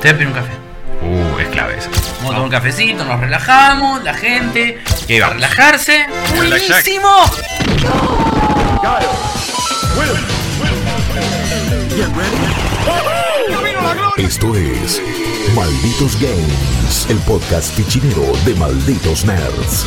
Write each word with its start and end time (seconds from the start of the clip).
Te 0.00 0.08
voy 0.08 0.10
a 0.10 0.14
pedir 0.14 0.26
un 0.28 0.32
café. 0.34 0.50
Uh, 1.02 1.38
es 1.40 1.48
clave 1.48 1.76
eso. 1.78 1.90
Vamos 1.90 2.10
a 2.20 2.26
tomar 2.26 2.40
un 2.42 2.50
cafecito, 2.50 3.04
nos 3.04 3.20
relajamos, 3.20 4.02
la 4.04 4.14
gente 4.14 4.82
¿Qué 5.06 5.20
va 5.20 5.26
a 5.26 5.28
vamos? 5.30 5.42
relajarse. 5.42 6.06
¡Buenísimo! 6.36 7.08
Esto 14.16 14.54
es 14.54 15.02
Malditos 15.54 16.18
Games, 16.20 17.06
el 17.10 17.18
podcast 17.18 17.74
fichinero 17.74 18.32
de 18.46 18.54
Malditos 18.54 19.24
Nerds. 19.24 19.86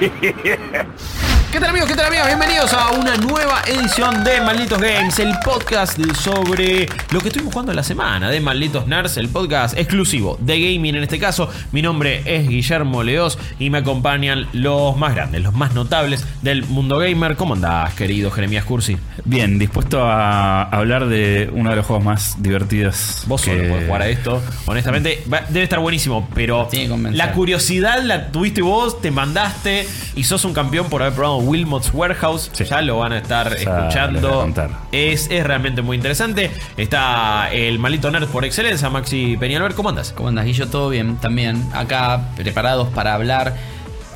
¿Qué 1.52 1.58
tal 1.58 1.70
amigos? 1.70 1.88
¿Qué 1.88 1.96
tal 1.96 2.06
amigos? 2.06 2.26
Bienvenidos 2.28 2.72
a 2.74 2.92
una 2.92 3.16
nueva 3.16 3.62
edición 3.66 4.22
de 4.22 4.40
Malditos 4.40 4.80
Games, 4.80 5.18
el 5.18 5.34
podcast 5.44 5.98
sobre 6.14 6.88
lo 7.10 7.20
que 7.20 7.26
estuvimos 7.26 7.52
jugando 7.52 7.72
en 7.72 7.76
la 7.76 7.82
semana 7.82 8.30
de 8.30 8.38
Malditos 8.38 8.86
Nerds, 8.86 9.16
el 9.16 9.28
podcast 9.30 9.76
exclusivo 9.76 10.38
de 10.40 10.60
gaming 10.60 10.94
en 10.94 11.02
este 11.02 11.18
caso. 11.18 11.50
Mi 11.72 11.82
nombre 11.82 12.22
es 12.24 12.48
Guillermo 12.48 13.02
Leos 13.02 13.36
y 13.58 13.68
me 13.68 13.78
acompañan 13.78 14.46
los 14.52 14.96
más 14.96 15.12
grandes, 15.16 15.42
los 15.42 15.52
más 15.52 15.74
notables 15.74 16.24
del 16.42 16.64
mundo 16.66 16.98
gamer. 16.98 17.34
¿Cómo 17.34 17.54
andás, 17.54 17.94
querido 17.94 18.30
Jeremías 18.30 18.64
Cursi? 18.64 18.96
Bien, 19.24 19.58
dispuesto 19.58 20.04
a 20.04 20.62
hablar 20.62 21.08
de 21.08 21.50
uno 21.52 21.70
de 21.70 21.76
los 21.76 21.84
juegos 21.86 22.04
más 22.04 22.40
divertidos. 22.40 23.24
Vos 23.26 23.40
solo 23.40 23.60
que- 23.60 23.68
podés 23.68 23.86
jugar 23.86 24.02
a 24.02 24.08
esto. 24.08 24.40
Honestamente, 24.66 25.24
va- 25.32 25.42
debe 25.48 25.64
estar 25.64 25.80
buenísimo, 25.80 26.28
pero 26.32 26.68
la 27.10 27.32
curiosidad 27.32 28.04
la 28.04 28.28
tuviste 28.30 28.62
vos, 28.62 29.00
te 29.02 29.10
mandaste 29.10 29.88
y 30.14 30.22
sos 30.22 30.44
un 30.44 30.54
campeón 30.54 30.88
por 30.88 31.02
haber 31.02 31.14
probado 31.14 31.39
Wilmot's 31.40 31.90
Warehouse. 31.92 32.50
Sí. 32.52 32.64
Ya 32.64 32.80
lo 32.82 32.98
van 32.98 33.12
a 33.12 33.18
estar 33.18 33.48
Ya 33.56 33.78
escuchando. 33.78 34.52
Es, 34.92 35.28
es 35.30 35.44
realmente 35.44 35.82
muy 35.82 35.96
interesante. 35.96 36.50
Está 36.76 37.50
el 37.52 37.78
maldito 37.78 38.10
nerd 38.10 38.28
por 38.28 38.44
excelencia, 38.44 38.88
Maxi 38.90 39.36
Peñalver. 39.38 39.74
¿Cómo 39.74 39.88
andas? 39.88 40.12
¿Cómo 40.12 40.28
andas, 40.28 40.44
Guillo? 40.44 40.68
¿Todo 40.68 40.88
bien? 40.90 41.16
También 41.16 41.64
acá 41.72 42.28
preparados 42.36 42.88
para 42.88 43.14
hablar. 43.14 43.56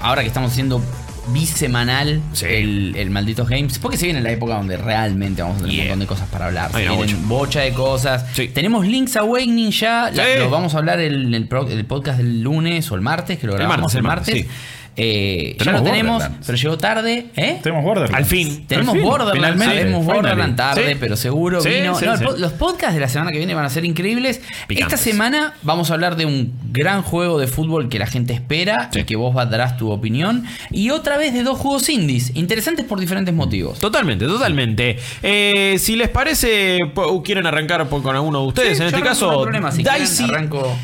Ahora 0.01 0.23
que 0.23 0.29
estamos 0.29 0.53
haciendo 0.53 0.83
bisemanal 1.29 2.21
Sí. 2.33 2.45
el, 2.47 2.95
el 2.97 3.11
Malditos 3.11 3.49
Games. 3.49 3.79
Porque 3.79 3.97
se 3.97 4.05
viene 4.07 4.21
la 4.21 4.31
época 4.31 4.55
donde 4.57 4.77
realmente 4.77 5.41
vamos 5.43 5.57
a 5.59 5.61
tener 5.61 5.73
Yeah. 5.75 5.83
un 5.85 5.89
montón 5.89 6.01
de 6.01 6.07
cosas 6.07 6.29
para 6.29 6.47
hablar. 6.47 6.71
Se 6.73 6.87
vienen 6.89 7.29
bocha 7.29 7.61
de 7.61 7.73
cosas. 7.73 8.27
Sí. 8.35 8.49
Tenemos 8.49 8.87
Links 8.87 9.17
Awakening 9.17 9.71
ya. 9.71 10.11
La- 10.13 10.25
Sí. 10.25 10.31
lo 10.39 10.51
vamos 10.51 10.75
a 10.75 10.79
hablar 10.79 11.01
en 11.01 11.33
el, 11.35 11.49
podcast 11.49 12.19
del 12.19 12.43
lunes 12.43 12.91
o 12.91 12.95
el 12.95 13.01
martes, 13.01 13.39
que 13.39 13.47
lo 13.47 13.55
El 13.55 13.59
grabamos 13.61 13.95
martes, 13.95 13.95
el 13.95 13.99
el 13.99 14.03
martes. 14.05 14.35
martes, 14.35 14.47
sí. 14.53 14.84
Eh, 14.97 15.57
ya 15.59 15.73
lo 15.73 15.83
tenemos, 15.83 16.23
pero 16.47 16.57
llegó 16.57 16.79
tarde. 16.79 17.27
¿Eh? 17.37 17.59
Tenemos 17.63 17.85
Borderlands. 17.85 18.17
Al 18.17 18.25
fin. 18.25 18.65
Tenemos 18.67 18.97
Borderlands, 19.01 19.35
finalmente, 19.55 19.75
tenemos. 19.85 20.05
Borderlands 20.05 20.57
tarde, 20.57 20.93
Sí. 20.93 20.97
pero 21.01 21.17
seguro 21.17 21.61
Sí, 21.61 21.69
vino. 21.69 21.95
sí, 21.99 22.05
No, 22.07 22.13
el 22.13 22.19
sí. 22.19 22.25
po- 22.25 22.37
Los 22.37 22.53
podcasts 22.53 22.95
de 22.95 23.01
la 23.01 23.09
semana 23.09 23.33
que 23.33 23.39
viene 23.39 23.55
van 23.55 23.65
a 23.65 23.71
ser 23.71 23.85
increíbles. 23.85 24.41
Picantes. 24.69 24.95
Esta 25.01 25.11
semana 25.11 25.55
vamos 25.63 25.91
a 25.91 25.95
hablar 25.95 26.17
de 26.17 26.27
un 26.27 26.53
gran 26.71 27.03
juego 27.03 27.39
de 27.39 27.47
fútbol 27.49 27.89
que 27.89 27.99
la 27.99 28.07
gente 28.07 28.33
espera 28.35 28.91
y 28.95 29.03
que 29.05 29.17
vos 29.17 29.35
darás 29.35 29.77
tu 29.77 29.91
opinión. 29.91 30.45
Y 30.71 30.91
otra 30.91 31.17
vez 31.17 31.35
de 31.35 31.43
dos 31.43 31.59
juegos 31.59 31.89
indies, 31.89 32.31
interesantes 32.37 32.85
por 32.87 33.01
diferentes 33.01 33.35
motivos. 33.35 33.79
Totalmente, 33.81 34.27
totalmente. 34.27 34.99
Eh, 35.23 35.77
si 35.79 35.97
les 35.97 36.09
parece, 36.09 36.79
po- 36.95 37.23
quieren 37.23 37.47
arrancar 37.47 37.89
por- 37.89 38.03
con 38.03 38.15
alguno 38.15 38.41
de 38.43 38.47
ustedes. 38.47 38.79
En 38.81 38.87
este 38.87 39.01
caso, 39.03 39.43
problema, 39.43 39.73
si 39.73 39.83
Dicey. 39.83 40.27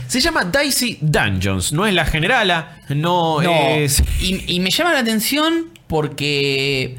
Se 0.08 0.20
llama 0.20 0.44
Dicey 0.44 0.98
Dungeons. 1.00 1.72
No 1.72 1.86
es 1.86 1.94
la 1.94 2.04
generala, 2.04 2.76
no, 2.94 3.40
No, 3.42 3.52
es. 3.70 4.02
y, 4.20 4.44
y 4.54 4.60
me 4.60 4.70
llama 4.70 4.92
la 4.92 5.00
atención 5.00 5.66
porque. 5.86 6.96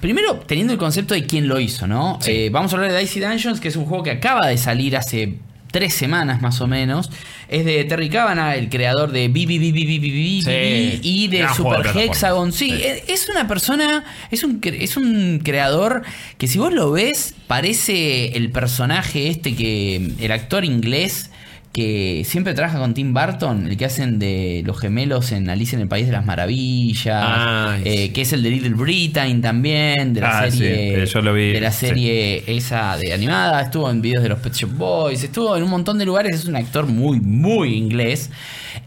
Primero, 0.00 0.34
teniendo 0.46 0.74
el 0.74 0.78
concepto 0.78 1.14
de 1.14 1.24
quién 1.24 1.48
lo 1.48 1.58
hizo, 1.58 1.86
¿no? 1.86 2.18
Sí. 2.20 2.30
Eh, 2.30 2.50
vamos 2.50 2.72
a 2.72 2.76
hablar 2.76 2.92
de 2.92 2.98
Dicey 3.00 3.20
Dungeons, 3.22 3.60
que 3.60 3.68
es 3.68 3.76
un 3.76 3.86
juego 3.86 4.04
que 4.04 4.10
acaba 4.10 4.46
de 4.46 4.58
salir 4.58 4.94
hace 4.96 5.38
tres 5.72 5.94
semanas 5.94 6.42
más 6.42 6.60
o 6.60 6.66
menos. 6.66 7.10
Es 7.48 7.64
de 7.64 7.82
Terry 7.84 8.10
Cavanagh, 8.10 8.56
el 8.56 8.68
creador 8.68 9.10
de 9.10 9.28
BBBBBBB 9.28 10.42
Sí. 10.44 11.00
y 11.02 11.28
de 11.28 11.46
Super. 11.54 11.86
Hexagon. 11.96 12.52
Sí, 12.52 12.70
Sí. 12.70 12.82
es- 12.84 13.02
es 13.08 13.28
una 13.30 13.48
persona, 13.48 14.04
es 14.30 14.44
un, 14.44 14.60
es 14.62 14.96
un 14.98 15.40
creador 15.42 16.02
que 16.38 16.46
si 16.46 16.58
vos 16.58 16.72
lo 16.74 16.90
ves, 16.92 17.34
parece 17.46 18.36
el 18.36 18.50
personaje 18.50 19.28
este 19.28 19.56
que. 19.56 20.12
el 20.20 20.30
actor 20.32 20.64
inglés 20.64 21.30
que 21.76 22.22
siempre 22.24 22.54
trabaja 22.54 22.78
con 22.78 22.94
Tim 22.94 23.12
Burton, 23.12 23.66
el 23.66 23.76
que 23.76 23.84
hacen 23.84 24.18
de 24.18 24.62
los 24.64 24.80
gemelos 24.80 25.30
en 25.32 25.50
Alicia 25.50 25.76
en 25.76 25.82
el 25.82 25.88
País 25.88 26.06
de 26.06 26.12
las 26.12 26.24
Maravillas, 26.24 27.22
Ah, 27.22 27.76
eh, 27.84 28.12
que 28.12 28.22
es 28.22 28.32
el 28.32 28.42
de 28.42 28.48
Little 28.48 28.70
Britain 28.70 29.42
también, 29.42 30.14
de 30.14 30.22
la 30.22 30.38
Ah, 30.38 30.50
serie, 30.50 31.02
eh, 31.02 31.06
yo 31.06 31.20
lo 31.20 31.34
vi, 31.34 31.52
de 31.52 31.60
la 31.60 31.70
sí. 31.70 31.88
serie 31.88 32.44
esa 32.46 32.96
de 32.96 33.12
animada, 33.12 33.60
estuvo 33.60 33.90
en 33.90 34.00
videos 34.00 34.22
de 34.22 34.30
los 34.30 34.38
Pet 34.38 34.54
Shop 34.54 34.70
Boys, 34.70 35.22
estuvo 35.22 35.54
en 35.54 35.64
un 35.64 35.68
montón 35.68 35.98
de 35.98 36.06
lugares, 36.06 36.34
es 36.34 36.46
un 36.46 36.56
actor 36.56 36.86
muy, 36.86 37.20
muy 37.20 37.74
inglés, 37.74 38.30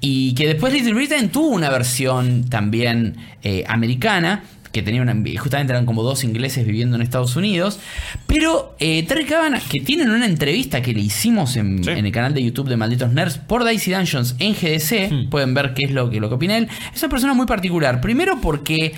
y 0.01 0.33
que 0.33 0.47
después 0.47 0.73
Little 0.73 0.93
Britain 0.93 1.29
tuvo 1.29 1.49
una 1.49 1.69
versión 1.69 2.49
también 2.49 3.17
eh, 3.43 3.65
americana, 3.67 4.41
que 4.71 4.81
tenía 4.83 5.01
una, 5.01 5.15
justamente 5.39 5.73
eran 5.73 5.85
como 5.85 6.03
dos 6.03 6.23
ingleses 6.23 6.65
viviendo 6.65 6.95
en 6.95 7.01
Estados 7.01 7.35
Unidos, 7.35 7.79
pero 8.27 8.75
eh, 8.79 9.03
Terry 9.07 9.25
Cavanagh, 9.25 9.63
que 9.67 9.79
tienen 9.79 10.09
una 10.09 10.25
entrevista 10.25 10.81
que 10.81 10.93
le 10.93 11.01
hicimos 11.01 11.55
en, 11.55 11.83
Sí. 11.83 11.89
en 11.89 12.05
el 12.05 12.11
canal 12.11 12.33
de 12.33 12.43
YouTube 12.43 12.69
de 12.69 12.77
Malditos 12.77 13.11
Nerds 13.11 13.37
por 13.39 13.67
Dicey 13.67 13.93
Dungeons 13.93 14.35
en 14.39 14.53
GDC, 14.53 15.09
Hmm. 15.11 15.29
pueden 15.29 15.53
ver 15.53 15.73
qué 15.73 15.85
es 15.85 15.91
lo 15.91 16.09
que, 16.09 16.19
lo 16.19 16.29
que 16.29 16.35
opina 16.35 16.57
él, 16.57 16.67
es 16.93 17.01
una 17.01 17.09
persona 17.09 17.33
muy 17.33 17.45
particular, 17.45 17.99
primero 18.01 18.39
porque... 18.41 18.93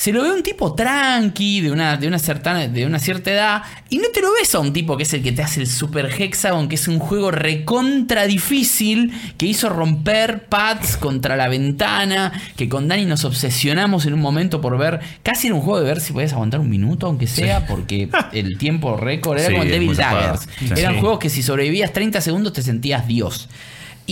Se 0.00 0.12
lo 0.14 0.22
ve 0.22 0.32
un 0.32 0.42
tipo 0.42 0.72
tranqui, 0.74 1.60
de 1.60 1.70
una, 1.70 1.98
de, 1.98 2.08
una 2.08 2.18
cierta, 2.18 2.54
de 2.66 2.86
una 2.86 2.98
cierta 2.98 3.32
edad, 3.32 3.62
y 3.90 3.98
no 3.98 4.08
te 4.14 4.22
lo 4.22 4.32
ves 4.32 4.54
a 4.54 4.58
un 4.60 4.72
tipo 4.72 4.96
que 4.96 5.02
es 5.02 5.12
el 5.12 5.22
que 5.22 5.30
te 5.30 5.42
hace 5.42 5.60
el 5.60 5.66
Super 5.66 6.06
Hexagon, 6.06 6.70
que 6.70 6.76
es 6.76 6.88
un 6.88 6.98
juego 6.98 7.30
recontra 7.30 8.24
difícil, 8.24 9.12
que 9.36 9.44
hizo 9.44 9.68
romper 9.68 10.46
pads 10.46 10.96
contra 10.96 11.36
la 11.36 11.48
ventana, 11.48 12.32
que 12.56 12.66
con 12.66 12.88
Dani 12.88 13.04
nos 13.04 13.26
obsesionamos 13.26 14.06
en 14.06 14.14
un 14.14 14.20
momento 14.20 14.62
por 14.62 14.78
ver, 14.78 15.00
casi 15.22 15.48
era 15.48 15.56
un 15.56 15.60
juego 15.60 15.80
de 15.80 15.84
ver 15.84 16.00
si 16.00 16.14
podías 16.14 16.32
aguantar 16.32 16.60
un 16.60 16.70
minuto, 16.70 17.06
aunque 17.06 17.26
sea, 17.26 17.66
porque 17.66 18.08
el 18.32 18.56
tiempo 18.56 18.96
récord 18.96 19.36
era 19.38 19.48
Sí, 19.48 19.52
como 19.52 19.66
Devil. 19.66 19.94
Daggers. 19.94 20.48
Sí. 20.60 20.70
Eran 20.78 20.94
Sí. 20.94 21.00
juegos 21.00 21.18
que 21.18 21.28
si 21.28 21.42
sobrevivías 21.42 21.92
30 21.92 22.22
segundos 22.22 22.54
te 22.54 22.62
sentías 22.62 23.06
Dios. 23.06 23.50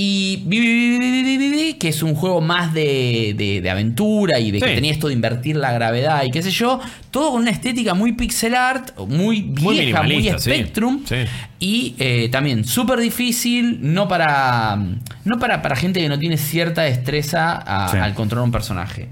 Y 0.01 1.75
que 1.79 1.89
es 1.89 2.03
un 2.03 2.15
juego 2.15 2.41
más 2.41 2.73
de, 2.73 3.35
de- 3.37 3.61
de 3.61 3.71
aventura 3.71 4.39
y 4.39 4.51
de 4.53 4.61
que 4.61 4.69
Sí. 4.69 4.75
tenía 4.75 4.93
esto 4.93 5.09
de 5.09 5.15
invertir 5.15 5.57
la 5.57 5.73
gravedad 5.73 6.23
y 6.25 6.31
qué 6.31 6.43
sé 6.43 6.51
yo, 6.51 6.81
todo 7.11 7.33
con 7.33 7.43
una 7.43 7.51
estética 7.51 7.95
muy 7.95 8.13
pixel 8.13 8.55
art, 8.55 8.97
muy 9.09 9.43
vieja, 9.43 10.03
muy, 10.03 10.23
sí. 10.25 10.39
Spectrum 10.39 11.01
Sí. 11.05 11.17
y 11.59 11.95
eh, 11.99 12.29
también 12.31 12.65
súper 12.65 13.01
difícil, 13.01 13.79
no 13.81 14.07
para 14.09 14.79
no 15.25 15.39
para, 15.39 15.63
para 15.63 15.75
gente 15.77 16.01
que 16.01 16.09
no 16.09 16.19
tiene 16.19 16.37
cierta 16.37 16.83
destreza 16.83 17.53
a- 17.53 17.87
al 18.05 18.15
controlar 18.15 18.45
un 18.45 18.53
personaje. 18.53 19.09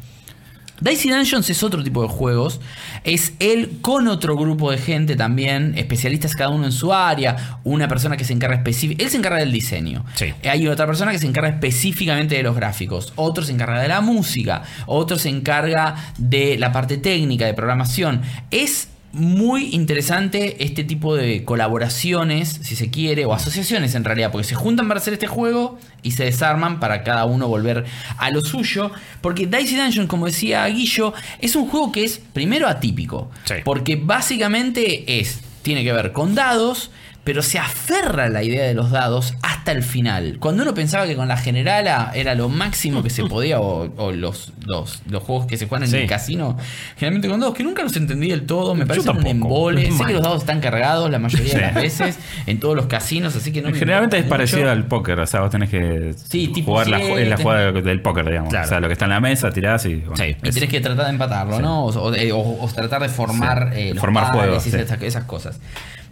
Dicey 0.81 1.11
Dungeons 1.11 1.49
es 1.49 1.63
otro 1.63 1.83
tipo 1.83 2.03
de 2.03 2.09
juegos. 2.09 2.61
Es 3.05 3.33
él 3.39 3.79
con 3.81 4.09
otro 4.09 4.37
grupo 4.37 4.71
de 4.71 4.79
gente 4.79 5.17
también, 5.17 5.75
especialistas 5.77 6.35
cada 6.35 6.51
uno 6.51 6.67
en 6.67 6.73
su 6.73 6.93
área. 6.93 7.61
Una 7.65 7.89
persona 7.89 8.17
que 8.17 8.25
se 8.25 8.33
encarga 8.33 8.57
específicamente. 8.57 9.05
Él 9.05 9.11
se 9.11 9.17
encarga 9.17 9.39
del 9.39 9.53
diseño. 9.53 10.05
Sí. 10.15 10.33
Hay 10.49 10.69
otra 10.69 10.87
persona 10.87 11.13
que 11.13 11.19
se 11.19 11.27
encarga 11.27 11.51
específicamente 11.51 12.37
de 12.37 12.43
los 12.43 12.57
gráficos. 12.57 13.13
Otro 13.17 13.45
se 13.45 13.53
encarga 13.53 13.81
de 13.81 13.89
la 13.89 14.01
música. 14.01 14.63
Otro 14.87 15.19
se 15.19 15.29
encarga 15.29 15.95
de 16.19 16.59
la 16.59 16.73
parte 16.73 16.99
técnica, 16.99 17.47
de 17.47 17.55
programación. 17.55 18.23
Es 18.51 18.89
muy 19.17 19.75
interesante 19.75 20.63
este 20.65 20.85
tipo 20.85 21.17
de 21.17 21.45
colaboraciones, 21.45 22.61
si 22.63 22.77
se 22.77 22.91
quiere, 22.91 23.25
o 23.25 23.33
asociaciones 23.33 23.95
en 23.95 24.05
realidad, 24.05 24.31
porque 24.31 24.47
se 24.47 24.55
juntan 24.55 24.89
para 24.89 25.01
hacer 25.01 25.15
este 25.15 25.27
juego 25.27 25.79
y 26.03 26.13
se 26.13 26.25
desarman 26.25 26.79
para 26.81 27.03
cada 27.03 27.25
uno 27.25 27.49
volver 27.49 27.85
a 28.19 28.31
lo 28.31 28.43
suyo. 28.43 28.91
Porque 29.23 29.47
Dicey 29.47 29.77
Dungeon, 29.77 30.07
como 30.07 30.27
decía 30.27 30.67
Guillo, 30.67 31.15
es 31.41 31.57
un 31.57 31.69
juego 31.69 31.93
que 31.93 32.05
es 32.05 32.21
primero 32.33 32.69
atípico. 32.69 33.31
Sí. 33.45 33.55
Porque 33.65 33.97
básicamente 33.97 35.21
es, 35.21 35.41
tiene 35.63 35.83
que 35.83 35.93
ver 35.93 36.13
con 36.13 36.35
dados, 36.35 36.91
pero 37.27 37.43
se 37.43 37.59
aferra 37.59 38.25
a 38.27 38.29
la 38.29 38.45
idea 38.45 38.65
de 38.65 38.73
los 38.73 38.93
dados 38.93 39.35
hasta 39.43 39.73
el 39.73 39.83
final. 39.83 40.37
Cuando 40.39 40.63
uno 40.63 40.75
pensaba 40.75 41.07
que 41.09 41.17
con 41.17 41.27
la 41.27 41.37
generala 41.37 42.13
era 42.15 42.37
lo 42.37 42.49
máximo 42.49 43.03
que 43.03 43.11
se 43.11 43.25
podía, 43.29 43.59
o, 43.61 43.93
o 43.97 44.13
los, 44.13 44.53
los, 44.65 45.03
los 45.11 45.23
juegos 45.25 45.47
que 45.47 45.57
se 45.57 45.67
juegan 45.67 45.83
en 45.85 45.91
Sí. 45.91 45.97
el 45.97 46.07
casino, 46.09 46.57
generalmente 46.97 47.29
con 47.29 47.41
dados, 47.41 47.55
que 47.57 47.65
nunca 47.65 47.83
los 47.83 47.97
entendí 47.97 48.29
del 48.31 48.47
todo, 48.47 48.77
me 48.77 48.87
parece 48.87 49.11
un 49.11 49.27
embole. 49.27 49.91
Sé 49.91 50.05
que 50.05 50.13
los 50.13 50.23
dados 50.23 50.43
están 50.43 50.61
cargados 50.61 51.11
la 51.11 51.19
mayoría 51.19 51.53
de 51.55 51.61
las 51.63 51.75
veces 51.75 52.17
en 52.47 52.61
todos 52.61 52.77
los 52.77 52.87
casinos, 52.87 53.35
así 53.35 53.51
que 53.53 53.61
no 53.61 53.71
me 53.71 53.79
Generalmente 53.79 54.19
es 54.19 54.25
mucho. 54.25 54.31
parecido 54.31 54.71
al 54.71 54.85
póker, 54.87 55.19
o 55.19 55.27
sea, 55.27 55.41
vos 55.41 55.51
tenés 55.51 55.69
que 55.69 56.15
Sí, 56.29 56.47
tipo 56.55 56.71
jugar 56.71 56.87
la, 56.87 57.01
es 57.01 57.29
la 57.29 57.37
jugada 57.37 57.73
del 57.73 58.01
póker, 58.03 58.25
digamos. 58.25 58.51
Claro. 58.51 58.67
O 58.67 58.69
sea, 58.69 58.79
lo 58.79 58.87
que 58.87 58.93
está 58.93 59.07
en 59.07 59.11
la 59.11 59.21
mesa, 59.21 59.51
tirás 59.51 59.85
y. 59.87 59.97
bueno, 59.97 60.17
Sí. 60.17 60.37
Y 60.45 60.51
tenés 60.53 60.71
que 60.71 60.81
tratar 60.81 61.07
de 61.07 61.11
empatarlo, 61.11 61.59
¿no? 61.61 61.87
O, 61.87 61.91
o- 61.93 62.65
o- 62.65 62.69
tratar 62.73 63.03
de 63.03 63.09
formar, 63.09 63.73
eh, 63.75 63.91
los 63.95 64.01
Formar 64.01 64.33
juegos, 64.33 64.65
esas, 64.65 65.03
esas 65.03 65.25
cosas. 65.25 65.59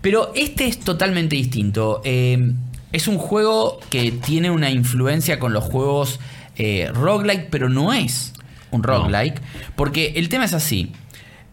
Pero 0.05 0.31
este 0.37 0.67
es 0.69 0.79
totalmente 0.79 1.35
distinto. 1.35 2.01
Eh, 2.05 2.53
es 2.93 3.09
un 3.09 3.19
juego 3.19 3.81
que 3.91 4.13
tiene 4.13 4.51
una 4.51 4.71
influencia 4.71 5.39
con 5.41 5.53
los 5.53 5.65
juegos 5.65 6.21
eh, 6.57 6.91
roguelike, 6.95 7.49
pero 7.51 7.69
no 7.69 7.93
es 7.93 8.33
un 8.71 8.83
roguelike. 8.85 9.41
Porque 9.75 10.13
el 10.17 10.29
tema 10.29 10.45
es 10.45 10.53
así. 10.53 10.93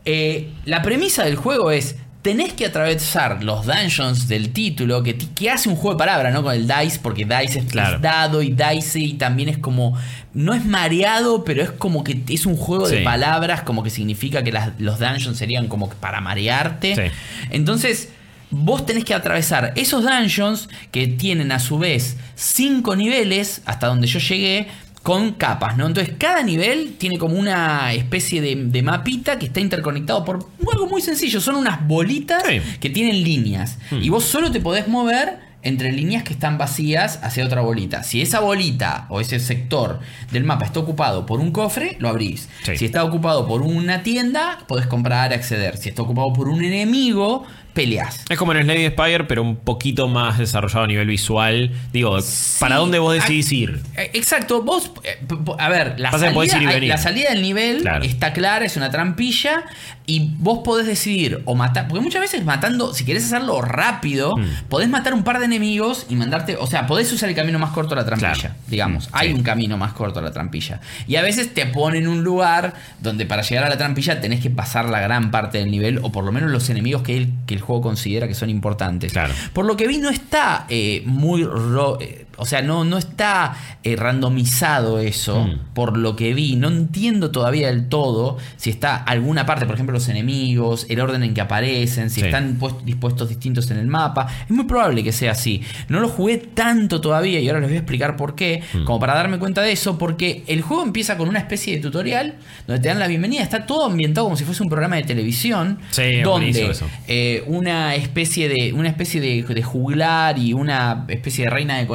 Eh, 0.05 0.49
la 0.65 0.81
premisa 0.81 1.23
del 1.23 1.35
juego 1.35 1.71
es 1.71 1.95
tenés 2.21 2.53
que 2.53 2.67
atravesar 2.67 3.43
los 3.43 3.65
dungeons 3.65 4.27
del 4.27 4.51
título, 4.51 5.01
que, 5.01 5.17
que 5.17 5.49
hace 5.49 5.69
un 5.69 5.75
juego 5.75 5.95
de 5.95 5.99
palabras, 5.99 6.31
¿no? 6.33 6.43
Con 6.43 6.53
el 6.53 6.67
dice, 6.67 6.99
porque 7.01 7.25
dice 7.25 7.59
es, 7.59 7.65
Claro. 7.65 7.97
dado 7.99 8.43
y 8.43 8.51
dice 8.51 8.99
y 8.99 9.13
también 9.13 9.49
es 9.49 9.57
como, 9.57 9.97
no 10.35 10.53
es 10.53 10.63
mareado, 10.63 11.43
pero 11.43 11.63
es 11.63 11.71
como 11.71 12.03
que 12.03 12.21
es 12.29 12.45
un 12.45 12.57
juego 12.57 12.87
de 12.87 13.01
palabras, 13.01 13.63
como 13.63 13.81
que 13.81 13.89
significa 13.89 14.43
que 14.43 14.51
las- 14.51 14.69
los 14.79 14.99
dungeons 14.99 15.35
serían 15.37 15.67
como 15.67 15.89
para 15.89 16.21
marearte. 16.21 16.95
Sí. 16.95 17.01
Entonces, 17.49 18.09
vos 18.51 18.85
tenés 18.85 19.03
que 19.05 19.13
atravesar 19.13 19.73
esos 19.75 20.03
dungeons 20.03 20.69
que 20.91 21.07
tienen 21.07 21.51
a 21.51 21.59
su 21.59 21.79
vez 21.79 22.17
cinco 22.35 22.95
niveles, 22.95 23.61
hasta 23.65 23.87
donde 23.87 24.07
yo 24.07 24.19
llegué, 24.19 24.67
con 25.03 25.31
capas, 25.31 25.77
¿no? 25.77 25.87
Entonces, 25.87 26.13
cada 26.19 26.43
nivel 26.43 26.93
tiene 26.99 27.17
como 27.17 27.33
una 27.35 27.91
especie 27.91 28.39
de, 28.39 28.55
de 28.55 28.83
mapita 28.83 29.39
que 29.39 29.47
está 29.47 29.59
interconectado 29.59 30.23
por 30.23 30.47
algo 30.71 30.85
muy 30.87 31.01
sencillo. 31.01 31.41
Son 31.41 31.55
unas 31.55 31.87
bolitas 31.87 32.43
Sí. 32.47 32.61
que 32.79 32.89
tienen 32.91 33.23
líneas. 33.23 33.79
Y 33.91 34.09
vos 34.09 34.23
solo 34.25 34.51
te 34.51 34.59
podés 34.59 34.87
mover 34.87 35.39
entre 35.63 35.91
líneas 35.91 36.23
que 36.23 36.33
están 36.33 36.57
vacías 36.59 37.19
hacia 37.23 37.45
otra 37.45 37.61
bolita. 37.61 38.03
Si 38.03 38.21
esa 38.21 38.39
bolita 38.41 39.05
o 39.09 39.21
ese 39.21 39.39
sector 39.39 39.99
del 40.31 40.43
mapa 40.43 40.65
está 40.65 40.79
ocupado 40.79 41.25
por 41.25 41.39
un 41.39 41.51
cofre, 41.51 41.97
lo 41.99 42.07
abrís. 42.09 42.47
Sí. 42.63 42.77
Si 42.77 42.85
está 42.85 43.03
ocupado 43.03 43.47
por 43.47 43.61
una 43.63 44.03
tienda, 44.03 44.59
podés 44.67 44.85
comprar, 44.85 45.33
acceder. 45.33 45.77
Si 45.77 45.89
está 45.89 46.03
ocupado 46.03 46.31
por 46.33 46.47
un 46.47 46.63
enemigo, 46.63 47.43
peleás. 47.73 48.23
Es 48.29 48.37
como 48.37 48.53
en 48.53 48.63
Slade 48.63 48.89
Spire, 48.91 49.23
pero 49.25 49.41
un 49.43 49.55
poquito 49.55 50.07
más 50.07 50.37
desarrollado 50.37 50.83
a 50.83 50.87
nivel 50.87 51.07
visual. 51.07 51.71
Digo, 51.93 52.17
¿para 52.59 52.75
dónde 52.77 52.99
vos 52.99 53.13
decidís 53.13 53.51
ir? 53.51 53.81
eh, 53.97 54.11
Exacto, 54.13 54.61
vos, 54.63 54.91
eh, 55.03 55.19
a 55.57 55.69
ver, 55.69 55.99
la 55.99 56.11
salida, 56.11 56.79
la 56.81 56.97
salida 56.97 57.29
del 57.29 57.41
nivel 57.41 57.81
Claro. 57.81 58.03
está 58.03 58.33
clara, 58.33 58.65
es 58.65 58.77
una 58.77 58.89
trampilla 58.91 59.63
y 60.05 60.31
vos 60.39 60.59
podés 60.65 60.85
decidir 60.87 61.41
o 61.45 61.55
matar, 61.55 61.87
porque 61.87 62.03
muchas 62.03 62.21
veces 62.21 62.43
matando, 62.43 62.93
si 62.93 63.05
querés 63.05 63.25
hacerlo 63.25 63.61
rápido, 63.61 64.35
Mm. 64.35 64.67
podés 64.69 64.89
matar 64.89 65.13
un 65.13 65.23
par 65.23 65.39
de 65.39 65.45
enemigos 65.45 66.05
y 66.09 66.15
mandarte, 66.15 66.57
o 66.57 66.67
sea, 66.67 66.87
podés 66.87 67.11
usar 67.13 67.29
el 67.29 67.35
camino 67.35 67.59
más 67.59 67.71
corto 67.71 67.93
a 67.93 67.97
la 67.97 68.05
trampilla, 68.05 68.33
Claro. 68.33 68.55
digamos, 68.67 69.07
Mm, 69.07 69.11
hay 69.13 69.33
un 69.33 69.43
camino 69.43 69.77
más 69.77 69.93
corto 69.93 70.19
a 70.19 70.21
la 70.21 70.31
trampilla. 70.31 70.81
Y 71.07 71.15
a 71.15 71.21
veces 71.21 71.53
te 71.53 71.65
ponen 71.67 72.07
un 72.07 72.23
lugar 72.23 72.73
donde 72.99 73.25
para 73.25 73.41
llegar 73.43 73.63
a 73.65 73.69
la 73.69 73.77
trampilla 73.77 74.19
tenés 74.19 74.41
que 74.41 74.49
pasar 74.49 74.85
la 74.89 74.99
gran 74.99 75.31
parte 75.31 75.59
del 75.59 75.71
nivel 75.71 75.99
o 76.01 76.11
por 76.11 76.23
lo 76.25 76.31
menos 76.31 76.51
los 76.51 76.69
enemigos 76.69 77.03
que 77.03 77.15
el, 77.17 77.29
que 77.45 77.53
el 77.53 77.60
juego 77.61 77.81
considera 77.81 78.27
que 78.27 78.33
son 78.33 78.49
importantes. 78.49 79.11
Claro. 79.11 79.33
Por 79.53 79.65
lo 79.65 79.77
que 79.77 79.87
vi, 79.87 79.97
no 79.97 80.09
está 80.09 80.65
eh, 80.69 81.03
muy. 81.05 81.43
ro- 81.43 81.97
eh, 82.01 82.25
o 82.41 82.45
sea, 82.45 82.61
no, 82.61 82.83
no 82.83 82.97
está 82.97 83.53
eh, 83.83 83.95
randomizado 83.95 84.99
eso. 84.99 85.43
Mm. 85.45 85.73
Por 85.73 85.97
lo 85.97 86.15
que 86.15 86.33
vi. 86.33 86.55
No 86.55 86.67
entiendo 86.69 87.31
todavía 87.31 87.67
del 87.67 87.87
todo 87.87 88.37
si 88.57 88.69
está 88.69 88.95
alguna 88.97 89.45
parte, 89.45 89.65
por 89.65 89.75
ejemplo, 89.75 89.93
los 89.93 90.09
enemigos, 90.09 90.85
el 90.89 90.99
orden 90.99 91.23
en 91.23 91.33
que 91.33 91.41
aparecen, 91.41 92.09
si 92.09 92.21
Sí. 92.21 92.25
están 92.27 92.59
puest- 92.59 92.81
dispuestos 92.83 93.29
distintos 93.29 93.69
en 93.71 93.77
el 93.77 93.87
mapa. 93.87 94.27
Es 94.45 94.51
muy 94.51 94.65
probable 94.65 95.03
que 95.03 95.11
sea 95.11 95.31
así. 95.31 95.61
No 95.87 95.99
lo 95.99 96.09
jugué 96.09 96.37
tanto 96.37 96.99
todavía 97.01 97.39
y 97.39 97.47
ahora 97.47 97.59
les 97.61 97.69
voy 97.69 97.75
a 97.77 97.79
explicar 97.79 98.15
por 98.17 98.35
qué. 98.35 98.61
Mm. 98.73 98.83
Como 98.85 98.99
para 98.99 99.13
darme 99.15 99.39
cuenta 99.39 99.61
de 99.61 99.71
eso, 99.71 99.97
porque 99.97 100.43
el 100.47 100.61
juego 100.61 100.83
empieza 100.83 101.17
con 101.17 101.29
una 101.29 101.39
especie 101.39 101.75
de 101.75 101.81
tutorial 101.81 102.35
donde 102.67 102.81
te 102.81 102.87
dan 102.89 102.99
la 102.99 103.07
bienvenida. 103.07 103.41
Está 103.43 103.65
todo 103.65 103.85
ambientado 103.85 104.25
como 104.25 104.35
si 104.37 104.43
fuese 104.43 104.63
un 104.63 104.69
programa 104.69 104.95
de 104.97 105.03
televisión. 105.03 105.79
Sí, 105.91 106.21
donde 106.21 106.71
eh, 107.07 107.43
una 107.47 107.95
especie 107.95 108.49
de 108.49 108.73
una 108.73 108.89
especie 108.89 109.21
de, 109.21 109.43
de 109.43 109.63
juglar 109.63 110.37
y 110.39 110.53
una 110.53 111.05
especie 111.07 111.45
de 111.45 111.49
reina 111.49 111.77
de 111.77 111.85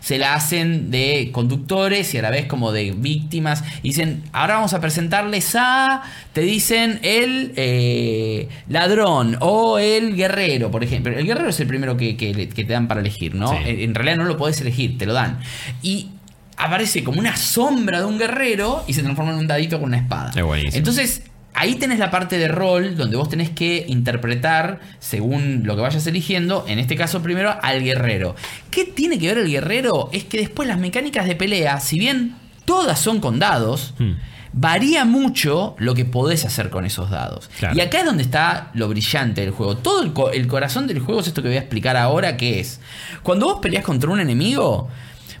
se 0.00 0.18
la 0.18 0.34
hacen 0.34 0.90
de 0.90 1.30
conductores 1.32 2.12
y 2.14 2.18
a 2.18 2.22
la 2.22 2.30
vez 2.30 2.46
como 2.46 2.72
de 2.72 2.92
víctimas. 2.92 3.64
Y 3.82 3.88
dicen 3.88 4.22
ahora 4.32 4.54
vamos 4.56 4.74
a 4.74 4.80
presentarles 4.80 5.54
a 5.56 6.02
te 6.32 6.40
dicen 6.42 6.98
el 7.02 7.52
eh, 7.56 8.48
ladrón 8.68 9.36
o 9.40 9.78
el 9.78 10.14
guerrero 10.16 10.70
por 10.70 10.84
ejemplo. 10.84 11.16
El 11.16 11.26
guerrero 11.26 11.48
es 11.50 11.60
el 11.60 11.66
primero 11.66 11.96
que, 11.96 12.16
que 12.16 12.34
le- 12.34 12.48
que 12.48 12.64
te 12.64 12.72
dan 12.72 12.88
para 12.88 13.00
elegir 13.00 13.34
no 13.34 13.48
Sí. 13.52 13.56
en, 13.66 13.94
realidad 13.94 14.16
no 14.16 14.24
lo 14.24 14.36
podés 14.36 14.60
elegir 14.60 14.98
te 14.98 15.06
lo 15.06 15.12
dan. 15.12 15.38
Y 15.82 16.10
aparece 16.56 17.04
como 17.04 17.20
una 17.20 17.36
sombra 17.36 18.00
de 18.00 18.04
un 18.06 18.18
guerrero 18.18 18.82
y 18.88 18.92
se 18.92 19.02
transforma 19.02 19.30
en 19.32 19.38
un 19.38 19.46
dadito 19.46 19.78
con 19.78 19.90
una 19.90 19.98
espada. 19.98 20.32
Entonces 20.74 21.22
Ahí 21.60 21.74
tenés 21.74 21.98
la 21.98 22.10
parte 22.10 22.38
de 22.38 22.46
rol 22.46 22.96
donde 22.96 23.16
vos 23.16 23.28
tenés 23.28 23.50
que 23.50 23.84
interpretar 23.88 24.78
según 25.00 25.62
lo 25.64 25.74
que 25.74 25.82
vayas 25.82 26.06
eligiendo, 26.06 26.64
en 26.68 26.78
este 26.78 26.94
caso 26.94 27.20
primero 27.22 27.54
al 27.62 27.82
guerrero. 27.82 28.36
¿Qué 28.70 28.84
tiene 28.84 29.18
que 29.18 29.26
ver 29.28 29.38
el 29.38 29.50
guerrero? 29.50 30.08
Es 30.12 30.22
que 30.24 30.38
después 30.38 30.68
las 30.68 30.78
mecánicas 30.78 31.26
de 31.26 31.34
pelea, 31.34 31.80
si 31.80 31.98
bien 31.98 32.36
todas 32.64 33.00
son 33.00 33.18
con 33.20 33.38
dados, 33.38 33.94
Hmm. 33.98 34.12
varía 34.52 35.04
mucho 35.04 35.74
lo 35.78 35.94
que 35.94 36.04
podés 36.04 36.44
hacer 36.44 36.70
con 36.70 36.84
esos 36.84 37.10
dados. 37.10 37.50
Claro. 37.58 37.76
Y 37.76 37.80
acá 37.80 38.00
es 38.00 38.04
donde 38.06 38.22
está 38.22 38.70
lo 38.74 38.88
brillante 38.88 39.40
del 39.40 39.50
juego. 39.50 39.76
Todo 39.76 40.02
el, 40.02 40.12
co- 40.12 40.30
el 40.30 40.46
corazón 40.46 40.86
del 40.86 41.00
juego 41.00 41.20
es 41.20 41.26
esto 41.28 41.42
que 41.42 41.48
voy 41.48 41.56
a 41.56 41.60
explicar 41.60 41.96
ahora, 41.96 42.36
que 42.36 42.60
es, 42.60 42.80
cuando 43.22 43.46
vos 43.46 43.58
peleas 43.60 43.84
contra 43.84 44.10
un 44.10 44.20
enemigo, 44.20 44.88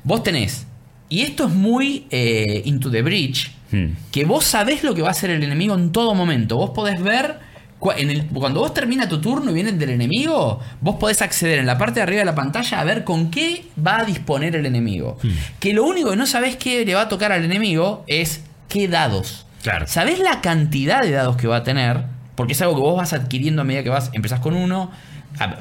vos 0.04 0.22
tenés, 0.22 0.66
y 1.08 1.20
esto 1.22 1.46
es 1.46 1.54
muy 1.54 2.06
eh, 2.10 2.62
Into 2.64 2.90
the 2.90 3.02
Breach, 3.02 3.50
Hmm. 3.70 3.92
que 4.10 4.24
vos 4.24 4.44
sabés 4.44 4.82
lo 4.82 4.94
que 4.94 5.02
va 5.02 5.08
a 5.08 5.10
hacer 5.10 5.28
el 5.30 5.42
enemigo 5.42 5.74
en 5.74 5.92
todo 5.92 6.14
momento. 6.14 6.56
Vos 6.56 6.70
podés 6.70 7.02
ver. 7.02 7.46
cua- 7.80 7.94
en 7.96 8.10
el- 8.10 8.26
cuando 8.26 8.58
vos 8.58 8.74
termina 8.74 9.08
tu 9.08 9.20
turno 9.20 9.52
y 9.52 9.54
vienen 9.54 9.78
del 9.78 9.90
enemigo, 9.90 10.58
vos 10.80 10.96
podés 10.96 11.22
acceder 11.22 11.60
en 11.60 11.66
la 11.66 11.78
parte 11.78 12.00
de 12.00 12.02
arriba 12.02 12.18
de 12.18 12.24
la 12.24 12.34
pantalla 12.34 12.80
a 12.80 12.82
ver 12.82 13.04
con 13.04 13.30
qué 13.30 13.66
va 13.86 13.98
a 14.00 14.04
disponer 14.04 14.56
el 14.56 14.66
enemigo. 14.66 15.16
Que 15.60 15.72
lo 15.72 15.84
único 15.84 16.10
que 16.10 16.16
no 16.16 16.26
sabés 16.26 16.56
que 16.56 16.84
le 16.84 16.94
va 16.96 17.02
a 17.02 17.08
tocar 17.08 17.30
al 17.30 17.44
enemigo 17.44 18.02
es 18.08 18.42
qué 18.68 18.88
dados. 18.88 19.46
Claro. 19.62 19.86
¿Sabés 19.86 20.18
la 20.18 20.40
cantidad 20.40 21.02
de 21.02 21.12
dados 21.12 21.36
que 21.36 21.46
va 21.46 21.58
a 21.58 21.62
tener? 21.62 22.02
Porque 22.34 22.54
es 22.54 22.62
algo 22.62 22.74
que 22.74 22.80
vos 22.80 22.96
vas 22.96 23.12
adquiriendo 23.12 23.62
a 23.62 23.64
medida 23.64 23.84
que 23.84 23.90
vas. 23.90 24.10
Empezás 24.12 24.40
con 24.40 24.54
uno, 24.54 24.90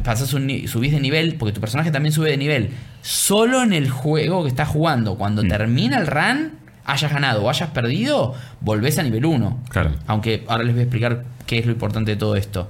pasás 0.04 0.34
un, 0.34 0.50
subís 0.68 0.94
de 0.94 1.00
nivel, 1.00 1.36
porque 1.36 1.54
tu 1.54 1.62
personaje 1.62 1.92
también 1.92 2.14
sube 2.14 2.32
de 2.32 2.38
nivel. 2.38 2.72
Solo 3.04 3.62
en 3.62 3.74
el 3.74 3.92
juego 3.92 4.42
que 4.42 4.50
estás 4.50 4.70
jugando, 4.70 5.18
cuando 5.20 5.44
termina 5.44 5.98
el 6.00 6.08
run, 6.08 6.54
hayas 6.88 7.12
ganado 7.12 7.44
o 7.44 7.50
hayas 7.50 7.70
perdido, 7.70 8.34
volvés 8.62 8.98
a 8.98 9.04
nivel 9.04 9.26
1. 9.26 9.64
Claro. 9.70 9.92
Aunque 10.08 10.44
ahora 10.48 10.64
les 10.64 10.74
voy 10.74 10.80
a 10.82 10.84
explicar 10.84 11.26
qué 11.46 11.60
es 11.60 11.66
lo 11.66 11.72
importante 11.74 12.12
de 12.12 12.18
todo 12.18 12.36
esto. 12.36 12.68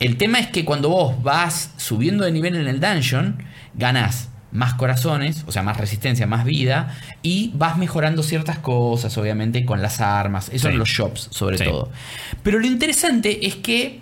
El 0.00 0.16
tema 0.16 0.38
es 0.38 0.46
que 0.46 0.64
cuando 0.64 0.88
vos 0.88 1.22
vas 1.22 1.72
subiendo 1.76 2.24
de 2.24 2.32
nivel 2.32 2.56
en 2.56 2.66
el 2.68 2.80
dungeon, 2.80 3.42
ganás 3.74 4.28
más 4.52 4.74
corazones, 4.74 5.44
o 5.46 5.52
sea, 5.52 5.62
más 5.62 5.76
resistencia, 5.76 6.26
más 6.26 6.44
vida, 6.44 6.94
y 7.22 7.50
vas 7.54 7.76
mejorando 7.76 8.22
ciertas 8.22 8.58
cosas, 8.58 9.18
obviamente, 9.18 9.64
con 9.66 9.82
las 9.82 10.00
armas, 10.00 10.48
eso 10.52 10.68
Sí. 10.68 10.72
en 10.72 10.78
los 10.78 10.88
shops, 10.88 11.28
sobre 11.30 11.58
Sí. 11.58 11.64
todo. 11.64 11.90
Pero 12.42 12.58
lo 12.58 12.66
interesante 12.66 13.46
es 13.46 13.56
que 13.56 14.00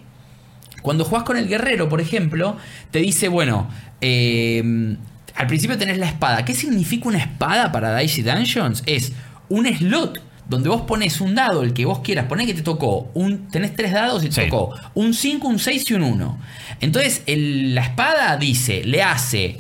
cuando 0.83 1.05
jugás 1.05 1.25
con 1.25 1.37
el 1.39 1.49
guerrero, 1.49 1.89
por 1.89 2.01
ejemplo, 2.01 2.57
te 2.91 2.99
dice, 3.01 3.29
bueno, 3.29 3.69
eh, 4.01 4.97
al 5.35 5.47
principio 5.47 5.77
tenés 5.79 5.99
la 5.99 6.07
espada. 6.07 6.45
¿Qué 6.45 6.55
significa 6.55 7.09
una 7.09 7.19
espada 7.19 7.73
para 7.73 7.97
Dicey 7.97 8.23
Dungeons? 8.23 8.83
Es 8.87 9.13
un 9.49 9.67
slot 9.67 10.21
donde 10.49 10.69
vos 10.69 10.83
pones 10.83 11.21
un 11.23 11.35
dado, 11.35 11.63
el 11.63 11.73
que 11.73 11.87
vos 11.87 12.01
quieras. 12.01 12.27
Poné 12.27 12.45
que 12.47 12.53
te 12.55 12.61
tocó, 12.63 13.11
un, 13.15 13.49
tenés 13.49 13.75
tres 13.75 13.93
dados 13.93 14.23
y 14.25 14.29
te 14.29 14.45
Sí. 14.45 14.51
tocó 14.51 14.75
un 14.95 15.15
5, 15.15 15.49
un 15.49 15.59
6 15.59 15.91
y 15.91 15.95
un 15.95 16.03
1. 16.03 16.39
Entonces, 16.81 17.23
el- 17.27 17.75
la 17.75 17.81
espada 17.83 18.37
dice, 18.37 18.85
le 18.85 19.03
hace, 19.03 19.59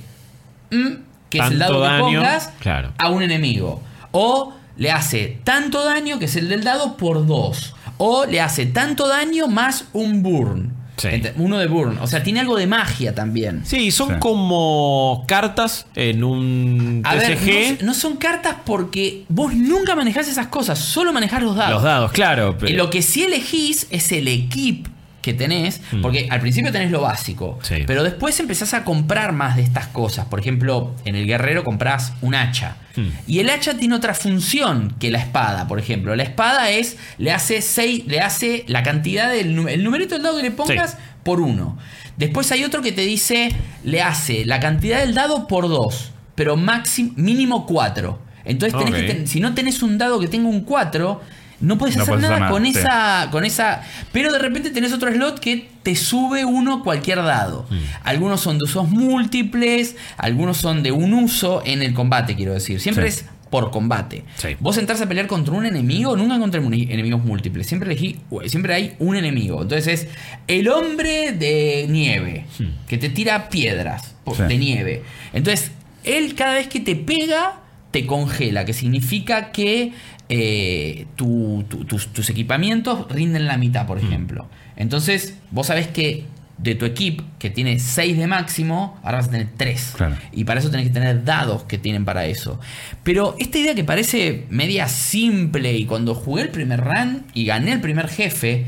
mm, 0.70 0.88
que 1.30 1.38
es 1.38 1.50
el 1.50 1.58
dado 1.58 1.82
que 1.82 1.98
pongas, 2.00 2.50
claro. 2.60 2.92
a 2.98 3.08
un 3.08 3.22
enemigo. 3.22 3.80
O 4.12 4.52
le 4.76 4.90
hace 4.90 5.38
tanto 5.42 5.84
daño, 5.84 6.18
que 6.18 6.26
es 6.26 6.36
el 6.36 6.48
del 6.48 6.64
dado, 6.64 6.96
por 6.98 7.26
2. 7.26 7.74
O 7.96 8.26
le 8.26 8.40
hace 8.42 8.66
tanto 8.66 9.08
daño 9.08 9.46
más 9.48 9.86
un 9.94 10.22
burn. 10.22 10.72
Sí. 10.96 11.08
Uno 11.36 11.58
de 11.58 11.66
burn. 11.66 11.98
O 12.00 12.06
sea, 12.06 12.22
tiene 12.22 12.38
algo 12.40 12.56
de 12.56 12.66
magia 12.68 13.14
también. 13.14 13.62
Sí, 13.64 13.90
son 13.90 14.08
Sí. 14.10 14.14
como 14.20 15.24
cartas 15.26 15.86
en 15.96 16.22
un 16.22 17.02
A 17.04 17.14
ver, 17.16 17.36
TCG. 17.36 17.78
no, 17.80 17.86
no 17.88 17.94
son 17.94 18.16
cartas 18.16 18.56
porque 18.64 19.24
vos 19.28 19.54
nunca 19.54 19.96
manejás 19.96 20.28
esas 20.28 20.46
cosas, 20.46 20.78
solo 20.78 21.12
manejás 21.12 21.42
los 21.42 21.56
dados. 21.56 21.74
Los 21.74 21.82
dados, 21.82 22.12
claro. 22.12 22.50
Y 22.58 22.60
pero- 22.66 22.76
lo 22.84 22.90
que 22.90 23.02
sí 23.02 23.24
elegís 23.24 23.86
es 23.90 24.12
el 24.12 24.28
equip 24.28 24.86
que 25.24 25.32
tenés, 25.34 25.80
porque 26.02 26.28
al 26.30 26.40
principio 26.40 26.70
tenés 26.70 26.90
lo 26.90 27.00
básico, 27.00 27.58
Mm. 27.60 27.64
Sí. 27.64 27.74
pero 27.86 28.02
después 28.04 28.38
empezás 28.40 28.74
a 28.74 28.84
comprar 28.84 29.32
más 29.32 29.56
de 29.56 29.62
estas 29.62 29.86
cosas. 29.88 30.26
Por 30.26 30.38
ejemplo, 30.40 30.94
en 31.04 31.16
el 31.16 31.26
guerrero 31.26 31.64
comprás 31.64 32.12
un 32.20 32.34
hacha. 32.34 32.76
Mm. 32.96 33.08
Y 33.26 33.38
el 33.40 33.50
hacha 33.50 33.74
tiene 33.76 33.94
otra 33.94 34.14
función 34.14 34.94
que 35.00 35.10
la 35.10 35.18
espada, 35.18 35.66
por 35.66 35.78
ejemplo. 35.78 36.14
La 36.14 36.22
espada 36.22 36.70
es, 36.70 36.96
le 37.18 37.32
hace 37.32 37.62
seis, 37.62 38.04
le 38.06 38.20
hace 38.20 38.64
la 38.68 38.82
cantidad 38.82 39.30
del 39.30 39.58
el 39.68 39.82
numerito 39.82 40.14
del 40.14 40.22
dado 40.22 40.36
que 40.36 40.42
le 40.42 40.50
pongas 40.50 40.90
Sí. 40.92 40.96
por 41.22 41.40
uno. 41.40 41.78
Después 42.16 42.52
hay 42.52 42.62
otro 42.64 42.82
que 42.82 42.92
te 42.92 43.02
dice, 43.02 43.50
le 43.82 44.02
hace 44.02 44.44
la 44.44 44.60
cantidad 44.60 45.00
del 45.00 45.14
dado 45.14 45.48
por 45.48 45.68
dos, 45.68 46.12
pero 46.34 46.56
máximo, 46.56 47.12
mínimo 47.16 47.66
cuatro. 47.66 48.20
Entonces 48.44 48.78
tenés 48.78 49.00
que 49.00 49.06
ten- 49.14 49.26
si 49.26 49.40
no 49.40 49.54
tenés 49.54 49.82
un 49.82 49.96
dado 49.96 50.20
que 50.20 50.28
tenga 50.28 50.48
un 50.50 50.60
4, 50.64 51.22
no 51.60 51.78
puedes 51.78 51.96
No 51.96 52.02
hacer 52.02 52.18
nada, 52.18 52.48
con 52.50 52.64
sí. 52.64 52.70
esa 52.70 53.28
con 53.30 53.44
esa, 53.44 53.82
pero 54.12 54.32
de 54.32 54.38
repente 54.38 54.70
tenés 54.70 54.92
otro 54.92 55.12
slot 55.12 55.38
que 55.40 55.68
te 55.82 55.94
sube 55.96 56.44
uno 56.44 56.82
cualquier 56.82 57.18
dado. 57.22 57.66
Mm. 57.70 57.76
Algunos 58.04 58.40
son 58.40 58.58
de 58.58 58.64
usos 58.64 58.88
múltiples, 58.88 59.96
algunos 60.16 60.56
son 60.56 60.82
de 60.82 60.92
un 60.92 61.14
uso 61.14 61.62
en 61.64 61.82
el 61.82 61.94
combate, 61.94 62.34
quiero 62.36 62.54
decir. 62.54 62.80
Siempre 62.80 63.10
Sí. 63.10 63.20
es 63.20 63.26
por 63.50 63.70
combate. 63.70 64.24
Sí. 64.36 64.56
Vos 64.58 64.76
entras 64.78 65.00
a 65.00 65.06
pelear 65.08 65.28
contra 65.28 65.54
un 65.54 65.64
enemigo, 65.64 66.16
nunca 66.16 66.38
contra 66.40 66.60
enemigos 66.60 67.24
múltiples. 67.24 67.66
Siempre 67.68 67.88
elegí, 67.92 68.18
siempre 68.46 68.74
hay 68.74 68.94
un 68.98 69.14
enemigo. 69.16 69.62
Entonces 69.62 69.86
es 69.86 70.08
el 70.48 70.68
hombre 70.68 71.30
de 71.32 71.86
nieve, 71.88 72.46
que 72.88 72.98
te 72.98 73.10
tira 73.10 73.48
piedras 73.48 74.16
de 74.48 74.58
nieve. 74.58 75.02
Entonces, 75.32 75.70
él 76.02 76.34
cada 76.34 76.54
vez 76.54 76.66
que 76.66 76.80
te 76.80 76.96
pega, 76.96 77.60
te 77.92 78.06
congela, 78.06 78.64
que 78.64 78.72
significa 78.72 79.52
que 79.52 79.92
eh, 80.28 81.06
tu- 81.16 81.64
tu- 81.68 81.84
tus, 81.84 82.08
tus 82.12 82.30
equipamientos 82.30 83.06
rinden 83.10 83.46
la 83.46 83.56
mitad, 83.58 83.86
por 83.86 83.98
ejemplo. 83.98 84.48
Entonces, 84.76 85.36
vos 85.50 85.66
sabés 85.66 85.88
que 85.88 86.24
de 86.56 86.74
tu 86.76 86.84
equipo, 86.84 87.24
que 87.38 87.50
tiene 87.50 87.78
6 87.80 88.16
de 88.16 88.26
máximo, 88.28 88.98
ahora 89.02 89.18
vas 89.18 89.26
a 89.28 89.30
tener 89.32 89.48
3. 89.56 89.92
Claro. 89.96 90.16
Y 90.32 90.44
para 90.44 90.60
eso 90.60 90.70
tenés 90.70 90.86
que 90.86 90.92
tener 90.92 91.24
dados 91.24 91.64
que 91.64 91.78
tienen 91.78 92.04
para 92.04 92.26
eso. 92.26 92.60
Pero 93.02 93.34
esta 93.38 93.58
idea 93.58 93.74
que 93.74 93.84
parece 93.84 94.46
media 94.50 94.88
simple 94.88 95.72
y 95.76 95.84
cuando 95.84 96.14
jugué 96.14 96.42
el 96.42 96.48
primer 96.50 96.80
run 96.80 97.24
y 97.34 97.44
gané 97.44 97.72
el 97.72 97.80
primer 97.80 98.08
jefe, 98.08 98.66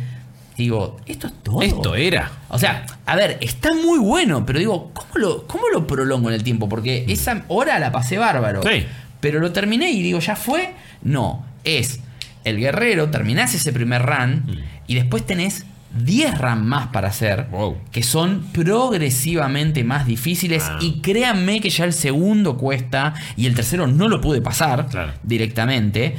digo, 0.59 0.97
esto 1.07 1.29
es 1.29 1.33
todo. 1.45 1.63
Esto 1.63 1.95
era. 1.95 2.33
O 2.49 2.59
sea, 2.59 2.85
a 3.07 3.15
ver, 3.17 3.39
está 3.41 3.71
muy 3.73 3.99
bueno, 4.01 4.45
pero 4.45 4.59
digo, 4.59 4.91
¿cómo 4.93 5.11
lo, 5.15 5.47
cómo 5.47 5.65
lo 5.73 5.87
prolongo 5.87 6.29
en 6.29 6.35
el 6.35 6.43
tiempo? 6.43 6.69
Porque 6.69 7.05
esa 7.09 7.45
hora 7.49 7.79
la 7.79 7.93
pasé 7.93 8.19
bárbaro. 8.19 8.63
Sí. 8.63 8.85
Pero 9.27 9.41
lo 9.41 9.51
terminé 9.51 9.91
y 9.91 10.03
digo, 10.03 10.21
¿ya 10.21 10.37
fue? 10.37 10.73
No, 11.03 11.45
es 11.65 11.99
el 12.45 12.59
guerrero, 12.61 13.11
terminás 13.11 13.55
ese 13.55 13.73
primer 13.73 14.03
run 14.07 14.45
y 14.87 14.95
después 14.95 15.27
tenés 15.27 15.67
10 15.99 16.39
runs 16.39 16.63
más 16.63 16.87
para 16.89 17.09
hacer, 17.09 17.47
Wow. 17.51 17.77
que 17.91 18.05
son 18.05 18.45
progresivamente 18.53 19.83
más 19.83 20.07
difíciles 20.07 20.63
Ah. 20.65 20.79
y 20.81 21.01
créanme 21.01 21.61
que 21.61 21.71
ya 21.71 21.85
el 21.87 21.93
segundo 21.93 22.57
cuesta 22.57 23.15
y 23.37 23.47
el 23.47 23.57
tercero 23.57 23.89
no 23.89 24.07
lo 24.09 24.21
pude 24.21 24.41
pasar 24.41 24.87
Claro. 24.87 25.13
directamente 25.25 26.15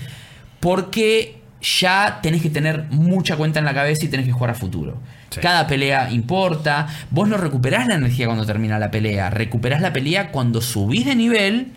porque 0.60 1.38
ya 1.62 2.20
tenés 2.22 2.42
que 2.42 2.50
tener 2.50 2.88
mucha 2.90 3.38
cuenta 3.38 3.60
en 3.60 3.66
la 3.66 3.74
cabeza 3.74 4.04
y 4.04 4.10
tenés 4.10 4.26
que 4.26 4.34
jugar 4.34 4.50
a 4.50 4.54
futuro. 4.54 4.98
Sí. 5.30 5.40
Cada 5.40 5.66
pelea 5.66 6.12
importa. 6.12 6.88
Vos 7.10 7.30
no 7.30 7.38
recuperás 7.38 7.88
la 7.88 7.96
energía 7.96 8.26
cuando 8.26 8.46
termina 8.46 8.78
la 8.80 8.92
pelea. 8.92 9.30
Recuperás 9.30 9.82
la 9.82 9.94
pelea 9.94 10.30
cuando 10.32 10.60
subís 10.62 11.06
de 11.06 11.16
nivel 11.16 11.72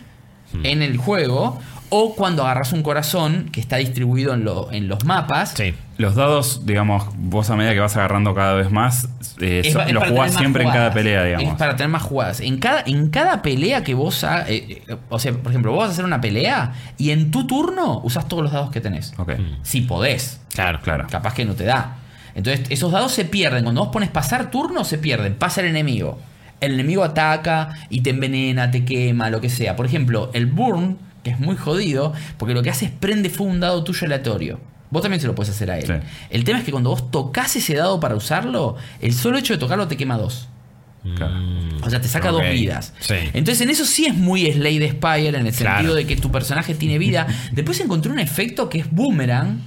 Hmm. 0.53 0.65
en 0.65 0.81
el 0.81 0.97
juego 0.97 1.59
o 1.93 2.15
cuando 2.15 2.43
agarras 2.43 2.71
un 2.71 2.83
corazón 2.83 3.49
que 3.51 3.59
está 3.59 3.75
distribuido 3.77 4.33
en, 4.33 4.45
lo- 4.45 4.71
en 4.71 4.87
los 4.87 5.03
mapas. 5.03 5.53
Sí. 5.57 5.73
Los 5.97 6.15
dados, 6.15 6.65
digamos, 6.65 7.03
vos 7.17 7.49
a 7.49 7.55
medida 7.57 7.73
que 7.73 7.79
vas 7.81 7.97
agarrando 7.97 8.33
cada 8.33 8.53
vez 8.53 8.71
más, 8.71 9.09
eh, 9.41 9.61
Es 9.65 9.73
so- 9.73 9.81
es 9.81 9.91
los 9.91 10.07
jugás 10.07 10.33
siempre 10.33 10.63
en 10.63 10.69
cada 10.69 10.93
pelea, 10.93 11.23
Es 11.29 11.37
digamos. 11.39 11.59
para 11.59 11.75
tener 11.75 11.89
más 11.89 12.01
jugadas. 12.03 12.39
En 12.39 12.59
cada, 12.59 12.81
en 12.85 13.09
cada 13.09 13.41
pelea 13.41 13.83
que 13.83 13.93
vos 13.93 14.23
hagas, 14.23 14.47
o 15.09 15.19
sea, 15.19 15.33
por 15.33 15.51
ejemplo, 15.51 15.71
vos 15.71 15.79
vas 15.81 15.89
a 15.89 15.91
hacer 15.93 16.05
una 16.05 16.21
pelea 16.21 16.73
y 16.97 17.11
en 17.11 17.29
tu 17.29 17.45
turno 17.45 17.99
usás 18.05 18.25
todos 18.27 18.43
los 18.43 18.53
dados 18.53 18.71
que 18.71 18.79
tenés. 18.79 19.13
Ok. 19.17 19.33
Si 19.63 19.81
podés. 19.81 20.39
Claro. 20.53 20.79
Claro. 20.81 21.07
Capaz 21.09 21.33
que 21.33 21.43
no 21.43 21.53
te 21.55 21.65
da. 21.65 21.97
Entonces, 22.35 22.65
esos 22.69 22.93
dados 22.93 23.11
se 23.11 23.25
pierden. 23.25 23.63
Cuando 23.63 23.81
vos 23.83 23.91
pones 23.91 24.09
pasar 24.09 24.49
turno, 24.49 24.85
se 24.85 24.97
pierden. 24.97 25.35
Pasa 25.35 25.59
el 25.59 25.67
enemigo. 25.67 26.17
El 26.61 26.73
enemigo 26.75 27.03
ataca 27.03 27.69
y 27.89 28.01
te 28.01 28.11
envenena, 28.11 28.71
te 28.71 28.85
quema, 28.85 29.29
lo 29.29 29.41
que 29.41 29.49
sea. 29.49 29.75
Por 29.75 29.85
ejemplo, 29.85 30.29
el 30.33 30.45
burn, 30.45 30.97
que 31.23 31.31
es 31.31 31.39
muy 31.39 31.55
jodido, 31.57 32.13
porque 32.37 32.53
lo 32.53 32.63
que 32.63 32.69
hace 32.69 32.85
es 32.85 32.91
prende 32.91 33.29
fuego 33.29 33.51
un 33.51 33.59
dado 33.59 33.83
tuyo 33.83 34.05
aleatorio. 34.05 34.59
Vos 34.91 35.01
también 35.01 35.19
se 35.21 35.27
lo 35.27 35.35
puedes 35.35 35.53
hacer 35.53 35.71
a 35.71 35.79
él. 35.79 35.87
Sí. 35.87 35.93
El 36.29 36.43
tema 36.43 36.59
es 36.59 36.65
que 36.65 36.71
cuando 36.71 36.89
vos 36.89 37.11
tocas 37.11 37.55
ese 37.55 37.75
dado 37.75 37.99
para 37.99 38.15
usarlo, 38.15 38.75
el 39.01 39.13
solo 39.13 39.37
hecho 39.37 39.53
de 39.53 39.59
tocarlo 39.59 39.87
te 39.87 39.97
quema 39.97 40.17
dos. 40.17 40.47
Claro. 41.15 41.33
O 41.81 41.89
sea, 41.89 41.99
te 41.99 42.07
saca 42.07 42.29
dos 42.29 42.43
vidas. 42.51 42.93
Sí. 42.99 43.15
Entonces, 43.33 43.61
en 43.61 43.69
eso 43.71 43.85
sí 43.85 44.05
es 44.05 44.13
muy 44.15 44.51
Slade 44.51 44.91
Spire, 44.91 45.29
en 45.29 45.47
el 45.47 45.53
Claro. 45.53 45.77
sentido 45.77 45.95
de 45.95 46.05
que 46.05 46.15
tu 46.17 46.31
personaje 46.31 46.75
tiene 46.75 46.99
vida. 46.99 47.25
Después 47.53 47.79
encontré 47.79 48.11
un 48.11 48.19
efecto 48.19 48.69
que 48.69 48.79
es 48.79 48.91
boomerang. 48.91 49.61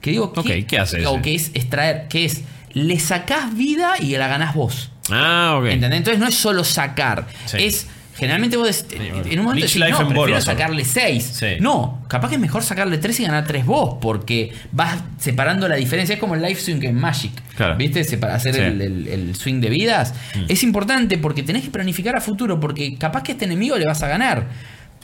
Que 0.00 0.10
digo, 0.10 0.32
Ok, 0.34 0.50
¿qué 0.66 0.78
hace 0.78 1.06
O 1.06 1.22
que 1.22 1.34
es 1.34 1.50
extraer, 1.54 2.08
que 2.08 2.24
es, 2.24 2.42
le 2.72 2.98
sacás 2.98 3.56
vida 3.56 3.92
y 4.00 4.16
la 4.16 4.26
ganás 4.28 4.54
vos. 4.54 4.90
Ah, 5.10 5.56
ok. 5.58 5.66
¿Entendés? 5.66 5.98
Entonces 5.98 6.20
no 6.20 6.26
es 6.28 6.34
solo 6.34 6.64
sacar. 6.64 7.26
Sí. 7.46 7.58
Es. 7.60 7.86
Generalmente 8.16 8.56
vos 8.56 8.68
des- 8.68 8.86
en 8.92 9.40
un 9.40 9.44
momento 9.44 9.66
decís, 9.66 9.80
no, 9.80 9.86
prefiero 9.88 10.14
Bulbasaur". 10.14 10.42
sacarle 10.42 10.84
6. 10.84 11.24
Sí. 11.34 11.46
No, 11.58 12.04
capaz 12.06 12.28
que 12.28 12.36
es 12.36 12.40
mejor 12.40 12.62
sacarle 12.62 12.98
3 12.98 13.18
y 13.18 13.24
ganar 13.24 13.44
3 13.44 13.66
vos, 13.66 13.96
porque 14.00 14.52
vas 14.70 15.02
separando 15.18 15.66
la 15.66 15.74
diferencia. 15.74 16.14
Es 16.14 16.20
como 16.20 16.36
el 16.36 16.42
life 16.42 16.60
swing 16.60 16.80
en 16.84 16.94
Magic. 16.94 17.32
Claro. 17.56 17.76
¿Viste? 17.76 18.00
Hacer 18.28 18.54
Sí. 18.54 18.60
el, 18.60 18.80
el- 18.80 19.08
el 19.08 19.34
swing 19.34 19.60
de 19.60 19.68
vidas. 19.68 20.14
Mm. 20.36 20.44
Es 20.48 20.62
importante 20.62 21.18
porque 21.18 21.42
tenés 21.42 21.64
que 21.64 21.70
planificar 21.70 22.14
a 22.16 22.20
futuro, 22.20 22.60
porque 22.60 22.96
capaz 22.98 23.24
que 23.24 23.32
a 23.32 23.34
este 23.34 23.46
enemigo 23.46 23.76
le 23.76 23.86
vas 23.86 24.00
a 24.04 24.06
ganar. 24.06 24.46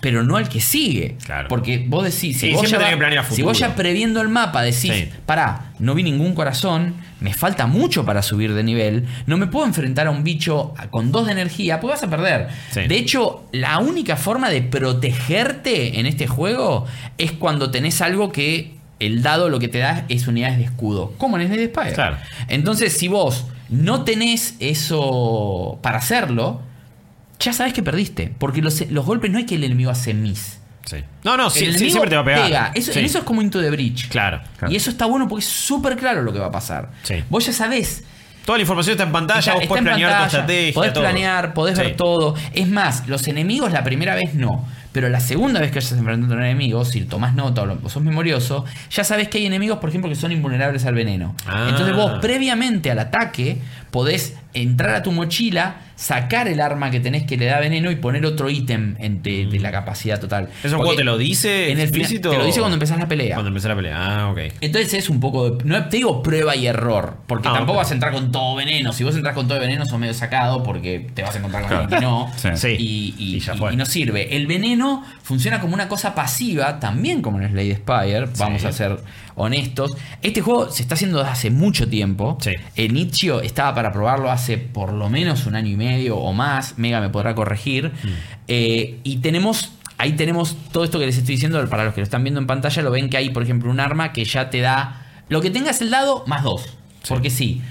Pero 0.00 0.23
no 0.25 0.37
al 0.37 0.49
que 0.49 0.61
sigue. 0.61 1.16
Claro. 1.25 1.49
Porque 1.49 1.85
vos 1.87 2.04
decís, 2.04 2.38
si, 2.38 2.49
Sí, 2.49 2.52
vos 2.54 2.62
ya, 2.71 2.78
tenés 2.78 2.87
va- 2.87 2.90
que 2.92 2.97
planear 2.97 3.25
a 3.25 3.28
si 3.28 3.42
vos 3.42 3.52
futuro. 3.59 3.69
ya 3.71 3.76
previendo 3.76 4.21
el 4.23 4.28
mapa 4.28 4.62
decís, 4.62 4.92
Sí. 4.92 5.09
pará, 5.26 5.73
no 5.78 5.95
vi 5.95 6.02
ningún 6.02 6.35
corazón, 6.35 6.95
me 7.21 7.35
falta 7.35 7.66
mucho 7.66 8.07
para 8.07 8.23
subir 8.23 8.54
de 8.54 8.62
nivel, 8.62 9.07
no 9.26 9.37
me 9.37 9.47
puedo 9.47 9.66
enfrentar 9.66 10.07
a 10.07 10.11
un 10.11 10.25
bicho 10.25 10.73
con 10.90 11.12
dos 11.12 11.26
de 11.26 11.33
energía, 11.33 11.80
pues 11.80 11.92
vas 11.95 12.02
a 12.02 12.09
perder. 12.09 12.49
Sí. 12.71 12.80
De 12.88 12.97
hecho, 12.97 13.45
la 13.52 13.78
única 13.78 14.16
forma 14.16 14.49
de 14.49 14.62
protegerte 14.62 16.00
en 16.00 16.07
este 16.07 16.26
juego 16.26 16.87
es 17.19 17.33
cuando 17.33 17.71
tenés 17.71 18.00
algo 18.00 18.33
que 18.33 18.75
el 19.00 19.23
dado 19.23 19.49
lo 19.49 19.59
que 19.59 19.69
te 19.69 19.78
da 19.78 20.04
es 20.09 20.26
unidades 20.26 20.59
de 20.59 20.64
escudo, 20.64 21.12
como 21.19 21.38
en 21.38 21.47
Slade 21.47 21.66
Spire. 21.66 21.92
Claro. 21.95 22.16
Entonces, 22.49 22.97
si 22.97 23.09
vos 23.09 23.47
no 23.69 24.04
tenés 24.04 24.57
eso 24.61 25.78
para 25.83 25.99
hacerlo, 25.99 26.61
ya 27.41 27.53
sabes 27.53 27.73
que 27.73 27.83
perdiste, 27.83 28.33
porque 28.39 28.63
los, 28.63 28.89
los 28.91 29.05
golpes 29.05 29.31
no 29.31 29.39
hay 29.39 29.47
que 29.47 29.55
el 29.57 29.65
enemigo 29.65 29.91
hace 29.91 30.15
mis. 30.15 30.59
Sí. 30.85 30.97
No, 31.25 31.37
no, 31.37 31.51
sí, 31.51 31.73
sí, 31.73 31.91
siempre 31.91 32.11
te 32.11 32.17
va 32.17 32.23
a 32.23 32.25
pegar. 32.25 32.45
pega. 32.45 32.73
Eso, 32.75 32.93
Sí. 32.93 33.01
Eso 33.01 33.19
es 33.19 33.25
como 33.25 33.43
Into 33.43 33.61
the 33.61 33.71
Breach. 33.71 34.09
Claro. 34.09 34.41
Claro. 34.59 34.73
Y 34.73 34.77
eso 34.77 34.91
está 34.91 35.07
bueno 35.07 35.29
porque 35.29 35.45
es 35.45 35.51
súper 35.51 35.97
claro 35.97 36.23
lo 36.23 36.33
que 36.33 36.39
va 36.39 36.47
a 36.47 36.51
pasar. 36.53 36.91
Sí. 37.03 37.23
Vos 37.29 37.47
ya 37.47 37.53
sabés. 37.53 38.05
Toda 38.45 38.57
la 38.59 38.63
información 38.63 38.93
está 38.93 39.05
en 39.05 39.13
pantalla, 39.13 39.39
está- 39.41 39.55
vos 39.55 39.67
podés 39.67 39.83
planear 39.83 40.11
tu 40.11 40.15
pantalla, 40.15 40.27
estrategia. 40.27 40.75
Podés 40.75 40.93
todo. 40.95 41.03
planear, 41.05 41.55
podés 41.55 41.79
ver 41.79 41.97
todo. 41.97 42.35
Es 42.55 42.67
más, 42.69 43.07
los 43.07 43.29
enemigos 43.29 43.71
la 43.71 43.85
primera 43.85 44.15
vez 44.15 44.35
no. 44.35 44.67
Pero 44.93 45.09
la 45.09 45.21
segunda 45.21 45.61
vez 45.61 45.71
que 45.71 45.79
hayas 45.79 45.93
enfrentado 45.93 46.33
a 46.33 46.37
un 46.39 46.43
enemigo, 46.43 46.85
si 46.85 47.03
tomás 47.03 47.35
nota 47.35 47.63
o 47.63 47.67
lo- 47.67 47.79
o 47.85 47.89
sos 47.89 48.03
memorioso, 48.03 48.65
ya 48.91 49.05
sabés 49.05 49.29
que 49.29 49.39
hay 49.39 49.47
enemigos, 49.47 49.79
por 49.79 49.91
ejemplo, 49.91 50.09
que 50.11 50.17
son 50.17 50.33
invulnerables 50.33 50.85
al 50.87 50.95
veneno. 50.95 51.37
Ah. 51.47 51.67
Entonces 51.69 51.95
vos, 51.95 52.19
previamente 52.21 52.91
al 52.91 52.99
ataque, 52.99 53.59
podés 53.93 54.35
entrar 54.54 54.95
a 54.97 55.02
tu 55.02 55.12
mochila, 55.12 55.76
sacar 55.97 56.49
el 56.49 56.61
arma 56.61 56.90
que 56.90 56.99
tenés 56.99 57.25
que 57.25 57.37
le 57.37 57.45
da 57.47 57.61
veneno 57.61 57.90
y 57.90 57.97
poner 57.97 58.25
otro 58.26 58.49
ítem 58.50 58.97
en- 58.99 59.23
de, 59.23 59.47
de 59.47 59.59
la 59.61 59.71
capacidad 59.71 60.19
total. 60.19 60.49
¿Eso 60.64 60.76
juego 60.78 60.95
te 60.95 61.04
lo 61.04 61.19
dice 61.19 61.71
en 61.71 61.78
el 61.78 61.85
explícito? 61.85 62.30
Te 62.30 62.38
lo 62.38 62.45
dice 62.47 62.61
cuando 62.61 62.75
empezás 62.75 62.99
la 62.99 63.07
pelea. 63.07 63.35
Cuando 63.35 63.49
empezás 63.49 63.69
la 63.69 63.76
pelea. 63.76 63.97
Ah, 64.25 64.30
ok. 64.30 64.38
Entonces 64.61 64.95
es 64.95 65.11
un 65.11 65.21
poco 65.21 65.50
de, 65.50 65.64
no 65.64 65.88
te 65.88 65.99
digo 65.99 66.23
prueba 66.23 66.57
y 66.57 66.66
error, 66.66 67.19
porque 67.26 67.49
Ah, 67.49 67.52
tampoco 67.52 67.78
vas 67.78 67.90
a 67.90 67.95
entrar 67.95 68.12
con 68.12 68.33
todo 68.33 68.57
veneno. 68.57 68.92
Si 68.92 69.04
vos 69.04 69.14
entras 69.14 69.35
con 69.35 69.47
todo 69.47 69.61
veneno, 69.61 69.85
sos 69.87 69.99
medio 69.99 70.14
sacado 70.14 70.62
porque 70.62 71.11
te 71.14 71.23
vas 71.23 71.35
a 71.35 71.38
encontrar 71.38 71.62
con 71.64 71.73
alguien 71.73 72.00
que 72.00 72.04
no. 72.04 72.33
Sí. 72.37 72.49
Sí. 72.54 72.69
Y, 72.78 73.14
y- 73.19 73.37
Y 73.37 73.40
ya 73.40 73.54
y- 73.54 73.59
fue. 73.59 73.73
y 73.75 73.76
no 73.76 73.85
sirve. 73.87 74.35
El 74.37 74.47
veneno 74.47 75.04
funciona 75.23 75.61
como 75.61 75.75
una 75.75 75.88
cosa 75.88 76.14
pasiva, 76.14 76.80
también 76.80 77.21
como 77.23 77.40
en 77.40 77.49
Slade 77.50 77.75
Spire, 77.76 78.26
vamos 78.38 78.62
Sí. 78.62 78.66
a 78.66 78.73
ser 78.73 78.99
honestos. 79.41 79.97
Este 80.23 80.41
juego 80.41 80.71
se 80.71 80.83
está 80.83 80.95
haciendo 80.95 81.19
desde 81.19 81.31
hace 81.31 81.51
mucho 81.51 81.89
tiempo. 81.89 82.39
Sí. 82.41 82.53
El 82.77 82.95
Nichio 82.95 83.41
estaba 83.41 83.75
para 83.75 83.93
probarlo 83.93 84.31
hace 84.31 84.59
por 84.59 84.93
lo 84.93 85.09
menos 85.09 85.47
un 85.47 85.55
año 85.55 85.71
y 85.71 85.77
medio 85.77 86.17
o 86.17 86.33
más. 86.33 86.79
Mega 86.79 87.01
me 87.01 87.09
podrá 87.09 87.35
corregir. 87.35 87.93
Mm. 88.03 88.09
Eh, 88.49 89.01
y 89.03 89.17
tenemos. 89.19 89.73
Ahí 89.99 90.13
tenemos 90.13 90.57
todo 90.73 90.85
esto 90.85 90.99
que 90.99 91.07
les 91.07 91.19
estoy 91.19 91.35
diciendo. 91.35 91.69
Para 91.69 91.85
los 91.85 91.95
que 91.95 92.01
lo 92.01 92.05
están 92.05 92.23
viendo 92.23 92.41
en 92.41 92.47
pantalla, 92.47 92.83
lo 92.83 92.91
ven 92.91 93.11
que 93.11 93.17
hay, 93.17 93.31
por 93.31 93.43
ejemplo, 93.43 93.71
un 93.71 93.81
arma 93.81 94.13
que 94.13 94.25
ya 94.25 94.51
te 94.51 94.61
da. 94.61 95.07
Lo 95.29 95.41
que 95.41 95.51
tengas 95.51 95.81
el 95.81 95.91
dado, 95.91 96.25
más 96.27 96.43
dos. 96.43 96.67
Porque 97.09 97.31
sí. 97.31 97.63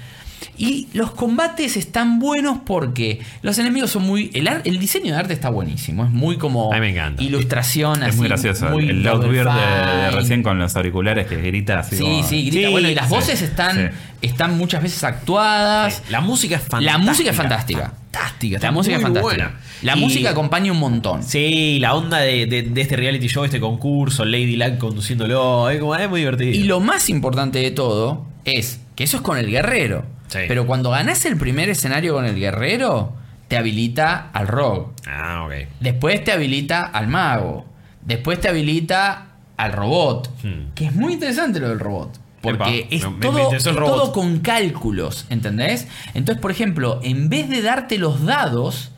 Y 0.56 0.88
los 0.94 1.10
combates 1.12 1.76
están 1.76 2.18
buenos 2.18 2.58
porque 2.64 3.20
los 3.42 3.58
enemigos 3.58 3.90
son 3.90 4.02
muy. 4.04 4.30
El, 4.34 4.48
ar- 4.48 4.62
el 4.64 4.78
diseño 4.78 5.12
de 5.14 5.18
arte 5.18 5.32
está 5.34 5.50
buenísimo. 5.50 6.04
Es 6.04 6.10
muy 6.10 6.36
como. 6.36 6.72
A 6.72 6.76
mí 6.76 6.80
me 6.80 6.90
encanta. 6.90 7.22
Ilustración 7.22 8.02
Es 8.02 8.08
así. 8.10 8.18
muy 8.18 8.28
gracioso. 8.28 8.66
muy 8.70 8.88
el 8.88 9.02
Loudbeard 9.02 9.48
de, 9.54 9.96
de 10.02 10.10
recién 10.12 10.42
con 10.42 10.58
los 10.58 10.74
auriculares 10.76 11.26
que 11.26 11.36
grita 11.36 11.80
así. 11.80 11.96
Sí, 11.96 12.02
como- 12.02 12.22
sí, 12.28 12.50
grita. 12.50 12.66
Sí, 12.68 12.72
bueno, 12.72 12.88
y 12.90 12.94
las 12.94 13.08
sí, 13.08 13.14
voces 13.14 13.42
están, 13.42 13.76
sí. 13.92 13.96
están 14.22 14.56
muchas 14.56 14.82
veces 14.82 15.02
actuadas. 15.04 16.02
La 16.10 16.20
música 16.20 16.56
es 16.56 16.62
fantástica. 16.62 16.92
La 16.92 16.98
música 16.98 17.30
es 17.30 17.36
fantástica. 17.36 17.92
Fantástica. 18.12 18.58
La 18.60 18.70
música 18.72 18.96
es 18.96 19.02
fantástica. 19.02 19.22
buena. 19.46 19.60
La 19.82 19.96
Y- 19.96 20.00
música 20.00 20.30
acompaña 20.30 20.72
un 20.72 20.78
montón. 20.80 21.22
Sí, 21.22 21.78
la 21.80 21.94
onda 21.94 22.18
de, 22.18 22.46
de- 22.46 22.62
de 22.62 22.80
este 22.80 22.96
reality 22.96 23.28
show, 23.28 23.44
este 23.44 23.60
concurso, 23.60 24.24
Lady 24.24 24.56
Luck 24.56 24.78
conduciéndolo, 24.78 25.70
es, 25.70 25.78
como, 25.80 25.94
es 25.96 26.08
muy 26.08 26.20
divertido. 26.20 26.50
Y 26.50 26.64
lo 26.64 26.80
más 26.80 27.08
importante 27.08 27.58
de 27.60 27.70
todo 27.70 28.26
es 28.44 28.80
que 28.96 29.04
eso 29.04 29.18
es 29.18 29.22
con 29.22 29.38
el 29.38 29.50
guerrero. 29.50 30.04
Sí. 30.30 30.38
Pero 30.48 30.66
cuando 30.66 30.90
ganás 30.90 31.24
el 31.26 31.36
primer 31.36 31.68
escenario 31.68 32.14
con 32.14 32.24
el 32.24 32.36
guerrero, 32.36 33.12
te 33.48 33.56
habilita 33.56 34.30
al 34.32 34.46
rogue. 34.48 34.86
Ah, 35.06 35.42
ok. 35.44 35.52
Después 35.80 36.22
te 36.24 36.32
habilita 36.32 36.84
al 36.84 37.08
mago. 37.08 37.66
Después 38.02 38.40
te 38.40 38.48
habilita 38.48 39.26
al 39.56 39.72
robot. 39.72 40.30
Hmm. 40.44 40.72
Que 40.74 40.86
es 40.86 40.94
muy 40.94 41.14
interesante 41.14 41.58
lo 41.60 41.68
del 41.68 41.80
robot. 41.80 42.18
Porque 42.40 42.86
Epa, 42.90 42.94
es, 42.94 43.10
me- 43.10 43.18
todo, 43.20 43.52
es 43.52 43.64
todo 43.64 44.12
con 44.12 44.38
cálculos, 44.38 45.26
¿entendés? 45.28 45.88
Entonces, 46.14 46.40
por 46.40 46.50
ejemplo, 46.50 47.00
en 47.02 47.28
vez 47.28 47.50
de 47.50 47.60
darte 47.60 47.98
los 47.98 48.24
dados, 48.24 48.92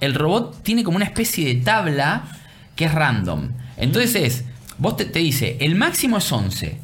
el 0.00 0.14
robot 0.14 0.62
tiene 0.62 0.82
como 0.84 0.96
una 0.96 1.06
especie 1.06 1.46
de 1.46 1.62
tabla 1.62 2.24
que 2.76 2.84
es 2.86 2.92
random. 2.94 3.50
Entonces 3.78 4.14
es, 4.16 4.44
vos 4.78 4.96
te, 4.96 5.04
te 5.06 5.20
dice, 5.20 5.56
el 5.60 5.74
máximo 5.76 6.18
es 6.18 6.30
11. 6.30 6.76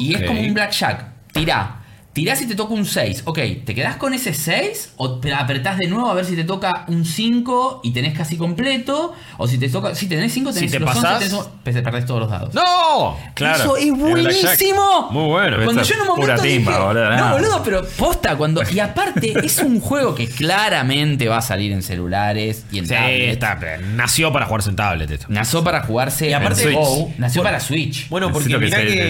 Y 0.00 0.14
es 0.14 0.22
como 0.22 0.40
un 0.40 0.54
blackjack. 0.54 1.04
Tirá. 1.32 1.82
Tirás 2.14 2.40
y 2.42 2.46
te 2.46 2.54
toca 2.54 2.72
un 2.74 2.86
6. 2.86 3.22
Ok, 3.26 3.38
¿te 3.66 3.74
quedás 3.74 3.96
con 3.96 4.14
ese 4.14 4.32
6? 4.32 4.92
¿O 4.98 5.18
te 5.18 5.34
apretás 5.34 5.76
de 5.78 5.88
nuevo 5.88 6.08
a 6.08 6.14
ver 6.14 6.24
si 6.24 6.36
te 6.36 6.44
toca 6.44 6.84
un 6.86 7.04
5 7.04 7.80
y 7.82 7.90
tenés 7.90 8.16
casi 8.16 8.36
completo? 8.36 9.12
¿O 9.36 9.48
si 9.48 9.58
te 9.58 9.68
toca. 9.68 9.96
Si 9.96 10.06
tenés 10.06 10.32
5, 10.32 10.52
Si 10.52 10.60
tenés 10.60 10.70
te 10.72 10.78
los 10.78 10.88
pasás- 10.94 11.14
11, 11.24 11.28
tenés, 11.28 11.48
pues, 11.64 11.82
perdés 11.82 12.06
todos 12.06 12.20
los 12.20 12.30
dados. 12.30 12.54
¡No! 12.54 13.18
Claro. 13.34 13.56
Eso 13.64 13.76
es 13.76 13.90
buenísimo. 13.90 15.08
Muy 15.10 15.26
bueno. 15.28 15.56
Cuando 15.64 15.82
yo 15.82 15.94
en 15.94 16.00
un 16.02 16.06
momento 16.06 16.42
timba, 16.42 16.72
dije, 16.72 16.84
boludo, 16.86 17.16
no, 17.16 17.32
boludo, 17.32 17.62
pero 17.64 17.84
posta 17.98 18.36
cuando 18.36 18.62
y 18.70 18.78
aparte 18.78 19.34
es 19.44 19.58
un 19.58 19.80
juego 19.80 20.14
que 20.14 20.28
claramente 20.28 21.26
va 21.28 21.38
a 21.38 21.42
salir 21.42 21.72
en 21.72 21.82
celulares 21.82 22.64
y 22.70 22.78
en 22.78 22.84
Sí, 22.86 22.94
tablets. 22.94 23.32
está, 23.32 23.58
nació 23.94 24.32
para 24.32 24.46
jugarse 24.46 24.70
en 24.70 24.76
tablet 24.76 25.10
esto. 25.10 25.26
Nació 25.30 25.64
para 25.64 25.82
jugarse 25.82 26.28
Y 26.30 26.32
aparte- 26.32 26.62
en 26.68 26.74
Go, 26.74 26.84
Switch. 27.06 27.18
nació 27.18 27.42
Bueno, 27.42 27.56
para 27.56 27.60
Switch. 27.64 28.08
Bueno, 28.08 28.32
porque 28.32 28.48
que 28.56 28.58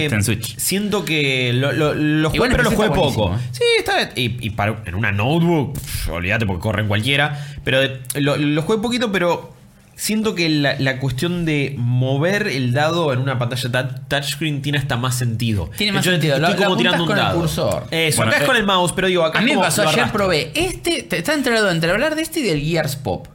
que 0.09 0.53
siento 0.57 1.05
que 1.05 1.51
lo, 1.53 1.71
lo, 1.71 1.93
pero 1.93 2.63
lo 2.63 2.69
empecé, 2.69 2.75
jugué 2.75 2.87
está 2.87 2.94
poco. 2.95 3.27
buenísimo, 3.29 3.53
Sí, 3.53 3.63
está 3.79 4.09
y, 4.15 4.37
y 4.39 4.49
para, 4.51 4.81
en 4.85 4.95
una 4.95 5.11
notebook, 5.11 5.73
pff, 5.73 6.09
olvídate 6.09 6.45
porque 6.45 6.61
corre 6.61 6.81
en 6.81 6.87
cualquiera. 6.87 7.45
Pero 7.63 7.79
de- 7.81 7.99
lo, 8.15 8.37
lo 8.37 8.61
jugué 8.61 8.79
poquito, 8.79 9.11
pero 9.11 9.53
siento 9.97 10.35
que 10.35 10.49
la, 10.49 10.75
la 10.79 10.99
cuestión 10.99 11.45
de 11.45 11.73
mover 11.77 12.47
el 12.47 12.73
dado 12.73 13.13
en 13.13 13.19
una 13.19 13.39
pantalla 13.39 13.71
ta- 13.71 13.95
touchscreen 14.07 14.61
tiene 14.61 14.77
hasta 14.77 14.97
más 14.97 15.15
sentido. 15.15 15.69
Tiene 15.77 15.93
más 15.93 16.03
sentido. 16.03 16.35
Estoy 16.35 16.51
Lo- 16.51 16.57
como 16.57 16.69
lo 16.71 16.75
tirando 16.77 17.03
un 17.03 17.09
con 17.09 17.17
el 17.17 17.23
dado. 17.23 17.39
cursor. 17.39 17.87
Eso, 17.91 18.17
Bueno, 18.17 18.29
acá 18.31 18.37
es 18.39 18.43
eh, 18.43 18.47
con 18.47 18.55
el 18.57 18.65
mouse, 18.65 18.91
pero 18.93 19.07
digo, 19.07 19.23
acá 19.23 19.39
A 19.39 19.41
mí 19.41 19.51
me 19.55 19.57
pasó 19.61 19.87
ayer, 19.87 20.11
probé 20.11 20.51
este, 20.53 21.03
te- 21.03 21.17
está 21.19 21.33
entre, 21.33 21.57
entre 21.57 21.91
hablar 21.91 22.15
de 22.15 22.21
este 22.23 22.41
y 22.41 22.43
del 22.43 22.61
Gears 22.61 22.95
Pop. 22.97 23.27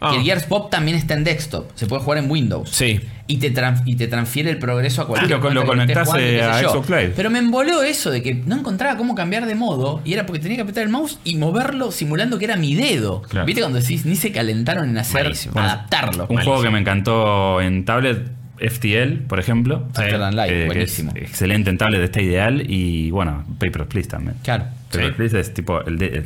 Ah. 0.00 0.10
Que 0.12 0.18
el 0.18 0.24
Gears 0.24 0.44
Pop 0.44 0.70
también 0.70 0.96
está 0.96 1.14
en 1.14 1.24
desktop, 1.24 1.70
se 1.74 1.86
puede 1.86 2.02
jugar 2.02 2.18
en 2.18 2.30
Windows. 2.30 2.68
Sí. 2.70 3.00
Y 3.28 3.38
te, 3.38 3.52
y 3.86 3.96
te 3.96 4.06
transfiere 4.06 4.50
el 4.50 4.58
progreso 4.58 5.02
a 5.02 5.06
cualquier 5.06 5.32
Ah, 5.32 5.36
lo- 5.36 5.40
qué 5.86 5.92
eh, 5.92 6.42
a 6.42 6.60
Live. 6.90 7.12
Pero 7.16 7.30
me 7.30 7.38
emboló 7.40 7.82
eso 7.82 8.10
de 8.10 8.22
que 8.22 8.34
no 8.34 8.56
encontraba 8.56 8.96
cómo 8.96 9.14
cambiar 9.14 9.46
de 9.46 9.54
modo 9.54 10.00
y 10.04 10.12
era 10.12 10.26
porque 10.26 10.38
tenía 10.40 10.56
que 10.56 10.62
apretar 10.62 10.84
el 10.84 10.90
mouse 10.90 11.18
y 11.24 11.36
moverlo 11.36 11.90
simulando 11.90 12.38
que 12.38 12.44
era 12.44 12.56
mi 12.56 12.74
dedo. 12.74 13.22
Claro. 13.22 13.46
¿Viste 13.46 13.62
cuando 13.62 13.80
decís 13.80 14.04
ni 14.06 14.16
se 14.16 14.30
calentaron 14.32 14.88
en 14.90 14.98
hacer 14.98 15.24
Malísimo. 15.24 15.58
adaptarlo? 15.58 16.26
Un 16.28 16.36
juego 16.38 16.62
que 16.62 16.70
me 16.70 16.78
encantó 16.78 17.60
en 17.60 17.84
tablet, 17.84 18.28
FTL, 18.58 19.26
por 19.26 19.40
ejemplo. 19.40 19.86
Faster 19.92 20.18
Than 20.18 20.36
Light, 20.36 20.52
Eh, 20.52 20.66
buenísimo. 20.66 21.12
es 21.14 21.22
excelente 21.22 21.70
en 21.70 21.78
tablet, 21.78 22.02
está 22.02 22.20
ideal. 22.22 22.62
Y 22.70 23.10
bueno, 23.10 23.44
Paper 23.58 23.86
Please 23.86 24.08
también. 24.08 24.36
Claro. 24.44 24.66
Paper 24.92 25.06
Sí. 25.08 25.12
Please 25.16 25.40
es 25.40 25.52
tipo 25.54 25.80
el 25.84 25.98
de. 25.98 26.06
el- 26.06 26.24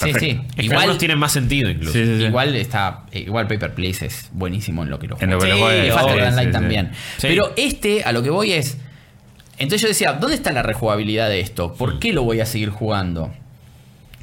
perfecto. 0.00 0.42
sí. 0.48 0.54
Que 0.56 0.62
Igual- 0.66 0.98
tienen 0.98 1.18
más 1.18 1.32
sentido 1.32 1.68
incluso. 1.70 1.92
Sí, 1.92 2.04
sí, 2.04 2.18
sí. 2.18 2.24
Igual 2.24 2.54
está. 2.56 3.04
eh, 3.12 3.20
Igual 3.20 3.46
Paper 3.48 3.74
Please 3.74 4.06
es 4.06 4.28
buenísimo 4.32 4.82
en 4.82 4.90
lo 4.90 4.98
que 4.98 5.06
lo 5.08 5.16
En 5.20 5.30
lo 5.30 5.38
juega. 5.38 5.54
que 5.54 5.60
lo 5.60 5.66
juega, 5.98 6.30
sí, 6.32 6.38
sí, 6.38 6.44
sí. 6.46 6.50
también. 6.52 6.90
Sí. 7.18 7.26
Pero 7.28 7.52
este, 7.56 8.04
a 8.04 8.12
lo 8.12 8.22
que 8.22 8.30
voy 8.30 8.52
es. 8.52 8.78
Entonces 9.58 9.82
yo 9.82 9.88
decía, 9.88 10.12
¿dónde 10.12 10.36
está 10.36 10.52
la 10.52 10.62
rejugabilidad 10.62 11.28
de 11.28 11.40
esto? 11.40 11.74
¿Por 11.74 11.98
qué 11.98 12.12
lo 12.12 12.22
voy 12.22 12.40
a 12.40 12.46
seguir 12.46 12.70
jugando? 12.70 13.32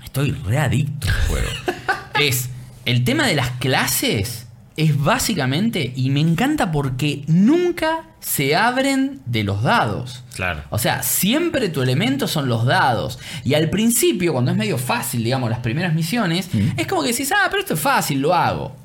Estoy 0.04 0.32
readicto 0.32 1.08
al 1.10 1.28
juego. 1.28 1.48
es. 2.20 2.50
El 2.86 3.04
tema 3.04 3.26
de 3.28 3.36
las 3.36 3.50
clases 3.52 4.45
es 4.78 5.02
básicamente. 5.02 5.94
Y 5.96 6.10
me 6.10 6.20
encanta 6.20 6.72
porque 6.72 7.24
nunca 7.28 8.04
se 8.20 8.56
abren 8.56 9.22
de 9.26 9.44
los 9.44 9.64
dados. 9.64 10.24
Claro. 10.36 10.64
O 10.70 10.78
sea, 10.78 11.04
siempre 11.04 11.70
tu 11.70 11.82
elemento 11.82 12.28
son 12.28 12.48
los 12.50 12.66
dados. 12.66 13.20
Y 13.44 13.54
al 13.54 13.70
principio, 13.70 14.34
cuando 14.34 14.52
es 14.52 14.58
medio 14.58 14.78
fácil, 14.78 15.24
digamos, 15.24 15.50
las 15.50 15.60
primeras 15.60 15.94
misiones, 15.94 16.50
es 16.78 16.88
como 16.88 17.04
que 17.04 17.10
decís, 17.10 17.32
ah, 17.32 17.48
pero 17.50 17.62
esto 17.62 17.76
es 17.76 17.80
fácil, 17.80 18.20
lo 18.22 18.34
hago. 18.34 18.76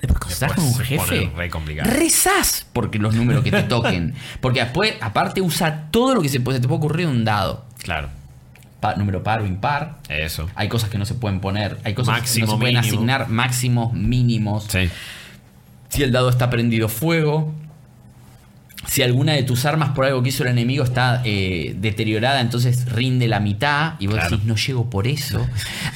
Después, 0.00 0.18
cuando 0.18 0.32
estás 0.32 0.52
con 0.52 0.64
un 0.64 0.78
jefe, 0.78 0.96
pone 0.96 1.32
re 1.36 1.50
complicado. 1.50 1.90
rezás 1.90 2.66
porque 2.72 2.98
los 2.98 3.14
números 3.14 3.42
que 3.42 3.50
te 3.50 3.62
toquen. 3.64 4.14
Porque 4.40 4.60
después, 4.60 4.94
aparte, 5.00 5.40
usa 5.40 5.88
todo 5.90 6.14
lo 6.14 6.22
que 6.22 6.28
se, 6.28 6.40
puede, 6.40 6.58
se 6.58 6.62
te 6.62 6.68
puede 6.68 6.78
ocurrir 6.78 7.06
de 7.06 7.12
un 7.12 7.24
dado. 7.24 7.64
Claro. 7.78 8.10
Pa- 8.80 8.94
número 8.94 9.22
par 9.24 9.40
o 9.40 9.46
impar. 9.46 9.98
Eso. 10.08 10.48
Hay 10.54 10.68
cosas 10.68 10.88
que 10.90 10.98
no 10.98 11.04
se 11.04 11.14
pueden 11.14 11.40
poner, 11.40 11.78
hay 11.84 11.94
cosas 11.94 12.18
Máximo, 12.18 12.46
que 12.46 12.50
no 12.52 12.56
se 12.56 12.60
pueden 12.60 12.74
mínimo. 12.76 12.94
asignar 12.96 13.28
máximos, 13.28 13.92
mínimos. 13.92 14.64
Sí. 14.68 14.88
Si 15.88 16.02
el 16.02 16.12
dado 16.12 16.28
está 16.30 16.48
prendido 16.50 16.88
fuego. 16.88 17.52
Si 18.86 19.02
alguna 19.02 19.32
de 19.32 19.42
tus 19.42 19.66
armas 19.66 19.90
por 19.90 20.04
algo 20.06 20.22
que 20.22 20.28
hizo 20.30 20.44
el 20.44 20.50
enemigo 20.50 20.84
está 20.84 21.20
eh, 21.24 21.74
deteriorada, 21.78 22.40
entonces 22.40 22.90
rinde 22.90 23.26
la 23.26 23.40
mitad 23.40 23.94
y 23.98 24.06
vos 24.06 24.14
Claro. 24.14 24.30
decís, 24.30 24.46
no 24.46 24.54
llego 24.54 24.88
por 24.88 25.06
eso. 25.08 25.46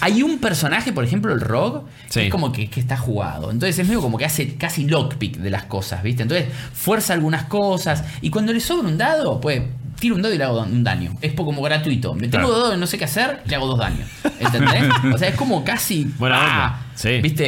Hay 0.01 0.23
un 0.23 0.39
personaje, 0.41 0.93
por 0.93 1.05
ejemplo, 1.05 1.33
el 1.33 1.41
Rogue, 1.41 1.83
Sí. 2.09 2.21
que 2.21 2.27
es 2.27 2.31
como 2.33 2.53
que, 2.53 2.69
que 2.69 2.81
está 2.81 2.97
jugado. 2.99 3.51
Entonces 3.53 3.79
es 3.79 3.87
medio 3.87 4.03
como 4.03 4.19
que 4.19 4.25
hace 4.25 4.57
casi 4.57 4.85
lockpick 4.89 5.37
de 5.39 5.49
las 5.51 5.63
cosas, 5.65 6.03
¿viste? 6.03 6.23
Entonces 6.25 6.49
fuerza 6.75 7.15
algunas 7.15 7.45
cosas 7.45 8.03
y 8.21 8.31
cuando 8.31 8.53
le 8.53 8.61
sobra 8.61 8.89
un 8.89 8.99
dado, 8.99 9.41
pues 9.41 9.63
tiro 10.03 10.17
un 10.17 10.23
dado 10.23 10.35
y 10.35 10.39
le 10.39 10.43
hago 10.43 10.61
un 10.63 10.83
daño. 10.83 11.17
Es 11.23 11.33
como 11.33 11.63
gratuito. 11.63 12.13
Me 12.15 12.23
tengo 12.23 12.31
Claro. 12.31 12.49
dos 12.49 12.59
dados 12.65 12.77
y 12.77 12.81
no 12.81 12.87
sé 12.89 12.99
qué 12.99 13.05
hacer, 13.05 13.41
le 13.47 13.55
hago 13.55 13.69
dos 13.69 13.79
daños. 13.79 14.09
¿Entendés? 14.41 14.83
o 15.15 15.17
sea, 15.17 15.29
es 15.29 15.37
como 15.37 15.63
casi... 15.63 16.05
Buena 16.19 16.37
¡ah! 16.41 16.81
Sí. 16.97 17.21
¿Viste? 17.21 17.45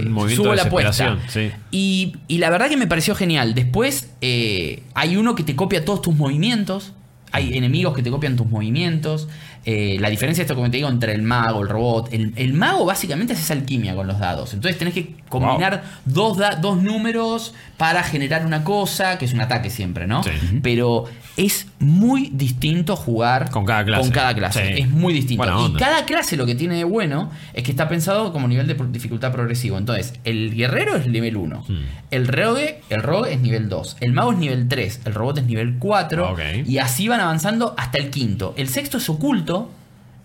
Eh, 0.00 0.04
subo 0.34 0.54
la 0.56 0.62
apuesta. 0.64 1.18
sí. 1.28 1.52
Y, 1.70 2.16
y 2.26 2.38
la 2.38 2.50
verdad 2.50 2.68
que 2.68 2.76
me 2.76 2.88
pareció 2.88 3.14
genial. 3.14 3.54
Después 3.54 4.10
eh, 4.20 4.82
hay 4.94 5.16
uno 5.16 5.36
que 5.36 5.44
te 5.44 5.54
copia 5.54 5.84
todos 5.84 6.02
tus 6.02 6.16
movimientos. 6.16 6.94
Hay 7.30 7.56
enemigos 7.56 7.94
que 7.94 8.02
te 8.02 8.10
copian 8.10 8.34
tus 8.36 8.48
movimientos. 8.48 9.28
Eh, 9.70 9.98
la 10.00 10.08
diferencia, 10.08 10.40
esto 10.40 10.54
como 10.54 10.70
te 10.70 10.78
digo, 10.78 10.88
entre 10.88 11.12
el 11.12 11.20
mago, 11.20 11.60
el 11.60 11.68
robot. 11.68 12.10
El, 12.10 12.32
el 12.36 12.54
mago 12.54 12.86
básicamente 12.86 13.34
haces 13.34 13.50
alquimia 13.50 13.94
con 13.94 14.06
los 14.06 14.18
dados. 14.18 14.54
Entonces 14.54 14.78
tenés 14.78 14.94
que 14.94 15.14
combinar 15.28 15.82
dos, 16.06 16.38
da- 16.38 16.54
dos 16.56 16.82
números 16.82 17.52
para 17.76 18.02
generar 18.02 18.46
una 18.46 18.64
cosa, 18.64 19.18
que 19.18 19.26
es 19.26 19.34
un 19.34 19.42
ataque 19.42 19.68
siempre, 19.68 20.06
¿no? 20.06 20.22
Sí. 20.22 20.30
Pero 20.62 21.04
es 21.36 21.66
muy 21.80 22.30
distinto 22.32 22.96
jugar 22.96 23.50
Con 23.50 23.66
cada 23.66 23.84
clase. 23.84 24.02
Con 24.02 24.10
cada 24.10 24.34
clase. 24.34 24.74
Sí. 24.74 24.82
Es 24.82 24.88
muy 24.88 25.12
distinto. 25.12 25.44
Y 25.68 25.72
cada 25.74 26.06
clase 26.06 26.38
lo 26.38 26.46
que 26.46 26.54
tiene 26.54 26.76
de 26.76 26.84
bueno 26.84 27.30
es 27.52 27.62
que 27.62 27.70
está 27.70 27.88
pensado 27.90 28.32
como 28.32 28.48
nivel 28.48 28.66
de 28.66 28.74
dificultad 28.90 29.32
progresivo. 29.32 29.76
Entonces, 29.76 30.14
el 30.24 30.54
guerrero 30.54 30.96
es 30.96 31.06
nivel 31.08 31.36
1. 31.36 31.64
Hmm. 31.68 31.74
El 32.10 32.26
rogue, 32.26 32.80
el 32.88 33.02
rogue 33.02 33.34
es 33.34 33.40
nivel 33.40 33.68
2. 33.68 33.98
El 34.00 34.12
mago 34.14 34.32
es 34.32 34.38
nivel 34.38 34.66
3. 34.66 35.02
El 35.04 35.12
robot 35.14 35.38
es 35.38 35.44
nivel 35.44 35.76
4. 35.78 36.32
Ok. 36.32 36.40
Y 36.66 36.78
así 36.78 37.06
van 37.06 37.20
avanzando 37.20 37.74
hasta 37.76 37.98
el 37.98 38.08
quinto. 38.08 38.54
El 38.56 38.68
sexto 38.68 38.96
es 38.96 39.08
oculto. 39.10 39.57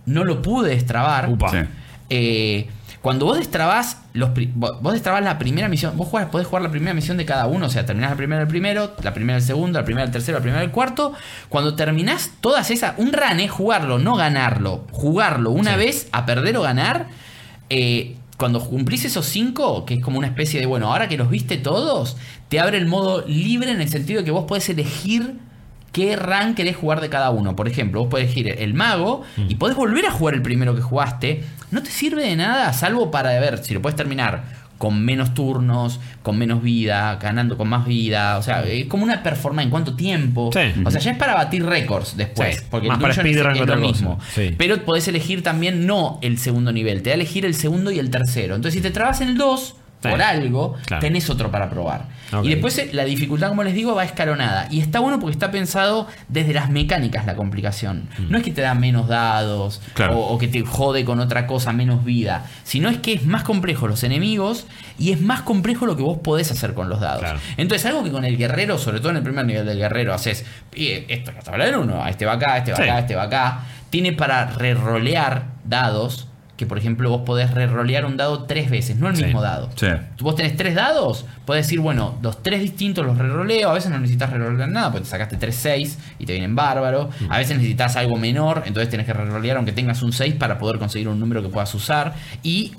No 0.06 0.24
lo 0.24 0.42
pude 0.42 0.72
destrabar. 0.72 1.30
Upa. 1.30 1.50
Sí. 1.52 1.58
Eh, 2.10 2.68
cuando 3.02 3.26
vos 3.26 3.38
destrabás 3.38 3.98
los 4.14 4.30
vos 4.56 4.82
vos 4.82 4.94
destrabás 4.94 5.24
la 5.24 5.38
primera 5.38 5.68
misión, 5.68 5.98
vos 5.98 6.08
jugás- 6.08 6.28
podés 6.28 6.48
jugar 6.48 6.62
la 6.64 6.72
primera 6.72 6.94
misión 6.94 7.18
de 7.18 7.26
cada 7.26 7.48
uno, 7.48 7.66
o 7.66 7.70
sea, 7.70 7.86
terminás 7.86 8.12
la 8.12 8.16
primera 8.18 8.40
del 8.40 8.48
primero, 8.48 8.94
la 9.04 9.14
primera 9.14 9.38
del 9.40 9.46
segundo, 9.46 9.78
la 9.80 9.84
primera 9.86 10.06
del 10.06 10.12
tercero, 10.14 10.38
la 10.38 10.42
primera 10.42 10.62
del 10.62 10.72
cuarto. 10.72 11.14
Cuando 11.50 11.76
terminás 11.76 12.32
todas 12.40 12.72
esas, 12.72 12.94
un 12.98 13.12
run 13.12 13.40
es 13.42 13.52
jugarlo, 13.52 14.00
no 14.00 14.16
ganarlo, 14.16 14.86
jugarlo 14.92 15.52
una 15.52 15.72
Sí. 15.74 15.78
vez 15.80 16.08
a 16.12 16.26
perder 16.26 16.56
o 16.58 16.62
ganar. 16.62 17.08
eh, 17.70 18.18
cuando 18.38 18.60
cumplís 18.64 19.06
esos 19.06 19.26
cinco, 19.26 19.86
que 19.86 19.96
es 19.96 20.02
como 20.04 20.18
una 20.20 20.28
especie 20.28 20.60
de, 20.60 20.66
bueno, 20.68 20.92
ahora 20.92 21.08
que 21.08 21.18
los 21.18 21.30
viste 21.30 21.58
todos, 21.58 22.18
te 22.50 22.60
abre 22.60 22.78
el 22.78 22.86
modo 22.86 23.24
libre 23.26 23.72
en 23.72 23.82
el 23.82 23.90
sentido 23.90 24.20
de 24.20 24.26
que 24.26 24.32
vos 24.32 24.46
podés 24.46 24.70
elegir 24.70 25.38
qué 25.94 26.18
rank 26.18 26.56
querés 26.58 26.76
jugar 26.76 27.00
de 27.00 27.08
cada 27.10 27.30
uno. 27.30 27.56
Por 27.56 27.70
ejemplo, 27.70 28.02
vos 28.02 28.10
podés 28.10 28.26
elegir 28.26 28.54
el 28.60 28.74
mago 28.74 29.22
y 29.48 29.56
podés 29.56 29.78
volver 29.78 30.06
a 30.08 30.12
jugar 30.12 30.34
el 30.36 30.42
primero 30.42 30.76
que 30.76 30.82
jugaste. 30.82 31.44
No 31.72 31.82
te 31.82 31.90
sirve 31.90 32.24
de 32.24 32.36
nada, 32.36 32.74
salvo 32.74 33.10
para 33.12 33.30
ver 33.40 33.60
si 33.64 33.74
lo 33.74 33.82
puedes 33.82 33.96
terminar 33.96 34.62
con 34.80 35.06
menos 35.06 35.34
turnos, 35.34 36.02
con 36.24 36.38
menos 36.38 36.62
vida, 36.62 37.16
ganando 37.22 37.56
con 37.56 37.70
más 37.70 37.86
vida. 37.86 38.38
O 38.38 38.42
sea, 38.44 38.64
es 38.66 38.88
como 38.88 39.04
una 39.06 39.24
performance 39.24 39.66
en 39.66 39.70
cuánto 39.70 39.96
tiempo. 39.96 40.50
Sí. 40.52 40.82
O 40.84 40.92
sea, 40.92 41.00
ya 41.00 41.12
es 41.12 41.18
para 41.18 41.36
batir 41.36 41.66
récords 41.66 42.18
después. 42.18 42.58
Sí, 42.58 42.66
Porque 42.70 42.90
más 42.90 42.98
para 43.00 43.14
dungeon 43.14 43.56
es- 43.56 43.66
lo 43.68 43.78
mismo. 43.78 44.20
Sí. 44.34 44.54
Pero 44.58 44.84
podés 44.84 45.08
elegir 45.08 45.42
también 45.42 45.86
no 45.88 46.20
el 46.22 46.38
segundo 46.38 46.74
nivel, 46.74 47.02
te 47.02 47.12
da 47.12 47.14
a 47.14 47.16
elegir 47.16 47.46
el 47.46 47.54
segundo 47.54 47.92
y 47.92 48.00
el 48.00 48.10
tercero. 48.10 48.56
Entonces, 48.56 48.74
si 48.78 48.82
te 48.82 48.92
trabas 48.92 49.22
en 49.22 49.30
el 49.30 49.38
2, 49.38 49.62
Sí. 49.70 49.76
Por 50.12 50.22
algo, 50.22 50.76
Claro. 50.86 51.02
tenés 51.02 51.30
otro 51.30 51.50
para 51.52 51.70
probar. 51.70 52.06
Y 52.44 52.50
después 52.50 52.78
eh, 52.80 52.90
la 52.94 53.06
dificultad, 53.06 53.50
como 53.50 53.64
les 53.64 53.74
digo, 53.76 53.94
va 53.94 54.04
escalonada. 54.04 54.68
Y 54.72 54.80
está 54.80 55.00
bueno 55.00 55.20
porque 55.20 55.34
está 55.34 55.52
pensado 55.52 56.08
desde 56.30 56.52
las 56.54 56.70
mecánicas 56.70 57.26
la 57.28 57.36
complicación. 57.36 58.10
Mm. 58.18 58.32
No 58.32 58.38
es 58.40 58.44
que 58.44 58.50
te 58.52 58.62
da 58.62 58.74
menos 58.74 59.08
dados 59.08 59.82
Claro. 59.94 60.18
o, 60.18 60.34
o 60.34 60.38
que 60.40 60.48
te 60.48 60.62
jode 60.64 61.06
con 61.06 61.20
otra 61.20 61.46
cosa, 61.46 61.74
menos 61.74 62.04
vida. 62.04 62.46
Sino 62.64 62.90
es 62.90 62.98
que 62.98 63.14
es 63.14 63.26
más 63.26 63.44
complejo 63.44 63.88
los 63.88 64.04
enemigos 64.04 64.66
y 64.98 65.12
es 65.12 65.22
más 65.22 65.42
complejo 65.42 65.86
lo 65.86 65.96
que 65.96 66.02
vos 66.04 66.18
podés 66.24 66.50
hacer 66.52 66.74
con 66.74 66.90
los 66.90 67.00
dados. 67.00 67.20
Claro. 67.22 67.40
Entonces, 67.58 67.86
algo 67.86 68.04
que 68.04 68.12
con 68.12 68.26
el 68.26 68.36
guerrero, 68.38 68.78
sobre 68.80 69.00
todo 69.00 69.12
en 69.12 69.18
el 69.18 69.24
primer 69.24 69.46
nivel 69.46 69.66
del 69.66 69.78
guerrero, 69.78 70.14
haces, 70.14 70.44
"Y, 70.76 70.90
esto 71.08 71.30
es 71.30 71.36
la 71.38 71.42
tabla 71.44 71.66
del 71.66 71.76
uno, 71.76 72.06
este 72.08 72.26
va 72.26 72.34
acá, 72.34 72.58
este 72.58 72.72
va 72.72 72.78
Sí. 72.78 72.84
acá, 72.84 73.00
este 73.00 73.16
va 73.16 73.24
acá. 73.24 73.60
Tiene 73.92 74.12
para 74.14 74.48
rerolear 74.48 75.46
dados, 75.66 76.28
que 76.64 76.68
por 76.70 76.78
ejemplo 76.78 77.10
vos 77.10 77.22
podés 77.26 77.52
rerolear 77.52 78.06
un 78.06 78.18
dado 78.18 78.44
tres 78.44 78.70
veces, 78.70 78.96
no 78.98 79.10
el 79.10 79.16
Sí. 79.16 79.26
mismo 79.26 79.42
dado. 79.42 79.70
Sí. 79.76 79.88
Vos 80.20 80.36
tenés 80.36 80.56
tres 80.56 80.76
dados, 80.76 81.26
podés 81.46 81.66
decir, 81.66 81.80
bueno, 81.80 82.18
los 82.22 82.42
tres 82.42 82.62
distintos 82.62 83.06
los 83.06 83.18
reroleo. 83.18 83.70
A 83.70 83.74
veces 83.74 83.92
no 83.92 84.00
necesitas 84.00 84.30
rerolear 84.30 84.70
nada, 84.70 84.92
porque 84.92 85.04
te 85.06 85.10
sacaste 85.12 85.38
tres 85.38 85.56
6 85.56 85.98
y 86.20 86.26
te 86.26 86.34
vienen 86.34 86.56
bárbaro. 86.56 87.10
Mm. 87.20 87.32
A 87.32 87.38
veces 87.38 87.58
necesitas 87.58 87.96
algo 87.96 88.16
menor, 88.18 88.64
entonces 88.66 88.90
tenés 88.90 89.06
que 89.06 89.14
rerolear 89.14 89.58
aunque 89.58 89.72
tengas 89.74 90.02
un 90.02 90.14
6 90.14 90.36
para 90.36 90.58
poder 90.58 90.80
conseguir 90.80 91.08
un 91.08 91.20
número 91.20 91.42
que 91.42 91.50
puedas 91.50 91.74
usar. 91.76 92.14
Y 92.44 92.74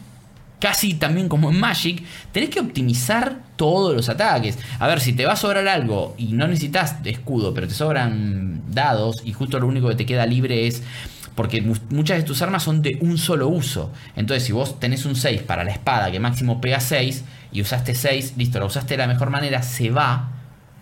casi 0.61 0.95
también 0.95 1.29
como 1.29 1.51
en 1.51 1.61
Magic, 1.61 2.03
tenés 2.33 2.49
que 2.49 2.61
optimizar 2.61 3.37
todos 3.57 3.95
los 3.95 4.09
ataques. 4.09 4.59
A 4.79 4.87
ver, 4.87 4.99
si 5.01 5.13
te 5.13 5.27
va 5.27 5.35
a 5.35 5.37
sobrar 5.37 5.69
algo 5.69 6.15
y 6.17 6.33
no 6.33 6.47
necesitas 6.49 6.97
escudo, 7.05 7.53
pero 7.53 7.69
te 7.69 7.75
sobran 7.75 8.63
dados 8.73 9.17
y 9.25 9.33
justo 9.35 9.59
lo 9.61 9.67
único 9.67 9.89
que 9.89 9.95
te 9.95 10.07
queda 10.07 10.25
libre 10.27 10.67
es 10.67 10.83
porque 11.35 11.61
mu- 11.63 11.75
muchas 11.91 12.19
de 12.19 12.23
tus 12.25 12.41
armas 12.43 12.63
son 12.63 12.83
de 12.83 12.99
un 13.01 13.19
solo 13.19 13.49
uso. 13.49 13.93
Entonces, 14.17 14.45
si 14.45 14.53
vos 14.53 14.79
tenés 14.79 15.05
un 15.05 15.17
6 15.17 15.43
para 15.43 15.65
la 15.65 15.73
espada 15.73 16.11
que 16.11 16.21
máximo 16.21 16.61
pega 16.61 16.81
6 16.81 17.25
y 17.53 17.61
usaste 17.61 17.95
6, 17.95 18.35
listo, 18.37 18.61
lo 18.61 18.67
usaste 18.67 18.95
de 18.95 18.99
la 18.99 19.07
mejor 19.07 19.31
manera, 19.31 19.63
se 19.63 19.91
va. 19.91 20.31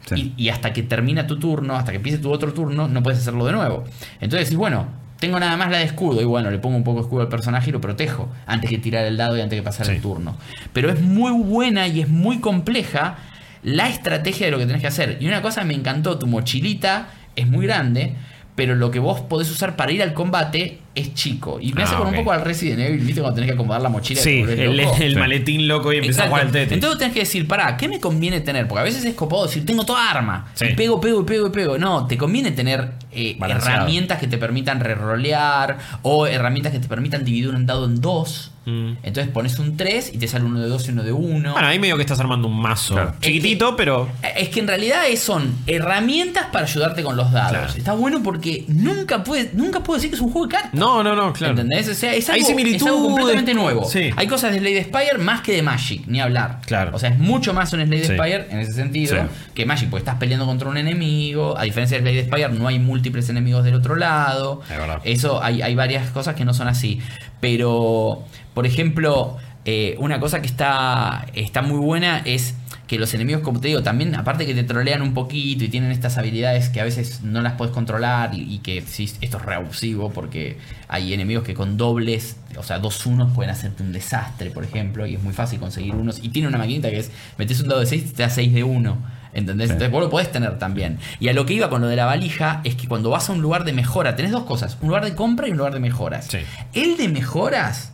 Sí. 0.07 0.35
Y, 0.37 0.45
y 0.45 0.49
hasta 0.49 0.73
que 0.73 0.83
termina 0.83 1.27
tu 1.27 1.39
turno, 1.39 1.77
hasta 1.77 1.93
que 1.93 1.97
empiece 1.99 2.19
tu 2.19 2.31
otro 2.33 2.53
turno, 2.53 2.89
no 2.89 3.03
puedes 3.03 3.21
hacerlo 3.21 3.47
de 3.47 3.53
nuevo. 3.53 3.85
Entonces 4.21 4.49
decís, 4.49 4.57
bueno, 4.59 4.87
tengo 5.21 5.39
nada 5.39 5.57
más 5.57 5.71
la 5.71 5.79
de 5.79 5.85
escudo 5.85 6.21
y 6.21 6.25
bueno, 6.25 6.51
le 6.51 6.59
pongo 6.59 6.77
un 6.77 6.83
poco 6.83 6.99
de 6.99 7.03
escudo 7.05 7.21
al 7.23 7.29
personaje 7.29 7.71
y 7.71 7.73
lo 7.73 7.81
protejo 7.81 8.29
antes 8.47 8.69
que 8.69 8.79
tirar 8.79 9.05
el 9.05 9.17
dado 9.17 9.37
y 9.37 9.41
antes 9.41 9.57
que 9.57 9.63
pasar 9.63 9.87
Sí. 9.87 9.93
el 9.93 10.01
turno. 10.03 10.37
Pero 10.73 10.91
es 10.91 11.01
muy 11.01 11.31
buena 11.31 11.87
y 11.87 12.01
es 12.01 12.09
muy 12.09 12.41
compleja 12.41 13.17
la 13.63 13.89
estrategia 13.89 14.47
de 14.47 14.51
lo 14.51 14.59
que 14.59 14.67
tenés 14.67 14.81
que 14.83 14.89
hacer. 14.89 15.19
Y 15.21 15.29
una 15.29 15.41
cosa 15.41 15.63
me 15.63 15.75
encantó, 15.75 16.19
tu 16.19 16.27
mochilita 16.27 17.07
es 17.37 17.47
muy 17.47 17.65
grande, 17.67 18.17
pero 18.55 18.75
lo 18.75 18.91
que 18.91 18.99
vos 18.99 19.21
podés 19.21 19.51
usar 19.51 19.77
para 19.77 19.93
ir 19.93 20.03
al 20.03 20.15
combate 20.15 20.82
es 20.95 21.15
chico. 21.15 21.59
Y 21.61 21.73
me 21.73 21.83
hace 21.83 21.95
Ah, 21.95 21.99
con 21.99 22.09
un 22.09 22.15
poco 22.15 22.33
al 22.33 22.43
Resident 22.43 22.81
Evil, 22.81 23.01
¿viste? 23.01 23.21
Cuando 23.21 23.37
tenés 23.37 23.49
que 23.51 23.55
acomodar 23.55 23.81
la 23.83 23.89
mochila. 23.89 24.21
y 24.21 24.25
Sí, 24.25 24.41
el, 24.47 24.77
loco. 24.77 24.97
el 25.01 25.17
maletín 25.17 25.67
loco 25.69 25.93
y 25.93 25.97
empieza 25.99 26.25
a 26.25 26.29
jugar 26.29 26.43
al. 26.47 26.53
Tetris. 26.53 26.73
Entonces 26.73 26.99
tenés 26.99 27.15
que 27.15 27.21
decir, 27.21 27.47
pará, 27.49 27.77
¿qué 27.77 27.89
me 27.89 27.99
conviene 28.01 28.41
tener? 28.41 28.69
Porque 28.69 28.81
a 28.81 28.85
veces 28.85 29.05
es 29.05 29.15
copado 29.15 29.47
decir, 29.47 29.65
tengo 29.65 29.85
toda 29.85 30.11
arma. 30.11 30.47
Sí. 30.55 30.67
Y 30.71 30.75
pego, 30.75 31.01
pego, 31.01 31.25
pego, 31.25 31.51
pego. 31.51 31.79
No, 31.79 32.07
te 32.07 32.17
conviene 32.19 32.51
tener 32.53 32.93
eh, 33.13 33.37
herramientas 33.41 34.19
que 34.19 34.27
te 34.27 34.39
permitan 34.39 34.81
rerolear 34.81 35.79
o 36.03 36.27
herramientas 36.27 36.73
que 36.73 36.79
te 36.79 36.89
permitan 36.89 37.25
dividir 37.25 37.49
un 37.51 37.67
dado 37.67 37.85
en 37.87 38.01
dos. 38.01 38.51
Mm. 38.65 38.93
Entonces 39.03 39.33
pones 39.33 39.59
un 39.59 39.77
3 39.77 40.13
y 40.15 40.19
te 40.19 40.29
sale 40.29 40.45
uno 40.45 40.61
de 40.61 40.69
dos 40.69 40.87
y 40.87 40.93
uno 40.93 41.03
de 41.03 41.11
uno. 41.11 41.53
Bueno, 41.53 41.67
ahí 41.67 41.81
medio 41.81 41.97
que 41.97 42.03
estás 42.03 42.21
armando 42.21 42.47
un 42.47 42.61
mazo. 42.61 42.95
Claro. 42.95 43.15
Chiquitito, 43.21 43.75
pero. 43.75 44.09
Es 44.37 44.51
que 44.51 44.61
en 44.61 44.69
realidad 44.69 45.09
es- 45.09 45.19
son 45.21 45.53
herramientas 45.67 46.47
para 46.53 46.65
ayudarte 46.67 47.03
con 47.03 47.17
los 47.17 47.33
dados. 47.33 47.51
Claro. 47.59 47.73
Está 47.77 47.95
bueno 47.95 48.23
porque 48.23 48.65
nunca 48.69 49.25
puede, 49.25 49.51
nunca 49.55 49.81
puedo 49.83 49.97
decir 49.99 50.11
que 50.11 50.17
es 50.17 50.23
un 50.23 50.31
juego 50.31 50.47
de 50.47 50.53
cartas. 50.55 50.75
No, 50.85 51.03
no, 51.03 51.15
no, 51.15 51.33
claro. 51.33 51.53
¿Entendés? 51.53 51.89
O 51.89 51.95
sea, 51.95 52.13
es 52.15 52.29
Hay 52.29 52.37
algo, 52.41 52.49
similitudes. 52.49 52.83
es 52.83 52.89
algo 52.89 53.03
completamente 53.05 53.55
nuevo. 53.55 53.85
Sí. 53.85 54.11
Hay 54.17 54.27
cosas 54.27 54.53
de 54.53 54.59
Slade 54.59 54.85
Spire 54.85 55.19
más 55.19 55.41
que 55.43 55.53
de 55.53 55.63
Magic, 55.63 56.03
ni 56.07 56.21
hablar. 56.21 56.61
Claro. 56.67 56.91
O 56.95 56.99
sea, 56.99 57.11
es 57.11 57.19
mucho 57.19 57.55
más 57.55 57.73
un 57.73 57.81
Slade 57.87 58.05
Sí. 58.05 58.15
Spire 58.17 58.47
en 58.51 58.59
ese 58.59 58.73
sentido 58.73 59.17
Sí. 59.17 59.29
que 59.55 59.65
Magic, 59.67 59.91
porque 59.91 60.01
estás 60.03 60.17
peleando 60.17 60.47
contra 60.47 60.69
un 60.69 60.77
enemigo. 60.77 61.57
A 61.57 61.63
diferencia 61.63 61.99
de 61.99 62.03
Slade 62.03 62.25
Spire, 62.25 62.49
no 62.59 62.67
hay 62.69 62.79
múltiples 62.79 63.29
enemigos 63.29 63.65
del 63.65 63.75
otro 63.75 63.97
lado. 63.97 64.63
Es 64.71 64.77
verdad. 64.79 65.01
Eso 65.05 65.43
hay, 65.43 65.63
hay 65.63 65.75
varias 65.75 66.11
cosas 66.11 66.35
que 66.35 66.45
no 66.45 66.53
son 66.55 66.69
así. 66.69 67.01
Pero, 67.41 68.25
por 68.55 68.67
ejemplo, 68.67 69.37
eh, 69.65 69.97
una 69.99 70.19
cosa 70.21 70.41
que 70.41 70.47
está, 70.47 71.27
está 71.35 71.63
muy 71.63 71.79
buena 71.79 72.23
es 72.25 72.55
que 72.93 72.99
los 72.99 73.15
enemigos, 73.15 73.41
como 73.41 73.59
te 73.59 73.69
digo, 73.69 73.83
también, 73.83 74.15
aparte 74.15 74.45
que 74.45 74.53
te 74.53 74.65
trolean 74.65 75.01
un 75.01 75.15
poquito 75.15 75.65
y 75.65 75.69
tienen 75.69 75.91
estas 75.93 76.19
habilidades 76.19 76.69
que 76.69 76.79
a 76.79 76.85
veces 76.85 77.23
no 77.23 77.41
las 77.41 77.55
puedes 77.55 77.73
controlar 77.73 78.35
y, 78.35 78.43
y 78.43 78.59
que 78.59 78.83
sí, 78.83 79.11
esto 79.23 79.39
es 79.39 79.43
reabusivo 79.43 80.11
porque 80.11 80.59
hay 80.89 81.15
enemigos 81.15 81.43
que 81.43 81.55
con 81.55 81.79
dobles, 81.79 82.37
o 82.59 82.63
sea, 82.63 82.81
dos 82.81 83.07
unos 83.07 83.33
pueden 83.33 83.51
hacerte 83.51 83.83
un 83.83 83.93
desastre, 83.93 84.51
por 84.51 84.63
ejemplo, 84.63 85.07
y 85.07 85.15
es 85.15 85.23
muy 85.23 85.33
fácil 85.33 85.59
conseguir 85.59 85.95
unos. 85.95 86.23
Y 86.23 86.29
tiene 86.29 86.49
una 86.49 86.59
maquinita 86.59 86.91
que 86.91 86.99
es, 86.99 87.11
metes 87.39 87.61
un 87.61 87.69
dado 87.69 87.81
de 87.81 87.87
6 87.87 88.05
y 88.05 88.13
te 88.13 88.25
da 88.25 88.29
6 88.29 88.53
de 88.53 88.63
1. 88.63 88.99
¿Entendés? 89.33 89.69
Sí. 89.69 89.73
Entonces 89.73 89.91
vos 89.91 90.03
lo 90.03 90.11
podés 90.11 90.31
tener 90.31 90.59
también. 90.59 90.99
Y 91.19 91.29
a 91.29 91.33
lo 91.33 91.47
que 91.47 91.55
iba 91.55 91.71
con 91.71 91.81
lo 91.81 91.89
de 91.89 91.97
la 91.97 92.05
valija 92.05 92.61
es 92.63 92.75
que 92.75 92.89
cuando 92.89 93.09
vas 93.09 93.31
a 93.31 93.33
un 93.33 93.41
lugar 93.41 93.65
de 93.65 93.73
mejora, 93.73 94.17
tenés 94.17 94.33
dos 94.33 94.45
cosas, 94.45 94.77
un 94.83 94.89
lugar 94.89 95.07
de 95.07 95.15
compra 95.15 95.49
y 95.49 95.53
un 95.53 95.57
lugar 95.57 95.73
de 95.73 95.81
mejoras. 95.81 96.27
Sí. 96.27 96.41
El 96.75 96.99
de 96.99 97.09
mejoras 97.09 97.93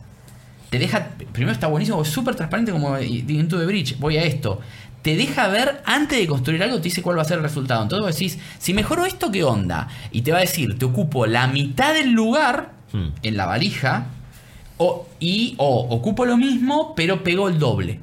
te 0.69 0.77
deja, 0.77 1.09
primero 1.31 1.51
está 1.51 1.67
buenísimo, 1.67 2.01
es 2.01 2.09
súper 2.09 2.35
transparente 2.35 2.71
como 2.71 2.99
Into 2.99 3.57
the 3.57 3.65
Bridge, 3.65 3.97
voy 3.97 4.17
a 4.17 4.23
esto. 4.23 4.61
Te 5.09 5.15
deja 5.15 5.47
ver 5.47 5.81
antes 5.85 6.19
de 6.19 6.27
construir 6.27 6.61
algo, 6.61 6.77
te 6.77 6.83
dice 6.83 7.01
cuál 7.01 7.17
va 7.17 7.23
a 7.23 7.25
ser 7.25 7.37
el 7.37 7.43
resultado. 7.43 7.81
Entonces 7.81 8.05
vos 8.05 8.15
decís, 8.15 8.37
si 8.59 8.75
mejoro 8.75 9.05
esto, 9.05 9.31
¿qué 9.31 9.43
onda? 9.43 9.87
Y 10.11 10.21
te 10.21 10.31
va 10.31 10.37
a 10.37 10.41
decir, 10.41 10.77
te 10.77 10.85
ocupo 10.85 11.25
la 11.25 11.47
mitad 11.47 11.93
del 11.93 12.11
lugar 12.11 12.77
Hmm. 12.91 13.09
en 13.21 13.37
la 13.37 13.45
valija 13.45 14.05
o, 14.77 15.07
y 15.19 15.53
o 15.57 15.87
ocupo 15.95 16.25
lo 16.25 16.37
mismo, 16.37 16.93
pero 16.95 17.23
pego 17.23 17.47
el 17.47 17.59
doble. 17.59 17.99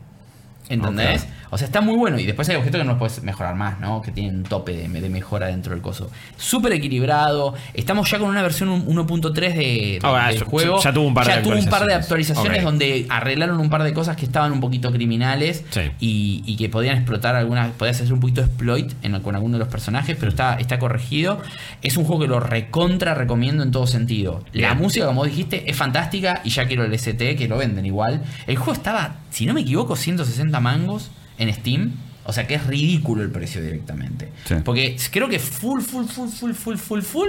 ¿Entendés? 0.68 1.26
O 1.50 1.58
sea, 1.58 1.66
está 1.66 1.80
muy 1.80 1.96
bueno. 1.96 2.18
Y 2.18 2.26
después 2.26 2.48
hay 2.48 2.56
objetos 2.56 2.78
que 2.80 2.84
no 2.84 2.92
los 2.92 2.98
puedes 2.98 3.22
mejorar 3.22 3.54
más, 3.54 3.78
¿no? 3.80 4.02
Que 4.02 4.10
tienen 4.12 4.36
un 4.36 4.42
tope 4.42 4.72
de, 4.76 4.88
de 4.88 5.08
mejora 5.08 5.46
dentro 5.46 5.72
del 5.72 5.82
coso. 5.82 6.10
Súper 6.36 6.72
equilibrado. 6.72 7.54
Estamos 7.74 8.10
ya 8.10 8.18
con 8.18 8.28
una 8.28 8.42
versión 8.42 8.68
un- 8.68 8.86
1.3 8.86 9.32
de, 9.32 9.54
de- 9.54 9.98
Ah, 10.02 10.28
del 10.28 10.38
ya- 10.40 10.44
juego. 10.44 10.80
ya 10.82 10.92
tuvo 10.92 11.06
un 11.06 11.14
par 11.14 11.26
de 11.26 11.42
tuvo 11.42 11.54
un 11.56 11.66
par 11.66 11.86
de 11.86 11.94
actualizaciones. 11.94 12.62
donde 12.64 13.06
arreglaron 13.08 13.58
un 13.60 13.70
par 13.70 13.82
de 13.82 13.92
cosas 13.92 14.16
que 14.16 14.24
estaban 14.26 14.52
un 14.52 14.60
poquito 14.60 14.90
criminales 14.92 15.64
Sí. 15.70 15.80
y, 16.00 16.42
y 16.46 16.56
que 16.56 16.68
podían 16.68 16.96
explotar 16.96 17.36
algunas, 17.36 17.70
podías 17.72 18.00
hacer 18.00 18.12
un 18.12 18.20
poquito 18.20 18.40
exploit 18.40 18.92
en, 19.02 19.20
con 19.20 19.34
alguno 19.34 19.54
de 19.54 19.60
los 19.60 19.68
personajes, 19.68 20.16
pero 20.18 20.30
está, 20.30 20.54
está 20.54 20.78
corregido. 20.78 21.40
Es 21.82 21.96
un 21.96 22.04
juego 22.04 22.22
que 22.22 22.28
lo 22.28 22.40
recontra 22.40 23.14
recomiendo 23.14 23.62
en 23.62 23.70
todo 23.70 23.86
sentido. 23.86 24.42
La 24.52 24.68
Bien. 24.70 24.78
música, 24.78 25.06
como 25.06 25.24
dijiste, 25.24 25.70
es 25.70 25.76
fantástica 25.76 26.40
y 26.44 26.50
ya 26.50 26.66
quiero 26.66 26.84
el 26.84 26.92
ST 26.94 27.36
que 27.36 27.48
lo 27.48 27.56
venden 27.58 27.86
igual. 27.86 28.22
El 28.46 28.56
juego 28.56 28.72
estaba, 28.72 29.16
si 29.30 29.46
no 29.46 29.54
me 29.54 29.60
equivoco, 29.60 29.96
160 29.96 30.58
mangos 30.60 31.10
en 31.38 31.52
Steam. 31.54 31.92
O 32.24 32.32
sea 32.32 32.46
que 32.46 32.54
es 32.54 32.66
ridículo 32.66 33.22
el 33.22 33.30
precio 33.30 33.62
directamente. 33.62 34.30
Sí. 34.44 34.56
Porque 34.64 34.96
creo 35.12 35.28
que 35.28 35.38
full, 35.38 35.80
full, 35.80 36.06
full, 36.06 36.28
full, 36.28 36.52
full, 36.52 36.76
full, 36.76 37.00
full 37.02 37.28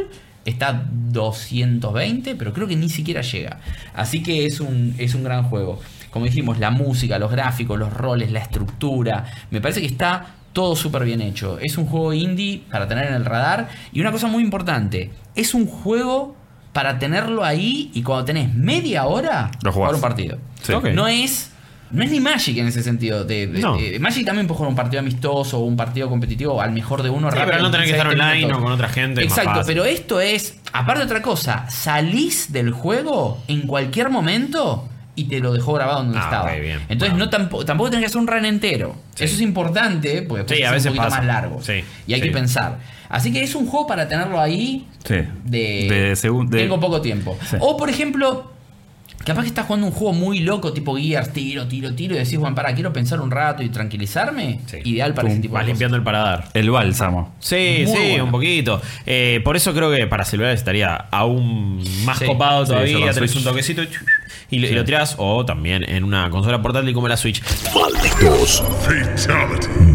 está 0.50 0.86
220, 0.92 2.36
pero 2.36 2.54
creo 2.54 2.68
que 2.68 2.76
ni 2.76 2.90
siquiera 2.90 3.22
llega. 3.22 3.60
Así 3.94 4.24
que 4.24 4.46
es 4.46 4.60
un, 4.60 4.96
es 4.98 5.14
un 5.14 5.24
gran 5.24 5.44
juego. 5.44 5.80
Como 6.10 6.26
dijimos, 6.26 6.58
la 6.58 6.72
música, 6.72 7.20
los 7.20 7.32
gráficos, 7.32 7.78
los 7.78 7.94
roles, 7.94 8.32
la 8.32 8.40
estructura. 8.40 9.26
Me 9.52 9.60
parece 9.62 9.82
que 9.82 9.88
está 9.88 10.36
todo 10.54 10.76
súper 10.76 11.04
bien 11.04 11.22
hecho. 11.22 11.60
Es 11.60 11.78
un 11.78 11.86
juego 11.86 12.14
indie 12.14 12.64
para 12.72 12.88
tener 12.88 13.08
en 13.08 13.14
el 13.14 13.26
radar. 13.26 13.70
Y 13.92 14.02
una 14.02 14.12
cosa 14.12 14.28
muy 14.28 14.42
importante, 14.42 15.12
es 15.36 15.54
un 15.54 15.68
juego 15.68 16.36
para 16.74 16.98
tenerlo 16.98 17.44
ahí 17.44 17.92
y 17.94 18.04
cuando 18.04 18.26
tenés 18.26 18.54
media 18.54 19.06
hora, 19.06 19.52
Lo 19.64 19.72
jugar 19.72 19.96
un 19.96 20.02
partido. 20.02 20.38
Sí. 20.62 20.74
No 20.94 21.08
es. 21.08 21.52
No 21.92 22.04
es 22.04 22.12
ni 22.12 22.20
Magic 22.20 22.58
en 22.58 22.68
ese 22.68 22.84
sentido. 22.84 23.24
De, 23.24 23.48
de- 23.48 23.60
No. 23.60 23.78
de- 23.78 24.00
Magic 24.00 24.26
también 24.26 24.46
puede 24.48 24.58
jugar 24.58 24.70
un 24.70 24.76
partido 24.76 25.00
amistoso 25.00 25.60
o 25.60 25.66
un 25.66 25.76
partido 25.78 26.10
competitivo 26.10 26.62
al 26.62 26.72
mejor 26.72 27.02
de 27.04 27.10
uno 27.10 27.30
Sí, 27.32 27.38
rápido. 27.38 27.46
pero 27.46 27.60
no 27.62 27.66
en 27.68 27.72
tener 27.72 27.86
que 27.88 27.94
15, 27.94 27.98
estar 27.98 28.08
20 28.10 28.24
online 28.24 28.40
minutos. 28.46 28.58
o 28.60 28.64
con 28.64 28.74
otra 28.74 28.90
gente. 28.90 29.24
Exacto, 29.24 29.62
pero 29.66 29.86
esto 29.86 30.20
es, 30.22 30.60
aparte 30.74 31.00
de 31.00 31.06
otra 31.06 31.22
cosa, 31.22 31.66
salís 31.70 32.52
del 32.52 32.72
juego 32.72 33.42
en 33.48 33.62
cualquier 33.68 34.10
momento 34.10 34.90
y 35.16 35.24
te 35.26 35.40
lo 35.40 35.52
dejó 35.54 35.74
grabado 35.74 36.04
donde 36.04 36.20
Ah, 36.20 36.24
estaba. 36.24 36.52
ok, 36.54 36.60
bien. 36.62 36.80
Entonces 36.90 37.10
Bueno. 37.12 37.26
no 37.26 37.30
tampoco, 37.30 37.66
tampoco 37.66 37.90
tenés 37.90 38.04
que 38.04 38.08
hacer 38.08 38.22
un 38.22 38.28
run 38.28 38.46
entero. 38.46 38.96
Sí. 39.16 39.24
Eso 39.24 39.36
es 39.36 39.42
importante, 39.42 40.22
porque 40.24 40.44
después 40.44 40.60
Sí, 40.60 40.64
a 40.64 40.72
veces 40.72 40.86
un 40.92 40.98
poquito 40.98 41.04
pasa. 41.10 41.18
más 41.18 41.26
largo. 41.26 41.62
Sí, 41.64 41.84
Y 42.06 42.14
hay 42.14 42.22
que 42.22 42.32
pensar. 42.32 42.78
Así 43.10 43.32
que 43.32 43.42
es 43.42 43.56
un 43.56 43.66
juego 43.66 43.88
para 43.88 44.08
tenerlo 44.08 44.40
ahí 44.40 44.86
Sí. 45.06 45.16
de, 45.46 46.14
De 46.20 46.58
tengo 46.60 46.80
poco 46.80 47.00
tiempo. 47.02 47.38
O 47.62 47.78
por 47.78 47.90
ejemplo, 47.90 48.52
capaz 49.28 49.42
que 49.44 49.48
estás 49.50 49.66
jugando 49.66 49.86
un 49.88 49.94
juego 49.94 50.14
muy 50.14 50.40
loco, 50.40 50.74
tipo 50.74 50.98
Gears, 50.98 51.32
tiro, 51.34 51.68
tiro, 51.68 51.94
tiro, 51.94 52.16
y 52.16 52.20
decís, 52.20 52.38
bueno, 52.40 52.56
para, 52.56 52.74
quiero 52.74 52.92
pensar 52.94 53.22
un 53.22 53.30
rato 53.30 53.62
y 53.62 53.70
tranquilizarme. 53.70 54.62
Sí. 54.66 54.78
Ideal 54.86 55.14
para 55.14 55.28
ese 55.28 55.36
Pum, 55.36 55.42
tipo 55.42 55.54
Vas 55.54 55.62
de 55.62 55.66
cosas. 55.66 55.68
limpiando 55.76 55.98
el 55.98 56.04
paladar. 56.04 56.50
El 56.54 56.72
bálsamo. 56.72 57.36
Sí, 57.40 57.84
Muy 57.86 57.96
sí, 57.98 58.08
bueno. 58.10 58.24
un 58.26 58.32
poquito. 58.32 58.82
Eh, 59.06 59.42
por 59.44 59.56
eso 59.58 59.74
creo 59.74 59.92
que 59.92 60.08
para 60.08 60.24
celulares 60.26 60.60
estaría 60.60 60.96
aún 61.12 61.84
más 62.06 62.18
Sí. 62.20 62.26
copado 62.26 62.66
Sí, 62.66 62.72
todavía. 62.72 62.94
con 62.94 63.14
tenés 63.14 63.32
Switch. 63.32 63.36
un 63.46 63.52
toquecito 63.52 63.84
y, 63.84 63.90
y 64.50 64.60
lo- 64.60 64.68
y 64.68 64.72
lo 64.72 64.84
tirás. 64.86 65.16
O 65.20 65.46
también 65.46 65.84
en 65.90 66.04
una 66.04 66.30
consola 66.30 66.62
portátil 66.62 66.94
como 66.94 67.08
la 67.08 67.18
Switch. 67.18 67.44
Malditos 67.76 68.64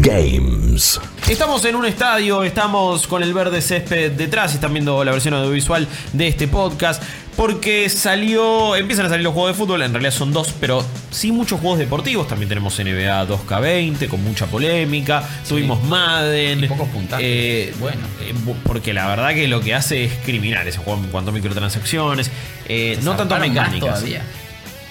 Games. 0.01 0.99
Estamos 1.29 1.63
en 1.65 1.75
un 1.75 1.85
estadio, 1.85 2.43
estamos 2.43 3.07
con 3.07 3.23
el 3.23 3.33
verde 3.33 3.61
césped 3.61 4.11
detrás, 4.11 4.53
están 4.53 4.73
viendo 4.73 5.03
la 5.03 5.11
versión 5.11 5.33
audiovisual 5.33 5.87
de 6.11 6.27
este 6.27 6.47
podcast. 6.47 7.01
Porque 7.35 7.89
salió, 7.89 8.75
empiezan 8.75 9.07
a 9.07 9.09
salir 9.09 9.23
los 9.23 9.33
juegos 9.33 9.53
de 9.53 9.57
fútbol, 9.57 9.81
en 9.81 9.91
realidad 9.91 10.11
son 10.13 10.31
dos, 10.31 10.53
pero 10.59 10.85
sí 11.09 11.31
muchos 11.31 11.59
juegos 11.59 11.79
deportivos. 11.79 12.27
También 12.27 12.47
tenemos 12.47 12.77
NBA 12.77 13.27
2K20 13.27 14.07
con 14.07 14.23
mucha 14.23 14.45
polémica. 14.45 15.27
Tuvimos 15.47 15.83
Madden. 15.83 16.63
Y 16.63 16.67
pocos 16.67 16.87
puntajes. 16.89 17.25
Eh, 17.27 17.73
Bueno. 17.79 18.01
eh, 18.21 18.33
porque 18.63 18.93
la 18.93 19.07
verdad 19.07 19.33
que 19.33 19.47
lo 19.47 19.61
que 19.61 19.73
hace 19.73 20.05
es 20.05 20.13
criminal 20.25 20.67
ese 20.67 20.77
juego 20.77 21.01
en 21.03 21.09
cuanto 21.09 21.31
a 21.31 21.33
microtransacciones. 21.33 22.29
Eh, 22.67 22.99
no 23.01 23.15
tanto 23.15 23.35
a 23.35 23.39
más 23.39 23.47
mecánicas. 23.49 23.95
todavía. 23.99 24.21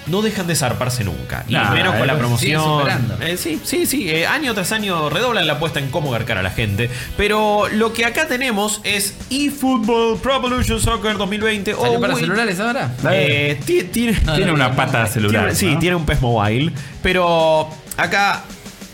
No 0.06 0.20
dejan 0.22 0.46
de 0.46 0.54
zarparse 0.56 1.04
nunca. 1.04 1.44
Y 1.48 1.52
Nah, 1.52 1.70
menos 1.70 1.94
con 1.94 2.06
la 2.06 2.14
eh, 2.14 2.16
promoción. 2.16 2.88
Eh, 3.20 3.36
sí, 3.36 3.60
sí, 3.64 3.86
sí. 3.86 4.10
eh, 4.10 4.26
año 4.26 4.52
tras 4.54 4.72
año 4.72 5.08
redoblan 5.10 5.46
la 5.46 5.54
apuesta 5.54 5.78
en 5.78 5.90
cómo 5.90 6.10
garcar 6.10 6.38
a 6.38 6.42
la 6.42 6.50
gente. 6.50 6.90
Pero 7.16 7.68
lo 7.72 7.92
que 7.92 8.04
acá 8.04 8.26
tenemos 8.26 8.80
es 8.84 9.14
eFootball 9.30 10.18
Pro 10.20 10.36
Evolution 10.36 10.80
Soccer 10.80 11.16
2020. 11.16 11.74
¿Salió 11.74 11.98
o 11.98 12.00
para 12.00 12.14
Wii- 12.14 12.20
celulares 12.20 12.58
ahora? 12.60 12.94
Eh, 13.12 13.60
ti- 13.64 13.84
tiene, 13.84 14.18
No, 14.24 14.34
Tiene 14.34 14.46
no, 14.48 14.54
una 14.54 14.68
no, 14.70 14.76
pata 14.76 15.02
no. 15.02 15.06
celular. 15.08 15.52
tiene- 15.52 15.54
sí, 15.74 15.76
tiene 15.78 15.96
un 15.96 16.04
PES 16.06 16.20
Mobile. 16.20 16.72
Pero 17.02 17.68
acá 17.96 18.42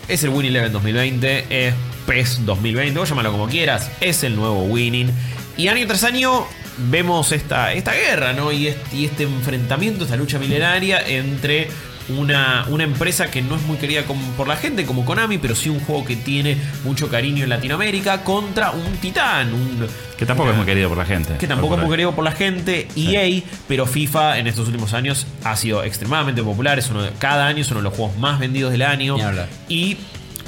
es 0.09 0.23
el 0.25 0.31
Win 0.31 0.47
Eleven 0.47 0.73
2020, 0.73 1.69
es 1.69 1.75
PES 2.07 2.45
2020, 2.47 2.99
vos 2.99 3.09
llámalo 3.09 3.33
como 3.33 3.49
quieras, 3.49 3.91
es 4.01 4.23
el 4.25 4.37
nuevo 4.37 4.63
Winning. 4.65 5.11
Y 5.57 5.69
año 5.69 5.87
tras 5.87 6.05
año 6.05 6.45
vemos 6.91 7.33
esta, 7.33 7.73
esta 7.73 7.93
guerra, 7.93 8.33
¿no? 8.33 8.53
Y 8.53 8.69
este, 8.69 8.97
y 8.97 9.05
este 9.05 9.25
enfrentamiento, 9.25 10.05
esta 10.05 10.17
lucha 10.17 10.39
milenaria 10.39 11.01
entre 11.07 11.69
una, 12.11 12.65
una 12.71 12.85
empresa 12.85 13.31
que 13.31 13.43
no 13.43 13.57
es 13.57 13.63
muy 13.63 13.77
querida 13.77 14.05
como- 14.05 14.31
por 14.33 14.49
la 14.49 14.57
gente 14.57 14.87
como 14.87 15.05
Konami, 15.05 15.37
pero 15.37 15.55
sí 15.55 15.69
un 15.69 15.79
juego 15.81 16.07
que 16.07 16.17
tiene 16.17 16.57
mucho 16.83 17.09
cariño 17.11 17.45
en 17.45 17.51
Latinoamérica 17.51 18.23
contra 18.25 18.71
un 18.71 18.93
titán, 18.97 19.53
un, 19.53 19.87
Que 20.17 20.25
tampoco 20.25 20.45
una- 20.45 20.53
es 20.53 20.57
muy 20.57 20.65
querido 20.67 20.89
por 20.89 20.97
la 20.97 21.05
gente. 21.05 21.37
que 21.37 21.47
tampoco 21.47 21.75
es 21.75 21.81
muy 21.83 21.91
querido 21.91 22.15
por 22.15 22.25
la 22.25 22.33
gente, 22.33 22.89
EA, 22.97 23.43
pero 23.69 23.85
FIFA 23.85 24.39
en 24.39 24.47
estos 24.47 24.67
últimos 24.69 24.95
años 24.95 25.27
ha 25.45 25.55
sido 25.57 25.85
extremadamente 25.85 26.43
popular, 26.43 26.79
es 26.79 26.89
uno 26.89 27.03
de- 27.03 27.11
cada 27.19 27.47
año 27.47 27.61
es 27.61 27.71
uno 27.71 27.81
de 27.81 27.85
los 27.85 27.93
juegos 27.95 28.17
más 28.17 28.39
vendidos 28.39 28.73
del 28.73 28.83
año 28.83 29.17
y 29.69 29.99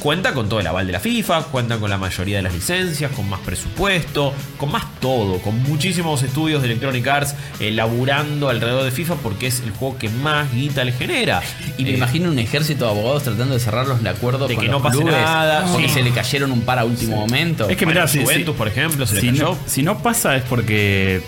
cuenta 0.01 0.33
con 0.33 0.49
todo 0.49 0.59
el 0.61 0.67
aval 0.67 0.87
de 0.87 0.93
la 0.93 1.01
FIFA, 1.01 1.43
cuenta 1.45 1.77
con 1.79 1.91
la 1.91 1.99
mayoría 1.99 2.39
de 2.39 2.43
las 2.43 2.53
licencias, 2.55 3.13
con 3.13 3.29
más 3.29 3.41
presupuesto, 3.41 4.33
con 4.57 4.73
más 4.73 4.85
todo, 5.01 5.39
con 5.39 5.63
muchísimos 5.63 6.23
estudios 6.23 6.63
de 6.63 6.69
Electronic 6.69 7.07
Arts 7.07 7.35
eh, 7.61 7.71
laburando 7.71 8.49
alrededor 8.49 8.83
de 8.85 8.91
FIFA 8.91 9.15
porque 9.17 9.47
es 9.47 9.61
el 9.61 9.71
juego 9.71 9.99
que 9.99 10.09
más 10.09 10.53
guita 10.53 10.83
le 10.85 10.93
genera. 10.93 11.43
Y 11.79 11.85
me 11.85 11.91
Eh, 11.91 11.95
imagino 11.95 12.31
un 12.31 12.39
ejército 12.39 12.87
de 12.87 12.91
abogados 12.91 13.23
tratando 13.25 13.55
de 13.55 13.61
cerrarlos 13.61 14.03
de 14.03 14.09
acuerdo 14.09 14.49
De 14.49 14.55
con 14.55 14.65
que 14.65 14.71
los 14.71 14.81
no 14.81 14.83
pase 14.83 14.99
clubes, 14.99 15.15
nada, 15.15 15.67
porque 15.71 15.89
sí. 15.89 15.95
se 15.95 16.03
le 16.03 16.11
cayeron 16.11 16.51
un 16.53 16.63
par 16.63 16.79
a 16.79 16.85
último 16.85 17.17
momento. 17.17 17.69
Es 17.69 17.77
que 17.77 17.85
bueno, 17.85 18.01
mirá, 18.01 18.09
si, 18.09 18.21
Juventus, 18.23 18.55
si- 18.55 18.59
por 18.59 18.69
ejemplo, 18.69 19.07
se 19.07 19.15
le 19.17 19.21
si 19.21 19.27
cayó. 19.29 19.43
no, 19.51 19.59
si 19.67 19.83
no 19.83 20.03
pasa 20.03 20.35
es 20.37 20.43
porque. 20.45 21.23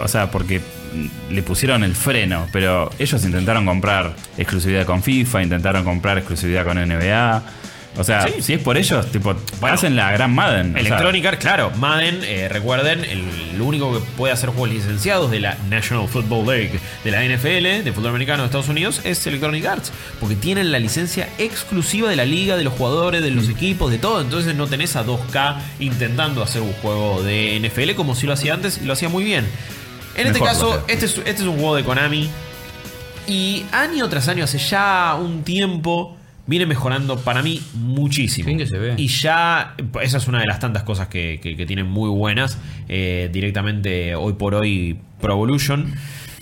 O 0.00 0.08
sea, 0.08 0.30
porque 0.30 0.60
le 1.30 1.42
pusieron 1.42 1.82
el 1.84 1.94
freno, 1.94 2.46
pero 2.52 2.90
ellos 2.98 3.24
intentaron 3.24 3.64
comprar 3.64 4.14
exclusividad 4.38 4.84
con 4.86 5.02
FIFA, 5.02 5.42
intentaron 5.42 5.84
comprar 5.84 6.18
exclusividad 6.18 6.64
con 6.64 6.76
NBA. 6.78 7.42
O 7.96 8.04
sea, 8.04 8.26
Sí. 8.26 8.42
si 8.42 8.52
es 8.54 8.60
por 8.60 8.76
ellos, 8.76 9.06
tipo, 9.12 9.34
Bueno, 9.60 9.74
hacen 9.74 9.94
la 9.94 10.10
gran 10.12 10.34
Madden. 10.34 10.76
Electronic 10.76 11.24
Arts, 11.26 11.40
claro, 11.40 11.70
Madden, 11.76 12.20
eh, 12.24 12.48
recuerden, 12.48 13.04
el, 13.04 13.60
único 13.60 13.92
que 13.94 14.00
puede 14.16 14.32
hacer 14.32 14.50
juegos 14.50 14.70
licenciados 14.70 15.30
de 15.30 15.40
la 15.40 15.56
National 15.70 16.08
Football 16.08 16.46
League, 16.46 16.80
de 17.04 17.10
la 17.10 17.24
NFL, 17.24 17.84
de 17.84 17.92
fútbol 17.92 18.10
americano 18.10 18.42
de 18.42 18.46
Estados 18.46 18.68
Unidos, 18.68 19.00
es 19.04 19.24
Electronic 19.26 19.64
Arts, 19.64 19.92
porque 20.20 20.34
tienen 20.34 20.72
la 20.72 20.80
licencia 20.80 21.28
exclusiva 21.38 22.10
de 22.10 22.16
la 22.16 22.24
liga, 22.24 22.56
de 22.56 22.64
los 22.64 22.72
jugadores, 22.74 23.22
de 23.22 23.30
los 23.30 23.48
equipos, 23.48 23.90
de 23.90 23.98
todo. 23.98 24.20
Entonces 24.20 24.54
no 24.56 24.66
tenés 24.66 24.96
a 24.96 25.04
2K 25.04 25.56
intentando 25.78 26.42
hacer 26.42 26.62
un 26.62 26.72
juego 26.74 27.22
de 27.22 27.56
NFL 27.60 27.94
como 27.94 28.14
si 28.14 28.26
lo 28.26 28.32
hacía 28.32 28.54
antes 28.54 28.80
y 28.82 28.86
lo 28.86 28.92
hacía 28.92 29.08
muy 29.08 29.24
bien. 29.24 29.46
En 30.16 30.26
este 30.26 30.40
caso, 30.40 30.84
este 30.88 31.06
es, 31.06 31.18
este 31.18 31.30
es 31.30 31.40
un 31.42 31.54
juego 31.56 31.76
de 31.76 31.84
Konami 31.84 32.28
y 33.26 33.64
año 33.72 34.08
tras 34.08 34.28
año, 34.28 34.44
hace 34.44 34.58
ya 34.58 35.16
un 35.18 35.44
tiempo, 35.44 36.16
viene 36.46 36.66
mejorando 36.66 37.18
para 37.18 37.42
mí 37.42 37.60
muchísimo. 37.74 38.56
Que 38.56 38.66
se 38.66 38.78
ve. 38.78 38.94
Y 38.96 39.08
ya, 39.08 39.74
esa 40.02 40.18
es 40.18 40.28
una 40.28 40.40
de 40.40 40.46
las 40.46 40.60
tantas 40.60 40.82
cosas 40.82 41.08
que, 41.08 41.40
que- 41.42 41.56
que 41.56 41.66
tienen 41.66 41.86
muy 41.86 42.08
buenas. 42.10 42.58
eh, 42.88 43.28
directamente 43.32 44.14
hoy 44.14 44.34
por 44.34 44.54
hoy, 44.54 44.98
Pro 45.20 45.32
Evolution. 45.34 45.94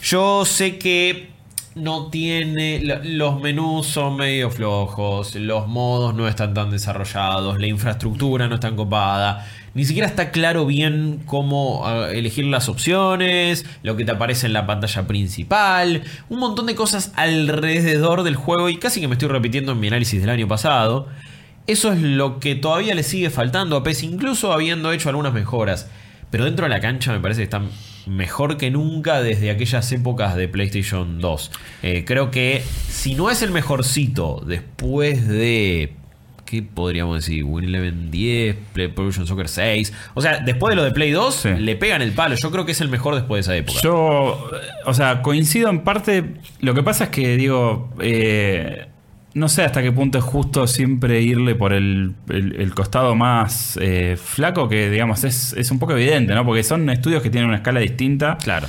Yo 0.03 0.45
sé 0.45 0.79
que 0.79 1.29
no 1.75 2.09
tiene. 2.11 2.81
lo- 2.83 3.01
Los 3.05 3.41
menús 3.41 3.87
son 3.87 4.17
medio 4.17 4.51
flojos, 4.51 5.35
los 5.35 5.67
modos 5.69 6.15
no 6.15 6.29
están 6.29 6.55
tan 6.55 6.71
desarrollados, 6.71 7.59
la 7.61 7.67
infraestructura 7.67 8.49
no 8.49 8.57
está 8.57 8.69
tan 8.69 8.77
copada. 8.77 9.47
Ni 9.75 9.85
siquiera 9.87 10.07
está 10.07 10.31
claro 10.33 10.67
bien 10.67 11.23
cómo 11.25 11.87
ah, 11.87 12.09
elegir 12.13 12.45
las 12.45 12.69
opciones, 12.69 13.65
lo 13.83 13.97
que 13.97 14.05
te 14.05 14.11
aparece 14.13 14.47
en 14.47 14.53
la 14.53 14.67
pantalla 14.67 15.07
principal, 15.07 16.03
un 16.29 16.39
montón 16.41 16.67
de 16.67 16.75
cosas 16.75 17.13
alrededor 17.17 18.23
del 18.23 18.37
juego 18.37 18.69
y 18.69 18.77
casi 18.77 19.01
que 19.01 19.09
me 19.09 19.15
estoy 19.15 19.29
repitiendo 19.29 19.73
en 19.73 19.81
mi 19.81 19.89
análisis 19.89 20.21
del 20.21 20.29
año 20.31 20.47
pasado. 20.49 21.09
Eso 21.67 21.93
es 21.93 22.03
lo 22.03 22.39
que 22.41 22.55
todavía 22.55 22.95
le 22.95 23.03
sigue 23.03 23.31
faltando 23.31 23.77
a 23.77 23.83
PES, 23.83 24.03
incluso 24.03 24.53
habiendo 24.53 24.93
hecho 24.93 25.09
algunas 25.09 25.33
mejoras. 25.33 25.89
Pero 26.31 26.45
dentro 26.45 26.65
de 26.67 26.71
la 26.71 26.81
cancha 26.81 27.13
me 27.13 27.21
parece 27.21 27.41
que 27.41 27.45
están 27.45 27.69
mejor 28.07 28.57
que 28.57 28.71
nunca 28.71 29.21
desde 29.23 29.51
aquellas 29.51 29.91
épocas 29.93 30.37
de 30.37 30.49
PlayStation 30.49 31.21
2. 31.21 31.51
Eh, 31.83 32.05
creo 32.07 32.31
que 32.31 32.63
si 32.89 33.15
no 33.15 33.31
es 33.31 33.43
el 33.43 33.51
mejorcito 33.51 34.43
después 34.47 35.27
de... 35.29 35.95
¿Qué 36.45 36.63
podríamos 36.63 37.17
decir? 37.25 37.45
Win 37.45 37.65
Eleven 37.65 38.11
10, 38.11 38.57
Play 38.75 38.87
Evolution 38.89 39.27
Soccer 39.27 39.49
6. 39.49 39.91
O 40.13 40.21
sea, 40.21 40.41
después 40.41 40.73
de 40.73 40.77
lo 40.77 40.85
de 40.85 40.91
Play 40.91 41.11
2, 41.11 41.35
Sí. 41.35 41.49
le 41.57 41.77
pegan 41.77 42.03
el 42.03 42.13
palo. 42.13 42.35
Yo 42.35 42.51
creo 42.51 42.67
que 42.67 42.73
es 42.73 42.81
el 42.83 42.91
mejor 42.91 43.15
después 43.15 43.47
de 43.47 43.53
esa 43.53 43.57
época. 43.57 43.81
Yo, 43.83 44.51
eh, 44.53 44.59
o 44.85 44.93
sea, 44.93 45.23
coincido 45.23 45.71
en 45.71 45.81
parte. 45.81 46.35
Lo 46.61 46.75
que 46.75 46.83
pasa 46.83 47.05
es 47.05 47.11
que, 47.11 47.39
digo, 47.39 47.95
eh, 48.03 48.85
no 49.35 49.49
sé 49.49 49.63
hasta 49.63 49.83
qué 49.83 49.93
punto 49.93 50.19
es 50.19 50.25
justo 50.25 50.67
siempre 50.67 51.21
irle 51.23 51.55
por 51.55 51.73
el, 51.73 52.15
el- 52.29 52.57
el 52.61 52.75
costado 52.75 53.15
más 53.15 53.79
eh, 53.81 54.17
flaco, 54.23 54.69
que, 54.69 54.91
digamos, 54.91 55.25
es, 55.25 55.53
es 55.55 55.71
un 55.71 55.79
poco 55.79 55.93
evidente, 55.95 56.35
¿no? 56.35 56.45
Porque 56.45 56.63
son 56.63 56.89
estudios 56.91 57.23
que 57.23 57.31
tienen 57.31 57.49
una 57.49 57.57
escala 57.59 57.81
distinta. 57.81 58.37
Claro. 58.43 58.67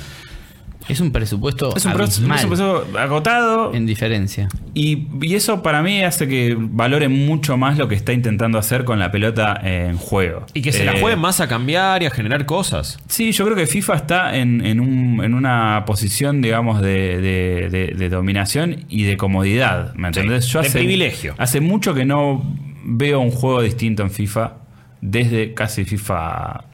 Es 0.88 1.00
un 1.00 1.12
presupuesto 1.12 1.74
Es 1.76 1.84
un 1.86 1.92
proceso, 1.92 2.20
abismal 2.30 2.44
un 2.44 2.48
proceso 2.84 2.98
agotado. 2.98 3.74
en 3.74 3.86
diferencia. 3.86 4.48
Y, 4.74 5.06
y 5.22 5.34
eso 5.34 5.62
para 5.62 5.82
mí 5.82 6.02
hace 6.02 6.28
que 6.28 6.56
valore 6.58 7.08
mucho 7.08 7.56
más 7.56 7.78
lo 7.78 7.88
que 7.88 7.94
está 7.94 8.12
intentando 8.12 8.58
hacer 8.58 8.84
con 8.84 8.98
la 8.98 9.10
pelota 9.10 9.58
en 9.62 9.96
juego. 9.96 10.44
Y 10.52 10.62
que 10.62 10.72
se 10.72 10.84
la 10.84 10.92
Eh, 10.92 11.00
juegue 11.00 11.16
más 11.16 11.40
a 11.40 11.48
cambiar 11.48 12.02
y 12.02 12.06
a 12.06 12.10
generar 12.10 12.44
cosas. 12.46 12.98
Sí, 13.08 13.32
yo 13.32 13.44
creo 13.44 13.56
que 13.56 13.66
FIFA 13.66 13.94
está 13.94 14.36
en, 14.36 14.64
en 14.66 14.80
un- 14.80 15.24
en 15.24 15.34
una 15.34 15.84
posición, 15.86 16.42
digamos, 16.42 16.82
de, 16.82 17.20
de- 17.20 17.68
de- 17.70 17.94
de 17.96 18.08
dominación 18.08 18.84
y 18.88 19.04
de 19.04 19.16
comodidad. 19.16 19.94
¿Me 19.94 20.12
Sí, 20.12 20.20
entendés? 20.20 20.52
de 20.52 20.70
privilegio. 20.70 21.34
Hace 21.38 21.60
mucho 21.60 21.94
que 21.94 22.04
no 22.04 22.42
veo 22.84 23.20
un 23.20 23.30
juego 23.30 23.62
distinto 23.62 24.02
en 24.02 24.10
FIFA. 24.10 24.54
Desde 25.00 25.54
casi 25.54 25.84
FIFA 25.84 26.64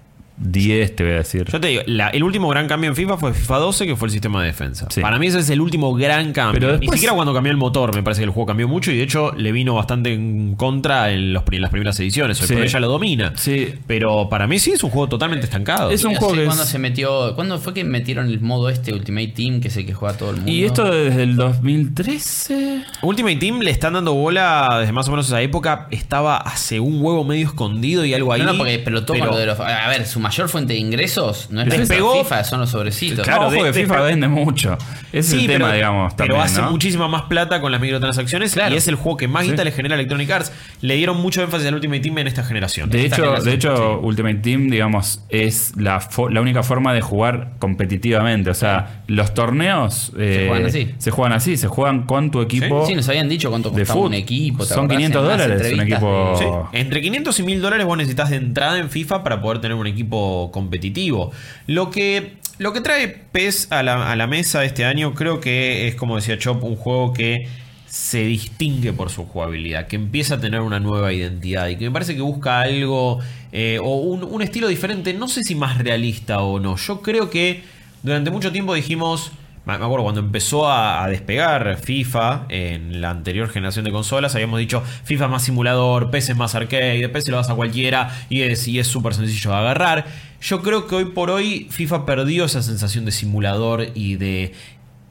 10, 0.40 0.96
te 0.96 1.05
voy 1.05 1.12
a 1.12 1.16
decir. 1.16 1.44
Yo 1.50 1.61
te 1.61 1.68
digo, 1.68 1.83
la- 1.87 2.09
el 2.09 2.22
último 2.24 2.48
gran 2.48 2.66
cambio 2.66 2.88
en 2.90 2.96
FIFA 2.96 3.16
fue 3.18 3.35
FIFA 3.35 3.59
12, 3.59 3.87
que 3.87 3.96
fue 3.96 4.07
el 4.09 4.12
sistema 4.12 4.40
de 4.40 4.46
defensa. 4.48 4.87
Sí. 4.90 5.00
Para 5.00 5.18
mí 5.18 5.26
ese 5.26 5.40
es 5.40 5.50
el 5.50 5.61
último 5.61 5.94
gran 5.94 6.33
cambio. 6.33 6.59
Pero 6.61 6.72
Ni 6.72 6.79
después- 6.81 6.98
siquiera 6.98 7.14
cuando 7.14 7.35
cambió 7.35 7.50
el 7.50 7.57
motor, 7.59 7.94
me 7.94 8.03
parece 8.03 8.20
que 8.20 8.24
el 8.24 8.31
juego 8.31 8.46
cambió 8.46 8.66
mucho 8.68 8.90
y 8.90 8.96
de 8.96 9.03
hecho 9.03 9.33
le 9.37 9.53
vino 9.53 9.74
bastante 9.74 10.12
en 10.14 10.55
contra 10.57 11.11
en, 11.12 11.33
los 11.33 11.42
pri- 11.42 11.57
en 11.57 11.62
las 11.62 11.70
primeras 11.70 11.98
ediciones. 12.00 12.40
Hoy 12.40 12.46
Sí. 12.48 12.55
por 12.55 12.62
hoy 12.62 12.68
ya 12.68 12.81
lo 12.81 12.88
domina. 12.88 13.33
Sí. 13.37 13.74
Pero 13.87 14.29
para 14.29 14.46
mí 14.46 14.59
sí 14.59 14.72
es 14.72 14.83
un 14.83 14.90
juego 14.90 15.09
totalmente 15.09 15.44
estancado. 15.44 15.90
Es 15.90 16.05
un 16.05 16.12
¿Y 16.12 16.16
juego 16.16 16.35
que 16.35 16.44
cuándo 16.44 16.62
es- 16.62 16.68
se 16.68 16.79
metió? 16.79 17.35
¿Cuándo 17.35 17.59
fue 17.59 17.74
que 17.74 17.85
metieron 17.85 18.26
el 18.26 18.40
modo 18.40 18.68
este 18.70 18.92
Ultimate 18.94 19.29
Team, 19.29 19.61
que 19.61 19.68
es 19.68 19.76
el 19.76 19.85
que 19.87 19.92
juega 19.94 20.16
todo 20.16 20.31
el 20.31 20.37
mundo? 20.37 20.50
Y 20.50 20.64
esto 20.64 20.85
desde 20.90 21.22
el 21.22 21.37
2013. 21.37 22.83
Ultimate 23.03 23.37
Team 23.37 23.61
le 23.61 23.70
están 23.70 23.92
dando 23.94 24.14
bola 24.14 24.79
desde 24.81 24.92
más 24.92 25.07
o 25.09 25.11
menos 25.11 25.26
esa 25.26 25.40
época. 25.42 25.87
Estaba 25.90 26.37
hace 26.38 26.81
un 26.81 27.03
huevo 27.03 27.24
medio 27.24 27.46
escondido 27.46 28.05
y 28.05 28.14
algo 28.14 28.33
ahí. 28.33 28.40
No, 28.42 28.53
no, 28.53 28.59
porque 28.59 28.83
con 28.83 29.05
pero- 29.07 29.26
lo 29.33 29.37
de 29.37 29.46
los. 29.46 29.61
A 29.61 29.88
ver, 29.88 30.07
su 30.07 30.20
mayor 30.30 30.48
fuente 30.48 30.72
de 30.72 30.78
ingresos 30.78 31.48
no 31.50 31.60
es 31.62 31.68
la 31.68 31.76
Despegó. 31.76 32.14
FIFA, 32.22 32.44
son 32.44 32.60
los 32.60 32.70
sobrecitos. 32.70 33.24
Claro, 33.24 33.46
ojo 33.48 33.64
de- 33.64 33.72
que 33.72 33.80
FIFA 33.82 34.00
vende 34.02 34.28
mucho. 34.28 34.76
Ese 35.12 35.36
es 35.36 35.42
el 35.42 35.46
tema, 35.46 35.72
digamos. 35.72 36.14
pero 36.14 36.40
hace 36.40 36.60
¿no? 36.62 36.70
muchísima 36.70 37.08
más 37.08 37.22
plata 37.22 37.60
con 37.60 37.72
las 37.72 37.80
microtransacciones 37.80 38.52
Claro. 38.52 38.74
y 38.74 38.78
es 38.78 38.88
el 38.88 38.94
juego 38.94 39.16
que 39.16 39.28
más 39.28 39.44
Sí. 39.44 39.50
guita 39.50 39.64
le 39.64 39.72
genera 39.72 39.94
Electronic 39.96 40.30
Arts. 40.30 40.52
Le 40.80 40.94
dieron 40.96 41.20
mucho 41.20 41.42
énfasis 41.42 41.66
al 41.66 41.74
Ultimate 41.74 42.00
Team 42.00 42.18
en 42.18 42.26
esta 42.28 42.42
generación. 42.44 42.88
De 42.90 43.04
Esta 43.04 43.16
hecho, 43.16 43.24
generación, 43.24 43.44
de 43.50 43.54
hecho 43.56 44.00
Ultimate 44.00 44.34
Team, 44.36 44.68
digamos, 44.70 45.22
es 45.28 45.72
la, 45.76 46.00
fo- 46.00 46.30
la 46.30 46.40
única 46.40 46.62
forma 46.62 46.94
de 46.94 47.00
jugar 47.00 47.52
competitivamente. 47.58 48.50
O 48.50 48.54
sea, 48.54 49.02
los 49.06 49.34
torneos 49.34 50.12
eh, 50.18 50.46
juegan 50.48 50.66
así. 50.66 50.94
se 50.98 51.10
juegan 51.10 51.32
así, 51.32 51.56
se 51.56 51.66
juegan 51.68 52.02
con 52.06 52.30
tu 52.30 52.40
equipo 52.40 52.86
Sí, 52.86 52.94
nos 52.94 53.08
habían 53.08 53.28
dicho 53.28 53.50
cuánto 53.50 53.70
de 53.70 53.80
costaba 53.80 53.94
fútbol. 53.98 54.08
un 54.08 54.14
equipo. 54.14 54.62
¿te 54.64 54.68
Son 54.74 54.78
acordás? 54.84 54.96
500 54.96 55.22
En 55.22 55.28
las 55.28 55.38
dólares 55.48 55.72
un 55.74 55.80
equipo. 55.80 56.34
Sí. 56.38 56.78
Entre 56.78 57.00
500 57.00 57.40
y 57.40 57.42
1000 57.42 57.60
dólares 57.62 57.86
vos 57.86 57.96
necesitas 57.98 58.30
de 58.30 58.36
entrada 58.36 58.78
en 58.78 58.90
FIFA 58.90 59.22
para 59.22 59.40
poder 59.40 59.60
tener 59.60 59.76
un 59.76 59.86
equipo 59.86 60.19
competitivo. 60.52 61.33
Lo 61.66 61.90
que, 61.90 62.35
lo 62.59 62.72
que 62.72 62.80
trae 62.80 63.09
PES 63.09 63.68
a 63.70 63.83
la, 63.83 64.26
mesa 64.26 64.64
este 64.64 64.85
año 64.85 65.14
creo 65.14 65.40
que 65.40 65.88
es, 65.88 65.94
como 65.94 66.16
decía 66.16 66.38
Chop, 66.38 66.62
un 66.64 66.76
juego 66.76 67.12
que 67.12 67.48
se 67.87 68.24
distingue 68.24 68.92
por 68.92 69.11
su 69.11 69.24
jugabilidad, 69.24 69.88
que 69.88 69.96
empieza 69.96 70.37
a 70.37 70.40
tener 70.40 70.61
una 70.61 70.78
nueva 70.78 71.12
identidad 71.12 71.68
y 71.68 71.76
que 71.76 71.87
me 71.87 71.90
parece 71.90 72.14
que 72.14 72.22
busca 72.22 72.61
algo 72.61 73.18
eh, 73.50 73.80
o 73.83 73.96
un 73.96 74.42
estilo 74.42 74.68
diferente, 74.68 75.12
no 75.12 75.26
sé 75.26 75.42
si 75.42 75.54
más 75.54 75.78
realista 75.78 76.40
o 76.40 76.61
no. 76.61 76.76
Yo 76.76 77.02
creo 77.02 77.30
que 77.30 77.62
durante 78.02 78.30
mucho 78.30 78.52
tiempo 78.52 78.74
dijimos... 78.74 79.33
Me 79.78 79.85
acuerdo 79.85 80.02
cuando 80.02 80.20
empezó 80.20 80.68
a, 80.68 81.06
despegar 81.09 81.76
FIFA 81.76 82.46
en 82.48 83.00
la 83.00 83.11
anterior 83.11 83.48
generación 83.48 83.85
de 83.85 83.92
consolas, 83.92 84.35
habíamos 84.35 84.59
dicho 84.59 84.83
FIFA 85.04 85.28
más 85.28 85.44
simulador, 85.44 86.11
es 86.12 86.37
más 86.37 86.54
arcade, 86.54 87.11
se 87.20 87.30
lo 87.30 87.37
das 87.37 87.50
a 87.50 87.54
cualquiera 87.54 88.11
y 88.28 88.42
es 88.42 88.66
y 88.66 88.83
súper 88.83 89.14
sencillo 89.14 89.50
de 89.50 89.56
agarrar. 89.56 90.06
Yo 90.40 90.62
creo 90.62 90.87
que 90.87 90.96
hoy 90.96 91.04
por 91.06 91.30
hoy 91.30 91.68
FIFA 91.70 92.04
perdió 92.04 92.46
esa 92.46 92.62
sensación 92.62 93.04
de 93.04 93.12
simulador 93.12 93.88
y 93.94 94.16
de, 94.16 94.52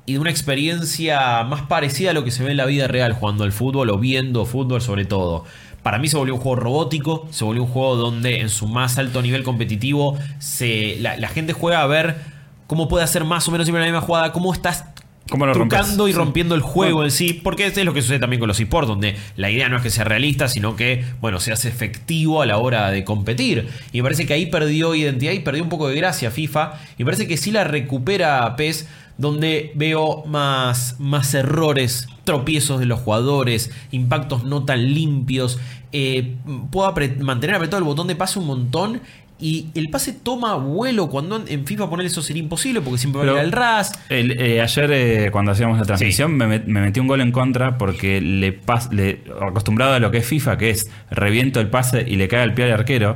y 0.06 0.14
de 0.14 0.20
una 0.20 0.30
experiencia 0.30 1.44
más 1.44 1.62
parecida 1.64 2.12
a 2.12 2.14
lo 2.14 2.26
que 2.26 2.32
se 2.32 2.44
ve 2.44 2.52
en 2.52 2.58
la 2.58 2.66
vida 2.66 2.88
real 2.88 3.14
jugando 3.14 3.46
al 3.46 3.54
fútbol 3.54 3.90
o 3.90 3.98
viendo 3.98 4.46
fútbol 4.46 4.82
sobre 4.82 5.06
todo. 5.06 5.46
Para 5.84 6.00
mí 6.00 6.10
se 6.10 6.18
volvió 6.18 6.36
un 6.36 6.42
juego 6.42 6.58
robótico, 6.58 7.28
se 7.32 7.46
volvió 7.46 7.64
un 7.64 7.70
juego 7.70 7.96
donde 7.96 8.42
en 8.42 8.50
su 8.50 8.68
más 8.68 8.98
alto 8.98 9.22
nivel 9.22 9.44
competitivo 9.44 10.18
se, 10.40 10.98
la 11.00 11.28
gente 11.30 11.54
juega 11.54 11.82
a 11.82 11.88
ver 11.88 12.39
cómo 12.70 12.88
puede 12.88 13.04
hacer 13.04 13.26
más 13.26 13.48
o 13.48 13.52
menos 13.52 13.66
siempre 13.66 13.84
la 13.84 13.92
misma 13.92 14.06
jugada, 14.06 14.32
cómo 14.32 14.54
estás 14.54 14.86
¿Cómo 15.28 15.48
lo 15.48 15.56
rompes? 15.56 15.80
trucando 15.80 16.08
y 16.08 16.14
rompiendo 16.14 16.54
el 16.54 16.62
juego 16.62 17.04
en 17.04 17.10
sí, 17.10 17.34
porque 17.34 17.66
es 17.66 17.84
lo 17.84 17.96
que 17.96 18.04
sucede 18.04 18.20
también 18.20 18.40
con 18.40 18.48
los 18.48 18.60
esports, 18.60 18.88
donde 18.88 19.16
la 19.38 19.50
idea 19.50 19.70
no 19.70 19.78
es 19.78 19.82
que 19.82 19.90
sea 19.90 20.04
realista, 20.04 20.48
sino 20.48 20.76
que, 20.76 21.04
bueno, 21.20 21.40
se 21.40 21.52
hace 21.52 21.68
efectivo 21.68 22.44
a 22.44 22.46
la 22.46 22.58
hora 22.58 22.92
de 22.92 23.04
competir. 23.04 23.68
Y 23.92 23.98
me 23.98 24.04
parece 24.04 24.28
que 24.28 24.34
ahí 24.34 24.46
perdió 24.46 24.94
identidad 24.94 25.32
y 25.32 25.40
perdió 25.40 25.64
un 25.64 25.70
poco 25.70 25.88
de 25.88 25.96
gracia 25.96 26.30
FIFA. 26.30 26.74
Y 26.98 27.04
me 27.04 27.06
parece 27.06 27.28
que 27.28 27.38
sí 27.38 27.50
la 27.50 27.64
recupera 27.64 28.56
PES, 28.56 28.88
donde 29.18 29.72
veo 29.74 30.24
más, 30.28 30.96
más 31.00 31.34
errores, 31.34 32.08
tropiezos 32.24 32.80
de 32.80 32.86
los 32.86 33.00
jugadores, 33.00 33.72
impactos 33.92 34.44
no 34.44 34.64
tan 34.64 34.94
limpios. 34.94 35.60
Eh, 35.92 36.36
puedo 36.72 36.94
mantener 37.20 37.56
apretado 37.56 37.80
el 37.80 37.84
botón 37.84 38.08
de 38.08 38.16
pase 38.16 38.38
un 38.38 38.46
montón. 38.46 39.02
Y 39.42 39.68
el 39.74 39.90
pase 39.90 40.12
toma 40.12 40.56
vuelo 40.56 41.08
cuando 41.10 41.42
en- 41.48 41.66
FIFA 41.66 41.90
poner 41.90 42.06
eso 42.06 42.22
sería 42.22 42.44
imposible 42.44 42.82
porque 42.82 42.98
siempre 42.98 43.22
va 43.22 43.28
a 43.32 43.34
ir 43.36 43.40
al 43.40 43.52
ras. 43.54 43.92
El, 44.10 44.32
eh, 44.32 44.62
ayer, 44.62 44.92
eh, 44.92 45.30
cuando 45.32 45.52
hacíamos 45.54 45.78
la 45.80 45.86
transmisión, 45.86 46.34
me, 46.36 46.46
met- 46.46 46.66
me 46.66 46.82
metí 46.82 47.00
un 47.00 47.08
gol 47.08 47.22
en 47.22 47.32
contra 47.32 47.78
porque 47.78 48.20
le, 48.20 48.60
pas- 48.62 48.92
le 48.92 49.22
acostumbrado 49.42 49.94
a 49.94 50.00
lo 50.00 50.12
que 50.12 50.18
es 50.18 50.26
FIFA, 50.26 50.58
que 50.58 50.72
es 50.72 50.92
reviento 51.10 51.62
el 51.62 51.70
pase 51.70 52.04
y 52.06 52.18
le 52.18 52.28
cae 52.28 52.42
al 52.42 52.54
pie 52.54 52.66
al 52.66 52.74
arquero. 52.74 53.16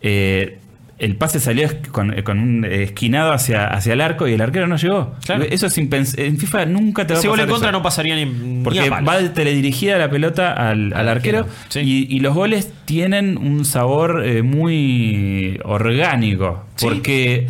eh, 0.00 0.58
el 0.98 1.16
pase 1.16 1.40
salió 1.40 1.66
es- 1.66 1.74
con, 1.92 2.10
con 2.22 2.38
un 2.38 2.64
esquinado 2.64 3.32
hacia, 3.32 3.66
hacia 3.66 3.92
el 3.92 4.00
arco 4.00 4.26
y 4.28 4.32
el 4.32 4.40
arquero 4.40 4.66
no 4.66 4.76
llegó. 4.76 5.14
Claro. 5.24 5.44
Eso 5.44 5.66
es 5.66 5.76
impens- 5.78 6.18
En 6.18 6.38
FIFA 6.38 6.64
nunca 6.66 7.06
te 7.06 7.12
va 7.12 7.18
a 7.18 7.20
Ese 7.20 7.28
gol 7.28 7.36
pasar 7.36 7.48
en 7.48 7.52
contra 7.52 7.68
eso. 7.70 7.78
no 7.78 7.82
pasaría 7.82 8.16
ni, 8.16 8.24
ni 8.24 8.64
Porque 8.64 8.80
a 8.80 8.88
palos. 8.88 9.08
va 9.24 9.32
teledirigida 9.34 9.98
la 9.98 10.08
pelota 10.08 10.52
al, 10.52 10.92
al 10.94 11.08
arquero, 11.08 11.46
sí. 11.68 11.80
y, 11.80 12.16
y 12.16 12.20
los 12.20 12.34
goles 12.34 12.72
tienen 12.86 13.36
un 13.36 13.64
sabor 13.66 14.22
eh, 14.24 14.42
muy 14.42 15.60
orgánico. 15.64 16.64
Sí. 16.76 16.86
Porque 16.86 17.46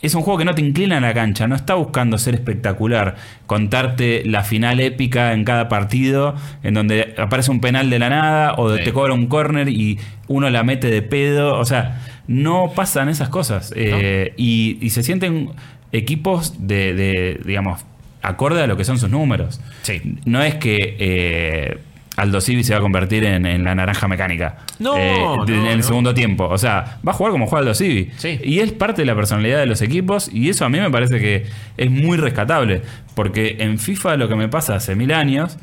es 0.00 0.14
un 0.16 0.22
juego 0.22 0.38
que 0.38 0.44
no 0.44 0.54
te 0.54 0.62
inclina 0.62 0.96
en 0.96 1.02
la 1.02 1.14
cancha, 1.14 1.46
no 1.46 1.54
está 1.54 1.74
buscando 1.74 2.18
ser 2.18 2.34
espectacular, 2.34 3.14
contarte 3.46 4.22
la 4.24 4.42
final 4.42 4.80
épica 4.80 5.32
en 5.32 5.44
cada 5.44 5.68
partido, 5.68 6.34
en 6.64 6.74
donde 6.74 7.14
aparece 7.18 7.50
un 7.52 7.60
penal 7.60 7.88
de 7.90 7.98
la 8.00 8.08
nada 8.08 8.54
o 8.56 8.76
Sí. 8.76 8.82
te 8.84 8.92
cobra 8.92 9.14
un 9.14 9.26
córner 9.26 9.68
y 9.68 9.98
uno 10.26 10.50
la 10.50 10.64
mete 10.64 10.88
de 10.90 11.02
pedo. 11.02 11.56
O 11.58 11.64
sea, 11.64 12.00
no 12.26 12.72
pasan 12.74 13.08
esas 13.08 13.28
cosas. 13.28 13.72
Eh, 13.76 14.34
y, 14.36 14.78
y 14.80 14.90
se 14.90 15.02
sienten 15.02 15.50
equipos 15.92 16.54
de, 16.58 16.94
de, 16.94 17.40
digamos, 17.44 17.84
acorde 18.22 18.62
a 18.62 18.66
lo 18.66 18.76
que 18.76 18.84
son 18.84 18.98
sus 18.98 19.10
números. 19.10 19.60
Sí. 19.82 20.16
No 20.24 20.42
es 20.42 20.54
que 20.54 20.96
eh, 20.98 21.78
Aldo 22.16 22.40
Civi 22.40 22.62
se 22.62 22.72
va 22.72 22.78
a 22.78 22.82
convertir 22.82 23.24
en, 23.24 23.46
en 23.46 23.64
la 23.64 23.74
naranja 23.74 24.06
mecánica. 24.06 24.58
No, 24.78 24.96
eh, 24.96 25.14
no, 25.18 25.46
en 25.46 25.66
el 25.66 25.78
no. 25.78 25.82
segundo 25.82 26.14
tiempo. 26.14 26.46
O 26.46 26.56
sea, 26.56 26.98
va 27.06 27.12
a 27.12 27.14
jugar 27.14 27.32
como 27.32 27.46
juega 27.46 27.60
Aldo 27.60 27.74
Civi. 27.74 28.10
Sí. 28.16 28.38
Y 28.44 28.60
es 28.60 28.72
parte 28.72 29.02
de 29.02 29.06
la 29.06 29.14
personalidad 29.14 29.58
de 29.58 29.66
los 29.66 29.82
equipos. 29.82 30.30
Y 30.32 30.48
eso 30.48 30.64
a 30.64 30.68
mí 30.68 30.78
me 30.78 30.90
parece 30.90 31.18
que 31.18 31.46
es 31.76 31.90
muy 31.90 32.16
rescatable. 32.16 32.82
Porque 33.14 33.56
en 33.58 33.78
FIFA 33.78 34.16
lo 34.16 34.28
que 34.28 34.36
me 34.36 34.48
pasa 34.48 34.76
hace 34.76 34.94
mil 34.94 35.12
años 35.12 35.58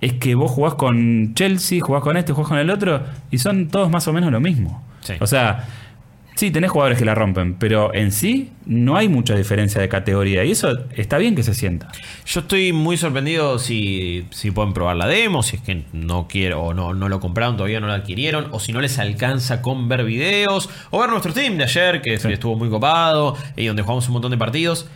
es 0.00 0.12
que 0.14 0.34
vos 0.34 0.50
jugás 0.50 0.74
con 0.74 1.34
Chelsea, 1.34 1.80
jugás 1.80 2.02
con 2.02 2.16
este, 2.16 2.32
jugás 2.32 2.48
con 2.48 2.58
el 2.58 2.70
otro. 2.70 3.02
Y 3.30 3.38
son 3.38 3.68
todos 3.68 3.90
más 3.90 4.06
o 4.06 4.12
menos 4.12 4.30
lo 4.30 4.40
mismo. 4.40 4.82
Sí. 5.00 5.14
O 5.20 5.26
sea. 5.26 5.66
Sí, 6.36 6.50
tenés 6.50 6.70
jugadores 6.70 6.98
que 6.98 7.06
la 7.06 7.14
rompen, 7.14 7.54
pero 7.54 7.94
en 7.94 8.12
sí 8.12 8.50
no 8.66 8.96
hay 8.96 9.08
mucha 9.08 9.34
diferencia 9.34 9.80
de 9.80 9.88
categoría 9.88 10.44
y 10.44 10.50
eso 10.50 10.70
está 10.94 11.16
bien 11.16 11.34
que 11.34 11.42
se 11.42 11.54
sienta. 11.54 11.88
Yo 12.26 12.40
estoy 12.40 12.74
muy 12.74 12.98
sorprendido 12.98 13.58
si, 13.58 14.26
si 14.30 14.50
pueden 14.50 14.74
probar 14.74 14.96
la 14.96 15.06
demo, 15.06 15.42
si 15.42 15.56
es 15.56 15.62
que 15.62 15.84
no 15.94 16.28
quiero 16.28 16.60
o 16.62 16.74
no, 16.74 16.92
no 16.92 17.08
lo 17.08 17.20
compraron, 17.20 17.56
todavía 17.56 17.80
no 17.80 17.86
lo 17.86 17.94
adquirieron, 17.94 18.48
o 18.52 18.60
si 18.60 18.72
no 18.72 18.82
les 18.82 18.98
alcanza 18.98 19.62
con 19.62 19.88
ver 19.88 20.04
videos, 20.04 20.68
o 20.90 21.00
ver 21.00 21.08
nuestro 21.08 21.32
stream 21.32 21.56
de 21.56 21.64
ayer, 21.64 22.02
que 22.02 22.18
Sí. 22.18 22.30
estuvo 22.30 22.54
muy 22.54 22.68
copado, 22.68 23.34
y 23.56 23.64
donde 23.64 23.80
jugamos 23.80 24.06
un 24.08 24.12
montón 24.12 24.30
de 24.30 24.36
partidos. 24.36 24.90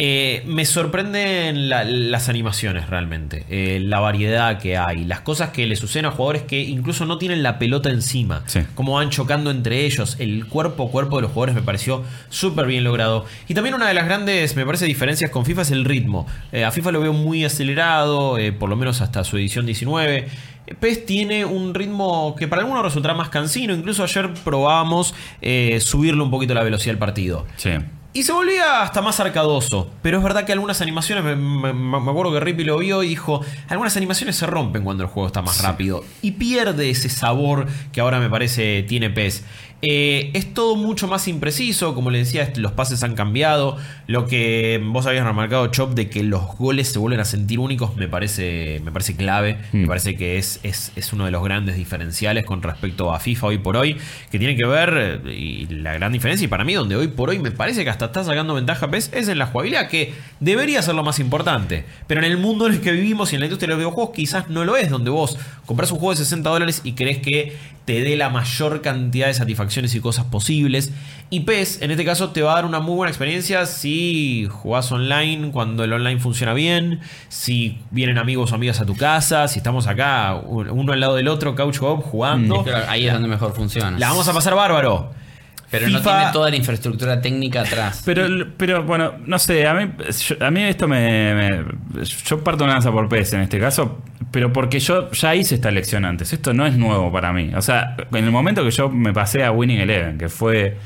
Eh, 0.00 0.42
me 0.46 0.64
sorprenden 0.64 1.68
la- 1.68 1.84
las 1.84 2.28
animaciones 2.28 2.90
realmente, 2.90 3.44
eh, 3.48 3.78
la 3.80 4.00
variedad 4.00 4.58
que 4.58 4.76
hay, 4.76 5.04
las 5.04 5.20
cosas 5.20 5.50
que 5.50 5.68
le 5.68 5.76
suceden 5.76 6.06
a 6.06 6.10
jugadores 6.10 6.42
que 6.42 6.60
incluso 6.60 7.06
no 7.06 7.16
tienen 7.16 7.44
la 7.44 7.60
pelota 7.60 7.90
encima, 7.90 8.42
Sí. 8.46 8.60
cómo 8.74 8.94
van 8.94 9.10
chocando 9.10 9.52
entre 9.52 9.84
ellos, 9.86 10.16
el 10.18 10.46
cuerpo 10.46 10.88
a 10.88 10.90
cuerpo 10.90 11.16
de 11.16 11.22
los 11.22 11.30
jugadores 11.30 11.54
me 11.54 11.62
pareció 11.62 12.02
súper 12.28 12.66
bien 12.66 12.82
logrado. 12.82 13.24
Y 13.46 13.54
también 13.54 13.76
una 13.76 13.86
de 13.86 13.94
las 13.94 14.06
grandes, 14.06 14.56
me 14.56 14.66
parece, 14.66 14.84
diferencias 14.86 15.30
con 15.30 15.44
FIFA 15.46 15.62
es 15.62 15.70
el 15.70 15.84
ritmo. 15.84 16.26
Eh, 16.50 16.64
a 16.64 16.72
FIFA 16.72 16.90
lo 16.90 17.00
veo 17.00 17.12
muy 17.12 17.44
acelerado, 17.44 18.36
por 18.58 18.68
lo 18.68 18.74
menos 18.74 19.00
hasta 19.00 19.22
su 19.22 19.36
edición 19.36 19.64
19. 19.64 20.26
Eh, 20.66 20.74
PES 20.74 21.06
tiene 21.06 21.44
un 21.44 21.72
ritmo 21.72 22.34
que 22.36 22.48
para 22.48 22.62
algunos 22.62 22.82
resultará 22.82 23.14
más 23.14 23.28
cansino. 23.28 23.72
Incluso 23.72 24.02
ayer 24.02 24.30
probamos 24.44 25.14
eh, 25.40 25.78
subirle 25.80 26.20
un 26.22 26.32
poquito 26.32 26.52
la 26.52 26.64
velocidad 26.64 26.92
del 26.94 26.98
partido. 26.98 27.46
Sí. 27.56 27.70
Y 28.14 28.22
se 28.22 28.32
volvía 28.32 28.80
hasta 28.80 29.02
más 29.02 29.18
arcadoso. 29.18 29.90
Pero 30.00 30.18
es 30.18 30.22
verdad 30.24 30.44
que 30.44 30.52
algunas 30.52 30.80
animaciones, 30.80 31.24
me, 31.24 31.34
me- 31.34 31.72
me 31.72 32.10
acuerdo 32.10 32.32
que 32.32 32.38
Rippy 32.40 32.62
lo 32.64 32.78
vio 32.78 33.02
y 33.02 33.08
dijo, 33.08 33.40
algunas 33.68 33.96
animaciones 33.96 34.36
se 34.36 34.46
rompen 34.46 34.84
cuando 34.84 35.02
el 35.02 35.08
juego 35.10 35.26
está 35.26 35.42
más 35.42 35.60
rápido. 35.60 36.04
Y 36.22 36.30
pierde 36.32 36.88
ese 36.90 37.08
sabor 37.08 37.66
que 37.92 38.00
ahora 38.00 38.20
me 38.20 38.30
parece 38.30 38.84
tiene 38.84 39.10
PES. 39.10 39.44
Eh, 39.86 40.30
es 40.32 40.54
todo 40.54 40.76
mucho 40.76 41.06
más 41.08 41.28
impreciso, 41.28 41.94
como 41.94 42.10
le 42.10 42.18
decía, 42.18 42.50
los 42.56 42.72
pases 42.72 43.02
han 43.02 43.14
cambiado. 43.14 43.76
Lo 44.06 44.26
que 44.26 44.80
vos 44.82 45.04
habías 45.06 45.26
remarcado, 45.26 45.66
Chop, 45.68 45.92
de 45.94 46.08
que 46.08 46.22
los 46.22 46.56
goles 46.56 46.88
se 46.88 46.98
vuelven 46.98 47.20
a 47.20 47.24
sentir 47.26 47.58
únicos, 47.58 47.94
me 47.96 48.08
parece, 48.08 48.80
me 48.84 48.92
parece 48.92 49.14
clave. 49.14 49.58
Me 49.72 49.84
Mm. 49.84 49.86
parece 49.88 50.16
que 50.16 50.38
es, 50.38 50.60
es, 50.62 50.92
es 50.96 51.12
uno 51.12 51.26
de 51.26 51.30
los 51.30 51.44
grandes 51.44 51.76
diferenciales 51.76 52.46
con 52.46 52.62
respecto 52.62 53.12
a 53.12 53.20
FIFA 53.20 53.46
hoy 53.48 53.58
por 53.58 53.76
hoy, 53.76 53.96
que 54.30 54.38
tiene 54.38 54.56
que 54.56 54.64
ver, 54.64 55.20
eh, 55.26 55.34
y 55.34 55.66
la 55.66 55.92
gran 55.92 56.12
diferencia, 56.12 56.44
y 56.46 56.48
para 56.48 56.64
mí 56.64 56.72
donde 56.74 56.96
hoy 56.96 57.08
por 57.08 57.28
hoy 57.28 57.38
me 57.38 57.50
parece 57.50 57.84
que 57.84 57.90
hasta 57.90 58.06
está 58.06 58.24
sacando 58.24 58.54
ventaja 58.54 58.90
PES, 58.90 59.10
es 59.12 59.28
en 59.28 59.38
la 59.38 59.46
jugabilidad, 59.46 59.88
que 59.88 60.14
debería 60.40 60.80
ser 60.80 60.94
lo 60.94 61.02
más 61.04 61.18
importante. 61.18 61.84
Pero 62.06 62.20
en 62.24 62.30
el 62.30 62.38
mundo 62.38 62.66
en 62.66 62.74
el 62.74 62.80
que 62.80 62.92
vivimos 62.92 63.32
y 63.32 63.36
en 63.36 63.40
la 63.40 63.46
industria 63.46 63.66
de 63.68 63.74
los 63.74 63.78
videojuegos 63.78 64.14
quizás 64.14 64.48
no 64.48 64.64
lo 64.64 64.76
es, 64.76 64.88
donde 64.88 65.10
vos 65.10 65.36
compras 65.66 65.90
un 65.92 65.98
juego 65.98 66.12
de 66.12 66.16
60 66.24 66.48
dólares 66.48 66.80
y 66.84 66.92
crees 66.92 67.18
que 67.18 67.56
te 67.84 68.00
dé 68.00 68.16
la 68.16 68.30
mayor 68.30 68.80
cantidad 68.80 69.26
de 69.26 69.34
satisfacciones 69.34 69.94
y 69.94 70.00
cosas 70.00 70.24
posibles. 70.26 70.90
Y 71.30 71.40
PES, 71.40 71.82
en 71.82 71.90
este 71.90 72.04
caso, 72.04 72.30
te 72.30 72.42
va 72.42 72.52
a 72.52 72.54
dar 72.56 72.64
una 72.64 72.80
muy 72.80 72.94
buena 72.94 73.10
experiencia 73.10 73.66
si 73.66 74.48
jugás 74.50 74.90
online, 74.92 75.50
cuando 75.50 75.84
el 75.84 75.92
online 75.92 76.20
funciona 76.20 76.54
bien, 76.54 77.00
si 77.28 77.78
vienen 77.90 78.18
amigos 78.18 78.52
o 78.52 78.54
amigas 78.54 78.80
a 78.80 78.86
tu 78.86 78.96
casa, 78.96 79.48
si 79.48 79.58
estamos 79.58 79.86
acá 79.86 80.40
uno 80.46 80.92
al 80.92 81.00
lado 81.00 81.16
del 81.16 81.28
otro, 81.28 81.54
couch 81.54 81.78
co 81.78 81.98
jugando. 81.98 82.62
Claro, 82.64 82.86
ahí 82.88 83.06
es 83.06 83.12
donde 83.12 83.28
mejor 83.28 83.52
funciona. 83.52 83.98
La 83.98 84.08
vamos 84.08 84.28
a 84.28 84.32
pasar 84.32 84.54
bárbaro. 84.54 85.12
Pero 85.78 85.88
no 85.90 86.00
tiene 86.00 86.32
toda 86.32 86.50
la 86.50 86.56
infraestructura 86.56 87.20
técnica 87.20 87.62
atrás. 87.62 88.02
Pero, 88.04 88.26
pero 88.56 88.82
bueno, 88.84 89.14
no 89.26 89.38
sé, 89.38 89.66
a 89.66 89.74
mí, 89.74 89.90
yo- 90.28 90.36
a 90.44 90.50
mí 90.50 90.62
esto 90.62 90.88
me, 90.88 91.34
me- 91.34 92.04
Yo 92.26 92.42
parto 92.42 92.64
una 92.64 92.74
lanza 92.74 92.90
por 92.92 93.08
PES 93.08 93.34
en 93.34 93.40
este 93.42 93.58
caso, 93.60 94.02
pero 94.30 94.52
porque 94.52 94.80
yo 94.80 95.10
ya 95.12 95.34
hice 95.34 95.54
esta 95.56 95.70
lección 95.70 96.04
antes. 96.04 96.32
Esto 96.32 96.52
no 96.52 96.66
es 96.66 96.76
nuevo 96.76 97.12
para 97.12 97.32
mí. 97.32 97.52
O 97.54 97.62
sea, 97.62 97.96
en 98.12 98.24
el 98.24 98.30
momento 98.30 98.64
que 98.64 98.70
yo 98.70 98.88
me 98.88 99.12
pasé 99.12 99.44
a 99.44 99.50
Winning 99.52 99.80
Eleven, 99.80 100.18
que 100.18 100.28
fue 100.28 100.76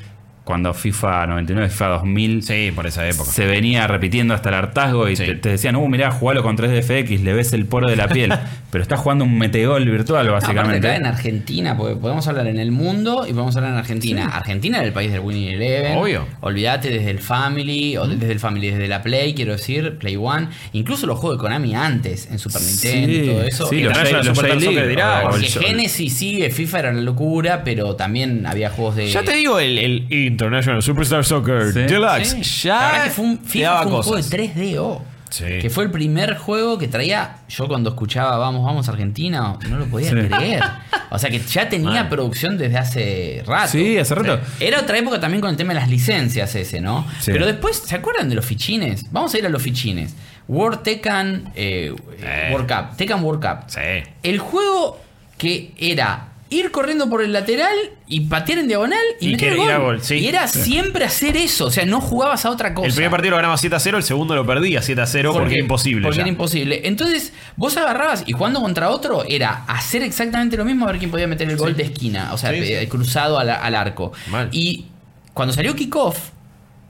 cuando 0.48 0.72
FIFA 0.72 1.26
99, 1.26 1.68
FIFA 1.68 1.86
2000 1.88 2.42
Sí, 2.42 2.72
por 2.74 2.86
esa 2.86 3.06
época. 3.06 3.30
se 3.30 3.44
venía 3.44 3.86
repitiendo 3.86 4.32
hasta 4.32 4.48
el 4.48 4.54
hartazgo 4.54 5.06
y 5.10 5.14
Sí. 5.14 5.26
te, 5.26 5.34
te 5.34 5.48
decían, 5.50 5.76
uh, 5.76 5.86
mirá, 5.88 6.10
jugalo 6.10 6.42
con 6.42 6.56
3DFX, 6.56 7.20
le 7.20 7.34
ves 7.34 7.52
el 7.52 7.66
poro 7.66 7.86
de 7.86 7.96
la 7.96 8.08
piel. 8.08 8.32
pero 8.70 8.80
estás 8.80 8.98
jugando 9.00 9.24
un 9.26 9.36
metegol 9.36 9.84
virtual, 9.84 10.26
No, 10.26 10.32
básicamente. 10.32 10.86
acá 10.88 10.96
en 10.96 11.04
Argentina, 11.04 11.76
porque 11.76 11.96
podemos 11.96 12.26
hablar 12.28 12.46
en 12.46 12.58
el 12.58 12.70
mundo 12.72 13.26
y 13.26 13.32
podemos 13.34 13.54
hablar 13.56 13.72
en 13.72 13.78
Argentina. 13.78 14.26
Argentina 14.28 14.78
era 14.78 14.86
el 14.86 14.92
país 14.94 15.12
del 15.12 15.20
Winning 15.20 15.48
Eleven. 15.50 15.98
Obvio. 15.98 16.26
Olvídate 16.40 16.88
desde 16.88 17.10
el 17.10 17.18
Family, 17.18 17.98
o 17.98 18.06
desde 18.06 18.32
el 18.32 18.40
Family, 18.40 18.70
desde 18.70 18.88
la 18.88 19.02
Play, 19.02 19.34
quiero 19.34 19.52
decir, 19.52 19.98
Play 19.98 20.16
One. 20.16 20.48
Incluso 20.72 21.06
los 21.06 21.18
juegos 21.18 21.38
de 21.38 21.42
Konami 21.42 21.74
antes, 21.74 22.26
en 22.30 22.38
Super 22.38 22.62
Nintendo 22.62 23.12
y 23.12 23.26
todo 23.26 23.42
eso. 23.42 23.66
sí, 23.68 23.80
los, 23.82 23.96
los 23.96 24.08
Super 24.26 24.50
J-League, 24.52 24.64
Soccer 24.64 24.88
dirá, 24.88 25.28
porque 25.30 25.46
Genesis 25.46 26.12
sí, 26.14 26.42
FIFA 26.50 26.78
era 26.78 26.90
una 26.90 27.02
locura, 27.02 27.64
pero 27.64 27.96
también 27.96 28.46
había 28.46 28.70
juegos 28.70 28.96
de. 28.96 29.08
Ya 29.10 29.22
te 29.22 29.34
digo, 29.34 29.58
el, 29.58 29.78
el 29.78 30.06
International 30.38 30.80
Superstar 30.82 31.24
Soccer 31.24 31.72
Sí. 31.72 31.80
Deluxe. 31.80 32.44
Sí. 32.44 32.68
La 32.68 32.74
verdad 32.78 32.92
Ya 32.98 33.04
que 33.04 33.10
fue 33.10 33.24
un, 33.24 33.38
FIFA 33.40 33.82
fue 33.82 33.92
un 33.92 34.02
juego 34.02 34.16
de 34.22 34.22
3DO. 34.54 35.02
Sí. 35.30 35.44
Que 35.60 35.68
fue 35.68 35.84
el 35.84 35.90
primer 35.90 36.36
juego 36.38 36.78
que 36.78 36.88
traía. 36.88 37.38
Yo 37.50 37.66
cuando 37.68 37.90
escuchaba 37.90 38.38
Vamos, 38.38 38.64
vamos 38.64 38.88
Argentina, 38.88 39.56
no 39.68 39.76
lo 39.78 39.84
podía 39.86 40.08
Sí. 40.10 40.16
creer. 40.16 40.62
O 41.10 41.18
sea 41.18 41.28
que 41.28 41.40
ya 41.40 41.68
tenía 41.68 42.08
producción 42.08 42.56
desde 42.56 42.78
hace 42.78 43.42
rato. 43.46 43.72
Sí, 43.72 43.98
hace 43.98 44.14
rato. 44.14 44.38
Era 44.60 44.80
otra 44.80 44.96
época 44.96 45.18
también 45.20 45.40
con 45.42 45.50
el 45.50 45.56
tema 45.56 45.74
de 45.74 45.80
las 45.80 45.90
licencias 45.90 46.54
ese, 46.54 46.80
¿no? 46.80 47.04
Sí. 47.20 47.32
Pero 47.32 47.44
después, 47.44 47.76
¿se 47.76 47.96
acuerdan 47.96 48.28
de 48.30 48.36
los 48.36 48.44
fichines? 48.46 49.04
Vamos 49.12 49.34
a 49.34 49.38
ir 49.38 49.44
a 49.44 49.48
los 49.50 49.60
fichines. 49.60 50.14
World 50.46 50.82
Tekken 50.82 51.50
eh, 51.56 51.94
Eh. 52.22 52.48
World 52.52 52.66
Cup. 52.72 52.96
Tekken 52.96 53.22
World 53.22 53.42
Cup. 53.44 53.64
Sí. 53.66 53.80
El 54.22 54.38
juego 54.38 54.98
que 55.36 55.72
era 55.78 56.28
ir 56.50 56.70
corriendo 56.70 57.10
por 57.10 57.22
el 57.22 57.32
lateral 57.32 57.76
y 58.06 58.20
patear 58.20 58.60
en 58.60 58.68
diagonal 58.68 58.98
y, 59.20 59.28
Y 59.28 59.32
meter 59.32 59.54
que 59.56 59.76
gol. 59.76 60.02
sí. 60.02 60.14
Y 60.16 60.28
era 60.28 60.48
siempre 60.48 61.04
hacer 61.04 61.36
eso. 61.36 61.66
O 61.66 61.70
sea, 61.70 61.84
no 61.84 62.00
jugabas 62.00 62.44
a 62.46 62.50
otra 62.50 62.74
cosa. 62.74 62.86
El 62.88 62.94
primer 62.94 63.10
partido 63.10 63.32
lo 63.32 63.36
ganaba 63.36 63.56
7 63.56 63.76
a 63.76 63.80
0, 63.80 63.98
el 63.98 64.02
segundo 64.02 64.34
lo 64.34 64.46
perdía 64.46 64.80
7 64.80 65.00
a 65.00 65.06
0 65.06 65.32
porque, 65.32 65.54
era 65.54 65.62
imposible. 65.62 66.02
Porque 66.04 66.16
ya. 66.16 66.22
era 66.22 66.28
imposible. 66.30 66.80
Entonces, 66.84 67.32
vos 67.56 67.76
agarrabas 67.76 68.24
y 68.26 68.32
jugando 68.32 68.60
contra 68.60 68.90
otro 68.90 69.24
era 69.28 69.64
hacer 69.66 70.02
exactamente 70.02 70.56
lo 70.56 70.64
mismo 70.64 70.86
a 70.86 70.92
ver 70.92 70.98
quién 70.98 71.10
podía 71.10 71.26
meter 71.26 71.48
el 71.50 71.56
gol 71.56 71.76
de 71.76 71.84
esquina. 71.84 72.32
O 72.32 72.38
sea, 72.38 72.50
Sí, 72.50 72.60
eh, 72.62 72.88
cruzado 72.88 73.38
al, 73.38 73.50
al 73.50 73.74
arco. 73.74 74.12
Mal. 74.30 74.48
Y 74.52 74.86
cuando 75.34 75.52
salió 75.52 75.74
Kickoff, 75.76 76.30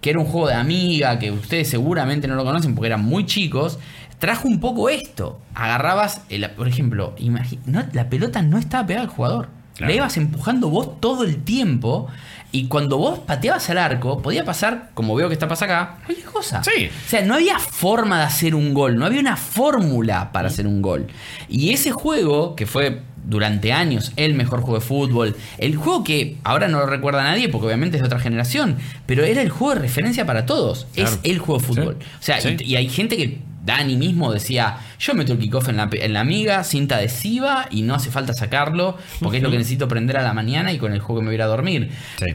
que 0.00 0.10
era 0.10 0.20
un 0.20 0.26
juego 0.26 0.48
de 0.48 0.54
amiga, 0.54 1.18
que 1.18 1.32
ustedes 1.32 1.68
seguramente 1.68 2.28
no 2.28 2.36
lo 2.36 2.44
conocen 2.44 2.74
porque 2.74 2.86
eran 2.86 3.02
muy 3.02 3.26
chicos, 3.26 3.78
trajo 4.18 4.48
un 4.48 4.60
poco 4.60 4.88
esto. 4.88 5.40
Agarrabas, 5.54 6.22
el- 6.28 6.48
por 6.50 6.68
ejemplo, 6.68 7.14
no- 7.66 7.84
la 7.92 8.08
pelota 8.10 8.42
no 8.42 8.58
estaba 8.58 8.86
pegada 8.86 9.04
al 9.06 9.10
jugador. 9.12 9.48
Claro. 9.76 9.90
La 9.92 9.96
ibas 9.96 10.16
empujando 10.16 10.68
vos 10.70 11.00
todo 11.00 11.22
el 11.24 11.42
tiempo. 11.44 12.08
Y 12.50 12.66
cuando 12.66 12.96
vos 12.96 13.18
pateabas 13.20 13.68
al 13.70 13.76
arco, 13.78 14.22
podía 14.22 14.44
pasar, 14.44 14.90
como 14.94 15.14
veo 15.14 15.28
que 15.28 15.34
está 15.34 15.46
pasando 15.46 15.74
acá, 15.74 15.98
cualquier 16.06 16.26
cosa. 16.26 16.62
Sí. 16.64 16.86
O 16.86 17.08
sea, 17.08 17.22
no 17.24 17.34
había 17.34 17.58
forma 17.58 18.18
de 18.18 18.24
hacer 18.24 18.54
un 18.54 18.72
gol, 18.72 18.96
no 18.96 19.04
había 19.04 19.20
una 19.20 19.36
fórmula 19.36 20.32
para 20.32 20.48
hacer 20.48 20.66
un 20.66 20.80
gol. 20.80 21.06
Y 21.48 21.72
ese 21.72 21.90
juego, 21.92 22.56
que 22.56 22.64
fue 22.66 23.02
durante 23.26 23.72
años 23.74 24.12
el 24.16 24.32
mejor 24.34 24.62
juego 24.62 24.76
de 24.76 24.80
fútbol, 24.86 25.36
el 25.58 25.76
juego 25.76 26.02
que 26.02 26.38
ahora 26.42 26.68
no 26.68 26.78
lo 26.78 26.86
recuerda 26.86 27.22
nadie 27.22 27.50
porque 27.50 27.66
obviamente 27.66 27.98
es 27.98 28.02
de 28.02 28.06
otra 28.06 28.18
generación, 28.18 28.78
pero 29.04 29.24
era 29.24 29.42
el 29.42 29.50
juego 29.50 29.74
de 29.74 29.80
referencia 29.82 30.24
para 30.24 30.46
todos. 30.46 30.86
Claro. 30.94 31.10
Es 31.10 31.18
el 31.24 31.38
juego 31.38 31.60
de 31.60 31.66
fútbol. 31.66 31.96
O 32.18 32.22
sea, 32.22 32.40
Sí. 32.40 32.56
y, 32.60 32.64
y 32.72 32.76
hay 32.76 32.88
gente 32.88 33.18
que, 33.18 33.38
Dani 33.64 33.96
mismo 33.96 34.32
decía, 34.32 34.78
yo 34.98 35.14
meto 35.14 35.32
el 35.32 35.38
kickoff 35.38 35.68
en 35.68 35.76
la, 35.76 35.88
en 35.92 36.12
la 36.12 36.20
amiga, 36.20 36.64
cinta 36.64 36.96
adhesiva 36.96 37.66
y 37.70 37.82
no 37.82 37.94
hace 37.94 38.10
falta 38.10 38.32
sacarlo 38.32 38.96
porque 39.20 39.38
es 39.38 39.42
lo 39.42 39.50
que 39.50 39.58
necesito 39.58 39.88
prender 39.88 40.16
a 40.16 40.22
la 40.22 40.32
mañana 40.32 40.72
y 40.72 40.78
con 40.78 40.92
el 40.92 41.00
juego 41.00 41.20
que 41.20 41.24
me 41.24 41.28
voy 41.28 41.34
a 41.34 41.36
ir 41.36 41.42
a 41.42 41.46
dormir 41.46 41.90
Sí. 42.18 42.26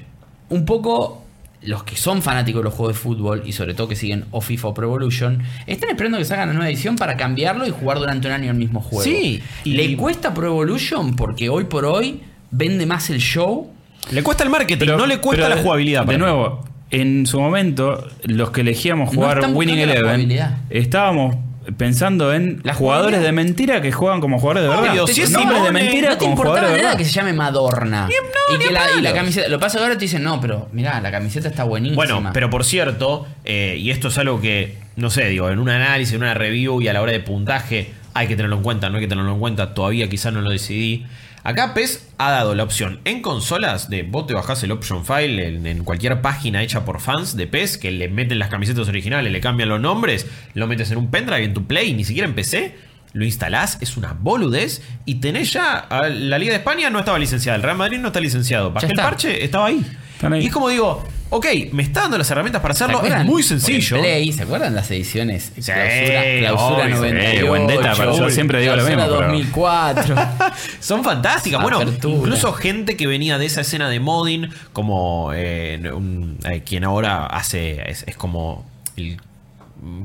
un 0.49 0.65
poco 0.65 1.23
los 1.61 1.83
que 1.85 1.95
son 1.95 2.21
fanáticos 2.21 2.59
de 2.59 2.65
los 2.65 2.73
juegos 2.73 2.95
de 2.97 3.01
fútbol 3.01 3.43
y 3.45 3.53
sobre 3.53 3.73
todo 3.73 3.87
que 3.87 3.95
siguen 3.95 4.25
o 4.31 4.41
FIFA 4.41 4.67
o 4.67 4.73
Pro 4.73 4.85
Evolution, 4.87 5.41
están 5.65 5.89
esperando 5.91 6.17
que 6.17 6.25
salgan 6.25 6.49
la 6.49 6.53
nueva 6.55 6.69
edición 6.69 6.97
para 6.97 7.15
cambiarlo 7.15 7.65
y 7.65 7.69
jugar 7.71 7.99
durante 7.99 8.27
un 8.27 8.33
año 8.33 8.51
el 8.51 8.57
mismo 8.57 8.81
juego. 8.81 9.03
Sí, 9.05 9.41
y- 9.63 9.71
Le 9.73 9.95
cuesta 9.95 10.33
Pro 10.33 10.47
Evolution 10.47 11.15
porque 11.15 11.47
hoy 11.47 11.63
por 11.63 11.85
hoy 11.85 12.21
vende 12.51 12.85
más 12.85 13.09
el 13.09 13.19
show. 13.19 13.71
Le 14.11 14.21
cuesta 14.21 14.43
el 14.43 14.49
marketing, 14.49 14.87
no 14.87 15.07
le 15.07 15.19
cuesta 15.19 15.45
pero 15.45 15.55
la 15.55 15.61
jugabilidad. 15.63 16.05
De 16.05 16.17
nuevo, 16.17 16.65
en 16.93 17.25
su 17.25 17.39
momento, 17.39 18.07
los 18.23 18.51
que 18.51 18.61
elegíamos 18.61 19.11
No 19.11 19.21
jugar 19.21 19.51
Winning 19.51 19.79
Eleven, 19.79 20.39
estábamos 20.69 21.35
pensando 21.77 22.33
en 22.33 22.59
La 22.63 22.73
jugadores 22.73 23.21
de 23.21 23.31
mentira 23.31 23.81
que 23.81 23.91
juegan 23.91 24.21
como 24.21 24.37
jugadores 24.37 24.63
de 24.63 24.69
verdad. 24.69 24.91
Obvio, 24.91 25.07
si 25.07 25.21
es 25.21 25.31
Nombres 25.31 25.63
de 25.63 25.71
mentira 25.71 26.09
no 26.09 26.17
te 26.17 26.19
como 26.19 26.31
importaba 26.31 26.61
nada 26.61 26.73
verdad. 26.73 26.97
que 26.97 27.05
se 27.05 27.11
llame 27.11 27.33
Madorna. 27.33 28.07
no, 28.07 28.55
y, 28.55 28.59
que 28.59 28.71
la, 28.71 28.81
y 28.91 29.01
la 29.01 29.09
palos. 29.09 29.13
camiseta. 29.13 29.47
Lo 29.49 29.59
pasa 29.59 29.79
ahora 29.79 29.93
te 29.93 30.01
dicen, 30.01 30.23
no, 30.23 30.39
pero 30.39 30.67
mirá, 30.71 31.01
la 31.01 31.11
camiseta 31.11 31.47
está 31.47 31.63
buenísima. 31.63 31.95
Bueno, 31.95 32.29
pero 32.33 32.49
por 32.49 32.63
cierto, 32.63 33.25
eh, 33.45 33.75
y 33.79 33.89
esto 33.91 34.09
es 34.09 34.17
algo 34.17 34.39
que, 34.39 34.77
no 34.97 35.09
sé, 35.09 35.25
digo, 35.29 35.49
en 35.49 35.59
un 35.59 35.69
análisis, 35.69 36.13
en 36.13 36.21
una 36.21 36.33
review 36.33 36.81
y 36.81 36.89
a 36.89 36.93
la 36.93 37.01
hora 37.01 37.11
de 37.11 37.21
puntaje 37.21 37.91
hay 38.13 38.27
que 38.27 38.35
tenerlo 38.35 38.57
en 38.57 38.63
cuenta, 38.63 38.89
no 38.89 38.97
hay 38.97 39.01
que 39.03 39.07
tenerlo 39.07 39.31
en 39.33 39.39
cuenta, 39.39 39.73
todavía 39.73 40.07
quizás 40.09 40.31
no 40.33 40.41
lo 40.41 40.51
decidí. 40.51 41.05
Acá 41.45 41.73
PES 41.73 42.07
ha 42.17 42.31
dado 42.31 42.55
la 42.55 42.63
opción 42.63 43.01
en 43.03 43.21
consolas 43.21 43.89
de 43.89 44.03
vos 44.03 44.25
te 44.25 44.33
bajás 44.33 44.63
el 44.63 44.71
option 44.71 45.05
file 45.05 45.45
en, 45.49 45.67
en 45.67 45.83
cualquier 45.83 46.21
página 46.21 46.63
hecha 46.63 46.85
por 46.85 47.01
fans 47.01 47.35
de 47.35 47.47
PES 47.47 47.77
que 47.77 47.91
le 47.91 48.07
meten 48.07 48.39
las 48.39 48.47
camisetas 48.47 48.87
originales, 48.87 49.29
le 49.29 49.41
cambian 49.41 49.67
los 49.67 49.81
nombres, 49.81 50.25
lo 50.53 50.67
metes 50.67 50.89
en 50.91 50.99
un 50.99 51.11
pendrive 51.11 51.43
en 51.43 51.53
tu 51.53 51.65
Play, 51.65 51.93
ni 51.93 52.05
siquiera 52.05 52.29
en 52.29 52.35
PC. 52.35 52.75
Lo 53.11 53.25
instalás, 53.25 53.77
es 53.81 53.97
una 53.97 54.13
boludez 54.13 54.81
y 55.05 55.15
tenés 55.15 55.51
ya. 55.51 55.87
La 56.09 56.39
Liga 56.39 56.51
de 56.51 56.57
España 56.59 56.89
no 56.89 56.97
estaba 56.97 57.19
licenciada, 57.19 57.57
el 57.57 57.61
Real 57.61 57.77
Madrid 57.77 57.99
no 57.99 58.07
está 58.07 58.19
licenciado. 58.21 58.71
Bajé 58.71 58.87
el 58.87 58.93
parche, 58.93 59.43
estaba 59.43 59.67
ahí. 59.67 59.85
Ahí. 60.21 60.43
Y 60.43 60.47
es 60.47 60.53
como 60.53 60.69
digo, 60.69 61.05
ok, 61.35 61.45
me 61.71 61.83
está 61.83 62.01
dando 62.01 62.17
las 62.17 62.29
herramientas 62.31 62.61
para 62.61 62.73
¿Se 62.73 62.83
hacerlo, 62.83 63.03
es 63.03 63.25
muy 63.25 63.43
sencillo. 63.43 63.97
Play, 63.99 64.31
¿se 64.31 64.43
acuerdan 64.43 64.75
las 64.75 64.89
ediciones? 64.91 65.51
Sí, 65.55 65.61
clausura 65.71 66.23
clausura 66.39 66.83
obvio, 66.85 66.95
98. 66.95 67.45
eh, 67.45 67.49
Vendetta, 67.49 67.93
pero 67.97 68.17
yo 68.17 68.29
siempre 68.29 68.61
digo 68.61 68.75
lo 68.75 68.83
mismo, 68.83 69.03
pero- 69.03 69.21
2004. 69.21 70.15
Son 70.79 71.03
fantásticas. 71.03 71.61
Bueno, 71.61 71.77
Apertura. 71.79 72.15
incluso 72.17 72.53
gente 72.53 72.95
que 72.97 73.07
venía 73.07 73.37
de 73.37 73.45
esa 73.45 73.61
escena 73.61 73.89
de 73.89 73.99
modding, 73.99 74.49
como 74.73 75.31
eh, 75.33 75.81
un- 75.93 76.37
eh, 76.49 76.61
quien 76.65 76.83
ahora 76.83 77.25
hace, 77.25 77.89
es, 77.89 78.03
es 78.07 78.15
como 78.15 78.65
el 78.95 79.19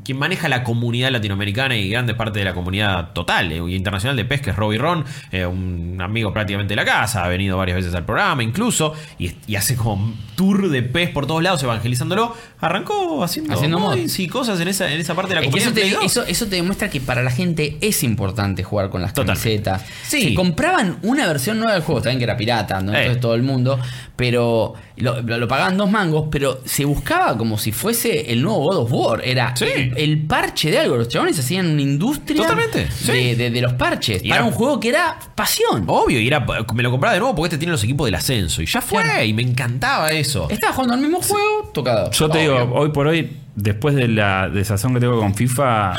quien 0.04 0.18
maneja 0.18 0.48
la 0.48 0.64
comunidad 0.64 1.10
latinoamericana 1.10 1.76
y 1.76 1.88
grande 1.90 2.14
parte 2.14 2.38
de 2.38 2.44
la 2.44 2.54
comunidad 2.54 3.12
total 3.12 3.52
y 3.52 3.74
internacional 3.76 4.16
de 4.16 4.24
pesca 4.24 4.50
es 4.50 4.56
Robbie 4.56 4.78
Ron, 4.78 5.04
eh, 5.30 5.46
un 5.46 5.98
amigo 6.00 6.32
prácticamente 6.32 6.72
de 6.72 6.76
la 6.76 6.84
casa, 6.84 7.24
ha 7.24 7.28
venido 7.28 7.56
varias 7.56 7.76
veces 7.76 7.94
al 7.94 8.04
programa 8.04 8.42
incluso, 8.42 8.94
y, 9.18 9.32
y 9.46 9.56
hace 9.56 9.76
como 9.76 9.94
un 10.04 10.16
tour 10.36 10.68
de 10.68 10.82
pez 10.82 11.10
por 11.10 11.26
todos 11.26 11.42
lados 11.42 11.62
evangelizándolo. 11.62 12.34
Arrancó 12.60 13.22
haciendo, 13.22 13.54
Haciendo 13.54 13.78
mods 13.78 14.18
y 14.18 14.26
cosas 14.26 14.58
en 14.60 14.68
esa, 14.68 14.90
en 14.92 15.00
esa 15.00 15.14
parte 15.14 15.28
de 15.30 15.34
la 15.36 15.40
Es 15.42 15.46
comunidad. 15.46 15.68
eso, 15.68 15.74
te, 15.74 15.80
Play 15.82 15.92
2. 15.92 16.04
eso, 16.04 16.24
eso 16.26 16.46
te 16.46 16.56
demuestra 16.56 16.90
que 16.90 17.00
para 17.00 17.22
la 17.22 17.30
gente 17.30 17.78
es 17.80 18.02
importante 18.02 18.64
jugar 18.64 18.90
con 18.90 19.00
las 19.02 19.12
camisetas. 19.12 19.84
Sí. 20.02 20.22
Se 20.30 20.34
compraban 20.34 20.98
una 21.02 21.26
versión 21.28 21.58
nueva 21.58 21.74
del 21.74 21.82
juego, 21.82 22.00
también 22.02 22.18
que 22.18 22.24
era 22.24 22.36
pirata, 22.36 22.80
no 22.80 22.92
Eh. 22.92 22.98
entonces 22.98 23.20
todo 23.20 23.34
el 23.34 23.42
mundo, 23.42 23.78
pero 24.16 24.74
lo, 24.96 25.20
lo- 25.22 25.38
lo 25.38 25.46
pagaban 25.48 25.76
dos 25.76 25.88
mangos, 25.90 26.26
pero 26.32 26.60
se 26.64 26.84
buscaba 26.84 27.36
como 27.38 27.58
si 27.58 27.70
fuese 27.70 28.32
el 28.32 28.42
nuevo 28.42 28.60
God 28.64 28.76
of 28.78 28.92
War. 28.92 29.20
Era 29.24 29.54
Sí. 29.58 29.66
el, 29.74 29.92
el 29.96 30.18
parche 30.26 30.70
de 30.70 30.78
algo. 30.78 30.96
Los 30.96 31.08
chabones 31.08 31.38
hacían 31.38 31.66
una 31.66 31.82
industria 31.82 32.42
Totalmente, 32.42 32.88
sí. 32.90 33.12
de, 33.12 33.36
de- 33.36 33.50
de 33.50 33.60
los 33.60 33.72
parches. 33.74 34.22
Y 34.24 34.28
para 34.28 34.40
era- 34.42 34.48
un 34.48 34.54
juego 34.54 34.78
que 34.80 34.88
era 34.90 35.18
pasión. 35.34 35.84
Obvio, 35.86 36.20
y 36.20 36.26
era, 36.26 36.40
me 36.74 36.82
lo 36.82 36.90
compraba 36.90 37.14
de 37.14 37.20
nuevo 37.20 37.34
porque 37.34 37.48
este 37.48 37.58
tiene 37.58 37.72
los 37.72 37.82
equipos 37.84 38.06
del 38.06 38.14
ascenso. 38.14 38.62
Y 38.62 38.66
ya 38.66 38.80
fue, 38.80 39.02
Claro. 39.02 39.24
y 39.24 39.32
me 39.32 39.42
encantaba 39.42 40.10
eso. 40.12 40.48
Estaba 40.50 40.72
jugando 40.72 40.94
al 40.94 41.00
mismo 41.00 41.20
juego, 41.22 41.70
tocado. 41.74 42.10
Yo 42.10 42.28
te 42.28 42.38
Obvio. 42.48 42.60
digo, 42.66 42.74
hoy 42.78 42.90
por 42.90 43.06
hoy, 43.06 43.36
después 43.56 43.94
de 43.94 44.08
la 44.08 44.48
desazón 44.48 44.94
que 44.94 45.00
tengo 45.00 45.18
con 45.18 45.34
FIFA, 45.34 45.94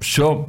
yo 0.00 0.48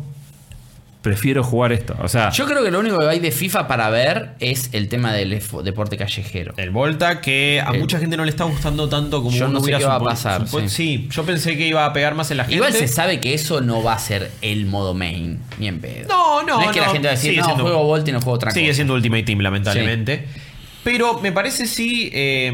prefiero 1.05 1.43
jugar 1.43 1.71
esto. 1.71 1.95
O 2.01 2.07
sea, 2.07 2.31
Yo 2.31 2.45
creo 2.45 2.63
que 2.63 2.71
lo 2.71 2.79
único 2.79 2.97
que 2.99 3.05
hay 3.05 3.19
de 3.19 3.31
FIFA 3.31 3.67
para 3.67 3.89
ver 3.91 4.31
es 4.39 4.69
el 4.73 4.89
tema 4.89 5.13
del 5.13 5.29
deporte 5.63 5.97
callejero. 5.97 6.53
El 6.57 6.71
Volta 6.71 7.21
que 7.21 7.61
a 7.65 7.71
El- 7.71 7.79
mucha 7.79 7.99
gente 7.99 8.17
no 8.17 8.25
le 8.25 8.31
está 8.31 8.43
gustando 8.45 8.89
tanto 8.89 9.21
como 9.21 9.37
Yo 9.37 9.45
uno 9.45 9.53
no 9.53 9.59
sé 9.59 9.65
hubiera 9.65 9.77
qué 9.79 9.85
va 9.85 9.95
a 9.95 9.99
supo- 9.99 10.05
pasar, 10.09 10.47
supo- 10.47 10.61
sí. 10.61 10.69
sí. 10.69 11.07
yo 11.11 11.23
pensé 11.23 11.55
que 11.55 11.67
iba 11.67 11.85
a 11.85 11.93
pegar 11.93 12.15
más 12.15 12.31
en 12.31 12.37
la 12.37 12.43
gente. 12.45 12.55
Igual 12.55 12.73
se 12.73 12.87
sabe 12.87 13.19
que 13.19 13.35
eso 13.35 13.61
no 13.61 13.83
va 13.83 13.93
a 13.93 13.99
ser 13.99 14.31
el 14.41 14.65
modo 14.65 14.93
main, 14.95 15.39
ni 15.59 15.67
en 15.67 15.79
pedo. 15.79 16.07
No, 16.09 16.41
no, 16.43 16.57
No 16.57 16.61
es 16.63 16.71
que 16.71 16.79
la 16.81 16.87
no. 16.87 16.93
gente 16.93 17.07
va 17.07 17.11
a 17.13 17.15
decir, 17.15 17.29
Sigue 17.29 17.41
no, 17.41 17.45
siendo- 17.45 17.63
juego 17.63 17.83
Volt 17.85 18.07
y 18.07 18.11
no 18.11 18.19
juego 18.19 18.33
otra 18.35 18.51
Sigue 18.51 18.65
cosa. 18.67 18.75
siendo 18.75 18.93
Ultimate 18.95 19.23
Team, 19.23 19.39
lamentablemente. 19.41 20.25
Pero 20.86 21.19
me 21.19 21.31
parece 21.33 21.65
sí. 21.65 22.09
eh, 22.13 22.53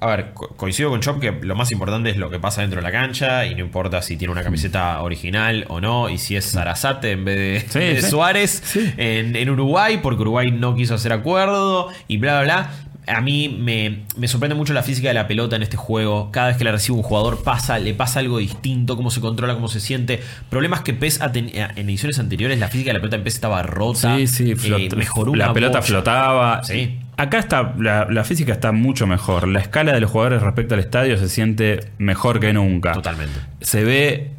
a 0.00 0.06
ver, 0.06 0.30
co- 0.34 0.48
coincido 0.56 0.88
con 0.88 1.00
Chop 1.00 1.18
que 1.20 1.32
lo 1.32 1.56
más 1.56 1.72
importante 1.72 2.08
es 2.10 2.16
lo 2.16 2.30
que 2.30 2.38
pasa 2.38 2.60
dentro 2.62 2.78
de 2.80 2.84
la 2.84 2.92
cancha. 2.92 3.44
Y 3.44 3.54
no 3.56 3.60
importa 3.60 4.00
si 4.02 4.16
tiene 4.16 4.30
una 4.32 4.44
camiseta 4.44 5.02
original 5.02 5.64
o 5.68 5.80
no. 5.80 6.08
Y 6.08 6.18
si 6.18 6.36
es 6.36 6.44
Sarasate 6.44 7.10
en 7.10 7.24
vez 7.24 7.36
de, 7.36 7.68
Sí, 7.68 7.78
de 7.96 8.02
sí. 8.02 8.08
Suárez 8.10 8.62
Sí. 8.64 8.92
en, 8.96 9.34
en 9.34 9.50
Uruguay, 9.50 9.98
porque 10.00 10.22
Uruguay 10.22 10.46
no 10.52 10.76
quiso 10.76 10.94
hacer 10.94 11.12
acuerdo. 11.12 11.88
Y 12.06 12.18
bla, 12.18 12.40
bla, 12.40 12.44
bla. 12.44 12.70
A 13.08 13.20
mí 13.20 13.48
me, 13.48 14.00
me 14.16 14.26
sorprende 14.26 14.54
mucho 14.56 14.72
la 14.72 14.82
física 14.82 15.08
de 15.08 15.14
la 15.14 15.28
pelota 15.28 15.54
en 15.56 15.62
este 15.62 15.76
juego. 15.76 16.30
Cada 16.32 16.48
vez 16.48 16.56
que 16.56 16.64
la 16.64 16.72
recibe 16.72 16.96
un 16.98 17.02
jugador 17.04 17.44
pasa, 17.44 17.78
le 17.78 17.94
pasa 17.94 18.18
algo 18.18 18.38
distinto, 18.38 18.96
cómo 18.96 19.10
se 19.12 19.20
controla, 19.20 19.54
cómo 19.54 19.68
se 19.68 19.78
siente. 19.80 20.20
Problemas 20.50 20.80
que 20.80 20.92
PES 20.92 21.20
ten- 21.32 21.50
en 21.54 21.88
ediciones 21.88 22.18
anteriores, 22.18 22.58
la 22.58 22.68
física 22.68 22.88
de 22.90 22.94
la 22.94 23.00
pelota 23.00 23.16
en 23.16 23.22
PES 23.22 23.34
estaba 23.34 23.62
rota. 23.62 24.16
Sí, 24.16 24.26
sí, 24.26 24.54
Eh, 24.64 24.88
mejoró 24.96 25.34
la 25.36 25.52
pelota 25.52 25.78
bocha. 25.78 25.86
flotaba. 25.86 26.64
Sí. 26.64 26.98
Acá 27.18 27.38
está, 27.38 27.74
la, 27.78 28.06
la 28.10 28.24
física 28.24 28.52
está 28.52 28.72
mucho 28.72 29.06
mejor. 29.06 29.48
La 29.48 29.60
escala 29.60 29.92
de 29.92 30.00
los 30.00 30.10
jugadores 30.10 30.42
respecto 30.42 30.74
al 30.74 30.80
estadio 30.80 31.16
se 31.16 31.28
siente 31.30 31.80
mejor 31.96 32.40
que 32.40 32.52
nunca. 32.52 32.92
Totalmente. 32.92 33.38
Se 33.62 33.84
ve 33.84 34.32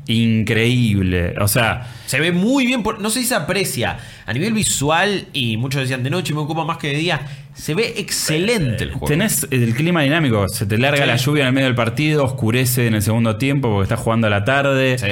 increíble. 0.52 1.34
O 1.40 1.48
sea, 1.48 1.88
Se 2.06 2.20
ve 2.20 2.32
muy 2.32 2.66
bien, 2.66 2.84
por- 2.84 3.00
no 3.02 3.10
sé 3.10 3.22
si 3.22 3.26
se 3.28 3.36
aprecia 3.36 3.98
a 4.26 4.34
nivel 4.34 4.54
visual 4.54 5.26
y 5.34 5.58
muchos 5.58 5.82
decían 5.82 6.04
de 6.04 6.10
noche 6.10 6.34
me 6.34 6.40
ocupa 6.42 6.66
más 6.66 6.78
que 6.78 6.90
de 6.90 6.96
día. 6.98 7.22
Se 7.58 7.74
ve 7.74 7.96
excelente 7.98 8.84
el 8.86 8.92
juego. 8.92 9.08
tenés 9.08 9.48
el 9.52 9.74
clima 9.74 10.02
dinámico. 10.04 10.48
Se 10.48 10.66
te 10.66 10.78
larga 10.78 11.02
Sí. 11.04 11.08
la 11.08 11.16
lluvia 11.18 11.42
en 11.42 11.48
el 11.48 11.54
medio 11.54 11.66
del 11.68 11.76
partido, 11.76 12.24
oscurece 12.24 12.88
en 12.88 12.94
el 12.94 13.02
segundo 13.02 13.38
tiempo 13.38 13.70
porque 13.70 13.84
estás 13.84 14.00
jugando 14.00 14.28
a 14.28 14.30
la 14.30 14.46
tarde. 14.46 14.98
Sí. 14.98 15.08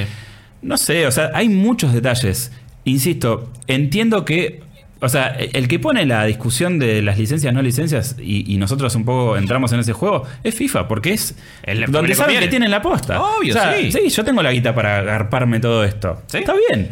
No 0.61 0.77
sé, 0.77 1.05
o 1.07 1.11
sea, 1.11 1.31
hay 1.33 1.49
muchos 1.49 1.93
detalles. 1.93 2.51
Insisto, 2.85 3.51
entiendo 3.67 4.25
que. 4.25 4.63
O 5.01 5.09
sea, 5.09 5.27
el 5.27 5.67
que 5.67 5.77
pone 5.77 6.05
la 6.05 6.23
discusión 6.25 6.79
de 6.79 7.01
las 7.01 7.17
licencias, 7.19 7.53
no 7.53 7.61
licencias, 7.61 8.15
y, 8.17 8.51
y 8.51 8.57
nosotros 8.57 8.95
un 8.95 9.03
poco 9.05 9.35
entramos 9.37 9.71
en 9.73 9.81
ese 9.81 9.91
juego, 9.93 10.23
es 10.43 10.55
FIFA, 10.55 10.87
porque 10.87 11.13
es 11.13 11.35
El- 11.63 11.81
donde 11.91 12.15
saben 12.15 12.27
conviene. 12.35 12.45
que 12.45 12.49
tienen 12.49 12.71
la 12.71 12.81
posta. 12.81 13.21
Obvio, 13.21 13.53
O 13.53 13.57
sea, 13.57 13.75
sí. 13.91 14.09
yo 14.09 14.23
tengo 14.23 14.41
la 14.41 14.51
guita 14.53 14.73
para 14.73 14.99
agarparme 14.99 15.59
todo 15.59 15.83
esto. 15.83 16.23
Sí. 16.27 16.37
Está 16.37 16.53
bien. 16.69 16.89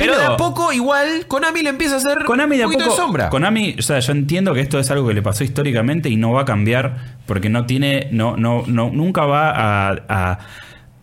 Pero, 0.00 0.18
de 0.18 0.24
a 0.24 0.36
poco, 0.36 0.72
igual, 0.72 1.26
Konami 1.28 1.62
le 1.62 1.70
empieza 1.70 1.94
a 1.94 1.98
hacer 1.98 2.24
Konami 2.24 2.56
de 2.56 2.62
a 2.64 2.66
un 2.66 2.72
poquito 2.72 2.90
poco. 2.90 3.00
de 3.00 3.06
sombra. 3.06 3.30
Konami, 3.30 3.76
o 3.78 3.82
sea, 3.82 3.98
yo 4.00 4.12
entiendo 4.12 4.54
que 4.54 4.60
esto 4.60 4.78
es 4.78 4.90
algo 4.90 5.06
que 5.08 5.14
le 5.14 5.22
pasó 5.22 5.44
históricamente 5.44 6.08
y 6.08 6.16
no 6.16 6.32
va 6.32 6.42
a 6.42 6.44
cambiar 6.44 7.18
porque 7.26 7.48
no 7.48 7.66
tiene, 7.66 8.08
no, 8.12 8.36
no, 8.36 8.64
no, 8.66 8.90
nunca 8.90 9.24
va 9.26 9.50
a, 9.50 9.90
a- 10.08 10.38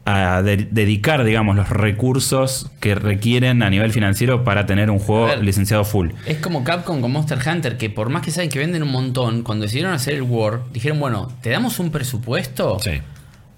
a 0.07 0.43
de- 0.43 0.67
dedicar, 0.69 1.23
digamos, 1.23 1.55
los 1.55 1.67
recursos 1.69 2.69
que 2.79 2.93
requieren 2.93 3.63
a 3.63 3.71
nivel 3.71 3.91
financiero 3.91 4.43
para 4.43 4.67
tener 4.67 4.91
un 4.91 4.99
juego 4.99 5.25
A 5.25 5.29
ver. 5.29 5.43
licenciado 5.43 5.83
full. 5.83 6.09
Es 6.27 6.37
como 6.37 6.63
Capcom 6.63 7.01
con 7.01 7.11
Monster 7.11 7.39
Hunter, 7.43 7.77
que 7.77 7.89
por 7.89 8.09
más 8.09 8.21
que 8.21 8.29
saben 8.29 8.51
que 8.51 8.59
venden 8.59 8.83
un 8.83 8.91
montón, 8.91 9.41
cuando 9.41 9.63
decidieron 9.63 9.93
hacer 9.93 10.13
el 10.13 10.21
War, 10.21 10.59
dijeron, 10.71 10.99
bueno, 10.99 11.31
te 11.41 11.49
damos 11.49 11.79
un 11.79 11.89
presupuesto, 11.89 12.77
Sí. 12.79 13.01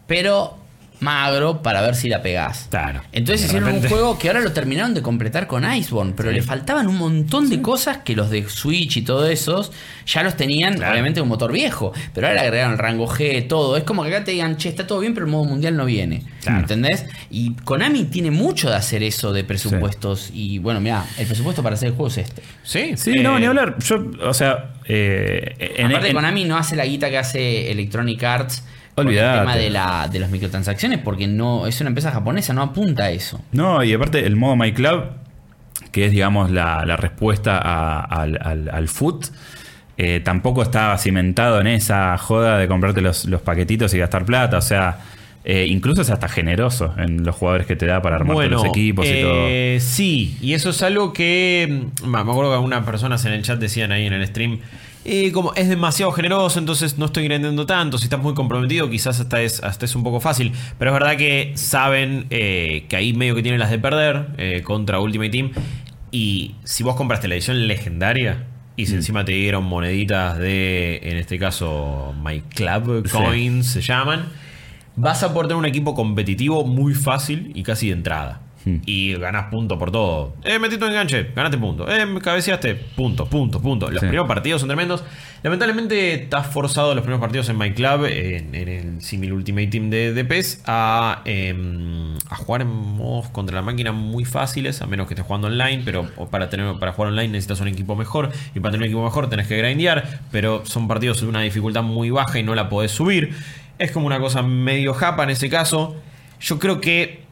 pero 0.08 0.58
magro 1.00 1.62
para 1.62 1.82
ver 1.82 1.96
si 1.96 2.10
la 2.10 2.22
pegás. 2.22 2.68
Claro. 2.70 3.02
Entonces 3.12 3.42
De 3.42 3.48
hicieron 3.48 3.68
repente- 3.70 3.88
un 3.88 3.92
juego 3.94 4.18
que 4.20 4.28
ahora 4.30 4.40
lo 4.42 4.52
terminaron 4.52 4.94
de 4.94 5.02
completar 5.02 5.48
con 5.48 5.64
Iceborne, 5.72 6.14
pero 6.16 6.32
le 6.32 6.42
faltaban 6.42 6.88
un 6.88 6.98
montón 6.98 7.50
de 7.50 7.62
cosas 7.62 7.98
que 7.98 8.16
los 8.16 8.30
de 8.30 8.48
Switch 8.50 8.98
y 8.98 9.02
todo 9.04 9.28
esos 9.30 9.72
ya 10.06 10.24
los 10.24 10.36
tenían, 10.36 10.76
Claro. 10.76 10.94
obviamente 10.94 11.22
un 11.22 11.28
motor 11.28 11.52
viejo, 11.52 11.94
pero 12.14 12.28
ahora 12.28 12.42
le 12.42 12.48
agregaron 12.48 12.74
el 12.74 12.80
rango 12.80 13.08
G, 13.08 13.48
todo. 13.48 13.78
Es 13.78 13.84
como 13.84 14.04
que 14.04 14.10
acá 14.16 14.24
te 14.24 14.32
digan, 14.32 14.58
che, 14.58 14.70
está 14.70 14.88
todo 14.88 15.00
bien, 15.00 15.14
pero 15.14 15.26
el 15.26 15.32
modo 15.32 15.46
mundial 15.46 15.76
no 15.76 15.86
viene. 15.86 16.24
Claro. 16.42 16.60
¿Entendés? 16.62 17.06
Y 17.30 17.54
Konami 17.56 18.06
tiene 18.06 18.32
mucho 18.32 18.70
de 18.70 18.76
hacer 18.78 19.04
eso 19.04 19.34
de 19.34 19.44
presupuestos. 19.44 20.30
Y 20.34 20.60
bueno, 20.60 20.80
mira, 20.80 21.06
el 21.18 21.26
presupuesto 21.28 21.62
para 21.62 21.76
hacer 21.76 21.90
el 21.90 21.94
juego 21.96 22.08
es 22.08 22.20
este. 22.20 22.42
Sí, 22.64 22.94
Sí, 22.96 23.12
eh, 23.20 23.24
no, 23.24 23.38
ni 23.38 23.46
hablar. 23.46 23.78
Yo, 23.80 24.04
o 24.24 24.34
sea, 24.34 24.74
eh, 24.86 25.74
en, 25.78 25.88
Aparte, 25.88 26.08
en- 26.10 26.14
Konami 26.16 26.46
no 26.46 26.58
hace 26.58 26.76
la 26.76 26.86
guita 26.86 27.10
que 27.10 27.18
hace 27.18 27.70
Electronic 27.72 28.24
Arts. 28.24 28.64
Con 29.06 29.10
el 29.10 29.16
tema 29.42 29.56
de, 29.56 29.70
la, 29.70 30.08
de 30.12 30.20
las 30.20 30.30
microtransacciones, 30.32 31.00
porque 31.00 31.28
no 31.28 31.68
es 31.68 31.80
una 31.82 31.90
empresa 31.90 32.12
japonesa, 32.12 32.54
no 32.54 32.64
apunta 32.64 33.04
a 33.06 33.12
eso. 33.12 33.40
No, 33.52 33.84
y 33.84 33.94
aparte 33.94 34.26
el 34.26 34.36
modo 34.36 34.56
My 34.56 34.74
Club, 34.74 35.04
que 35.92 36.06
es, 36.06 36.12
digamos, 36.12 36.50
la, 36.52 36.84
la 36.86 36.98
respuesta 36.98 37.58
a- 37.58 38.02
al, 38.02 38.40
al, 38.42 38.70
al 38.72 38.88
foot, 38.88 39.28
eh, 39.98 40.22
tampoco 40.24 40.64
está 40.64 40.98
cimentado 40.98 41.60
en 41.62 41.68
esa 41.68 42.18
joda 42.18 42.58
de 42.58 42.68
comprarte 42.68 43.02
los, 43.02 43.26
los 43.26 43.42
paquetitos 43.42 43.94
y 43.94 44.00
gastar 44.00 44.26
plata. 44.26 44.58
O 44.58 44.62
sea, 44.62 44.98
eh, 45.44 45.66
incluso 45.70 46.02
es 46.02 46.10
hasta 46.10 46.28
generoso 46.28 46.94
en 46.98 47.24
los 47.24 47.36
jugadores 47.36 47.68
que 47.68 47.76
te 47.76 47.86
da 47.86 48.02
para 48.02 48.16
armar 48.18 48.34
Bueno, 48.34 48.58
los 48.58 48.66
equipos 48.66 49.06
y 49.08 49.22
todo. 49.22 49.32
eh, 49.48 49.78
sí, 49.80 50.38
y 50.42 50.54
eso 50.54 50.72
es 50.72 50.82
algo 50.82 51.14
que 51.14 51.90
mm, 52.04 52.08
me 52.08 52.20
acuerdo 52.20 52.50
que 52.52 52.56
algunas 52.56 52.84
personas 52.84 53.24
en 53.26 53.34
el 53.34 53.44
chat 53.44 53.60
decían 53.60 53.92
ahí 53.92 54.06
en 54.08 54.14
el 54.14 54.26
stream. 54.28 54.60
Eh, 55.10 55.32
como 55.32 55.54
es 55.56 55.70
demasiado 55.70 56.12
generoso, 56.12 56.60
entonces 56.60 56.98
no 56.98 57.06
estoy 57.06 57.24
entendiendo 57.24 57.66
tanto. 57.66 57.98
Si 57.98 58.04
estás 58.04 58.20
muy 58.20 58.34
comprometido, 58.34 58.90
quizás 58.90 59.20
hasta 59.22 59.42
es, 59.42 59.64
hasta 59.64 59.86
es 59.86 59.96
un 59.96 60.04
poco 60.04 60.20
fácil. 60.20 60.52
Pero 60.78 60.92
es 60.92 60.94
verdad 60.94 61.16
que 61.16 61.54
saben 61.56 62.28
eh, 62.30 62.86
que 62.90 62.96
ahí 62.98 63.14
medio 63.14 63.34
que 63.34 63.42
tienen 63.42 63.60
las 63.60 63.70
de 63.70 63.80
perder 63.80 64.28
eh, 64.38 64.62
contra 64.64 65.00
Ultimate 65.00 65.30
Team. 65.30 65.52
Y 66.12 66.56
si 66.66 66.84
vos 66.84 66.96
compraste 66.96 67.28
la 67.30 67.36
edición 67.36 67.68
legendaria 67.68 68.48
y 68.76 68.86
si 68.88 68.96
encima 68.96 69.24
te 69.24 69.32
dieron 69.32 69.64
moneditas 69.64 70.38
de, 70.38 71.00
en 71.04 71.18
este 71.18 71.40
caso, 71.40 72.14
My 72.24 72.42
Club 72.42 73.08
Sí. 73.08 73.18
Coins 73.18 73.66
se 73.66 73.82
llaman, 73.82 74.28
vas 74.96 75.24
a 75.24 75.34
poder 75.34 75.48
tener 75.48 75.58
un 75.60 75.66
equipo 75.66 75.96
competitivo 75.96 76.66
muy 76.66 76.94
fácil 76.94 77.52
y 77.56 77.64
casi 77.64 77.88
de 77.88 77.94
entrada. 77.94 78.42
Hmm. 78.68 78.82
Y 78.86 79.14
ganás 79.16 79.46
punto 79.52 79.78
por 79.80 79.92
todo. 79.92 80.36
Eh, 80.44 80.60
metiste 80.60 80.84
un 80.84 80.92
enganche, 80.92 81.32
ganaste 81.36 81.58
punto. 81.58 81.90
Eh, 81.90 82.06
cabeceaste, 82.22 82.76
punto, 82.76 83.26
punto, 83.26 83.62
punto. 83.62 83.88
Los 83.90 84.00
Sí. 84.02 84.08
primeros 84.08 84.28
partidos 84.28 84.62
son 84.62 84.68
tremendos. 84.70 85.04
Lamentablemente 85.44 86.14
estás 86.16 86.48
forzado 86.48 86.94
los 86.96 87.04
primeros 87.04 87.22
partidos 87.22 87.48
en 87.50 87.58
My 87.58 87.72
Club, 87.74 88.06
en, 88.06 88.56
en 88.56 88.68
el 88.68 89.02
Simil 89.02 89.32
Ultimate 89.34 89.68
Team 89.68 89.90
de, 89.90 90.12
de 90.14 90.26
PES, 90.26 90.64
a, 90.66 91.22
em, 91.26 92.16
a 92.30 92.36
jugar 92.36 92.62
en 92.64 92.68
modos 92.68 93.30
contra 93.30 93.56
la 93.56 93.62
máquina 93.62 93.92
muy 93.92 94.26
fáciles, 94.26 94.82
a 94.82 94.88
menos 94.88 95.08
que 95.08 95.14
estés 95.14 95.26
jugando 95.26 95.48
online. 95.48 95.84
Pero 95.86 96.10
para, 96.32 96.50
tener, 96.50 96.78
para 96.80 96.92
jugar 96.92 97.12
online 97.12 97.30
necesitas 97.30 97.62
un 97.62 97.68
equipo 97.68 97.96
mejor. 97.96 98.32
Y 98.56 98.60
para 98.60 98.72
tener 98.72 98.82
un 98.82 98.86
equipo 98.88 99.04
mejor 99.04 99.30
tenés 99.30 99.48
que 99.48 99.58
grindear. 99.58 100.22
Pero 100.32 100.66
son 100.66 100.88
partidos 100.88 101.22
de 101.22 101.28
una 101.28 101.42
dificultad 101.42 101.84
muy 101.84 102.10
baja 102.10 102.40
y 102.40 102.44
no 102.44 102.56
la 102.56 102.68
podés 102.68 102.92
subir. 102.92 103.34
Es 103.80 103.92
como 103.92 104.08
una 104.08 104.20
cosa 104.20 104.42
medio 104.42 104.94
japa 104.96 105.24
en 105.24 105.30
ese 105.30 105.50
caso. 105.50 105.96
Yo 106.42 106.58
creo 106.60 106.82
que 106.82 107.27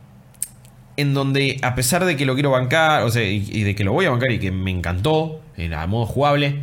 en 0.98 1.14
donde 1.14 1.60
a 1.62 1.76
pesar 1.76 2.06
de 2.06 2.16
que 2.16 2.26
lo 2.26 2.34
quiero 2.34 2.52
bancar, 2.52 3.04
o 3.04 3.12
sea, 3.12 3.24
y, 3.24 3.48
y 3.52 3.64
de 3.64 3.76
que 3.76 3.84
lo 3.84 3.94
voy 3.94 4.06
a 4.06 4.12
bancar 4.12 4.32
y 4.32 4.40
que 4.40 4.52
me 4.52 4.72
encantó, 4.72 5.42
en 5.58 5.74
a 5.74 5.86
modo 5.88 6.06
jugable, 6.06 6.62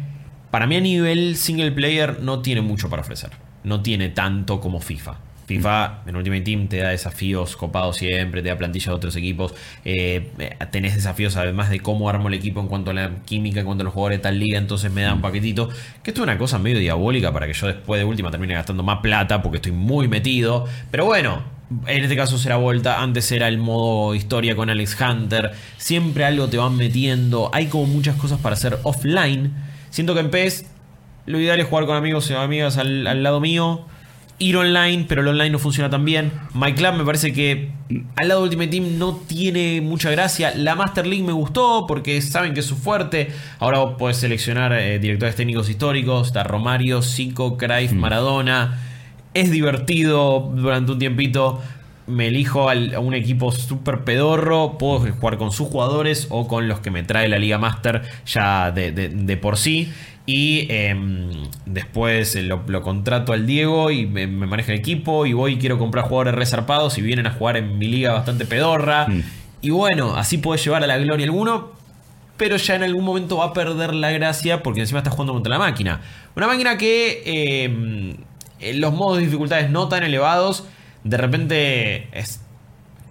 para 0.50 0.66
mí 0.66 0.76
a 0.76 0.80
nivel 0.80 1.36
single 1.36 1.72
player 1.72 2.20
no 2.20 2.40
tiene 2.40 2.60
mucho 2.60 2.90
para 2.90 3.02
ofrecer. 3.02 3.30
No 3.64 3.82
tiene 3.82 4.10
tanto 4.10 4.60
como 4.60 4.80
FIFA. 4.80 5.16
FIFA 5.46 6.02
en 6.06 6.16
Ultimate 6.16 6.42
Team 6.42 6.68
te 6.68 6.78
da 6.78 6.90
desafíos 6.90 7.56
copados 7.56 7.96
siempre, 7.96 8.42
te 8.42 8.48
da 8.48 8.56
plantillas 8.56 8.88
de 8.88 8.92
otros 8.92 9.16
equipos, 9.16 9.54
eh, 9.84 10.30
eh, 10.38 10.56
tenés 10.70 10.94
desafíos 10.94 11.36
además 11.36 11.68
de 11.70 11.80
cómo 11.80 12.08
armo 12.08 12.28
el 12.28 12.34
equipo 12.34 12.60
en 12.60 12.68
cuanto 12.68 12.90
a 12.90 12.94
la 12.94 13.10
química, 13.24 13.60
en 13.60 13.66
cuanto 13.66 13.82
a 13.82 13.84
los 13.84 13.92
jugadores 13.92 14.18
de 14.18 14.22
tal 14.22 14.38
liga, 14.38 14.58
entonces 14.58 14.92
me 14.92 15.02
da 15.02 15.14
un 15.14 15.20
paquetito, 15.20 15.68
que 16.02 16.10
esto 16.10 16.22
es 16.22 16.24
una 16.24 16.38
cosa 16.38 16.58
medio 16.58 16.78
diabólica 16.78 17.32
para 17.32 17.46
que 17.46 17.52
yo 17.54 17.66
después 17.66 17.98
de 17.98 18.04
última 18.04 18.30
termine 18.30 18.54
gastando 18.54 18.82
más 18.82 19.00
plata 19.00 19.42
porque 19.42 19.56
estoy 19.56 19.72
muy 19.72 20.08
metido, 20.08 20.66
pero 20.90 21.04
bueno, 21.04 21.42
en 21.86 22.02
este 22.02 22.16
caso 22.16 22.38
será 22.38 22.56
vuelta. 22.56 23.02
Antes 23.02 23.30
era 23.32 23.48
el 23.48 23.58
modo 23.58 24.14
historia 24.14 24.56
con 24.56 24.70
Alex 24.70 24.96
Hunter. 25.00 25.52
Siempre 25.76 26.24
algo 26.24 26.48
te 26.48 26.58
van 26.58 26.76
metiendo. 26.76 27.50
Hay 27.52 27.66
como 27.66 27.86
muchas 27.86 28.16
cosas 28.16 28.38
para 28.40 28.54
hacer 28.54 28.78
offline. 28.82 29.52
Siento 29.90 30.14
que 30.14 30.20
en 30.20 30.30
PES 30.30 30.66
lo 31.26 31.38
ideal 31.38 31.60
es 31.60 31.66
jugar 31.66 31.86
con 31.86 31.96
amigos 31.96 32.30
y 32.30 32.34
amigas 32.34 32.78
al, 32.78 33.06
al 33.06 33.22
lado 33.22 33.40
mío. 33.40 33.86
Ir 34.38 34.56
online, 34.56 35.04
pero 35.08 35.22
el 35.22 35.28
online 35.28 35.50
no 35.50 35.58
funciona 35.58 35.88
tan 35.88 36.04
bien. 36.04 36.32
My 36.54 36.72
Club 36.74 36.94
me 36.94 37.04
parece 37.04 37.32
que 37.32 37.70
al 38.16 38.28
lado 38.28 38.40
de 38.40 38.46
Ultimate 38.46 38.70
Team 38.70 38.98
no 38.98 39.16
tiene 39.16 39.80
mucha 39.80 40.10
gracia. 40.10 40.52
La 40.56 40.74
Master 40.74 41.06
League 41.06 41.22
me 41.22 41.32
gustó 41.32 41.86
porque 41.86 42.20
saben 42.22 42.52
que 42.52 42.60
es 42.60 42.66
su 42.66 42.76
fuerte. 42.76 43.30
Ahora 43.60 43.96
podés 43.96 44.16
seleccionar 44.16 44.72
eh, 44.72 44.98
directores 44.98 45.36
técnicos 45.36 45.68
históricos. 45.68 46.28
Está 46.28 46.42
Romario, 46.42 47.02
Zico, 47.02 47.56
Cruyff, 47.56 47.92
Maradona. 47.92 48.80
Es 49.34 49.50
divertido 49.50 50.52
durante 50.54 50.92
un 50.92 50.98
tiempito. 50.98 51.60
Me 52.06 52.28
elijo 52.28 52.68
al- 52.68 52.94
a 52.94 53.00
un 53.00 53.14
equipo 53.14 53.52
súper 53.52 54.00
pedorro. 54.04 54.76
Puedo 54.78 55.00
jugar 55.12 55.38
con 55.38 55.52
sus 55.52 55.68
jugadores 55.68 56.26
o 56.30 56.48
con 56.48 56.68
los 56.68 56.80
que 56.80 56.90
me 56.90 57.02
trae 57.02 57.28
la 57.28 57.38
Liga 57.38 57.58
Master 57.58 58.02
ya 58.26 58.70
de, 58.72 58.92
de- 58.92 59.08
de 59.08 59.36
por 59.36 59.56
sí. 59.56 59.92
Y 60.26 60.66
em, 60.70 61.30
después 61.66 62.36
eh, 62.36 62.42
lo, 62.42 62.62
lo 62.66 62.82
contrato 62.82 63.32
al 63.32 63.46
Diego 63.46 63.90
y 63.90 64.06
me, 64.06 64.26
me 64.26 64.46
maneja 64.46 64.72
el 64.72 64.78
equipo. 64.78 65.26
Y 65.26 65.32
voy 65.32 65.54
y 65.54 65.58
quiero 65.58 65.78
comprar 65.78 66.04
jugadores 66.06 66.34
resarpados 66.34 66.98
y 66.98 67.02
vienen 67.02 67.26
a 67.26 67.30
jugar 67.32 67.56
en 67.56 67.78
mi 67.78 67.88
liga 67.88 68.12
bastante 68.12 68.44
pedorra. 68.46 69.06
Mm. 69.08 69.22
Y 69.62 69.70
bueno, 69.70 70.14
así 70.16 70.38
puedes 70.38 70.62
llevar 70.64 70.82
a 70.82 70.86
la 70.86 70.98
gloria 70.98 71.24
alguno 71.26 71.80
pero 72.34 72.56
ya 72.56 72.74
en 72.74 72.82
algún 72.82 73.04
momento 73.04 73.36
va 73.36 73.44
a 73.46 73.52
perder 73.52 73.94
la 73.94 74.10
gracia 74.10 74.64
porque 74.64 74.80
encima 74.80 74.98
está 74.98 75.10
jugando 75.10 75.32
contra 75.32 75.50
la 75.52 75.58
máquina. 75.60 76.00
Una 76.34 76.48
máquina 76.48 76.76
que 76.76 77.22
eh, 77.24 77.64
en 77.66 78.16
los 78.74 78.92
modos 78.92 79.18
de 79.18 79.24
dificultades 79.24 79.70
no 79.70 79.88
tan 79.88 80.02
elevados, 80.04 80.64
de 81.04 81.16
repente 81.16 82.08
es- 82.18 82.40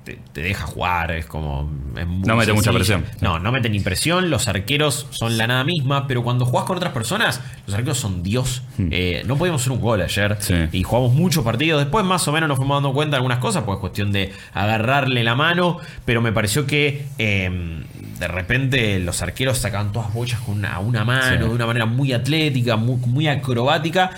te, 0.04 0.18
te 0.34 0.42
deja 0.42 0.66
jugar, 0.66 1.12
es 1.12 1.28
como... 1.28 1.70
es 1.96 2.08
No 2.08 2.36
mete 2.36 2.54
mucha 2.54 2.72
sencillo. 2.72 2.74
presión. 2.74 3.06
No, 3.22 3.38
no 3.38 3.52
mete 3.52 3.70
ni 3.70 3.80
presión, 3.82 4.32
los 4.32 4.48
arqueros 4.48 5.06
son 5.12 5.38
la 5.38 5.46
nada 5.46 5.64
misma, 5.64 6.08
pero 6.08 6.24
cuando 6.24 6.44
jugás 6.44 6.66
con 6.66 6.76
otras 6.78 6.92
personas, 6.92 7.40
los 7.68 7.76
arqueros 7.76 8.00
son 8.00 8.24
Dios. 8.24 8.64
Eh, 8.80 9.22
no 9.28 9.38
podíamos 9.38 9.62
hacer 9.62 9.74
un 9.74 9.80
gol 9.80 10.02
ayer 10.02 10.38
Sí. 10.40 10.56
y 10.72 10.82
jugamos 10.82 11.14
muchos 11.14 11.44
partidos. 11.44 11.80
Después 11.84 12.04
más 12.04 12.28
o 12.28 12.32
menos 12.32 12.50
nos 12.50 12.58
fuimos 12.58 12.78
dando 12.78 12.94
cuenta 12.94 13.12
de 13.12 13.18
algunas 13.18 13.38
cosas, 13.38 13.62
pues 13.64 13.76
es 13.76 13.80
cuestión 13.80 14.12
de 14.12 14.34
agarrarle 14.56 15.24
la 15.24 15.36
mano, 15.36 15.78
pero 16.04 16.20
me 16.20 16.32
pareció 16.32 16.66
que 16.66 17.06
eh, 17.20 17.84
de 18.20 18.28
repente 18.28 19.00
los 19.00 19.22
arqueros 19.22 19.60
sacaban 19.60 19.92
todas 19.92 20.12
bochas 20.14 20.40
con 20.42 20.56
una, 20.58 20.74
a 20.76 20.80
una 20.80 21.04
mano, 21.06 21.44
Sí. 21.46 21.48
de 21.48 21.54
una 21.56 21.68
manera 21.68 21.86
muy 21.86 22.12
atlética, 22.12 22.76
muy, 22.76 22.96
muy 22.98 23.28
acrobática. 23.28 24.10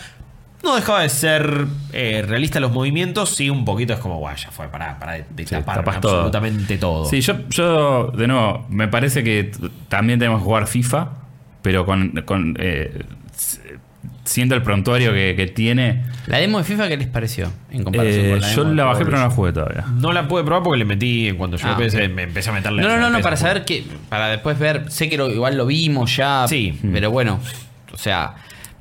No 0.64 0.76
dejaba 0.76 1.01
de 1.01 1.09
ser 1.09 1.66
eh, 1.91 2.24
realista 2.28 2.59
los 2.61 2.72
movimientos, 2.72 3.36
sí, 3.36 3.49
un 3.49 3.66
poquito 3.66 3.93
es 3.93 3.99
como, 3.99 4.18
guay, 4.20 4.38
ya 4.38 4.49
fue, 4.49 4.68
para, 4.70 4.97
para 4.97 5.14
de, 5.14 5.26
de 5.30 5.45
Sí, 5.45 5.55
tapar 5.55 5.99
todo. 5.99 6.14
absolutamente 6.16 6.78
todo. 6.78 7.05
Sí, 7.05 7.20
yo, 7.22 7.36
yo, 7.49 8.07
de 8.16 8.28
nuevo, 8.28 8.66
me 8.70 8.88
parece 8.88 9.24
que 9.24 9.51
también 9.89 10.20
tenemos 10.20 10.39
que 10.39 10.45
jugar 10.45 10.68
FIFA, 10.68 11.09
pero 11.61 11.86
con. 11.86 12.11
con, 12.26 12.55
eh, 12.59 13.03
siendo 14.26 14.55
el 14.55 14.61
prontuario 14.64 15.11
que, 15.11 15.34
que 15.36 15.47
tiene. 15.47 16.03
La 16.28 16.38
demo 16.38 16.57
de 16.57 16.64
FIFA, 16.64 16.88
¿qué 16.88 16.95
les 16.97 17.07
pareció? 17.07 17.51
En 17.70 17.84
comparación 17.84 18.26
eh, 18.26 18.30
con 18.32 18.39
la 18.39 18.47
yo 18.51 18.55
demo 18.61 18.70
de 18.70 18.76
la 18.78 18.84
bajé, 18.86 19.03
pero 19.05 19.18
no 19.18 19.24
la 19.26 19.30
jugué 19.30 19.51
todavía. 19.53 19.86
No 19.95 20.14
la 20.14 20.28
pude 20.30 20.43
probar 20.45 20.64
porque 20.64 20.78
le 20.80 20.86
metí, 20.86 21.34
cuando 21.38 21.57
yo 21.57 21.68
Ah, 21.68 21.72
empecé, 21.74 22.07
me 22.07 22.24
empecé 22.24 22.49
a 22.49 22.53
meterle 22.53 22.82
No, 22.82 22.88
no, 22.88 22.97
no, 22.97 23.09
no, 23.09 23.20
para 23.22 23.36
saber 23.36 23.66
que. 23.66 23.84
Para 24.09 24.30
después 24.30 24.57
ver. 24.57 24.89
Sé 24.89 25.09
que 25.09 25.18
lo- 25.18 25.30
igual 25.30 25.57
lo 25.57 25.66
vimos 25.66 26.16
ya. 26.16 26.45
Sí. 26.47 26.80
Pero 26.93 27.11
bueno. 27.11 27.39
O 27.91 27.97
sea. 27.97 28.36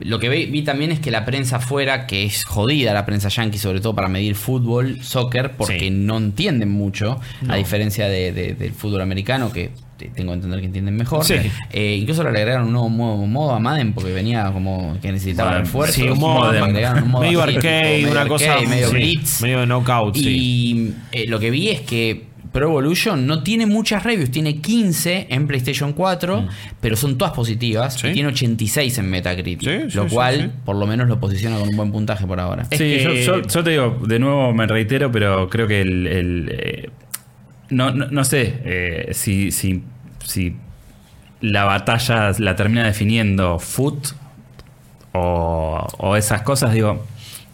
Lo 0.04 0.18
que 0.18 0.28
vi, 0.28 0.46
vi 0.46 0.62
también 0.62 0.92
es 0.92 1.00
que 1.00 1.10
la 1.10 1.24
prensa 1.24 1.56
afuera, 1.56 2.06
que 2.06 2.24
es 2.24 2.44
jodida 2.44 2.92
la 2.92 3.06
prensa 3.06 3.28
yankee, 3.28 3.58
sobre 3.58 3.80
todo 3.80 3.94
para 3.94 4.08
medir 4.08 4.34
fútbol, 4.34 5.02
soccer, 5.02 5.52
porque 5.52 5.78
Sí. 5.78 5.90
no 5.90 6.18
entienden 6.18 6.70
mucho, 6.70 7.20
No. 7.42 7.52
a 7.52 7.56
diferencia 7.56 8.06
de- 8.08 8.32
de- 8.32 8.54
del 8.54 8.72
fútbol 8.72 9.00
americano, 9.00 9.52
que 9.52 9.70
te- 9.96 10.08
tengo 10.08 10.30
que 10.32 10.34
entender 10.36 10.58
que 10.60 10.66
entienden 10.66 10.96
mejor. 10.96 11.24
Sí. 11.24 11.34
Eh, 11.70 11.96
incluso 12.00 12.22
le 12.24 12.30
agregaron 12.30 12.66
un 12.66 12.72
nuevo 12.72 12.88
modo, 12.88 13.24
modo 13.26 13.52
a 13.52 13.60
Madden, 13.60 13.92
porque 13.92 14.12
venía 14.12 14.50
como 14.52 14.98
que 15.00 15.12
necesitaba 15.12 15.50
Modem. 15.50 15.64
refuerzos. 15.64 15.94
Sí, 15.96 16.02
un 16.08 16.16
y 16.16 16.20
modo 16.20 16.52
medio 17.20 17.42
arcade, 17.42 18.06
una 18.10 18.26
cosa 18.26 18.56
medio 18.68 18.88
sí, 18.88 18.94
blitz. 18.94 19.42
medio 19.42 19.60
de 19.60 19.66
knockout, 19.66 20.16
sí. 20.16 20.28
Y 20.28 20.94
eh, 21.12 21.26
lo 21.28 21.38
que 21.38 21.50
vi 21.52 21.68
es 21.68 21.80
que 21.82 22.31
Pro 22.52 22.66
Evolution 22.68 23.26
no 23.26 23.42
tiene 23.42 23.64
muchas 23.64 24.02
reviews, 24.02 24.30
tiene 24.30 24.58
15 24.60 25.28
en 25.30 25.46
PlayStation 25.46 25.94
4, 25.94 26.46
pero 26.80 26.96
son 26.96 27.16
todas 27.16 27.32
positivas 27.32 27.94
Mm. 27.96 27.98
Sí. 27.98 28.06
y 28.08 28.12
tiene 28.12 28.28
86 28.28 28.98
en 28.98 29.10
Metacritic, 29.10 29.60
Sí, 29.68 29.90
sí, 29.90 29.96
lo 29.96 30.08
sí, 30.08 30.14
cual 30.14 30.34
sí. 30.52 30.58
por 30.64 30.76
lo 30.76 30.86
menos 30.86 31.08
lo 31.08 31.18
posiciona 31.18 31.58
con 31.58 31.68
un 31.70 31.76
buen 31.76 31.90
puntaje 31.90 32.26
por 32.26 32.38
ahora. 32.38 32.66
Es 32.70 32.76
sí, 32.78 32.84
que- 32.84 33.02
yo, 33.02 33.14
yo- 33.14 33.42
yo 33.42 33.64
te 33.64 33.70
digo, 33.70 33.98
de 34.06 34.18
nuevo 34.18 34.52
me 34.52 34.66
reitero, 34.66 35.10
pero 35.10 35.48
creo 35.48 35.66
que 35.66 35.80
el. 35.80 36.06
el, 36.06 36.48
eh, 36.52 36.90
no, 37.70 37.90
no, 37.90 38.06
no 38.10 38.22
sé 38.24 38.60
eh, 38.64 39.08
si, 39.12 39.50
si, 39.50 39.82
si 40.24 40.54
la 41.40 41.64
batalla 41.64 42.32
la 42.38 42.54
termina 42.54 42.84
definiendo 42.84 43.58
Foot 43.58 44.08
o, 45.12 45.86
o 45.98 46.16
esas 46.16 46.42
cosas, 46.42 46.72
digo. 46.72 47.04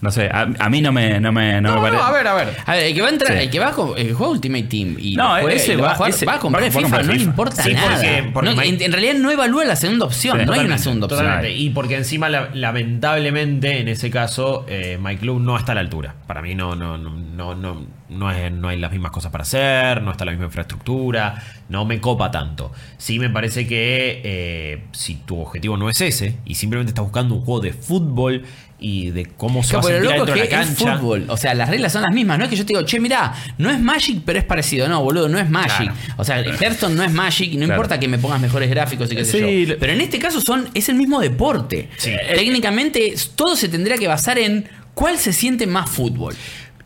No 0.00 0.12
sé, 0.12 0.28
a, 0.28 0.42
a 0.58 0.70
mí 0.70 0.80
no 0.80 0.92
me, 0.92 1.18
no 1.18 1.32
me, 1.32 1.60
no 1.60 1.74
me 1.74 1.80
parece. 1.80 1.96
no, 2.02 2.06
a 2.08 2.12
ver, 2.12 2.26
a 2.28 2.34
ver. 2.34 2.56
A 2.66 2.72
ver, 2.76 2.84
el 2.84 2.94
que 2.94 3.00
va 3.00 3.08
a 3.08 3.10
entrar, 3.10 3.32
Sí. 3.32 3.38
el 3.44 3.50
que 3.50 3.58
va 3.58 3.66
a, 3.66 3.74
el 3.98 4.06
que 4.06 4.14
juega 4.14 4.32
Ultimate 4.32 4.62
Team 4.64 4.96
y 4.98 5.16
No, 5.16 5.30
juega, 5.30 5.52
ese 5.52 5.72
y 5.72 5.76
lo 5.76 5.82
va, 5.82 5.88
va- 5.88 5.92
a 5.94 5.96
jugar, 5.96 6.10
ese 6.10 6.26
va 6.26 6.34
a 6.34 6.38
comprar 6.38 6.64
FIFA, 6.64 6.80
comprar 6.82 7.04
no 7.04 7.12
le 7.12 7.18
FIFA. 7.18 7.30
importa 7.30 7.62
Sí, 7.64 7.72
nada. 7.74 7.88
porque- 7.96 8.30
porque 8.32 8.50
No, 8.50 8.56
Mike- 8.56 8.68
en, 8.76 8.82
en 8.82 8.92
realidad 8.92 9.14
no 9.14 9.30
evalúa 9.32 9.64
la 9.64 9.74
segunda 9.76 10.04
opción, 10.06 10.38
Sí, 10.38 10.46
no 10.46 10.52
hay 10.52 10.60
una 10.60 10.78
segunda 10.78 11.06
opción. 11.06 11.20
totalmente. 11.24 11.56
Y 11.56 11.70
porque 11.70 11.96
encima, 11.96 12.28
la- 12.28 12.48
lamentablemente, 12.54 13.80
en 13.80 13.88
ese 13.88 14.10
caso, 14.10 14.64
eh, 14.68 14.98
My 15.00 15.16
Club 15.16 15.40
no 15.40 15.56
está 15.56 15.72
a 15.72 15.74
la 15.76 15.80
altura. 15.80 16.14
Para 16.26 16.42
mí 16.42 16.54
no, 16.54 16.74
no, 16.76 16.96
no, 16.98 17.10
no, 17.10 17.54
no, 17.54 17.86
no, 18.08 18.30
es- 18.30 18.52
no 18.52 18.68
hay 18.68 18.78
las 18.78 18.90
mismas 18.92 19.10
cosas 19.12 19.30
para 19.32 19.42
hacer, 19.42 20.02
no 20.02 20.10
está 20.10 20.24
la 20.24 20.30
misma 20.32 20.46
infraestructura, 20.46 21.42
no 21.68 21.84
me 21.84 22.00
copa 22.00 22.30
tanto. 22.30 22.72
Sí 22.98 23.18
me 23.18 23.30
parece 23.30 23.66
que 23.66 24.20
eh, 24.24 24.84
si 24.92 25.16
tu 25.16 25.40
objetivo 25.40 25.76
no 25.76 25.88
es 25.90 26.00
ese 26.00 26.36
y 26.44 26.54
simplemente 26.54 26.90
estás 26.90 27.04
buscando 27.04 27.34
un 27.34 27.42
juego 27.44 27.60
de 27.60 27.72
fútbol 27.72 28.44
y 28.80 29.10
de 29.10 29.26
cómo 29.26 29.62
se 29.64 29.70
Claro, 29.70 29.82
va 29.82 29.88
a 29.88 29.92
sentir 29.94 30.08
dentro 30.10 30.24
es 30.24 30.34
de 30.34 30.40
la 30.40 30.48
que 30.48 30.54
es 30.62 30.68
cancha. 30.76 30.98
fútbol. 30.98 31.24
O 31.28 31.36
sea, 31.36 31.52
las 31.54 31.68
reglas 31.68 31.92
son 31.92 32.02
las 32.02 32.12
mismas. 32.12 32.38
No 32.38 32.44
es 32.44 32.50
que 32.50 32.56
yo 32.56 32.64
te 32.64 32.74
digo, 32.74 32.82
che, 32.82 33.00
mirá, 33.00 33.34
no 33.58 33.70
es 33.70 33.80
Magic, 33.80 34.22
pero 34.24 34.38
es 34.38 34.44
parecido. 34.44 34.86
No, 34.88 35.02
boludo, 35.02 35.28
no 35.28 35.38
es 35.38 35.50
Magic. 35.50 35.92
Claro. 35.92 35.94
O 36.16 36.24
sea, 36.24 36.40
Hearthstone 36.40 36.94
no 36.94 37.02
es 37.02 37.12
Magic 37.12 37.52
no 37.54 37.58
Claro. 37.66 37.72
importa 37.74 37.98
que 37.98 38.06
me 38.08 38.18
pongas 38.18 38.40
mejores 38.40 38.70
gráficos 38.70 39.10
y 39.10 39.16
qué 39.16 39.24
sé 39.24 39.38
Sí, 39.40 39.66
yo. 39.66 39.78
Pero 39.80 39.92
en 39.92 40.00
este 40.00 40.18
caso 40.20 40.40
son, 40.40 40.68
es 40.74 40.88
el 40.88 40.94
mismo 40.94 41.18
deporte. 41.20 41.88
Sí. 41.96 42.12
Técnicamente, 42.34 43.14
todo 43.34 43.56
se 43.56 43.68
tendría 43.68 43.96
que 43.98 44.06
basar 44.06 44.38
en 44.38 44.68
cuál 44.94 45.18
se 45.18 45.32
siente 45.32 45.66
más 45.66 45.90
fútbol. 45.90 46.34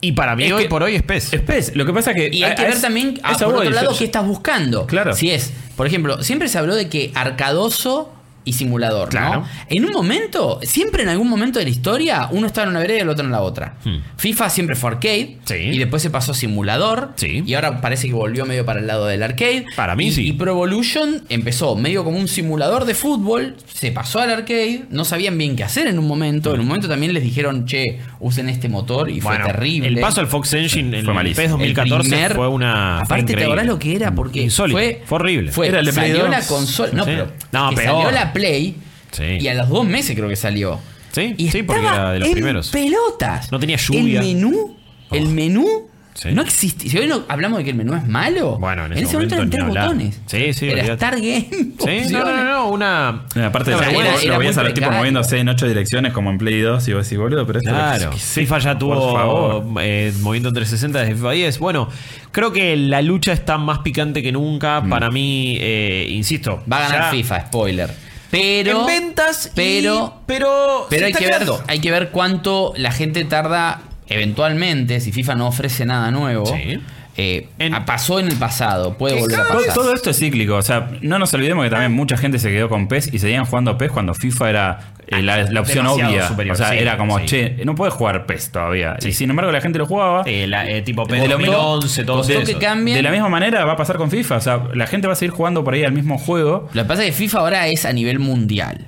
Y 0.00 0.12
para 0.12 0.34
mí 0.34 0.44
Es 0.44 0.52
hoy 0.52 0.62
que- 0.64 0.68
por 0.68 0.82
hoy 0.82 0.96
es 0.96 1.02
PES. 1.02 1.32
Es 1.34 1.40
PES. 1.42 1.76
Lo 1.76 1.86
que 1.86 1.92
pasa 1.92 2.10
es 2.10 2.16
que. 2.16 2.28
Y 2.36 2.42
hay 2.42 2.52
a- 2.52 2.54
que 2.56 2.62
a 2.62 2.64
ver 2.64 2.74
es- 2.74 2.80
también, 2.82 3.20
ah, 3.22 3.32
esa 3.32 3.44
por 3.44 3.54
otro 3.56 3.70
lado, 3.70 3.94
qué 3.96 4.04
estás 4.04 4.26
buscando. 4.26 4.86
Claro. 4.86 5.14
Si 5.14 5.30
es, 5.30 5.52
por 5.76 5.86
ejemplo, 5.86 6.22
siempre 6.24 6.48
se 6.48 6.58
habló 6.58 6.74
de 6.74 6.88
que 6.88 7.12
arcadoso 7.14 8.12
y 8.44 8.54
simulador, 8.54 9.08
Claro. 9.10 9.40
¿no? 9.42 9.46
En 9.68 9.84
un 9.84 9.92
momento, 9.92 10.58
siempre 10.62 11.02
en 11.02 11.08
algún 11.08 11.28
momento 11.28 11.58
de 11.58 11.64
la 11.64 11.70
historia, 11.70 12.28
uno 12.30 12.46
estaba 12.46 12.64
en 12.64 12.70
una 12.70 12.80
vereda 12.80 12.98
y 12.98 13.00
el 13.02 13.08
otro 13.08 13.24
en 13.24 13.30
la 13.32 13.40
otra. 13.40 13.74
Hmm. 13.84 13.98
FIFA 14.16 14.50
siempre 14.50 14.76
fue 14.76 14.90
arcade 14.90 15.38
Sí. 15.44 15.54
y 15.54 15.78
después 15.78 16.02
se 16.02 16.10
pasó 16.10 16.32
a 16.32 16.34
simulador 16.34 17.12
Sí. 17.16 17.42
y 17.46 17.54
ahora 17.54 17.80
parece 17.80 18.08
que 18.08 18.14
volvió 18.14 18.44
medio 18.46 18.64
para 18.64 18.80
el 18.80 18.86
lado 18.86 19.06
del 19.06 19.22
arcade. 19.22 19.64
Para 19.76 19.94
mí 19.96 20.06
Y- 20.08 20.12
sí. 20.12 20.28
Y 20.28 20.32
Pro 20.32 20.52
Evolution 20.52 21.24
empezó 21.28 21.76
medio 21.76 22.04
como 22.04 22.18
un 22.18 22.28
simulador 22.28 22.84
de 22.84 22.94
fútbol, 22.94 23.56
se 23.72 23.92
pasó 23.92 24.20
al 24.20 24.30
arcade, 24.30 24.84
no 24.90 25.04
sabían 25.04 25.36
bien 25.38 25.56
qué 25.56 25.64
hacer 25.64 25.86
en 25.86 25.98
un 25.98 26.06
momento. 26.06 26.54
En 26.54 26.60
un 26.60 26.66
momento 26.66 26.88
también 26.88 27.12
les 27.14 27.22
dijeron, 27.22 27.66
che, 27.66 28.00
usen 28.20 28.48
este 28.48 28.68
motor 28.68 29.10
y 29.10 29.20
Bueno, 29.20 29.44
fue 29.44 29.52
terrible. 29.52 29.88
El 29.88 29.98
paso 30.00 30.20
al 30.20 30.26
Fox 30.26 30.52
Engine 30.54 30.98
en 30.98 31.04
Fue 31.04 31.12
el 31.12 31.16
malísimo. 31.16 31.42
PES 31.42 31.50
2014 31.50 31.94
El 31.96 32.10
primer- 32.10 32.34
fue 32.34 32.48
una. 32.48 33.02
fue 33.06 33.16
Aparte, 33.16 33.34
¿te 33.34 33.44
acordás 33.44 33.66
lo 33.66 33.78
que 33.78 33.94
era? 33.96 34.14
Porque 34.14 34.50
fue, 34.50 35.02
fue 35.04 35.16
horrible. 35.16 35.52
Fue, 35.52 35.68
Era 35.68 35.80
el 35.80 35.92
salió 35.92 36.20
2. 36.20 36.30
la 36.30 36.42
consola. 36.46 36.90
No, 36.92 37.04
Sí. 37.04 37.10
pero. 37.12 37.32
No, 37.52 37.70
peor. 37.74 37.84
salió 38.02 38.10
la 38.10 38.31
Play. 38.32 38.76
Sí. 39.10 39.24
Y 39.40 39.48
a 39.48 39.54
los 39.54 39.68
dos 39.68 39.86
meses 39.86 40.16
creo 40.16 40.28
que 40.28 40.36
salió. 40.36 40.78
Sí, 41.12 41.34
y 41.36 41.50
sí, 41.50 41.62
porque 41.62 41.82
era 41.82 42.12
de 42.12 42.18
los 42.20 42.28
en 42.28 42.34
primeros. 42.34 42.70
pelotas. 42.70 43.52
No 43.52 43.58
tenía 43.60 43.76
lluvia. 43.76 44.20
El 44.20 44.26
menú. 44.34 44.76
El 45.10 45.26
Oh. 45.26 45.30
menú. 45.30 45.66
Sí. 46.14 46.28
No 46.32 46.42
existe. 46.42 46.88
Si 46.90 46.98
hoy 46.98 47.06
no 47.06 47.22
hablamos 47.28 47.58
de 47.58 47.64
que 47.64 47.70
el 47.70 47.76
menú 47.76 47.94
es 47.94 48.06
malo. 48.06 48.58
Bueno, 48.58 48.84
en 48.84 48.92
ese 48.92 49.02
ese 49.04 49.14
momento 49.14 49.34
eran 49.34 49.48
momento 49.48 49.56
tres 49.56 49.64
ni 49.64 49.68
hablar. 49.78 49.84
botones. 49.94 50.20
Sí, 50.26 50.52
sí, 50.52 50.68
Era. 50.68 50.94
Start 50.96 51.16
Game. 51.16 51.46
Sí, 51.78 52.12
no, 52.12 52.18
no, 52.24 52.36
no, 52.36 52.44
no, 52.44 52.68
una. 52.68 53.24
Eh, 53.34 53.42
Aparte 53.44 53.70
No, 53.70 53.78
de 53.78 53.82
pero 53.86 53.92
lo, 53.98 54.04
era- 54.04 54.14
lo 54.16 54.20
era 54.22 54.38
veías 54.38 54.58
a 54.58 54.62
los 54.62 54.74
tipos 54.74 54.92
moviéndose 54.94 55.38
en 55.38 55.48
ocho 55.48 55.66
direcciones 55.66 56.12
como 56.12 56.30
en 56.30 56.36
Play 56.38 56.60
2 56.60 56.86
y 56.88 56.92
vos 56.92 57.04
decís, 57.06 57.18
boludo, 57.18 57.46
pero 57.46 57.58
esto 57.60 57.70
Claro, 57.70 58.10
¿qué 58.10 58.16
es 58.16 58.22
esto? 58.22 58.40
FIFA 58.40 58.58
ya 58.58 58.70
Por 58.72 58.78
tuvo 58.78 59.14
favor. 59.16 59.64
eh, 59.82 60.12
movimiento 60.20 60.52
360 60.52 61.00
desde 61.00 61.14
FIFA 61.14 61.30
10. 61.30 61.58
Bueno, 61.58 61.88
creo 62.30 62.52
que 62.52 62.76
la 62.76 63.00
lucha 63.02 63.32
está 63.32 63.56
más 63.58 63.78
picante 63.78 64.22
que 64.22 64.32
nunca. 64.32 64.82
Para 64.88 65.10
mí, 65.10 65.56
eh, 65.60 66.06
insisto. 66.10 66.62
Va 66.70 66.76
a 66.78 66.88
ganar 66.90 67.00
ya- 67.04 67.10
FIFA, 67.10 67.46
spoiler. 67.46 67.90
Pero. 68.32 68.80
en 68.80 68.86
ventas, 68.86 69.46
y- 69.46 69.50
pero. 69.54 70.14
pero, 70.26 70.86
Pero 70.90 71.06
hay 71.06 71.12
que, 71.12 71.26
ver, 71.26 71.42
hay 71.68 71.78
que 71.80 71.90
ver 71.92 72.08
cuánto 72.10 72.72
la 72.76 72.90
gente 72.90 73.24
tarda 73.24 73.82
eventualmente, 74.08 75.00
si 75.00 75.12
FIFA 75.12 75.34
no 75.36 75.46
ofrece 75.48 75.84
nada 75.84 76.10
nuevo. 76.10 76.46
Sí. 76.46 76.80
Eh, 77.16 77.48
En- 77.58 77.84
pasó 77.84 78.18
en 78.20 78.28
el 78.28 78.36
pasado, 78.36 78.96
puede 78.96 79.20
volver 79.20 79.40
a 79.40 79.48
pasar. 79.48 79.74
todo 79.74 79.92
esto 79.94 80.10
es 80.10 80.18
cíclico, 80.18 80.56
o 80.56 80.62
sea, 80.62 80.90
no 81.02 81.18
nos 81.18 81.32
olvidemos 81.34 81.64
que 81.64 81.70
también 81.70 81.92
mucha 81.92 82.16
gente 82.16 82.38
se 82.38 82.50
quedó 82.50 82.68
con 82.68 82.88
PES 82.88 83.12
y 83.12 83.18
seguían 83.18 83.44
jugando 83.44 83.76
PES 83.76 83.92
cuando 83.92 84.14
FIFA 84.14 84.50
era 84.50 84.80
eh, 85.08 85.20
la, 85.22 85.42
la 85.50 85.60
opción 85.60 85.86
obvia. 85.86 86.26
superior, 86.28 86.54
o 86.54 86.56
sea, 86.56 86.70
sí, 86.70 86.76
era 86.78 86.96
como, 86.96 87.18
sí. 87.18 87.26
che, 87.26 87.64
no 87.66 87.74
puedes 87.74 87.92
jugar 87.92 88.24
PES 88.24 88.52
todavía. 88.52 88.96
Y 89.04 89.12
sin 89.12 89.28
embargo 89.30 89.52
la 89.52 89.60
gente 89.60 89.78
lo 89.78 89.84
jugaba. 89.86 90.24
La- 90.26 90.68
eh, 90.68 90.80
tipo 90.82 91.04
PES 91.04 91.20
De 91.22 91.28
lo 91.28 91.38
mismo- 91.38 91.52
2011, 91.52 92.04
todo 92.04 92.22
eso. 92.22 92.44
que 92.44 92.56
cambien. 92.58 92.96
De 92.96 93.02
la 93.02 93.10
misma 93.10 93.28
manera 93.28 93.64
va 93.64 93.72
a 93.72 93.76
pasar 93.76 93.96
con 93.98 94.10
FIFA, 94.10 94.36
o 94.36 94.40
sea, 94.40 94.62
la 94.74 94.86
gente 94.86 95.06
va 95.06 95.12
a 95.12 95.16
seguir 95.16 95.32
jugando 95.34 95.62
por 95.64 95.74
ahí 95.74 95.84
al 95.84 95.92
mismo 95.92 96.16
juego. 96.18 96.68
Lo 96.72 96.82
que 96.82 96.88
pasa 96.88 97.02
es 97.04 97.10
que 97.10 97.16
FIFA 97.16 97.38
ahora 97.40 97.66
es 97.68 97.84
a 97.84 97.92
nivel 97.92 98.18
mundial. 98.20 98.86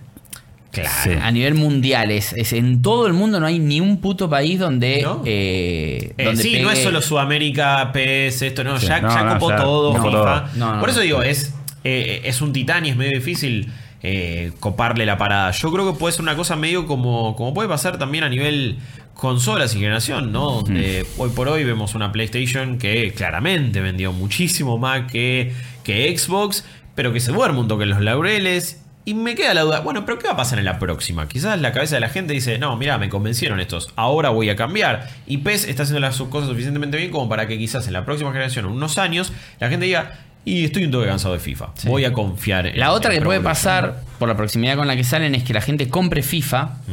Claro. 0.83 0.91
Sí. 1.05 1.11
A 1.21 1.31
nivel 1.31 1.55
mundial. 1.55 2.11
Es, 2.11 2.33
es 2.33 2.53
en 2.53 2.83
todo 2.83 3.07
el 3.07 3.13
mundo 3.13 3.41
no 3.41 3.47
hay 3.47 3.59
ni 3.59 3.81
un 3.81 4.01
puto 4.01 4.29
país 4.29 4.59
donde. 4.59 5.03
¿No? 5.03 5.23
eh, 5.25 6.13
Eh, 6.19 6.25
donde 6.25 6.43
sí, 6.43 6.59
no 6.61 6.71
es 6.71 6.83
solo 6.83 7.01
Sudamérica, 7.03 7.91
PES, 7.93 8.43
esto, 8.43 8.65
no, 8.65 8.79
Sí, 8.79 8.87
ya, 8.87 9.01
no, 9.01 9.09
ya 9.15 9.25
no, 9.25 9.33
copó 9.35 9.51
ya 9.51 9.57
todo 9.57 9.93
FIFA. 9.95 10.11
todo. 10.11 10.41
No, 10.57 10.75
no, 10.75 10.81
Por 10.81 10.91
eso 10.91 11.01
digo, 11.01 11.23
es, 11.23 11.55
eh, 11.85 12.23
es 12.25 12.41
un 12.43 12.53
titán 12.53 12.85
y 12.87 12.91
es 12.91 12.97
medio 12.97 13.13
difícil 13.19 13.73
eh, 14.03 14.53
coparle 14.61 15.07
la 15.07 15.17
parada. 15.19 15.51
Yo 15.53 15.73
creo 15.73 15.93
que 15.93 15.99
puede 15.99 16.13
ser 16.13 16.23
una 16.23 16.37
cosa 16.37 16.57
medio 16.57 16.87
como, 16.87 17.35
como 17.37 17.55
puede 17.55 17.69
pasar 17.69 17.99
también 17.99 18.25
a 18.25 18.29
nivel 18.29 18.77
consolas 19.15 19.75
y 19.75 19.79
generación, 19.79 20.33
¿no? 20.33 20.51
Donde 20.51 21.07
hoy 21.19 21.31
por 21.31 21.49
hoy 21.49 21.65
vemos 21.65 21.95
una 21.95 22.11
PlayStation 22.13 22.79
que 22.79 23.13
claramente 23.17 23.81
vendió 23.81 24.13
muchísimo 24.13 24.77
más 24.77 25.11
que, 25.11 25.53
que 25.85 26.17
Xbox, 26.19 26.65
pero 26.95 27.13
que 27.13 27.21
se 27.21 27.33
duerme 27.33 27.61
un 27.61 27.69
toque 27.69 27.85
en 27.85 27.91
los 27.91 28.01
laureles. 28.01 28.84
Y 29.07 29.13
me 29.15 29.35
queda 29.35 29.53
la 29.53 29.63
duda, 29.63 29.81
bueno, 29.81 30.07
pero 30.07 30.19
¿qué 30.19 30.27
va 30.29 30.33
a 30.33 30.37
pasar 30.37 30.59
en 30.59 30.65
la 30.65 30.79
próxima? 30.79 31.29
Quizás 31.29 31.61
la 31.61 31.73
cabeza 31.73 31.97
de 31.97 32.01
la 32.01 32.09
gente 32.09 32.33
dice, 32.33 32.59
no, 32.59 32.75
mira, 32.77 32.97
me 32.97 33.11
convencieron 33.11 33.61
estos, 33.61 33.91
ahora 33.97 34.31
voy 34.31 34.49
a 34.49 34.57
cambiar. 34.57 35.11
Y 35.27 35.39
PES 35.39 35.67
está 35.69 35.83
haciendo 35.83 36.01
las 36.01 36.17
cosas 36.23 36.49
suficientemente 36.49 36.97
bien 36.97 37.11
como 37.11 37.29
para 37.29 37.47
que 37.47 37.59
quizás 37.59 37.87
en 37.87 37.93
la 37.93 38.05
próxima 38.07 38.31
generación, 38.33 38.65
en 38.65 38.73
unos 38.73 38.97
años, 38.97 39.33
la 39.61 39.69
gente 39.69 39.85
diga, 39.87 40.21
y 40.47 40.65
estoy 40.65 40.85
un 40.87 40.91
toque 40.91 41.07
cansado 41.07 41.35
de 41.35 41.41
FIFA, 41.41 41.69
voy 41.85 42.05
a 42.07 42.13
confiar 42.15 42.67
en 42.67 42.79
La 42.79 42.93
otra 42.93 43.13
en 43.13 43.19
que 43.21 43.25
puede 43.27 43.39
Evolution". 43.41 43.43
pasar, 43.65 44.01
por 44.19 44.29
la 44.29 44.37
proximidad 44.37 44.77
con 44.77 44.87
la 44.87 44.97
que 44.97 45.05
salen, 45.05 45.35
es 45.35 45.43
que 45.45 45.53
la 45.53 45.61
gente 45.61 45.89
compre 45.91 46.23
FIFA, 46.23 46.65
Mm. 46.87 46.93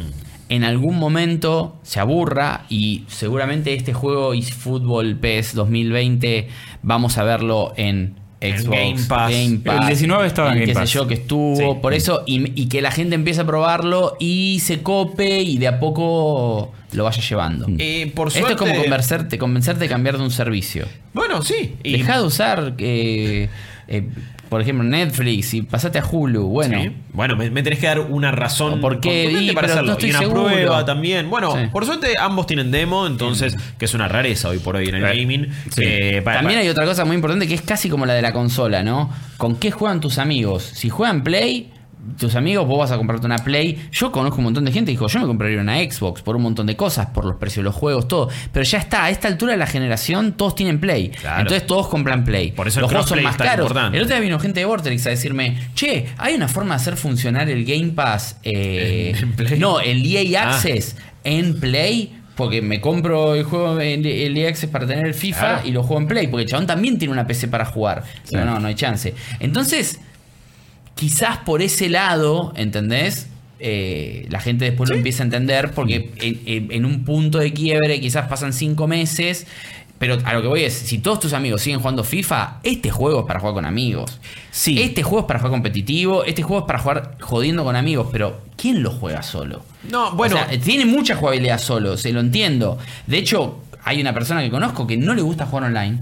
en 0.50 0.64
algún 0.66 0.98
momento 1.00 1.80
se 1.84 2.02
aburra 2.02 2.66
y 2.68 3.06
seguramente 3.08 3.74
este 3.74 3.94
juego 3.94 4.34
eFootball 4.34 5.16
PES 5.16 5.56
2020 5.56 6.50
vamos 6.82 7.18
a 7.18 7.24
verlo 7.24 7.74
En 7.78 8.16
Xbox, 8.42 8.70
Game 8.78 8.98
Pass. 9.08 9.32
El 9.32 9.88
19 9.88 10.28
estaba 10.28 10.50
en 10.50 10.54
Game 10.56 10.66
qué 10.66 10.74
sé 10.74 10.80
Pass. 10.80 10.94
yo, 10.94 11.08
que 11.08 11.14
estuvo, 11.14 11.56
Sí. 11.56 11.64
por 11.82 11.94
eso, 11.94 12.24
y, 12.26 12.60
y 12.62 12.68
que 12.68 12.82
la 12.82 12.92
gente 12.92 13.16
empiece 13.16 13.42
a 13.42 13.46
probarlo 13.46 14.18
y 14.20 14.60
se 14.62 14.82
cope 14.82 15.42
y 15.42 15.58
de 15.60 15.68
a 15.68 15.80
poco 15.80 16.72
lo 16.94 17.04
vaya 17.04 17.22
llevando. 17.22 17.68
Eh, 17.78 18.12
por 18.16 18.28
Esto 18.30 18.48
es 18.50 18.56
como 18.56 18.74
convencerte, 18.76 19.38
convencerte 19.38 19.82
de 19.84 19.90
cambiar 19.90 20.18
de 20.18 20.24
un 20.24 20.32
servicio. 20.32 20.86
Bueno, 21.14 21.42
sí. 21.42 21.76
y- 21.84 21.94
Deja 21.94 22.18
de 22.18 22.24
usar, 22.26 22.74
eh, 22.80 23.48
eh, 23.92 24.08
por 24.50 24.60
ejemplo, 24.62 24.84
Netflix 24.84 25.54
y 25.54 25.62
pasate 25.62 26.00
a 26.00 26.06
Hulu. 26.06 26.44
Bueno, 26.48 26.82
Sí. 26.82 26.92
Bueno, 27.14 27.36
me, 27.36 27.50
me 27.52 27.62
tenés 27.64 27.80
que 27.80 27.88
dar 27.88 28.00
una 28.00 28.32
razón 28.32 28.74
¿O 28.74 28.82
por 28.82 29.00
qué? 29.00 29.32
Y, 29.32 29.52
para 29.52 29.68
hacerlo. 29.68 29.88
no 29.88 29.92
estoy 29.94 30.10
y 30.10 30.12
una 30.12 30.20
seguro. 30.20 30.46
prueba 30.46 30.86
también. 30.86 31.30
Bueno, 31.30 31.54
Sí. 31.56 31.68
por 31.72 31.86
suerte 31.86 32.16
ambos 32.20 32.48
tienen 32.48 32.72
demo, 32.72 33.06
entonces, 33.08 33.56
que 33.78 33.86
es 33.86 33.94
una 33.94 34.08
rareza 34.08 34.50
hoy 34.50 34.60
por 34.60 34.76
hoy 34.76 34.90
en 34.90 34.96
el 34.96 35.06
Eh, 35.06 35.18
gaming. 35.20 35.48
sí. 35.70 35.82
Eh, 35.86 36.22
pa- 36.24 36.34
También 36.36 36.60
hay 36.60 36.70
otra 36.70 36.86
cosa 36.86 37.06
muy 37.06 37.16
importante 37.16 37.48
que 37.48 37.54
es 37.54 37.62
casi 37.62 37.90
como 37.90 38.06
la 38.06 38.14
de 38.14 38.22
la 38.22 38.34
consola, 38.34 38.84
¿no? 38.84 39.10
¿Con 39.38 39.56
qué 39.56 39.72
juegan 39.72 40.00
tus 40.02 40.18
amigos? 40.18 40.64
Si 40.74 40.90
juegan 40.90 41.24
Play, 41.24 41.70
tus 42.20 42.36
amigos, 42.36 42.68
vos 42.68 42.80
vas 42.80 42.92
a 42.92 42.98
comprarte 42.98 43.26
una 43.26 43.38
Play. 43.38 43.90
Yo 43.92 44.12
conozco 44.12 44.38
un 44.40 44.46
montón 44.46 44.66
de 44.66 44.72
gente 44.72 44.88
que 44.90 44.94
dijo, 44.94 45.08
yo 45.08 45.20
me 45.20 45.26
compraría 45.28 45.62
una 45.62 45.78
Xbox 45.78 46.22
por 46.22 46.36
un 46.36 46.42
montón 46.42 46.66
de 46.68 46.76
cosas, 46.76 47.08
por 47.08 47.26
los 47.26 47.36
precios 47.36 47.58
de 47.58 47.64
los 47.66 47.76
juegos, 47.76 48.08
todo. 48.08 48.30
Pero 48.52 48.64
ya 48.64 48.80
está, 48.80 49.06
a 49.06 49.10
esta 49.10 49.28
altura 49.28 49.52
de 49.52 49.58
la 49.58 49.68
generación 49.68 50.34
todos 50.34 50.56
tienen 50.56 50.80
Play. 50.80 51.10
Claro. 51.10 51.42
Entonces 51.42 51.66
todos 51.68 51.88
compran 51.88 52.24
Play. 52.24 52.52
Por 52.52 52.68
eso 52.68 52.82
los 52.82 52.90
juegos 52.90 53.08
son 53.10 53.22
más 53.24 53.38
caros. 53.38 53.66
importante. 53.68 53.98
El 53.98 54.04
otro 54.04 54.16
día 54.16 54.22
vino 54.24 54.40
gente 54.40 54.60
de 54.62 54.66
Vortex 54.66 55.06
a 55.08 55.10
decirme, 55.12 55.58
che, 55.76 56.08
hay 56.18 56.34
una 56.36 56.48
forma 56.48 56.76
de 56.76 56.82
hacer 56.82 56.98
funcionar 56.98 57.50
el 57.50 57.66
Game 57.66 57.90
Pass. 57.92 58.38
eh, 58.44 59.14
¿En- 59.16 59.24
en 59.24 59.32
Play? 59.34 59.60
No, 59.60 59.80
el 59.80 60.06
EA 60.06 60.44
Ah. 60.44 60.56
Access 60.56 60.96
en 61.24 61.60
Play. 61.60 62.18
Porque 62.36 62.62
me 62.62 62.82
compro 62.82 63.36
el 63.36 63.44
juego 63.44 63.80
el, 63.80 64.04
el 64.06 64.36
EA 64.38 64.50
Access 64.50 64.70
para 64.70 64.88
tener 64.88 65.06
el 65.06 65.14
FIFA 65.14 65.40
Claro. 65.40 65.68
y 65.68 65.72
lo 65.72 65.84
juego 65.84 66.02
en 66.02 66.08
Play. 66.08 66.28
Porque 66.28 66.44
el 66.44 66.50
chabón 66.50 66.66
también 66.66 66.98
tiene 66.98 67.12
una 67.12 67.28
PC 67.28 67.48
para 67.50 67.66
jugar. 67.66 68.04
Pero 68.32 68.46
no, 68.46 68.60
no 68.60 68.68
hay 68.68 68.74
chance. 68.74 69.14
Entonces, 69.40 70.00
quizás 71.02 71.40
por 71.40 71.64
ese 71.64 71.90
lado, 71.90 72.54
¿entendés? 72.56 73.28
Eh, 73.60 74.28
la 74.30 74.40
gente 74.40 74.66
después 74.66 74.88
lo 74.92 74.96
empieza 74.96 75.24
a 75.24 75.26
entender 75.26 75.72
porque 75.72 76.12
en, 76.18 76.42
en- 76.46 76.72
en 76.72 76.86
un 76.86 77.04
punto 77.06 77.40
de 77.40 77.52
quiebre 77.54 78.00
quizás 78.00 78.28
pasan 78.28 78.54
cinco 78.54 78.88
meses. 78.88 79.48
Pero 79.98 80.18
a 80.24 80.34
lo 80.34 80.42
que 80.44 80.48
voy 80.48 80.64
es, 80.64 80.74
si 80.74 81.00
todos 81.00 81.20
tus 81.20 81.34
amigos 81.34 81.62
siguen 81.64 81.80
jugando 81.80 82.04
FIFA, 82.04 82.60
este 82.64 82.92
juego 82.92 83.22
es 83.22 83.26
para 83.26 83.40
jugar 83.40 83.56
con 83.56 83.66
amigos. 83.66 84.20
Sí. 84.52 84.80
Este 84.80 85.02
juego 85.02 85.22
es 85.22 85.26
para 85.26 85.40
jugar 85.40 85.52
competitivo, 85.52 86.24
este 86.24 86.44
juego 86.44 86.62
es 86.64 86.68
para 86.68 86.80
jugar 86.80 87.18
jodiendo 87.20 87.64
con 87.64 87.76
amigos, 87.76 88.08
pero 88.12 88.42
¿quién 88.58 88.84
lo 88.84 88.92
juega 88.92 89.24
solo? 89.24 89.64
No, 89.90 90.12
bueno. 90.14 90.36
O 90.36 90.38
sea, 90.40 90.60
tiene 90.60 90.86
mucha 90.86 91.16
jugabilidad 91.16 91.60
solo, 91.60 91.98
se 91.98 92.12
lo 92.12 92.20
entiendo. 92.20 92.78
De 93.08 93.18
hecho, 93.18 93.60
hay 93.84 94.02
una 94.02 94.14
persona 94.14 94.42
que 94.44 94.50
conozco 94.52 94.86
que 94.88 94.98
no 94.98 95.14
le 95.16 95.22
gusta 95.24 95.46
jugar 95.48 95.66
online. 95.66 96.00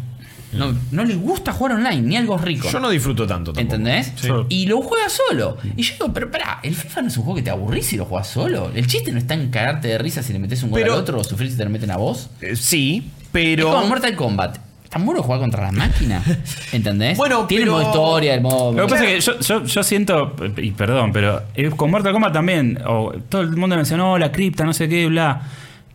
No, 0.51 0.73
no 0.91 1.05
le 1.05 1.15
gusta 1.15 1.51
jugar 1.53 1.73
online, 1.75 2.01
ni 2.01 2.17
algo 2.17 2.37
rico. 2.37 2.69
Yo 2.71 2.79
no 2.79 2.89
disfruto 2.89 3.27
tanto 3.27 3.53
tampoco. 3.53 3.61
¿Entendés? 3.75 4.11
Sí. 4.15 4.29
Y 4.49 4.65
lo 4.65 4.81
juega 4.81 5.07
solo. 5.09 5.57
Y 5.75 5.83
yo 5.83 5.93
digo, 5.93 6.13
pero 6.13 6.31
pará, 6.31 6.59
el 6.63 6.73
FIFA 6.75 7.03
no 7.03 7.07
es 7.09 7.17
un 7.17 7.23
juego 7.23 7.35
que 7.37 7.43
te 7.43 7.49
aburrís 7.51 7.85
si 7.85 7.97
lo 7.97 8.05
juegas 8.05 8.27
solo. 8.29 8.71
El 8.73 8.87
chiste 8.87 9.11
no 9.11 9.19
está 9.19 9.35
en 9.35 9.49
cagarte 9.49 9.87
de 9.89 9.97
risa 9.99 10.23
si 10.23 10.33
le 10.33 10.39
metes 10.39 10.63
un 10.63 10.71
gol 10.71 10.81
Pero- 10.81 10.93
al 10.93 10.99
otro 11.01 11.19
o 11.19 11.23
sufrir 11.23 11.51
si 11.51 11.57
te 11.57 11.63
lo 11.63 11.69
meten 11.69 11.91
a 11.91 11.97
vos. 11.97 12.29
Eh, 12.41 12.55
sí, 12.55 13.11
Es 13.21 13.27
pero. 13.31 13.71
como 13.71 13.87
Mortal 13.87 14.15
Kombat. 14.15 14.57
¿Tan 14.89 15.05
bueno 15.05 15.21
jugar 15.21 15.39
contra 15.39 15.61
la 15.61 15.71
máquina? 15.71 16.23
¿Entendés? 16.71 17.15
Bueno, 17.15 17.45
Tiene 17.45 17.65
pero- 17.65 17.77
el 17.77 17.85
modo 17.85 17.91
historia, 17.93 18.33
el 18.33 18.41
modo. 18.41 18.71
Lo 18.73 18.87
que 18.87 18.91
pasa 18.91 19.05
es 19.05 19.11
que 19.25 19.31
yo, 19.31 19.39
yo, 19.39 19.63
yo 19.65 19.83
siento, 19.83 20.35
y 20.57 20.71
perdón, 20.71 21.11
pero 21.13 21.43
eh, 21.53 21.69
con 21.69 21.91
Mortal 21.91 22.11
Kombat 22.11 22.33
también, 22.33 22.79
o 22.87 23.13
todo 23.29 23.41
el 23.41 23.55
mundo 23.55 23.75
mencionó 23.75 24.17
la 24.17 24.31
cripta, 24.31 24.63
no 24.63 24.73
sé 24.73 24.89
qué, 24.89 25.05
bla. 25.05 25.43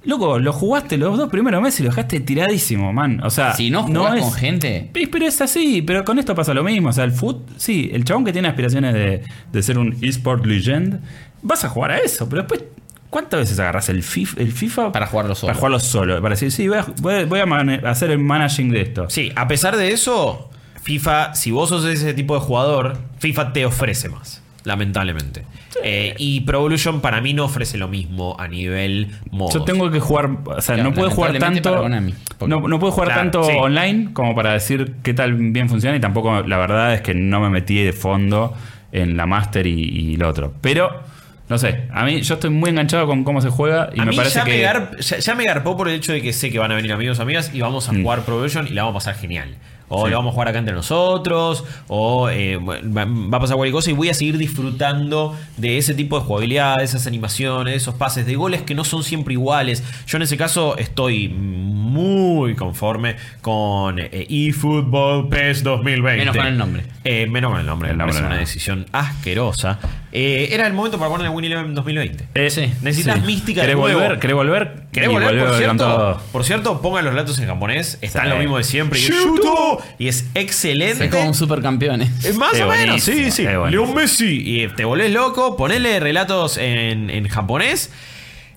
Loco, 0.04 0.38
lo 0.38 0.52
jugaste 0.52 0.96
los 0.98 1.16
dos 1.16 1.30
primeros 1.30 1.62
meses 1.62 1.80
y 1.80 1.82
lo 1.84 1.88
dejaste 1.90 2.20
tiradísimo, 2.20 2.92
man. 2.92 3.20
O 3.24 3.30
sea, 3.30 3.54
Si 3.54 3.70
no 3.70 3.84
jugás 3.84 4.16
es, 4.16 4.22
con 4.22 4.32
gente. 4.34 4.90
Pero 4.92 5.26
es 5.26 5.40
así, 5.40 5.82
pero 5.82 6.04
con 6.04 6.18
esto 6.18 6.34
pasa 6.34 6.52
lo 6.54 6.62
mismo. 6.62 6.90
O 6.90 6.92
sea, 6.92 7.04
el 7.04 7.12
foot, 7.12 7.48
sí, 7.56 7.90
el 7.92 8.04
chabón 8.04 8.24
que 8.24 8.32
tiene 8.32 8.48
aspiraciones 8.48 8.92
de, 8.94 9.22
de 9.52 9.62
ser 9.62 9.78
un 9.78 9.96
eSport 10.02 10.44
legend, 10.44 11.00
vas 11.42 11.64
a 11.64 11.68
jugar 11.68 11.92
a 11.92 11.98
eso, 11.98 12.28
pero 12.28 12.42
después. 12.42 12.64
¿Cuántas 13.10 13.38
veces 13.38 13.60
agarras 13.60 13.88
el 13.90 14.02
FIFA, 14.02 14.40
el 14.42 14.50
FIFA 14.50 14.90
Para 14.90 15.06
jugarlo 15.06 15.36
solo. 15.36 15.46
Para 15.48 15.56
jugarlo 15.58 15.78
solo. 15.78 16.20
Para 16.20 16.30
decir, 16.34 16.50
sí, 16.50 16.66
voy 16.66 16.78
a, 16.78 17.24
voy 17.26 17.38
a- 17.38 17.88
hacer 17.90 18.10
el 18.10 18.18
managing 18.18 18.70
de 18.70 18.80
esto. 18.80 19.08
Sí, 19.08 19.30
a 19.36 19.46
pesar 19.46 19.76
de 19.76 19.92
eso, 19.92 20.50
FIFA, 20.82 21.32
si 21.36 21.52
vos 21.52 21.68
sos 21.68 21.84
ese 21.84 22.12
tipo 22.12 22.34
de 22.34 22.40
jugador, 22.40 22.98
FIFA 23.20 23.52
te 23.52 23.64
ofrece 23.66 24.08
más, 24.08 24.42
lamentablemente. 24.64 25.44
Eh, 25.82 26.14
y 26.18 26.40
Pro 26.40 26.58
Evolution 26.58 27.00
para 27.00 27.20
mí 27.20 27.34
no 27.34 27.44
ofrece 27.44 27.78
lo 27.78 27.88
mismo 27.88 28.36
a 28.38 28.48
nivel 28.48 29.08
modo. 29.30 29.52
Yo 29.52 29.62
tengo 29.64 29.90
que 29.90 30.00
jugar, 30.00 30.30
o 30.44 30.60
sea, 30.60 30.74
Claro, 30.76 30.90
no 30.90 30.94
puedo 30.94 31.10
jugar 31.10 31.38
tanto. 31.38 31.62
para 31.70 31.82
Konami, 31.82 32.14
porque- 32.38 32.54
No, 32.54 32.66
no 32.66 32.78
puedo 32.78 32.92
jugar 32.92 33.08
Claro, 33.08 33.20
tanto 33.22 33.44
sí. 33.44 33.52
online 33.58 34.10
como 34.12 34.34
para 34.34 34.52
decir 34.52 34.94
qué 35.02 35.14
tal 35.14 35.34
bien 35.34 35.68
funciona. 35.68 35.96
Y 35.96 36.00
tampoco, 36.00 36.42
la 36.42 36.56
verdad 36.58 36.94
es 36.94 37.00
que 37.02 37.14
no 37.14 37.40
me 37.40 37.50
metí 37.50 37.82
de 37.82 37.92
fondo 37.92 38.54
en 38.92 39.16
la 39.16 39.26
Master 39.26 39.66
y, 39.66 39.72
y 39.72 40.16
lo 40.16 40.28
otro. 40.28 40.54
Pero, 40.60 41.02
no 41.48 41.58
sé, 41.58 41.88
a 41.92 42.04
mí 42.04 42.22
yo 42.22 42.34
estoy 42.34 42.50
muy 42.50 42.70
enganchado 42.70 43.06
con 43.06 43.24
cómo 43.24 43.40
se 43.42 43.50
juega 43.50 43.90
y 43.94 44.00
a 44.00 44.04
me 44.04 44.12
mí 44.12 44.16
parece 44.16 44.36
ya, 44.38 44.44
que. 44.44 44.50
me 44.52 44.62
gar- 44.62 44.96
ya, 44.98 45.18
ya 45.18 45.34
me 45.34 45.44
garpó 45.44 45.76
por 45.76 45.88
el 45.88 45.94
hecho 45.96 46.12
de 46.12 46.22
que 46.22 46.32
sé 46.32 46.50
que 46.50 46.58
van 46.58 46.72
a 46.72 46.76
venir 46.76 46.92
amigos 46.92 47.20
amigas 47.20 47.50
y 47.52 47.60
vamos 47.60 47.88
a 47.88 47.92
Mm. 47.92 48.02
jugar 48.02 48.22
Pro 48.22 48.34
Evolution 48.36 48.66
y 48.68 48.70
la 48.70 48.84
vamos 48.84 49.02
a 49.04 49.10
pasar 49.10 49.20
genial. 49.20 49.56
O 49.94 50.04
Sí. 50.04 50.10
lo 50.10 50.16
vamos 50.16 50.30
a 50.30 50.34
jugar 50.34 50.48
acá 50.48 50.58
entre 50.58 50.74
nosotros, 50.74 51.64
o 51.88 52.28
eh, 52.28 52.56
va, 52.56 53.36
a 53.36 53.40
pasar 53.40 53.56
cualquier 53.56 53.72
cosa 53.72 53.90
y 53.90 53.94
voy 53.94 54.08
a 54.08 54.14
seguir 54.14 54.38
disfrutando 54.38 55.36
de 55.56 55.78
ese 55.78 55.94
tipo 55.94 56.18
de 56.18 56.24
jugabilidad, 56.24 56.78
de 56.78 56.84
esas 56.84 57.06
animaciones, 57.06 57.72
de 57.72 57.76
esos 57.76 57.94
pases, 57.94 58.26
de 58.26 58.34
goles 58.36 58.62
que 58.62 58.74
no 58.74 58.84
son 58.84 59.02
siempre 59.02 59.34
iguales. 59.34 59.82
Yo 60.06 60.16
en 60.16 60.22
ese 60.22 60.36
caso 60.36 60.76
estoy 60.76 61.28
muy 61.28 62.54
conforme 62.54 63.16
con 63.40 63.98
eh, 63.98 64.26
eFootball 64.28 65.28
PES 65.28 65.62
2020. 65.62 66.18
Menos 66.18 66.36
con 66.36 66.46
el 66.46 66.58
nombre. 66.58 66.82
Eh, 67.04 67.26
menos 67.26 67.50
con 67.50 67.60
el 67.60 67.66
nombre, 67.66 67.88
me 67.90 67.96
nombre 67.96 68.14
parece 68.14 68.26
una 68.26 68.38
decisión 68.38 68.86
asquerosa. 68.92 69.78
Eh, 70.16 70.50
era 70.54 70.64
el 70.68 70.72
momento 70.74 70.96
para 70.96 71.10
poner 71.10 71.26
el 71.26 71.32
Win 71.32 71.44
Eleven 71.46 71.74
2020. 71.74 72.24
Eh, 72.34 72.48
Sí. 72.48 72.72
Necesitas 72.82 73.20
mística 73.22 73.62
de 73.62 73.66
¿Querés 73.66 73.76
nuevo. 73.80 73.98
volver? 74.00 74.18
¿Querés 74.20 74.36
volver? 74.36 74.72
¿Querés 74.92 75.08
volver, 75.10 75.44
por 75.44 75.56
cierto? 75.58 76.20
Por 76.30 76.44
cierto, 76.44 76.80
pongan 76.80 77.04
los 77.04 77.14
relatos 77.14 77.36
en 77.40 77.46
japonés. 77.48 77.98
Están 78.00 78.24
Sí. 78.24 78.28
lo 78.30 78.36
mismo 78.36 78.56
de 78.56 78.62
siempre. 78.62 79.00
Y 79.00 79.02
Shuto. 79.02 79.82
Y 79.98 80.06
es 80.06 80.26
excelente. 80.36 81.06
Es 81.06 81.10
como 81.10 81.26
un 81.26 81.34
supercampeones. 81.34 82.24
Eh, 82.24 82.32
Más 82.34 82.58
o 82.60 82.68
menos, 82.68 83.02
sí, 83.02 83.32
sí. 83.32 83.42
Leon 83.42 83.92
Messi. 83.92 84.40
Y 84.62 84.68
te 84.68 84.84
volvés 84.84 85.10
loco, 85.10 85.56
ponele 85.56 85.98
relatos 85.98 86.58
en, 86.58 87.10
en 87.10 87.26
japonés. 87.28 87.90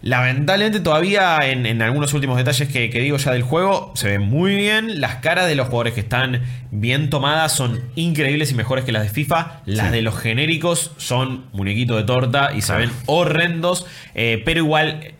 Lamentablemente 0.01 0.79
todavía 0.79 1.39
en, 1.49 1.65
en 1.65 1.81
algunos 1.81 2.13
últimos 2.13 2.37
detalles 2.37 2.69
que, 2.69 2.89
que 2.89 2.99
digo 2.99 3.17
ya 3.17 3.31
del 3.31 3.41
juego 3.41 3.91
se 3.95 4.07
ve 4.09 4.19
muy 4.19 4.55
bien. 4.55 5.01
Las 5.01 5.15
caras 5.15 5.47
de 5.47 5.55
los 5.55 5.67
jugadores 5.67 5.93
que 5.93 5.99
están 6.01 6.41
bien 6.71 7.09
tomadas 7.09 7.51
son 7.51 7.79
increíbles 7.95 8.51
y 8.51 8.55
mejores 8.55 8.85
que 8.85 8.91
las 8.91 9.03
de 9.03 9.09
FIFA. 9.09 9.61
Las 9.65 9.87
Sí. 9.87 9.91
de 9.93 10.01
los 10.03 10.17
genéricos 10.17 10.91
son 10.97 11.45
muñequitos 11.51 11.97
de 11.97 12.03
torta 12.03 12.51
y 12.55 12.61
se 12.61 12.73
ven 12.75 12.91
horrendos. 13.07 13.85
eh, 14.15 14.41
pero 14.45 14.59
igual 14.61 15.13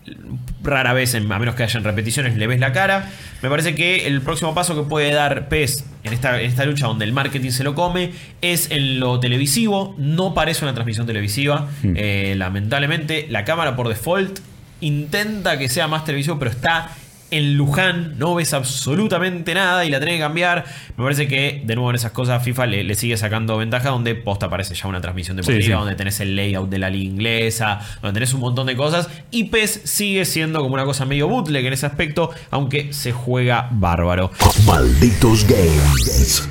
rara 0.64 0.94
vez, 0.94 1.14
a 1.16 1.20
menos 1.20 1.56
que 1.56 1.64
hayan 1.64 1.84
repeticiones, 1.84 2.36
le 2.36 2.48
ves 2.48 2.60
la 2.60 2.72
cara. 2.72 3.10
Me 3.42 3.50
parece 3.50 3.76
que 3.76 4.08
el 4.08 4.22
próximo 4.22 4.54
paso 4.56 4.76
que 4.76 4.88
puede 4.90 5.12
dar 5.14 5.48
PES 5.50 5.86
en 6.04 6.14
esta, 6.14 6.40
en 6.42 6.48
esta 6.50 6.66
lucha 6.66 6.88
donde 6.88 7.06
el 7.06 7.14
marketing 7.14 7.52
se 7.52 7.64
lo 7.64 7.76
come 7.76 8.12
es 8.42 8.72
en 8.72 9.00
lo 9.00 9.20
televisivo. 9.20 9.96
No 9.98 10.34
parece 10.34 10.66
una 10.66 10.74
transmisión 10.74 11.06
televisiva. 11.08 11.68
Hmm. 11.84 11.94
Eh, 11.96 12.34
lamentablemente, 12.38 13.28
la 13.30 13.44
cámara 13.46 13.76
por 13.76 13.88
default 13.88 14.40
intenta 14.82 15.58
que 15.58 15.70
sea 15.70 15.88
más 15.88 16.06
televisivo, 16.06 16.38
pero 16.40 16.52
está 16.52 16.92
en 17.32 17.56
Luján, 17.58 18.18
no 18.18 18.36
ves 18.36 18.54
absolutamente 18.54 19.54
nada 19.54 19.84
y 19.86 19.90
la 19.90 20.00
tenés 20.00 20.16
que 20.16 20.22
cambiar. 20.22 20.66
Me 20.96 21.04
parece 21.04 21.28
que, 21.28 21.62
de 21.66 21.76
nuevo, 21.76 21.90
en 21.90 21.96
esas 21.98 22.12
cosas 22.12 22.44
FIFA 22.44 22.66
le, 22.68 22.84
le 22.84 22.96
sigue 22.96 23.18
sacando 23.18 23.58
ventaja 23.58 23.90
donde 23.90 24.16
posta 24.16 24.50
parece 24.50 24.76
ya 24.76 24.88
una 24.88 25.02
transmisión 25.02 25.36
deportiva, 25.38 25.62
Sí, 25.62 25.68
sí. 25.68 25.72
donde 25.72 25.96
tenés 25.96 26.20
el 26.20 26.36
layout 26.36 26.70
de 26.70 26.80
la 26.80 26.90
liga 26.90 27.04
inglesa, 27.12 27.80
donde 28.02 28.14
tenés 28.20 28.34
un 28.34 28.40
montón 28.42 28.68
de 28.68 28.76
cosas. 28.76 29.10
Y 29.32 29.46
PES 29.46 29.82
sigue 29.84 30.26
siendo 30.26 30.62
como 30.62 30.74
una 30.74 30.86
cosa 30.86 31.06
medio 31.06 31.28
bootleg 31.28 31.66
en 31.66 31.74
ese 31.74 31.86
aspecto, 31.86 32.30
aunque 32.52 32.94
se 32.94 33.12
juega 33.12 33.68
bárbaro. 33.72 34.32
Malditos 34.66 35.46
Games. 35.48 36.48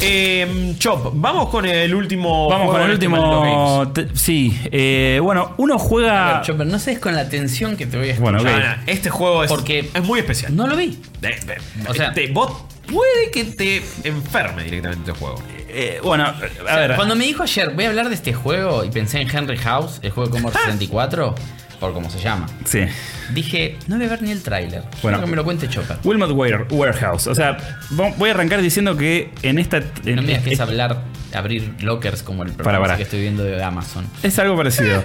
Eh, 0.00 0.74
Chop, 0.78 1.10
vamos 1.14 1.48
con 1.48 1.66
el 1.66 1.94
último. 1.94 2.48
Vamos 2.48 2.70
con 2.72 2.82
el 2.82 2.92
este 2.92 3.06
último. 3.08 3.92
Sí, 4.14 4.58
eh, 4.70 5.18
bueno, 5.22 5.54
uno 5.58 5.78
juega. 5.78 6.34
ver, 6.34 6.42
Chopper, 6.42 6.66
no 6.66 6.78
sé 6.78 6.92
es 6.92 6.98
con 6.98 7.14
la 7.14 7.22
atención 7.22 7.76
que 7.76 7.86
te 7.86 7.96
voy 7.96 8.10
a 8.10 8.18
Bueno, 8.18 8.38
escuchar. 8.38 8.58
ok. 8.60 8.66
Ah, 8.68 8.76
nah, 8.76 8.82
Este 8.92 9.10
juego 9.10 9.44
es, 9.44 9.50
Porque- 9.50 9.90
es 9.92 10.02
muy 10.08 10.18
especial. 10.20 10.56
No 10.56 10.66
lo 10.66 10.74
vi. 10.76 10.98
De- 11.20 11.28
de- 11.28 11.58
O 11.88 11.94
sea- 11.94 12.12
te- 12.12 12.28
vos 12.32 12.64
puede 12.90 13.30
que 13.30 13.44
te 13.44 13.82
enferme 14.04 14.64
directamente 14.64 15.10
el 15.12 15.16
juego. 15.16 15.40
eh, 15.68 16.00
bueno, 16.02 16.24
a 16.24 16.30
O 16.30 16.66
sea, 16.66 16.76
ver. 16.76 16.96
Cuando 16.96 17.14
me 17.14 17.24
dijo 17.24 17.42
ayer, 17.42 17.70
voy 17.74 17.84
a 17.84 17.88
hablar 17.90 18.08
de 18.08 18.14
este 18.14 18.32
juego 18.32 18.84
y 18.84 18.90
pensé 18.90 19.20
en 19.20 19.28
Henry 19.34 19.58
House, 19.58 20.00
el 20.02 20.10
juego 20.10 20.28
de 20.30 20.32
Commodore 20.32 20.58
64, 20.64 21.34
por 21.78 21.92
cómo 21.92 22.08
se 22.10 22.18
llama. 22.20 22.46
Sí. 22.64 22.80
Dije, 23.34 23.76
no 23.86 23.96
voy 23.96 24.06
a 24.06 24.08
ver 24.08 24.22
ni 24.22 24.30
el 24.32 24.42
tráiler. 24.42 24.82
Bueno. 25.02 25.20
Que 25.20 25.26
me 25.26 25.36
lo 25.36 25.44
cuente 25.44 25.68
Chopper. 25.68 25.98
Wilmot 26.02 26.30
Ware- 26.30 26.66
Warehouse. 26.70 27.26
O 27.26 27.34
sea, 27.34 27.58
vo- 27.90 28.14
voy 28.16 28.30
a 28.30 28.32
arrancar 28.32 28.62
diciendo 28.62 28.96
que 28.96 29.30
en 29.42 29.58
esta. 29.58 29.76
en- 30.06 30.16
No 30.16 30.22
me 30.22 30.28
dejes 30.28 30.54
es, 30.54 30.60
hablar, 30.60 31.02
abrir 31.34 31.74
lockers 31.82 32.22
como 32.22 32.42
el 32.42 32.48
Para, 32.52 32.62
programa 32.64 32.84
para. 32.86 32.96
que 32.96 33.02
estoy 33.02 33.20
viendo 33.20 33.44
de 33.44 33.62
Amazon. 33.62 34.06
es 34.22 34.38
algo 34.38 34.56
parecido. 34.56 35.04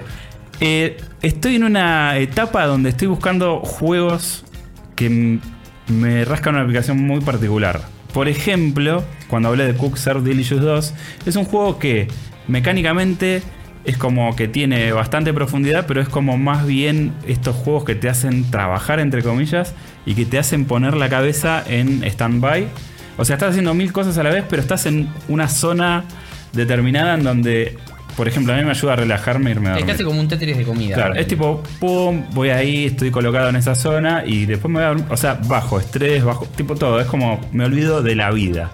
Eh, 0.62 0.98
estoy 1.22 1.58
en 1.58 1.66
una 1.66 2.18
etapa 2.18 2.66
donde 2.66 2.90
estoy 2.90 3.08
buscando 3.10 3.60
juegos 3.60 4.46
que 4.96 5.40
me 5.88 6.26
rascan 6.26 6.56
una 6.56 6.64
aplicación 6.64 6.98
muy 6.98 7.22
particular. 7.22 7.82
Por 8.14 8.28
ejemplo, 8.28 9.04
cuando 9.28 9.50
hablé 9.50 9.66
de 9.66 9.76
Cookser 9.76 10.22
Delicious 10.22 10.62
2, 10.62 10.94
es 11.26 11.36
un 11.36 11.46
juego 11.46 11.80
que 11.80 12.08
mecánicamente 12.48 13.42
es 13.86 13.98
como 13.98 14.36
que 14.36 14.48
tiene 14.48 14.92
bastante 14.92 15.34
profundidad, 15.34 15.86
pero 15.88 16.02
es 16.02 16.08
como 16.08 16.38
más 16.38 16.66
bien 16.66 17.14
estos 17.28 17.56
juegos 17.56 17.84
que 17.84 17.96
te 17.96 18.10
hacen 18.10 18.50
trabajar, 18.50 19.00
entre 19.00 19.24
comillas, 19.24 19.74
y 20.06 20.16
que 20.16 20.26
te 20.26 20.38
hacen 20.40 20.66
poner 20.66 20.96
la 20.96 21.10
cabeza 21.10 21.64
en 21.68 22.04
stand-by. 22.04 22.68
O 23.18 23.26
sea, 23.26 23.36
estás 23.36 23.52
haciendo 23.52 23.74
mil 23.74 23.92
cosas 23.92 24.18
a 24.18 24.24
la 24.24 24.30
vez, 24.30 24.46
pero 24.50 24.62
estás 24.62 24.86
en 24.86 25.10
una 25.28 25.48
zona 25.48 26.06
determinada 26.54 27.16
en 27.16 27.24
donde, 27.24 27.78
por 28.16 28.28
ejemplo, 28.28 28.54
a 28.54 28.58
mí 28.58 28.64
me 28.64 28.72
ayuda 28.72 28.94
a 28.94 28.96
relajarme 28.96 29.52
irme 29.52 29.70
a 29.70 29.72
Es 29.74 29.78
dormir. 29.80 29.94
casi 29.96 30.04
como 30.04 30.20
un 30.20 30.28
Tetris 30.28 30.58
de 30.58 30.64
comida. 30.64 30.96
Claro, 30.96 31.16
es 31.16 31.28
tipo, 31.28 31.64
pum, 31.80 32.24
voy 32.32 32.50
ahí, 32.50 32.86
estoy 32.86 33.12
colocado 33.12 33.50
en 33.50 33.56
esa 33.56 33.76
zona 33.76 34.24
y 34.26 34.46
después 34.46 34.70
me 34.72 34.80
voy 34.80 34.84
a 34.86 34.88
dormir. 34.90 35.06
O 35.10 35.18
sea, 35.18 35.40
bajo 35.48 35.80
estrés, 35.80 36.24
bajo, 36.24 36.46
tipo 36.56 36.76
todo. 36.76 37.00
Es 37.00 37.08
como, 37.08 37.40
me 37.52 37.66
olvido 37.66 38.02
de 38.04 38.16
la 38.16 38.32
vida. 38.32 38.72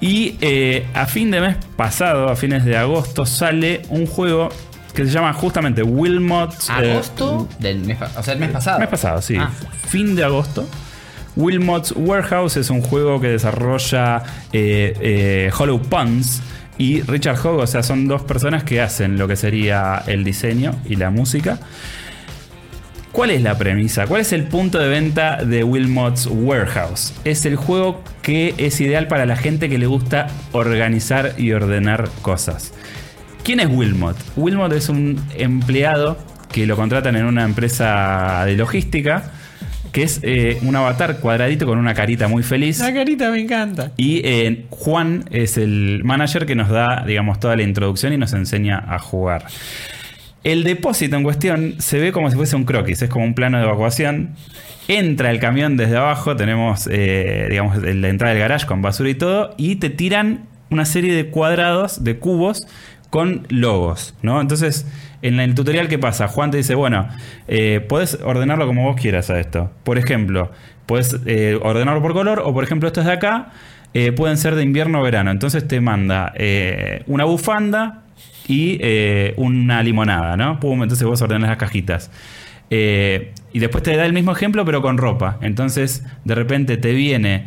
Y 0.00 0.36
eh, 0.40 0.86
a 0.94 1.06
fin 1.06 1.30
de 1.30 1.40
mes 1.40 1.56
pasado, 1.76 2.28
a 2.28 2.36
fines 2.36 2.64
de 2.64 2.76
agosto, 2.76 3.24
sale 3.26 3.82
un 3.88 4.06
juego 4.06 4.50
que 4.94 5.04
se 5.04 5.10
llama 5.10 5.32
justamente 5.32 5.82
Wilmot. 5.82 6.52
eh, 6.80 6.92
Agosto 6.92 7.48
del 7.58 7.80
mes, 7.80 7.98
o 8.16 8.22
sea, 8.22 8.34
el 8.34 8.40
mes 8.40 8.50
pasado. 8.50 8.78
mes 8.80 8.88
pasado, 8.88 9.22
sí. 9.22 9.36
Ah. 9.38 9.50
Fin 9.88 10.14
de 10.14 10.22
agosto. 10.24 10.68
Wilmot's 11.36 11.92
Warehouse 11.96 12.56
es 12.58 12.70
un 12.70 12.80
juego 12.80 13.20
que 13.20 13.26
desarrolla 13.28 14.22
eh, 14.52 15.50
Hollow 15.58 15.80
Puns 15.82 16.42
y 16.78 17.02
Richard 17.02 17.38
Hogg, 17.44 17.60
o 17.60 17.66
sea, 17.66 17.82
son 17.82 18.08
dos 18.08 18.22
personas 18.22 18.64
que 18.64 18.80
hacen 18.80 19.18
lo 19.18 19.28
que 19.28 19.36
sería 19.36 20.02
el 20.06 20.24
diseño 20.24 20.74
y 20.84 20.96
la 20.96 21.10
música. 21.10 21.58
¿Cuál 23.12 23.30
es 23.30 23.42
la 23.42 23.56
premisa? 23.56 24.08
¿Cuál 24.08 24.22
es 24.22 24.32
el 24.32 24.42
punto 24.42 24.80
de 24.80 24.88
venta 24.88 25.44
de 25.44 25.62
Wilmot's 25.62 26.26
Warehouse? 26.26 27.14
Es 27.24 27.46
el 27.46 27.54
juego 27.54 28.02
que 28.22 28.54
es 28.58 28.80
ideal 28.80 29.06
para 29.06 29.24
la 29.24 29.36
gente 29.36 29.68
que 29.68 29.78
le 29.78 29.86
gusta 29.86 30.26
organizar 30.50 31.34
y 31.38 31.52
ordenar 31.52 32.10
cosas. 32.22 32.72
¿Quién 33.44 33.60
es 33.60 33.68
Wilmot? 33.68 34.16
Wilmot 34.34 34.72
es 34.72 34.88
un 34.88 35.24
empleado 35.36 36.18
que 36.50 36.66
lo 36.66 36.74
contratan 36.74 37.14
en 37.14 37.26
una 37.26 37.44
empresa 37.44 38.42
de 38.46 38.56
logística, 38.56 39.33
que 39.94 40.02
es 40.02 40.18
eh, 40.24 40.58
un 40.62 40.74
avatar 40.74 41.20
cuadradito 41.20 41.66
con 41.66 41.78
una 41.78 41.94
carita 41.94 42.26
muy 42.26 42.42
feliz. 42.42 42.80
carita 42.92 43.30
me 43.30 43.38
encanta. 43.40 43.92
Y 43.96 44.22
eh, 44.24 44.66
Juan 44.68 45.24
es 45.30 45.56
el 45.56 46.00
manager 46.02 46.46
que 46.46 46.56
nos 46.56 46.68
da, 46.68 47.04
digamos, 47.06 47.38
toda 47.38 47.54
la 47.54 47.62
introducción 47.62 48.12
y 48.12 48.16
nos 48.16 48.32
enseña 48.32 48.84
a 48.88 48.98
jugar. 48.98 49.46
El 50.42 50.64
depósito 50.64 51.14
en 51.14 51.22
cuestión 51.22 51.76
se 51.78 52.00
ve 52.00 52.10
como 52.10 52.28
si 52.28 52.34
fuese 52.34 52.56
un 52.56 52.64
croquis, 52.64 53.02
es 53.02 53.08
como 53.08 53.24
un 53.24 53.36
plano 53.36 53.56
de 53.58 53.64
evacuación. 53.64 54.30
Entra 54.88 55.30
el 55.30 55.38
camión 55.38 55.76
desde 55.76 55.96
abajo, 55.96 56.34
tenemos, 56.34 56.88
eh, 56.90 57.46
digamos, 57.48 57.80
la 57.80 58.08
entrada 58.08 58.34
del 58.34 58.42
garage 58.42 58.66
con 58.66 58.82
basura 58.82 59.10
y 59.10 59.14
todo, 59.14 59.54
y 59.56 59.76
te 59.76 59.90
tiran 59.90 60.46
una 60.70 60.86
serie 60.86 61.14
de 61.14 61.26
cuadrados, 61.26 62.02
de 62.02 62.18
cubos, 62.18 62.66
con 63.10 63.46
logos, 63.48 64.12
¿no? 64.22 64.40
Entonces, 64.40 64.86
en 65.26 65.40
el 65.40 65.54
tutorial, 65.54 65.88
¿qué 65.88 65.98
pasa? 65.98 66.28
Juan 66.28 66.50
te 66.50 66.58
dice, 66.58 66.74
bueno, 66.74 67.08
eh, 67.48 67.84
puedes 67.88 68.18
ordenarlo 68.22 68.66
como 68.66 68.84
vos 68.84 69.00
quieras 69.00 69.30
a 69.30 69.40
esto. 69.40 69.70
Por 69.82 69.96
ejemplo, 69.98 70.50
puedes 70.86 71.16
eh, 71.26 71.58
ordenarlo 71.62 72.02
por 72.02 72.12
color, 72.12 72.42
o 72.44 72.52
por 72.52 72.62
ejemplo, 72.62 72.86
estos 72.88 73.06
de 73.06 73.12
acá, 73.12 73.48
eh, 73.94 74.12
pueden 74.12 74.36
ser 74.36 74.54
de 74.54 74.62
invierno 74.62 75.00
o 75.00 75.02
verano. 75.02 75.30
Entonces 75.30 75.66
te 75.66 75.80
manda 75.80 76.32
eh, 76.36 77.02
una 77.06 77.24
bufanda 77.24 78.02
y 78.46 78.78
una 79.36 79.82
limonada, 79.82 80.36
¿no? 80.36 80.60
Pum, 80.60 80.82
entonces 80.82 81.06
vos 81.06 81.22
ordenás 81.22 81.48
las 81.48 81.56
cajitas. 81.58 82.10
Y 82.70 83.58
después 83.58 83.82
te 83.82 83.96
da 83.96 84.04
el 84.04 84.12
mismo 84.12 84.32
ejemplo, 84.32 84.64
pero 84.66 84.82
con 84.82 84.98
ropa. 84.98 85.38
Entonces, 85.40 86.04
de 86.24 86.34
repente 86.34 86.76
te 86.76 86.92
viene 86.92 87.46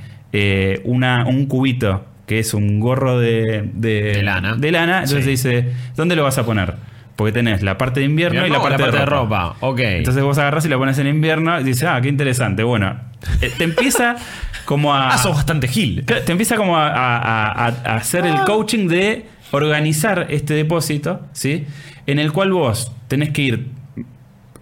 una, 0.86 1.26
un 1.28 1.46
cubito 1.46 2.04
que 2.26 2.40
es 2.40 2.56
un 2.56 2.80
gorro 2.80 3.20
de, 3.20 3.70
De 3.74 4.24
lana. 4.24 4.56
De 4.56 4.72
lana. 4.72 5.04
Entonces 5.04 5.24
Sí. 5.26 5.30
dice, 5.30 5.74
¿dónde 5.96 6.16
lo 6.16 6.24
vas 6.24 6.40
a 6.40 6.46
poner? 6.46 6.74
Porque 7.18 7.34
tenés 7.34 7.62
la 7.64 7.78
parte 7.78 8.00
de 8.00 8.06
invierno, 8.06 8.46
y 8.48 8.50
la 8.50 8.62
parte, 8.62 8.82
de 8.84 8.92
de, 8.92 9.06
ropa. 9.06 9.56
Ok. 9.60 9.80
Entonces 9.80 10.24
vos 10.24 10.38
agarrás 10.38 10.64
y 10.66 10.70
la 10.70 10.78
pones 10.78 10.98
en 11.00 11.08
invierno 11.08 11.60
y 11.60 11.64
dices, 11.66 11.84
ah, 11.90 12.00
qué 12.00 12.08
interesante. 12.08 12.64
Bueno, 12.64 12.96
eh, 13.42 13.52
te 13.58 13.64
empieza 13.66 14.16
como 14.66 14.94
a. 14.94 15.10
ah, 15.14 15.18
sos 15.18 15.36
bastante 15.36 15.68
gil. 15.68 16.06
Te 16.06 16.32
empieza 16.32 16.56
como 16.56 16.78
a, 16.78 16.88
a- 16.88 17.52
a- 17.52 17.68
a 17.68 17.96
hacer 17.96 18.24
Ah. 18.24 18.30
el 18.30 18.46
coaching 18.46 18.88
de 18.88 19.26
organizar 19.52 20.28
este 20.30 20.54
depósito, 20.54 21.22
¿sí? 21.34 21.66
En 22.06 22.20
el 22.20 22.32
cual 22.32 22.54
vos 22.54 22.92
tenés 23.08 23.32
que 23.32 23.42
ir 23.42 23.68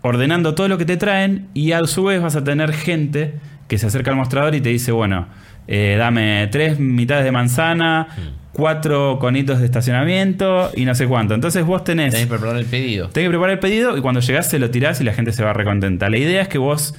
ordenando 0.01 0.55
todo 0.55 0.67
lo 0.67 0.77
que 0.77 0.85
te 0.85 0.97
traen 0.97 1.47
y 1.53 1.71
a 1.73 1.85
su 1.87 2.03
vez 2.05 2.21
vas 2.21 2.35
a 2.35 2.43
tener 2.43 2.71
gente 2.73 3.33
que 3.67 3.77
se 3.77 3.87
acerca 3.87 4.11
al 4.11 4.17
mostrador 4.17 4.53
y 4.55 4.61
te 4.61 4.69
dice, 4.69 4.91
bueno, 4.91 5.27
eh, 5.67 5.95
dame 5.97 6.47
tres 6.51 6.79
mitades 6.79 7.25
de 7.25 7.31
manzana, 7.31 8.07
cuatro 8.55 9.19
conitos 9.19 9.59
de 9.59 9.65
estacionamiento 9.65 10.71
y 10.75 10.85
no 10.85 10.95
sé 10.95 11.07
cuánto. 11.07 11.33
Entonces 11.33 11.65
vos 11.65 11.83
tenés... 11.83 12.13
Tenés 12.13 12.27
que 12.27 12.29
preparar 12.29 12.55
el 12.55 12.65
pedido. 12.65 13.09
Tenés 13.09 13.27
que 13.27 13.31
preparar 13.31 13.53
el 13.53 13.59
pedido 13.59 13.97
y 13.97 14.01
cuando 14.01 14.21
llegás 14.21 14.49
se 14.49 14.59
lo 14.59 14.71
tirás 14.71 15.01
y 15.01 15.03
la 15.03 15.13
gente 15.13 15.33
se 15.33 15.43
va 15.43 15.51
recontenta. 15.51 16.09
La 16.09 16.17
idea 16.17 16.41
es 16.41 16.47
que 16.47 16.57
vos 16.57 16.95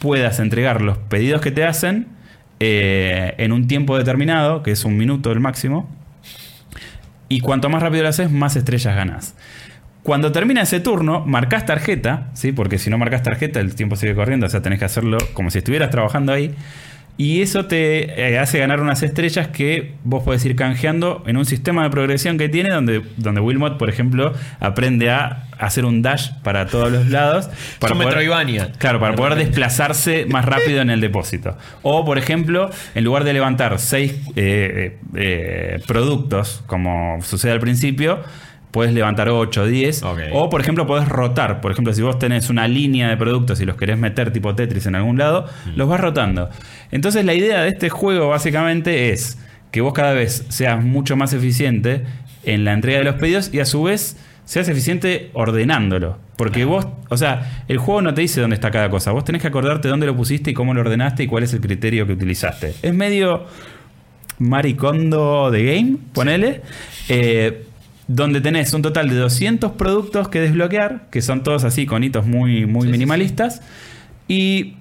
puedas 0.00 0.38
entregar 0.38 0.82
los 0.82 0.98
pedidos 0.98 1.40
que 1.40 1.50
te 1.50 1.64
hacen 1.64 2.08
eh, 2.60 3.34
en 3.38 3.52
un 3.52 3.66
tiempo 3.66 3.96
determinado, 3.96 4.62
que 4.62 4.70
es 4.70 4.84
un 4.84 4.98
minuto 4.98 5.32
el 5.32 5.40
máximo. 5.40 5.88
Y 7.30 7.40
cuanto 7.40 7.70
más 7.70 7.82
rápido 7.82 8.02
lo 8.02 8.10
haces, 8.10 8.30
más 8.30 8.56
estrellas 8.56 8.94
ganás. 8.94 9.34
Cuando 10.02 10.30
termina 10.30 10.60
ese 10.60 10.80
turno, 10.80 11.24
marcas 11.24 11.64
tarjeta, 11.64 12.28
¿sí? 12.34 12.52
porque 12.52 12.76
si 12.76 12.90
no 12.90 12.98
marcas 12.98 13.22
tarjeta, 13.22 13.60
el 13.60 13.74
tiempo 13.74 13.96
sigue 13.96 14.14
corriendo, 14.14 14.44
o 14.44 14.48
sea, 14.50 14.60
tenés 14.60 14.78
que 14.78 14.84
hacerlo 14.84 15.16
como 15.32 15.50
si 15.50 15.58
estuvieras 15.58 15.88
trabajando 15.88 16.34
ahí. 16.34 16.54
Y 17.18 17.42
eso 17.42 17.66
te 17.66 18.28
eh, 18.28 18.38
hace 18.38 18.60
ganar 18.60 18.80
unas 18.80 19.02
estrellas 19.02 19.48
que 19.48 19.94
vos 20.04 20.22
podés 20.22 20.44
ir 20.44 20.54
canjeando 20.54 21.24
en 21.26 21.36
un 21.36 21.44
sistema 21.44 21.82
de 21.82 21.90
progresión 21.90 22.38
que 22.38 22.48
tiene, 22.48 22.70
donde, 22.70 23.02
donde 23.16 23.40
Wilmot, 23.40 23.76
por 23.76 23.90
ejemplo, 23.90 24.32
aprende 24.60 25.10
a 25.10 25.48
hacer 25.58 25.84
un 25.84 26.00
dash 26.00 26.30
para 26.44 26.66
todos 26.66 26.92
los 26.92 27.08
lados. 27.08 27.50
Para 27.80 27.88
Son 27.88 27.98
Metroidvania. 27.98 28.70
Claro, 28.78 29.00
para 29.00 29.16
poder 29.16 29.34
desplazarse 29.34 30.26
más 30.26 30.44
rápido 30.44 30.80
en 30.80 30.90
el 30.90 31.00
depósito. 31.00 31.58
O, 31.82 32.04
por 32.04 32.18
ejemplo, 32.18 32.70
en 32.94 33.02
lugar 33.02 33.24
de 33.24 33.32
levantar 33.32 33.78
seis 33.80 34.14
eh, 34.36 34.98
eh, 35.16 35.80
productos, 35.88 36.62
como 36.66 37.20
sucede 37.22 37.50
al 37.50 37.60
principio, 37.60 38.20
puedes 38.70 38.92
levantar 38.92 39.28
8 39.28 39.62
o 39.62 39.66
10. 39.66 40.02
Ok. 40.02 40.18
O, 40.32 40.50
por 40.50 40.60
ejemplo, 40.60 40.86
podés 40.86 41.08
rotar. 41.08 41.60
Por 41.60 41.72
ejemplo, 41.72 41.92
si 41.92 42.02
vos 42.02 42.18
tenés 42.18 42.50
una 42.50 42.68
línea 42.68 43.08
de 43.08 43.16
productos 43.16 43.60
y 43.60 43.64
los 43.64 43.76
querés 43.76 43.98
meter 43.98 44.32
tipo 44.32 44.54
Tetris 44.54 44.86
en 44.86 44.94
algún 44.94 45.18
lado, 45.18 45.46
los 45.76 45.88
vas 45.88 46.00
rotando. 46.00 46.50
Entonces, 46.90 47.24
la 47.24 47.34
idea 47.34 47.62
de 47.62 47.68
este 47.68 47.88
juego 47.88 48.28
básicamente 48.28 49.10
es 49.10 49.38
que 49.70 49.80
vos 49.80 49.92
cada 49.92 50.12
vez 50.12 50.44
seas 50.48 50.82
mucho 50.82 51.16
más 51.16 51.32
eficiente 51.32 52.02
en 52.44 52.64
la 52.64 52.72
entrega 52.72 52.98
de 52.98 53.04
los 53.04 53.14
pedidos 53.16 53.50
y 53.52 53.60
a 53.60 53.64
su 53.64 53.82
vez 53.82 54.16
seas 54.44 54.68
eficiente 54.68 55.30
ordenándolo. 55.34 56.18
Porque 56.36 56.64
vos, 56.64 56.86
o 57.08 57.16
sea, 57.16 57.64
el 57.68 57.78
juego 57.78 58.00
no 58.00 58.14
te 58.14 58.20
dice 58.22 58.40
dónde 58.40 58.54
está 58.54 58.70
cada 58.70 58.88
cosa. 58.88 59.10
Vos 59.10 59.24
tenés 59.24 59.42
que 59.42 59.48
acordarte 59.48 59.88
dónde 59.88 60.06
lo 60.06 60.16
pusiste 60.16 60.52
y 60.52 60.54
cómo 60.54 60.72
lo 60.72 60.80
ordenaste 60.82 61.24
y 61.24 61.26
cuál 61.26 61.42
es 61.42 61.52
el 61.52 61.60
criterio 61.60 62.06
que 62.06 62.12
utilizaste. 62.12 62.74
Es 62.80 62.94
medio 62.94 63.44
maricondo 64.38 65.50
de 65.50 65.64
game, 65.64 65.96
ponele. 66.12 66.62
eh, 67.08 67.64
donde 68.08 68.40
tenés 68.40 68.72
un 68.72 68.82
total 68.82 69.08
de 69.10 69.16
200 69.16 69.72
productos 69.72 70.28
que 70.28 70.40
desbloquear, 70.40 71.08
que 71.10 71.22
son 71.22 71.42
todos 71.42 71.64
así 71.64 71.86
con 71.86 72.02
hitos 72.02 72.26
muy, 72.26 72.66
muy 72.66 72.82
Sí, 72.82 72.86
sí, 72.88 72.92
minimalistas. 72.92 73.62
Y 74.26 74.74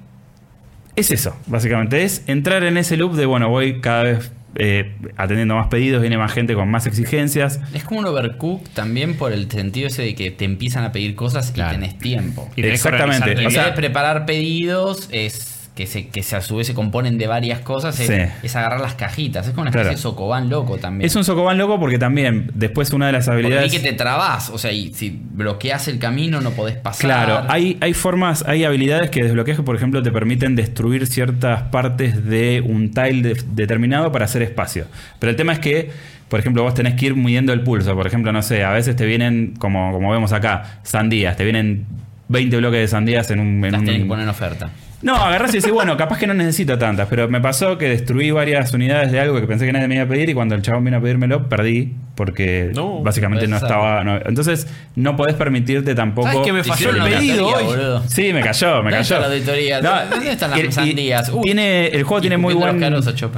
es 0.96 1.12
eso, 1.12 1.36
básicamente. 1.46 2.04
Es 2.04 2.24
entrar 2.28 2.64
en 2.64 2.78
ese 2.78 2.98
loop 2.98 3.14
de, 3.16 3.26
bueno, 3.26 3.50
voy 3.50 3.82
cada 3.82 4.04
vez 4.04 4.32
eh, 4.56 4.96
atendiendo 5.18 5.56
más 5.56 5.68
pedidos, 5.68 6.02
viene 6.02 6.18
más 6.18 6.32
gente 6.32 6.56
con 6.56 6.72
más 6.72 6.88
exigencias. 6.88 7.60
Es 7.74 7.84
como 7.84 8.00
un 8.00 8.06
overcook 8.08 8.68
también 8.70 9.16
por 9.16 9.32
el 9.32 9.52
sentido 9.52 9.88
ese 9.88 10.02
de 10.04 10.16
que 10.16 10.32
te 10.32 10.46
empiezan 10.46 10.84
a 10.86 10.92
pedir 10.92 11.14
cosas 11.16 11.52
Claro. 11.52 11.74
y 11.78 11.82
tenés 11.82 12.00
tiempo. 12.00 12.50
Y 12.56 12.62
tenés 12.64 12.84
Exactamente. 12.84 13.46
O 13.46 13.52
sea, 13.52 13.76
preparar 13.76 14.26
pedidos, 14.26 15.10
es 15.12 15.57
que 15.78 15.86
se, 15.88 16.08
que 16.08 16.24
se 16.24 16.36
a 16.36 16.42
su 16.42 16.56
vez 16.58 16.68
se 16.68 16.74
componen 16.74 17.18
de 17.18 17.28
varias 17.28 17.60
cosas, 17.60 17.98
es, 18.00 18.08
Sí. 18.08 18.14
es 18.44 18.56
agarrar 18.56 18.82
las 18.82 18.96
cajitas. 18.96 19.46
Es 19.48 19.52
como 19.54 19.62
una 19.62 19.70
especie 19.70 19.84
Claro. 19.84 19.96
de 19.98 20.02
socobán 20.02 20.50
loco 20.50 20.78
también. 20.80 21.06
Es 21.06 21.16
un 21.16 21.24
socoban 21.24 21.58
loco 21.58 21.80
porque 21.80 22.00
también 22.00 22.52
después 22.56 22.92
una 22.92 23.06
de 23.06 23.12
las 23.14 23.26
Porque 23.28 23.40
habilidades... 23.46 23.72
que 23.72 23.80
te 23.80 23.94
trabas, 23.94 24.50
o 24.50 24.58
sea, 24.58 24.72
y 24.74 24.94
si 24.94 25.18
bloqueas 25.32 25.88
el 25.88 26.00
camino 26.00 26.42
no 26.42 26.52
podés 26.52 26.76
pasar. 26.76 27.02
Claro, 27.02 27.46
hay, 27.48 27.78
hay 27.80 27.94
formas, 27.94 28.44
hay 28.48 28.64
habilidades 28.66 29.10
que 29.12 29.24
desbloqueas 29.24 29.58
que, 29.58 29.64
por 29.64 29.76
ejemplo, 29.76 30.02
te 30.04 30.12
permiten 30.12 30.56
destruir 30.56 31.08
ciertas 31.08 31.62
partes 31.64 32.26
de 32.26 32.62
un 32.66 32.92
tile 32.92 33.22
de- 33.36 33.44
determinado 33.54 34.12
para 34.12 34.26
hacer 34.26 34.42
espacio. 34.42 34.86
Pero 35.20 35.30
el 35.30 35.36
tema 35.36 35.54
es 35.54 35.60
que, 35.60 35.92
por 36.28 36.40
ejemplo, 36.40 36.64
vos 36.64 36.74
tenés 36.74 36.96
que 36.96 37.06
ir 37.06 37.16
midiendo 37.16 37.54
el 37.54 37.62
pulso. 37.62 37.96
Por 37.96 38.08
ejemplo, 38.08 38.34
no 38.34 38.42
sé, 38.42 38.64
a 38.64 38.72
veces 38.72 38.96
te 38.96 39.06
vienen, 39.06 39.54
como, 39.60 39.92
como 39.94 40.12
vemos 40.12 40.34
acá, 40.34 40.80
sandías. 40.84 41.38
Te 41.38 41.44
vienen 41.44 41.86
20 42.30 42.58
bloques 42.58 42.80
de 42.82 42.88
sandías 42.88 43.30
en 43.32 43.40
un... 43.40 43.64
en 43.64 43.72
Las 43.72 43.80
un- 43.82 43.86
tenés 43.86 44.02
que 44.02 44.08
poner 44.08 44.24
en 44.24 44.30
oferta. 44.30 44.70
No, 45.02 45.16
agarrás 45.16 45.54
y 45.54 45.58
decís, 45.58 45.72
bueno, 45.72 45.96
capaz 45.96 46.18
que 46.18 46.26
no 46.26 46.34
necesito 46.34 46.78
tantas, 46.80 47.08
pero 47.08 47.28
me 47.30 47.40
pasó 47.40 47.78
que 47.78 47.88
destruí 47.88 48.32
varias 48.32 48.74
unidades 48.74 49.12
de 49.12 49.20
algo 49.20 49.40
que 49.40 49.46
pensé 49.46 49.66
que 49.68 49.72
nadie 49.72 49.88
me 49.88 49.94
iba 49.96 50.06
a 50.06 50.08
pedir 50.08 50.28
y 50.30 50.34
cuando 50.34 50.56
el 50.56 50.64
chabón 50.64 50.86
vino 50.86 50.98
a 50.98 51.02
pedírmelo, 51.02 51.48
perdí 51.48 51.94
porque 52.16 52.72
No, 52.74 53.04
básicamente 53.04 53.48
no 53.48 53.58
estaba... 53.58 54.04
no- 54.04 54.18
entonces, 54.26 54.68
no 54.96 55.16
podés 55.16 55.36
permitirte 55.36 55.94
tampoco... 55.94 56.28
¿Sabes 56.30 56.46
que 56.48 56.52
me 56.54 56.64
falló 56.64 56.90
el 56.90 57.04
pedido 57.04 57.46
hoy? 57.48 57.64
boludo. 57.66 58.04
Sí, 58.08 58.34
me 58.34 58.42
cayó, 58.42 58.68
me 58.82 58.90
¿Dónde 58.90 58.92
cayó. 58.98 59.02
está 59.18 59.20
la 59.20 59.26
auditoría? 59.36 59.82
¿Dónde 60.10 60.32
están 60.32 60.50
las 60.50 60.60
y- 60.60 60.64
y 60.66 60.72
sandías? 60.72 61.30
Uh, 61.30 61.42
tiene, 61.42 61.88
el 61.90 62.02
juego 62.04 62.22
tiene 62.22 62.38
muy 62.38 62.56
buen. 62.56 62.80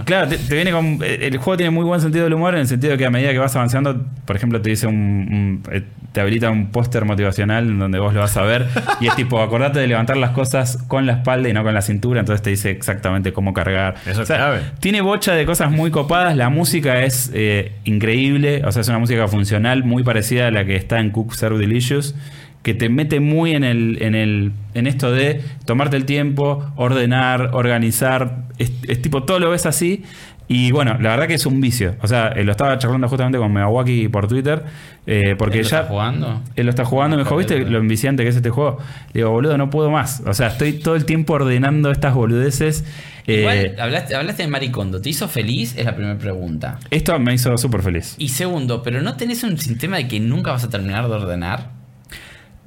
Claro, 0.05 0.29
te, 0.29 0.37
te 0.37 0.55
viene 0.55 0.71
con. 0.71 0.99
El 1.03 1.37
juego 1.39 1.57
tiene 1.57 1.71
muy 1.71 1.83
buen 1.83 1.99
sentido 1.99 2.23
del 2.23 2.33
humor 2.35 2.53
en 2.53 2.61
el 2.61 2.67
sentido 2.67 2.91
de 2.93 2.97
que 2.97 3.05
a 3.05 3.09
medida 3.09 3.31
que 3.33 3.37
vas 3.39 3.53
avanzando, 3.57 4.05
por 4.23 4.37
ejemplo, 4.37 4.61
te 4.61 4.69
dice 4.69 4.87
un. 4.87 4.95
un- 4.95 5.63
eh, 5.73 5.83
te 6.13 6.21
habilita 6.21 6.49
un 6.49 6.71
póster 6.71 7.05
motivacional 7.05 7.67
en 7.67 7.77
donde 7.79 7.99
vos 7.99 8.13
lo 8.15 8.21
vas 8.21 8.35
a 8.37 8.41
ver. 8.43 8.65
y 9.01 9.07
es 9.07 9.15
tipo, 9.15 9.41
acordate 9.41 9.79
de 9.79 9.87
levantar 9.87 10.15
las 10.17 10.31
cosas 10.31 10.77
con 10.87 11.05
la 11.05 11.13
espalda 11.13 11.48
y 11.49 11.53
no 11.53 11.63
con 11.63 11.73
la 11.73 11.81
cintura. 11.81 12.19
Entonces 12.19 12.41
te 12.41 12.49
dice 12.49 12.71
exactamente 12.71 13.33
cómo 13.33 13.53
cargar. 13.53 13.95
Eso 14.05 14.21
es 14.21 14.27
clave. 14.27 14.61
Tiene 14.79 15.01
bocha 15.01 15.33
de 15.33 15.45
cosas 15.45 15.71
muy 15.71 15.91
copadas. 15.91 16.35
La 16.35 16.49
música 16.49 17.03
es 17.03 17.31
eh, 17.33 17.73
increíble. 17.83 18.63
O 18.65 18.71
sea, 18.71 18.81
es 18.81 18.87
una 18.87 18.99
música 18.99 19.27
funcional 19.27 19.83
muy 19.83 20.03
parecida 20.03 20.47
a 20.47 20.51
la 20.51 20.65
que 20.65 20.75
está 20.75 20.99
en 20.99 21.11
Cook 21.11 21.33
Serve 21.35 21.59
Delicious. 21.59 22.15
Que 22.63 22.73
te 22.73 22.89
mete 22.89 23.19
muy 23.19 23.51
en 23.51 23.63
el, 23.63 23.97
en 24.01 24.15
el. 24.15 24.51
en 24.73 24.87
esto 24.87 25.11
de 25.11 25.41
tomarte 25.65 25.95
el 25.95 26.05
tiempo, 26.05 26.71
ordenar, 26.75 27.51
organizar. 27.53 28.43
Es, 28.57 28.71
es 28.87 29.01
tipo, 29.01 29.23
todo 29.23 29.39
lo 29.39 29.49
ves 29.49 29.65
así. 29.65 30.03
Y 30.51 30.71
bueno, 30.71 30.97
la 30.99 31.11
verdad 31.11 31.27
que 31.27 31.35
es 31.35 31.45
un 31.45 31.61
vicio. 31.61 31.95
O 32.01 32.07
sea, 32.07 32.29
eh, 32.29 32.43
lo 32.43 32.51
estaba 32.51 32.75
charlando 32.79 33.07
justamente 33.07 33.37
con 33.37 33.53
Megawaki 33.53 34.07
por 34.07 34.27
Twitter. 34.27 34.63
eh, 35.05 35.35
porque 35.37 35.59
¿Él 35.59 35.63
lo 35.65 35.69
ya. 35.69 35.77
está 35.81 35.89
jugando? 35.89 36.41
Él 36.55 36.65
lo 36.65 36.69
está 36.71 36.85
jugando, 36.85 37.17
me 37.17 37.23
dijo, 37.23 37.37
¿viste 37.37 37.59
lo 37.59 37.77
enviciante 37.77 38.23
que 38.23 38.29
es 38.29 38.35
este 38.35 38.49
juego? 38.49 38.79
Le 39.13 39.19
digo, 39.21 39.29
boludo, 39.29 39.57
no 39.59 39.69
puedo 39.69 39.91
más. 39.91 40.23
O 40.25 40.33
sea, 40.33 40.47
estoy 40.47 40.73
todo 40.73 40.95
el 40.95 41.05
tiempo 41.05 41.33
ordenando 41.33 41.91
estas 41.91 42.15
boludeces. 42.15 42.83
Eh, 43.27 43.41
Igual, 43.41 43.75
hablaste, 43.79 44.15
hablaste 44.15 44.41
de 44.41 44.49
Maricondo. 44.49 44.99
¿Te 44.99 45.09
hizo 45.09 45.27
feliz? 45.27 45.75
Es 45.77 45.85
la 45.85 45.95
primera 45.95 46.17
pregunta. 46.17 46.79
esto 46.89 47.17
me 47.19 47.31
hizo 47.35 47.55
súper 47.59 47.83
feliz. 47.83 48.15
Y 48.17 48.29
segundo, 48.29 48.81
¿pero 48.81 49.03
no 49.03 49.15
tenés 49.17 49.43
un 49.43 49.55
sistema 49.59 49.97
de 49.97 50.07
que 50.07 50.19
nunca 50.19 50.51
vas 50.51 50.63
a 50.63 50.69
terminar 50.71 51.07
de 51.07 51.13
ordenar? 51.13 51.69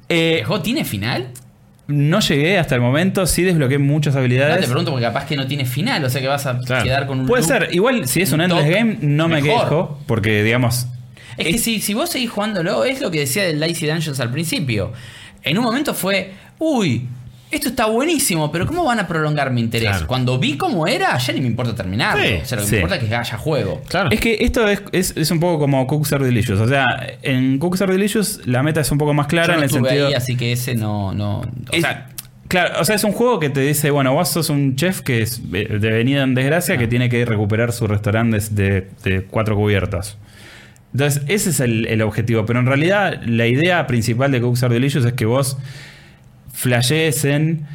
Eh, 0.07 0.37
¿El 0.39 0.45
juego 0.45 0.63
tiene 0.63 0.85
final? 0.85 1.27
No 1.87 2.19
llegué 2.21 2.57
hasta 2.57 2.75
el 2.75 2.81
momento, 2.81 3.25
sí 3.27 3.43
desbloqueé 3.43 3.77
muchas 3.77 4.13
No, 4.13 4.19
habilidades. 4.21 4.61
te 4.61 4.67
pregunto 4.67 4.91
porque 4.91 5.05
capaz 5.05 5.25
que 5.25 5.35
no 5.35 5.45
tiene 5.47 5.65
final, 5.65 6.03
o 6.03 6.09
sea 6.09 6.21
que 6.21 6.27
vas 6.27 6.45
a 6.45 6.59
Claro. 6.59 6.83
quedar 6.83 7.07
con 7.07 7.19
un. 7.21 7.27
Puede 7.27 7.41
loop, 7.41 7.51
ser, 7.51 7.69
igual 7.73 8.07
si 8.07 8.21
es 8.21 8.31
un 8.31 8.41
endless 8.41 8.65
top, 8.65 8.73
game, 8.73 8.97
no 9.01 9.27
me 9.27 9.41
quejo, 9.41 9.99
porque 10.07 10.43
digamos. 10.43 10.87
Es 11.37 11.47
que 11.47 11.57
si, 11.57 11.81
si 11.81 11.93
vos 11.93 12.09
seguís 12.11 12.29
jugándolo, 12.29 12.85
es 12.85 13.01
lo 13.01 13.09
que 13.11 13.19
decía 13.19 13.43
del 13.43 13.59
Lazy 13.59 13.87
Dungeons 13.87 14.19
al 14.19 14.31
principio. 14.31 14.93
En 15.43 15.57
un 15.57 15.63
momento 15.63 15.93
fue, 15.93 16.31
uy, 16.59 17.07
esto 17.55 17.69
está 17.69 17.85
buenísimo, 17.85 18.51
pero 18.51 18.65
¿cómo 18.67 18.83
van 18.85 18.99
a 18.99 19.07
prolongar 19.07 19.51
mi 19.51 19.61
interés? 19.61 19.89
Claro. 19.89 20.07
Cuando 20.07 20.37
vi 20.39 20.57
cómo 20.57 20.87
era, 20.87 21.17
ya 21.17 21.33
ni 21.33 21.41
me 21.41 21.47
importa 21.47 21.73
terminarlo. 21.75 22.23
Sí, 22.23 22.33
o 22.41 22.45
sea, 22.45 22.55
lo 22.57 22.63
que 22.63 22.69
sí. 22.69 22.75
me 22.75 22.81
importa 22.81 22.95
es 22.97 23.03
que 23.09 23.15
haya 23.15 23.37
juego. 23.37 23.81
Claro. 23.87 24.09
Es 24.11 24.19
que 24.19 24.37
esto 24.41 24.67
es, 24.67 24.81
es, 24.91 25.13
es 25.17 25.31
un 25.31 25.39
poco 25.39 25.59
como 25.59 25.85
Cooks 25.87 26.13
Are 26.13 26.25
Delicious. 26.25 26.59
O 26.59 26.67
sea, 26.67 26.85
en 27.21 27.57
Cooks 27.59 27.81
Are 27.81 27.91
Delicious 27.91 28.41
la 28.45 28.63
meta 28.63 28.81
es 28.81 28.91
un 28.91 28.97
poco 28.97 29.13
más 29.13 29.27
clara 29.27 29.47
Yo 29.47 29.51
no 29.53 29.57
en 29.59 29.63
el 29.65 29.69
sentido. 29.69 30.07
ahí, 30.07 30.13
así 30.13 30.35
que 30.35 30.51
ese 30.51 30.75
no. 30.75 31.13
no 31.13 31.39
o 31.41 31.45
Es- 31.71 31.81
sea, 31.81 32.09
claro, 32.47 32.81
o 32.81 32.85
sea, 32.85 32.95
es 32.95 33.03
un 33.03 33.11
juego 33.13 33.39
que 33.39 33.49
te 33.49 33.61
dice, 33.61 33.89
bueno, 33.91 34.13
vos 34.13 34.29
sos 34.29 34.49
un 34.49 34.75
chef 34.75 35.01
que 35.01 35.21
es 35.21 35.41
eh, 35.53 35.77
de 35.79 35.89
venida 35.91 36.23
en 36.23 36.35
desgracia 36.35 36.77
que 36.77 36.87
tiene 36.87 37.09
que 37.09 37.25
recuperar 37.25 37.71
su 37.71 37.87
restaurante 37.87 38.39
de, 38.51 38.89
de 39.03 39.23
cuatro 39.23 39.55
cubiertos. 39.55 40.17
Entonces, 40.93 41.23
ese 41.27 41.49
es 41.49 41.59
el, 41.59 41.87
el 41.87 42.03
objetivo. 42.03 42.45
Pero 42.45 42.59
en 42.59 42.67
realidad, 42.67 43.19
la 43.25 43.47
idea 43.47 43.87
principal 43.87 44.31
de 44.31 44.39
Cooks 44.41 44.61
Are 44.61 44.71
Delicious 44.73 45.03
es 45.05 45.13
que 45.13 45.25
vos 45.25 45.57
flashees 46.53 47.25
en 47.25 47.65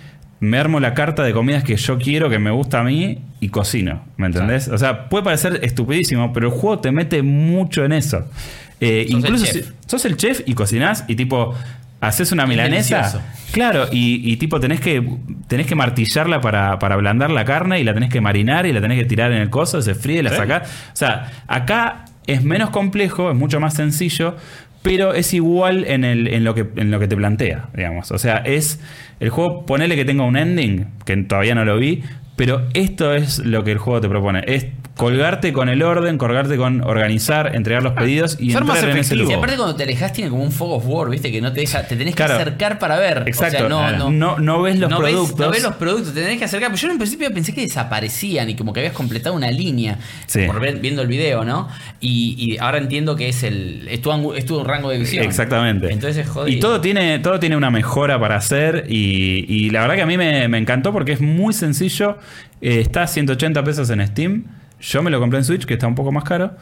me 0.40 0.56
armo 0.56 0.78
la 0.78 0.94
carta 0.94 1.24
de 1.24 1.32
comidas 1.32 1.64
que 1.64 1.76
yo 1.76 1.98
quiero, 1.98 2.30
que 2.30 2.38
me 2.38 2.50
gusta 2.52 2.80
a 2.80 2.84
mí 2.84 3.18
y 3.40 3.48
cocino. 3.48 4.04
¿Me 4.16 4.26
entendés? 4.26 4.68
O 4.68 4.78
sea, 4.78 5.08
puede 5.08 5.24
parecer 5.24 5.58
estupidísimo, 5.62 6.32
pero 6.32 6.46
el 6.46 6.52
juego 6.52 6.78
te 6.78 6.92
mete 6.92 7.22
mucho 7.22 7.84
en 7.84 7.92
eso. 7.92 8.24
Eh, 8.80 9.06
Sos 9.10 9.18
incluso 9.18 9.46
si 9.46 9.64
sos 9.86 10.04
el 10.04 10.16
chef 10.16 10.42
y 10.46 10.54
cocinás 10.54 11.04
y 11.08 11.16
tipo 11.16 11.54
haces 12.00 12.30
una 12.30 12.46
milanesa. 12.46 13.24
Claro, 13.50 13.86
y, 13.90 14.30
y 14.32 14.36
tipo 14.36 14.60
tenés 14.60 14.80
que 14.80 15.02
tenés 15.48 15.66
que 15.66 15.74
martillarla 15.74 16.40
para, 16.40 16.78
para 16.78 16.94
ablandar 16.94 17.30
la 17.32 17.44
carne 17.44 17.80
y 17.80 17.84
la 17.84 17.92
tenés 17.92 18.08
que 18.10 18.20
marinar 18.20 18.66
y 18.66 18.72
la 18.72 18.80
tenés 18.80 18.96
que 19.00 19.06
tirar 19.06 19.32
en 19.32 19.38
el 19.42 19.50
coso, 19.50 19.82
se 19.82 19.96
fríe 19.96 20.20
y 20.20 20.22
la 20.22 20.30
Sí. 20.30 20.36
sacás. 20.36 20.68
O 20.92 20.96
sea, 20.96 21.32
acá 21.48 22.04
es 22.28 22.44
menos 22.44 22.70
complejo, 22.70 23.30
es 23.32 23.36
mucho 23.36 23.58
más 23.58 23.74
sencillo, 23.74 24.36
pero 24.82 25.14
es 25.14 25.34
igual 25.34 25.84
en, 25.86 26.04
el, 26.04 26.28
en, 26.28 26.44
lo, 26.44 26.54
que, 26.54 26.66
en 26.76 26.90
lo 26.90 27.00
que 27.00 27.08
te 27.08 27.16
plantea, 27.16 27.68
digamos. 27.74 28.10
O 28.12 28.18
sea, 28.18 28.38
es 28.38 28.80
el 29.20 29.30
juego, 29.30 29.66
ponele 29.66 29.96
que 29.96 30.04
tenga 30.04 30.24
un 30.24 30.36
ending, 30.36 30.86
que 31.04 31.16
todavía 31.16 31.54
no 31.54 31.64
lo 31.64 31.76
vi, 31.78 32.02
pero 32.36 32.62
esto 32.74 33.14
es 33.14 33.40
lo 33.40 33.64
que 33.64 33.72
el 33.72 33.78
juego 33.78 34.00
te 34.00 34.08
propone. 34.08 34.42
Es 34.46 34.66
colgarte 34.99 35.53
con 35.53 35.68
el 35.68 35.82
orden, 35.82 36.18
colgarte 36.18 36.57
con 36.57 36.82
organizar, 36.82 37.55
entregar 37.55 37.82
los 37.82 37.92
pedidos 37.94 38.36
y 38.40 38.51
ser 38.51 38.64
más 38.64 38.76
entrar 38.78 38.92
en 38.94 38.99
ese 39.01 39.14
efectivo. 39.14 39.22
y 39.22 39.22
lugar. 39.24 39.38
aparte 39.38 39.57
cuando 39.57 39.76
te 39.76 39.82
alejas 39.84 40.12
tiene 40.12 40.28
como 40.28 40.42
un 40.42 40.53
fog 40.53 40.72
of 40.72 40.84
war, 40.86 41.09
¿viste? 41.09 41.30
Que 41.32 41.40
no 41.40 41.53
te 41.53 41.61
deja, 41.61 41.82
te 41.86 41.96
tenés 41.96 42.14
que 42.14 42.24
Claro. 42.24 42.34
acercar 42.34 42.78
para 42.78 42.99
ver. 42.99 43.22
Exacto. 43.26 43.57
O 43.57 43.61
sea, 43.61 43.68
no, 43.68 43.78
Claro. 43.78 43.99
no, 43.99 44.11
No- 44.11 44.38
no 44.38 44.62
ves 44.62 44.78
los 44.78 44.90
no 44.90 44.99
productos. 44.99 45.38
no 45.38 45.51
ves 45.51 45.62
los 45.62 45.74
productos, 45.76 46.12
te 46.14 46.20
tenés 46.20 46.38
que 46.38 46.44
acercar. 46.44 46.68
Pero 46.70 46.80
yo 46.82 46.86
en 46.88 46.92
un 46.92 46.99
principio 46.99 47.32
pensé 47.32 47.55
que 47.55 47.61
desaparecían 47.61 48.51
y 48.51 48.57
como 48.57 48.72
que 48.72 48.80
habías 48.80 48.92
completado 48.92 49.34
una 49.36 49.51
línea 49.51 49.99
Sí. 50.26 50.40
por 50.46 50.61
ver- 50.61 50.80
viendo 50.80 51.01
el 51.01 51.09
video, 51.09 51.44
¿no? 51.44 51.68
Y, 52.01 52.34
y 52.36 52.59
ahora 52.59 52.78
entiendo 52.78 53.14
que 53.16 53.28
es 53.28 53.42
el. 53.44 53.86
Es 53.88 54.03
tu, 54.03 54.11
angu- 54.11 54.36
es 54.36 54.44
tu 54.46 54.62
rango 54.64 54.90
de 54.90 54.99
visión. 54.99 55.24
Exactamente. 55.24 55.92
Entonces 55.92 56.26
es 56.26 56.28
jodido. 56.28 56.57
Y 56.57 56.61
todo 56.61 56.80
tiene, 56.80 57.20
todo 57.20 57.38
tiene 57.38 57.57
una 57.57 57.70
mejora 57.70 58.18
para 58.18 58.34
hacer. 58.36 58.86
Y, 58.88 59.44
y 59.49 59.70
la 59.70 59.82
verdad 59.82 59.94
que 59.94 60.03
a 60.03 60.07
mí 60.07 60.16
me, 60.18 60.49
me 60.49 60.59
encantó 60.59 60.92
porque 60.92 61.12
es 61.12 61.20
muy 61.20 61.55
sencillo. 61.55 62.18
Eh, 62.61 62.80
está 62.80 63.03
a 63.05 63.07
180 63.07 63.62
pesos 63.62 63.88
en 63.90 64.05
Steam. 64.05 64.44
Yo 64.80 65.02
me 65.02 65.10
lo 65.10 65.18
compré 65.20 65.38
en 65.40 65.44
Switch, 65.44 65.64
que 65.64 65.74
está 65.74 65.86
un 65.88 65.94
poco 65.94 66.12
más 66.12 66.24
caro. 66.24 66.52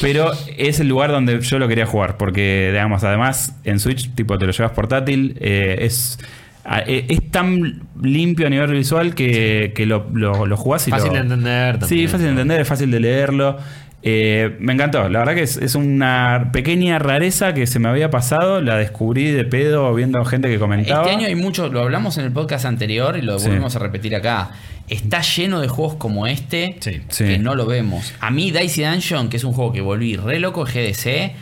Pero 0.00 0.30
es 0.56 0.78
el 0.80 0.88
lugar 0.88 1.10
donde 1.10 1.40
yo 1.40 1.58
lo 1.58 1.66
quería 1.68 1.86
jugar. 1.86 2.16
Porque, 2.16 2.68
digamos, 2.72 3.02
además 3.04 3.54
en 3.64 3.80
Switch, 3.80 4.14
tipo, 4.14 4.38
te 4.38 4.46
lo 4.46 4.52
llevas 4.52 4.72
portátil. 4.72 5.36
eh, 5.40 5.78
es. 5.80 6.18
a- 6.64 6.80
eh, 6.86 7.06
Es 7.08 7.30
tan 7.30 7.82
limpio 8.00 8.46
a 8.46 8.50
nivel 8.50 8.70
visual 8.72 9.14
que, 9.14 9.72
que 9.74 9.86
lo, 9.86 10.06
lo, 10.12 10.46
lo 10.46 10.56
jugás 10.56 10.86
y 10.86 10.90
Fácil 10.90 11.08
lo- 11.08 11.14
de 11.14 11.20
entender 11.20 11.74
Sí, 11.76 11.80
también. 11.80 12.08
fácil 12.10 12.24
de 12.26 12.30
entender, 12.30 12.60
es 12.60 12.68
fácil 12.68 12.90
de 12.90 13.00
leerlo. 13.00 13.56
Eh, 14.04 14.56
me 14.60 14.74
encantó, 14.74 15.08
la 15.08 15.18
verdad 15.18 15.34
que 15.34 15.42
es, 15.42 15.56
es 15.56 15.74
una 15.74 16.50
pequeña 16.52 17.00
rareza 17.00 17.52
que 17.52 17.66
se 17.66 17.80
me 17.80 17.88
había 17.88 18.10
pasado, 18.10 18.60
la 18.62 18.76
descubrí 18.76 19.32
de 19.32 19.44
pedo 19.44 19.92
viendo 19.92 20.24
gente 20.24 20.48
que 20.48 20.58
comentaba. 20.60 21.02
Este 21.02 21.16
año 21.16 21.26
hay 21.26 21.34
mucho, 21.34 21.68
lo 21.68 21.80
hablamos 21.80 22.16
en 22.16 22.24
el 22.26 22.30
podcast 22.32 22.64
anterior 22.64 23.16
y 23.18 23.22
lo 23.22 23.40
Sí. 23.40 23.48
volvemos 23.48 23.74
a 23.74 23.80
repetir 23.80 24.14
acá. 24.14 24.50
Está 24.88 25.20
lleno 25.22 25.60
de 25.60 25.68
juegos 25.68 25.94
como 25.96 26.26
este 26.26 26.76
Sí. 26.80 27.02
Sí. 27.08 27.24
que 27.24 27.38
no 27.38 27.54
lo 27.54 27.66
vemos. 27.66 28.12
A 28.20 28.30
mí 28.30 28.50
Dicey 28.50 28.84
Dungeon, 28.84 29.28
que 29.28 29.36
es 29.36 29.44
un 29.44 29.52
juego 29.52 29.72
que 29.72 29.80
volví 29.80 30.16
re 30.16 30.38
loco 30.40 30.66
en 30.66 30.72
GDC, 30.72 31.32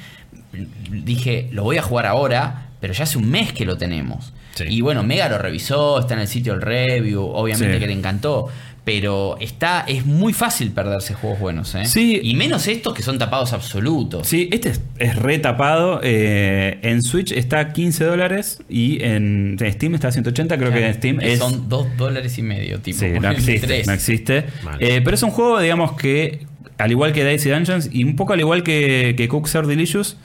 dije, 0.91 1.49
lo 1.53 1.63
voy 1.65 1.77
a 1.79 1.83
jugar 1.83 2.07
ahora, 2.07 2.69
pero 2.81 2.93
ya 2.93 3.05
hace 3.05 3.19
un 3.19 3.31
mes 3.31 3.53
que 3.53 3.65
lo 3.65 3.77
tenemos. 3.77 4.33
Sí. 4.55 4.65
Y 4.69 4.81
bueno, 4.81 5.03
Mega 5.03 5.29
lo 5.29 5.39
revisó, 5.39 5.99
está 6.01 6.15
en 6.15 6.21
el 6.21 6.29
sitio 6.29 6.55
el 6.55 6.63
review, 6.63 7.23
obviamente 7.23 7.75
Sí. 7.75 7.81
que 7.81 7.87
le 7.87 7.93
encantó. 7.93 8.49
Pero 8.87 9.37
está, 9.41 9.81
es 9.89 10.07
muy 10.07 10.33
fácil 10.33 10.71
perderse 10.71 11.13
juegos 11.13 11.41
buenos, 11.41 11.75
¿eh? 11.75 11.87
Sí. 11.87 12.21
Y 12.23 12.37
menos 12.37 12.69
estos 12.69 12.95
que 12.95 13.03
son 13.03 13.19
tapados 13.19 13.53
absolutos. 13.53 14.29
Sí, 14.29 14.49
este 14.53 14.69
es, 14.69 14.81
es 15.01 15.17
re 15.17 15.41
tapado. 15.41 15.99
eh, 16.05 16.79
en 16.83 17.03
Switch 17.03 17.33
está 17.33 17.59
a 17.59 17.73
15 17.73 18.05
dólares 18.05 18.61
y 18.69 19.03
en 19.03 19.57
Steam 19.61 19.97
está 19.97 20.07
a 20.07 20.13
180. 20.13 20.57
Creo 20.57 20.73
que 20.73 20.87
en 20.87 20.95
Steam 20.95 21.21
es. 21.21 21.41
Son 21.41 21.69
dos 21.69 21.89
dólares 21.97 22.39
y 22.39 22.43
medio, 22.43 22.79
tipo. 22.79 23.01
Sí, 23.01 23.07
no 23.21 23.29
existe. 23.29 23.83
No 23.85 23.93
existe. 23.93 24.45
Vale. 24.63 24.97
Eh, 24.97 25.01
pero 25.03 25.17
es 25.17 25.23
un 25.25 25.31
juego, 25.31 25.59
digamos, 25.61 25.97
que 25.97 26.47
al 26.79 26.93
igual 26.93 27.13
que 27.13 27.25
Dicey 27.27 27.51
Dungeons 27.51 27.89
y 27.93 28.05
un 28.05 28.15
poco 28.15 28.35
al 28.35 28.39
igual 28.41 28.63
que, 28.63 29.15
que 29.17 29.27
Cooks 29.27 29.57
Are 29.57 29.67
Delicious, 29.67 30.17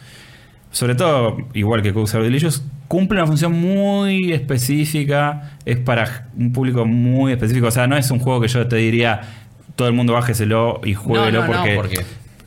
sobre 0.72 0.96
todo 0.96 1.38
igual 1.54 1.82
que 1.82 1.94
Cooks 1.94 2.16
Are 2.16 2.24
Delicious, 2.24 2.64
cumple 2.88 3.18
una 3.20 3.28
función 3.28 3.54
muy 3.54 4.32
específica. 4.34 5.52
Es 5.66 5.78
para 5.78 6.28
un 6.38 6.52
público 6.54 6.86
muy 6.86 7.34
específico. 7.34 7.68
O 7.68 7.72
sea, 7.72 7.88
no 7.88 7.98
es 7.98 8.10
un 8.12 8.20
juego 8.20 8.42
que 8.42 8.48
yo 8.48 8.68
te 8.68 8.78
diría 8.78 9.22
todo 9.76 9.88
el 9.88 9.94
mundo 9.94 10.14
bájeselo 10.14 10.82
y 10.84 10.94
jueguelo 10.94 11.42
No, 11.42 11.48
no, 11.48 11.54
no, 11.54 11.60
porque. 11.60 11.76
porque- 11.76 12.06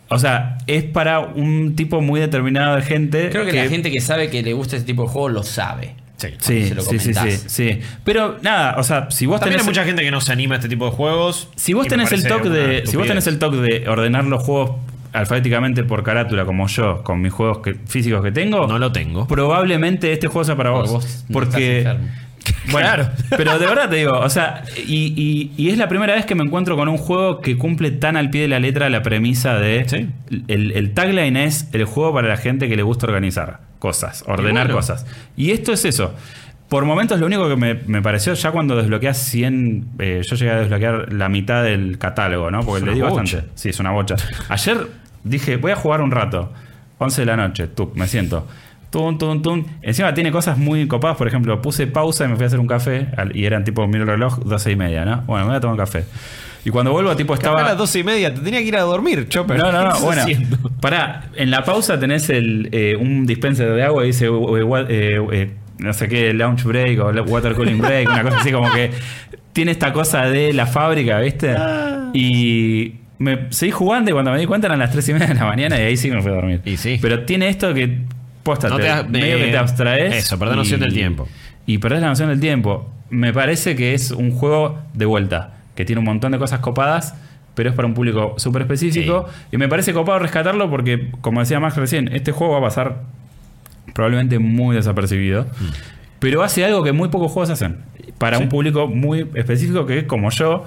O 0.08 0.18
sea, 0.18 0.58
es 0.66 0.84
para 0.84 1.20
un 1.20 1.74
tipo 1.76 2.00
muy 2.00 2.20
determinado 2.20 2.76
de 2.76 2.82
gente. 2.82 3.30
Creo 3.30 3.46
que, 3.46 3.52
la 3.52 3.68
gente 3.68 3.90
que 3.90 4.00
sabe 4.00 4.28
que 4.30 4.42
le 4.42 4.52
gusta 4.52 4.76
ese 4.76 4.84
tipo 4.84 5.02
de 5.04 5.08
juego 5.08 5.28
lo 5.30 5.42
sabe. 5.42 5.94
Sí. 6.16 6.28
Sí, 6.38 6.68
se 6.68 6.74
lo 6.74 6.82
sí, 6.82 6.98
sí, 6.98 7.12
sí. 7.46 7.80
Pero 8.04 8.38
nada, 8.40 8.76
o 8.78 8.82
sea, 8.84 9.10
si 9.10 9.26
vos 9.26 9.40
También 9.40 9.58
tenés. 9.58 9.66
hay 9.66 9.70
mucha 9.72 9.84
gente 9.84 10.02
que 10.02 10.10
no 10.10 10.20
se 10.20 10.32
anima 10.32 10.54
a 10.54 10.58
este 10.58 10.68
tipo 10.68 10.84
de 10.84 10.92
juegos. 10.92 11.48
Si 11.56 11.72
vos 11.72 11.86
tenés 11.88 12.12
el 12.12 12.26
toque 12.26 12.48
de. 12.48 12.86
Si 12.86 12.96
vos 12.96 13.06
tenés 13.06 13.26
el 13.26 13.38
toque 13.38 13.56
de 13.56 13.88
ordenar 13.88 14.24
los 14.24 14.42
juegos 14.42 14.76
alfabéticamente 15.14 15.84
por 15.84 16.02
carátula, 16.02 16.44
como 16.44 16.66
yo, 16.68 17.02
con 17.02 17.20
mis 17.22 17.32
juegos 17.32 17.58
que- 17.58 17.74
físicos 17.86 18.22
que 18.22 18.32
tengo. 18.32 18.66
No 18.66 18.78
lo 18.78 18.92
tengo. 18.92 19.26
Probablemente 19.26 20.12
este 20.12 20.26
juego 20.26 20.44
sea 20.44 20.56
para 20.56 20.70
vos. 20.70 21.24
porque. 21.32 21.84
Bueno, 22.70 22.86
Claro. 22.88 23.08
pero 23.38 23.58
de 23.58 23.66
verdad 23.66 23.88
te 23.88 23.96
digo, 23.96 24.18
o 24.18 24.28
sea, 24.28 24.64
y, 24.86 25.14
y- 25.16 25.52
y 25.56 25.70
es 25.70 25.78
la 25.78 25.88
primera 25.88 26.14
vez 26.14 26.26
que 26.26 26.34
me 26.34 26.42
encuentro 26.44 26.76
con 26.76 26.88
un 26.88 26.98
juego 26.98 27.40
que 27.40 27.56
cumple 27.56 27.90
tan 27.90 28.18
al 28.18 28.28
pie 28.28 28.42
de 28.42 28.48
la 28.48 28.58
letra 28.58 28.90
la 28.90 29.02
premisa 29.02 29.54
de. 29.58 29.86
Sí. 29.88 30.08
El, 30.48 30.72
el 30.72 30.92
tagline 30.92 31.38
es 31.38 31.68
el 31.72 31.84
juego 31.86 32.12
para 32.12 32.28
la 32.28 32.36
gente 32.36 32.68
que 32.68 32.76
le 32.76 32.82
gusta 32.82 33.06
organizar 33.06 33.60
cosas, 33.78 34.24
ordenar 34.26 34.66
bueno. 34.66 34.74
cosas. 34.80 35.06
Y 35.38 35.52
esto 35.52 35.72
es 35.72 35.86
eso. 35.86 36.14
Por 36.68 36.84
momentos 36.84 37.18
lo 37.20 37.24
único 37.26 37.48
que 37.48 37.56
me, 37.56 37.74
me 37.86 38.02
pareció, 38.02 38.34
ya 38.34 38.50
cuando 38.50 38.76
desbloqueas 38.76 39.16
100, 39.18 39.86
eh, 39.98 40.20
yo 40.28 40.36
llegué 40.36 40.50
a 40.50 40.56
desbloquear 40.60 41.12
la 41.14 41.28
mitad 41.30 41.62
del 41.64 41.96
catálogo, 41.98 42.50
¿no? 42.50 42.60
Porque 42.62 42.84
le 42.84 42.92
una 42.92 42.94
di 42.94 43.00
bocha. 43.00 43.14
bastante. 43.22 43.48
Sí, 43.54 43.68
es 43.70 43.80
una 43.80 43.90
bocha. 43.92 44.16
Ayer 44.50 44.78
dije, 45.24 45.56
voy 45.56 45.72
a 45.72 45.76
jugar 45.76 46.00
un 46.00 46.10
rato. 46.10 46.52
11 46.98 47.22
de 47.22 47.26
la 47.26 47.36
noche, 47.36 47.66
tú, 47.66 47.90
me 47.94 48.06
siento. 48.06 48.46
Tum, 48.90 49.18
tum, 49.18 49.42
tum. 49.42 49.64
Encima 49.82 50.14
tiene 50.14 50.30
cosas 50.30 50.56
muy 50.56 50.86
copadas, 50.86 51.16
por 51.16 51.26
ejemplo, 51.26 51.60
puse 51.60 51.88
pausa 51.88 52.24
y 52.24 52.28
me 52.28 52.36
fui 52.36 52.44
a 52.44 52.46
hacer 52.46 52.60
un 52.60 52.68
café, 52.68 53.08
y 53.34 53.44
eran 53.44 53.64
tipo, 53.64 53.84
miro 53.88 54.02
el 54.04 54.08
reloj, 54.10 54.38
12 54.38 54.70
y 54.70 54.76
media, 54.76 55.04
¿no? 55.04 55.22
Bueno, 55.26 55.46
me 55.46 55.50
voy 55.50 55.56
a 55.56 55.60
tomar 55.60 55.74
un 55.74 55.78
café. 55.80 56.04
Y 56.64 56.70
cuando 56.70 56.92
vuelvo, 56.92 57.14
tipo, 57.16 57.34
Estaba 57.34 57.60
a 57.60 57.64
las 57.64 57.76
doce 57.76 57.98
y 57.98 58.04
media, 58.04 58.32
te 58.32 58.40
tenía 58.40 58.60
que 58.60 58.66
ir 58.68 58.76
a 58.76 58.82
dormir, 58.82 59.28
Chopper. 59.28 59.58
No, 59.58 59.70
no, 59.72 59.78
¿Qué 59.80 59.84
no. 59.88 60.00
Bueno, 60.06 60.22
haciendo? 60.22 60.56
pará. 60.80 61.24
En 61.34 61.50
la 61.50 61.62
pausa 61.64 61.98
tenés 61.98 62.30
el, 62.30 62.68
eh, 62.72 62.96
un 62.98 63.26
dispenser 63.26 63.72
de 63.74 63.82
agua 63.82 64.04
y 64.04 64.06
dice, 64.08 64.26
eh, 64.26 64.30
what- 64.30 64.86
eh, 64.88 65.18
eh, 65.32 65.50
no 65.78 65.92
sé 65.92 66.08
qué, 66.08 66.32
launch 66.32 66.62
break 66.62 67.00
o 67.00 67.10
water 67.24 67.54
cooling 67.54 67.78
break, 67.80 68.08
una 68.08 68.22
cosa 68.22 68.38
así 68.38 68.52
como 68.52 68.70
que 68.72 68.92
tiene 69.52 69.72
esta 69.72 69.92
cosa 69.92 70.22
de 70.26 70.52
la 70.54 70.66
fábrica, 70.66 71.18
¿viste? 71.18 71.50
Ah. 71.50 72.10
Y 72.14 72.94
me 73.18 73.46
seguí 73.50 73.70
jugando 73.72 74.10
y 74.10 74.12
cuando 74.12 74.32
me 74.32 74.38
di 74.38 74.46
cuenta 74.46 74.66
eran 74.66 74.78
las 74.80 74.90
3 74.90 75.08
y 75.08 75.12
media 75.14 75.26
de 75.28 75.34
la 75.34 75.44
mañana 75.46 75.78
y 75.78 75.82
ahí 75.82 75.96
sí 75.96 76.10
me 76.10 76.20
fui 76.22 76.30
a 76.30 76.34
dormir. 76.34 76.60
Y 76.64 76.76
sí. 76.76 76.98
Pero 77.00 77.24
tiene 77.24 77.48
esto 77.48 77.72
que, 77.74 77.98
posta, 78.42 78.68
No 78.68 78.76
te- 78.76 78.82
te 78.84 79.04
medio 79.04 79.36
eh, 79.36 79.44
que 79.46 79.50
te 79.52 79.56
abstraes. 79.56 80.14
eso, 80.14 80.38
perdés 80.38 80.56
noción 80.56 80.80
del 80.80 80.92
tiempo. 80.92 81.28
Y 81.66 81.78
perdés 81.78 82.00
la 82.00 82.08
noción 82.08 82.28
del 82.28 82.40
tiempo. 82.40 82.90
Me 83.10 83.32
parece 83.32 83.76
que 83.76 83.94
es 83.94 84.10
un 84.10 84.32
juego 84.32 84.78
de 84.94 85.06
vuelta, 85.06 85.54
que 85.74 85.84
tiene 85.84 86.00
un 86.00 86.04
montón 86.06 86.32
de 86.32 86.38
cosas 86.38 86.58
copadas, 86.60 87.14
pero 87.54 87.70
es 87.70 87.76
para 87.76 87.86
un 87.86 87.94
público 87.94 88.34
súper 88.38 88.62
específico. 88.62 89.26
Y 89.52 89.56
me 89.58 89.68
parece 89.68 89.92
copado 89.92 90.18
rescatarlo 90.18 90.68
porque, 90.68 91.10
como 91.20 91.40
decía 91.40 91.60
Max 91.60 91.76
recién, 91.76 92.08
este 92.12 92.32
juego 92.32 92.54
va 92.54 92.58
a 92.58 92.62
pasar 92.62 93.02
probablemente 93.94 94.38
muy 94.38 94.74
desapercibido. 94.76 95.46
Pero 96.18 96.42
hace 96.42 96.64
algo 96.64 96.82
que 96.82 96.92
muy 96.92 97.08
pocos 97.08 97.30
juegos 97.30 97.50
hacen. 97.50 97.78
Para 98.18 98.38
un 98.38 98.48
público 98.48 98.88
muy 98.88 99.26
específico 99.34 99.86
que, 99.86 100.06
como 100.06 100.30
yo, 100.30 100.64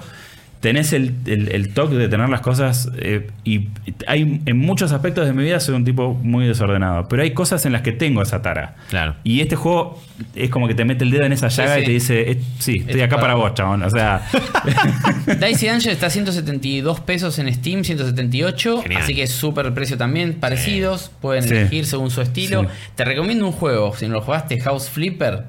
tenés 0.60 0.92
el, 0.92 1.14
el- 1.26 1.48
el 1.52 1.72
toque 1.74 1.94
de 1.96 2.08
tener 2.08 2.28
las 2.28 2.40
cosas. 2.40 2.88
eh, 2.98 3.30
y 3.44 3.68
hay 4.06 4.40
en 4.44 4.58
muchos 4.58 4.92
aspectos 4.92 5.26
de 5.26 5.32
mi 5.32 5.42
vida 5.44 5.60
soy 5.60 5.74
un 5.76 5.84
tipo 5.84 6.14
muy 6.14 6.46
desordenado. 6.46 7.06
Pero 7.08 7.22
hay 7.22 7.32
cosas 7.32 7.64
en 7.66 7.72
las 7.72 7.82
que 7.82 7.92
tengo 7.92 8.22
esa 8.22 8.42
tara. 8.42 8.74
Claro. 8.90 9.14
Y 9.24 9.40
este 9.40 9.54
juego 9.56 10.00
es 10.34 10.50
como 10.50 10.66
que 10.66 10.74
te 10.74 10.84
mete 10.84 11.04
el 11.04 11.10
dedo 11.10 11.24
en 11.24 11.32
esa 11.32 11.48
llaga 11.48 11.76
sí. 11.76 11.82
y 11.82 11.84
te 11.84 11.90
dice: 11.92 12.30
"Eh, 12.32 12.40
Sí, 12.58 12.78
estoy 12.78 13.00
Esto 13.00 13.04
acá 13.04 13.16
para 13.20 13.34
para 13.34 13.34
vos". 13.34 13.54
chabón. 13.54 13.82
O 13.82 13.90
sea, 13.90 14.22
Dicey 15.26 15.68
Dungeon 15.68 15.92
está 15.92 16.06
a 16.06 16.10
172 16.10 17.00
pesos 17.00 17.38
en 17.38 17.52
Steam, 17.54 17.84
178. 17.84 18.82
Genial. 18.82 19.02
Así 19.02 19.14
que 19.14 19.22
es 19.24 19.30
súper 19.32 19.72
precio 19.74 19.96
también, 19.96 20.34
parecidos. 20.34 21.10
Pueden 21.20 21.42
Sí. 21.44 21.50
elegir 21.54 21.86
según 21.86 22.10
su 22.10 22.20
estilo. 22.20 22.62
Sí. 22.62 22.68
Te 22.96 23.04
recomiendo 23.04 23.46
un 23.46 23.52
juego, 23.52 23.94
si 23.96 24.06
no 24.08 24.14
lo 24.14 24.20
jugaste, 24.22 24.58
House 24.60 24.88
Flipper. 24.90 25.44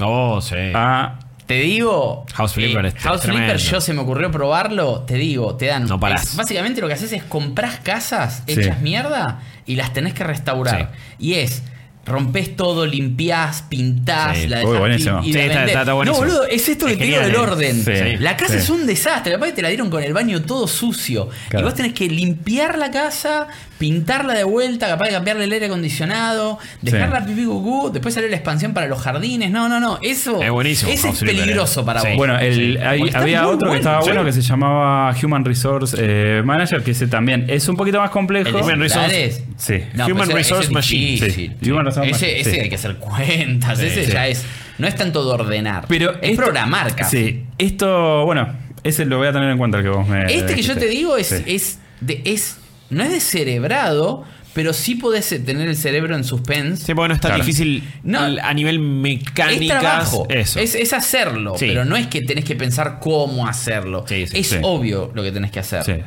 Oh, 0.00 0.40
sí. 0.40 0.56
ah, 0.74 1.20
Te 1.46 1.54
digo. 1.60 2.24
House 2.34 2.54
Flipper 2.54 2.86
es 2.86 2.94
House. 2.94 3.22
Flipper, 3.22 3.56
yo 3.58 3.80
se 3.80 3.92
me 3.92 4.00
ocurrió 4.00 4.30
probarlo. 4.30 5.00
Te 5.06 5.14
digo, 5.16 5.56
te 5.56 5.66
dan. 5.66 5.86
No 5.86 6.00
parás. 6.00 6.36
básicamente 6.36 6.80
lo 6.80 6.88
que 6.88 6.94
haces 6.94 7.12
es 7.12 7.22
compras 7.22 7.80
casas 7.82 8.42
Sí. 8.46 8.52
hechas 8.60 8.80
mierda 8.80 9.40
y 9.66 9.76
las 9.76 9.92
tenés 9.92 10.14
que 10.14 10.24
restaurar. 10.24 10.92
Y 11.18 11.34
es. 11.34 11.62
Rompes 12.06 12.54
todo, 12.54 12.84
limpiás, 12.84 13.62
pintás, 13.62 14.36
Sí. 14.36 14.46
la 14.46 14.62
Uy, 14.62 14.76
buenísimo. 14.76 15.20
y 15.22 15.32
Sí, 15.32 15.38
la 15.38 15.44
está- 15.46 15.64
está 15.64 15.84
No, 15.86 15.94
buenísimo. 15.96 16.26
boludo, 16.26 16.44
es 16.46 16.68
esto 16.68 16.86
Es 16.86 16.92
que 16.92 16.98
te 16.98 17.04
digo 17.06 17.20
del 17.20 17.34
eh. 17.34 17.38
orden. 17.38 18.22
La 18.22 18.36
casa 18.36 18.56
es 18.56 18.68
un 18.68 18.86
desastre. 18.86 19.32
Capaz 19.32 19.46
que 19.46 19.52
te 19.52 19.62
la 19.62 19.68
dieron 19.68 19.88
con 19.88 20.02
el 20.02 20.12
baño 20.12 20.42
todo 20.42 20.68
sucio. 20.68 21.30
Claro. 21.48 21.64
Y 21.66 21.70
vos 21.70 21.74
tenés 21.74 21.94
que 21.94 22.06
limpiar 22.08 22.76
la 22.76 22.90
casa, 22.90 23.48
pintarla 23.88 24.32
de 24.34 24.44
vuelta, 24.44 24.86
capaz 24.88 25.04
de 25.06 25.10
cambiarle 25.12 25.44
el 25.44 25.52
aire 25.52 25.66
acondicionado, 25.66 26.58
dejarla 26.80 27.20
Sí. 27.20 27.26
pipí 27.28 27.44
cucú, 27.44 27.90
después 27.92 28.14
sale 28.14 28.30
la 28.30 28.36
expansión 28.36 28.72
para 28.72 28.86
los 28.86 29.00
jardines. 29.00 29.50
No, 29.50 29.68
no, 29.68 29.78
no. 29.78 29.98
Eso 30.02 30.42
Es 30.42 30.50
buenísimo, 30.50 30.90
Ese 30.90 31.00
es 31.00 31.04
House 31.06 31.18
Flipper, 31.18 31.40
peligroso 31.40 31.80
eh. 31.80 31.84
para 31.84 32.00
Sí. 32.00 32.08
vos. 32.08 32.16
Bueno, 32.16 32.38
el, 32.38 32.78
hay- 32.82 33.10
había 33.14 33.46
otro 33.46 33.70
que 33.70 33.76
estaba 33.78 34.00
sí. 34.02 34.08
bueno 34.08 34.24
que 34.24 34.32
se 34.32 34.40
llamaba 34.40 35.14
Human 35.22 35.44
Resource 35.44 35.96
eh, 36.00 36.42
Manager, 36.44 36.82
que 36.82 36.92
ese 36.92 37.06
también 37.08 37.44
es 37.48 37.68
un 37.68 37.76
poquito 37.76 37.98
más 38.00 38.10
complejo. 38.10 38.48
El 38.48 38.54
Human 38.64 38.80
Resource- 38.80 39.10
celulares. 39.10 39.44
Sí. 39.58 39.82
No, 39.94 40.06
Human 40.06 40.30
Resource 40.30 40.70
Machine. 40.72 41.10
difícil. 41.12 41.56
Sí. 41.62 41.70
Human 41.70 41.84
Resource 41.84 42.10
ese, 42.10 42.24
Machine, 42.26 42.40
ese 42.40 42.50
sí. 42.52 42.60
hay 42.60 42.68
que 42.70 42.74
hacer 42.76 42.96
cuentas. 42.96 43.78
Sí, 43.78 43.86
ese 43.86 44.06
sí. 44.06 44.12
ya 44.12 44.26
es. 44.28 44.44
No 44.78 44.86
es 44.88 44.94
tanto 44.96 45.24
de 45.24 45.30
ordenar. 45.42 45.84
Pero 45.88 46.12
es 46.22 46.30
esto- 46.30 46.42
programar 46.42 46.94
casi. 46.96 47.16
Sí, 47.18 47.44
esto, 47.58 48.24
bueno, 48.24 48.48
ese 48.82 49.04
lo 49.04 49.18
voy 49.18 49.28
a 49.28 49.32
tener 49.32 49.50
en 49.50 49.58
cuenta 49.58 49.76
el 49.78 49.84
que 49.84 49.90
vos 49.90 50.08
me. 50.08 50.24
Este 50.34 50.54
que 50.54 50.62
yo 50.62 50.74
te 50.76 50.86
digo 50.88 51.16
es, 51.18 51.28
Sí. 51.28 51.42
es, 51.46 51.78
de, 52.00 52.22
es. 52.24 52.58
No 52.90 53.02
es 53.02 53.10
descerebrado, 53.10 54.24
pero 54.52 54.72
sí 54.72 54.94
podés 54.94 55.28
tener 55.44 55.68
el 55.68 55.76
cerebro 55.76 56.14
en 56.14 56.22
suspense. 56.24 56.84
Sí, 56.84 56.94
porque 56.94 57.08
no 57.08 57.14
es 57.14 57.20
tan 57.20 57.30
Claro. 57.30 57.44
difícil 57.44 57.82
No. 58.04 58.20
a 58.20 58.54
nivel 58.54 58.76
es 58.76 58.80
mecánica. 58.82 59.80
trabajo. 59.80 60.26
Eso. 60.28 60.60
Es, 60.60 60.74
es 60.74 60.92
hacerlo. 60.92 61.54
Sí. 61.58 61.66
Pero 61.68 61.84
no 61.84 61.96
es 61.96 62.06
que 62.06 62.20
tenés 62.22 62.44
que 62.44 62.54
pensar 62.54 62.98
cómo 63.00 63.46
hacerlo. 63.48 64.04
Sí, 64.06 64.26
sí, 64.28 64.38
es 64.38 64.58
obvio 64.62 65.10
lo 65.14 65.22
que 65.22 65.32
tenés 65.32 65.50
que 65.50 65.60
hacer. 65.60 66.04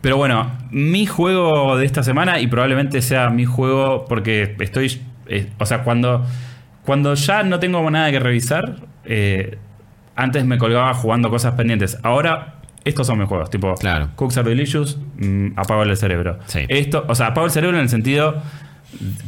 Pero 0.00 0.16
bueno, 0.16 0.56
mi 0.70 1.06
juego 1.06 1.76
de 1.76 1.84
esta 1.86 2.02
semana, 2.02 2.40
y 2.40 2.46
probablemente 2.46 3.02
sea 3.02 3.30
mi 3.30 3.44
juego 3.44 4.06
porque 4.08 4.56
estoy. 4.60 5.00
eh, 5.28 5.48
o 5.58 5.66
sea, 5.66 5.82
cuando, 5.82 6.24
cuando 6.84 7.14
ya 7.14 7.42
no 7.42 7.58
tengo 7.58 7.90
nada 7.90 8.10
que 8.10 8.18
revisar, 8.20 8.76
eh, 9.06 9.56
antes 10.16 10.44
me 10.44 10.58
colgaba 10.58 10.92
jugando 10.94 11.28
cosas 11.30 11.54
pendientes. 11.54 11.98
Ahora, 12.02 12.53
estos 12.84 13.06
son 13.06 13.18
mis 13.18 13.28
juegos. 13.28 13.50
Tipo, 13.50 13.74
Claro. 13.74 14.10
Cooks 14.16 14.36
Are 14.38 14.48
Delicious, 14.48 14.98
mm, 15.18 15.52
apago 15.56 15.82
el 15.82 15.96
cerebro. 15.96 16.38
Sí. 16.46 16.60
Esto, 16.68 17.04
o 17.08 17.14
sea, 17.14 17.28
apago 17.28 17.46
el 17.46 17.52
cerebro 17.52 17.76
en 17.78 17.82
el 17.84 17.88
sentido. 17.88 18.42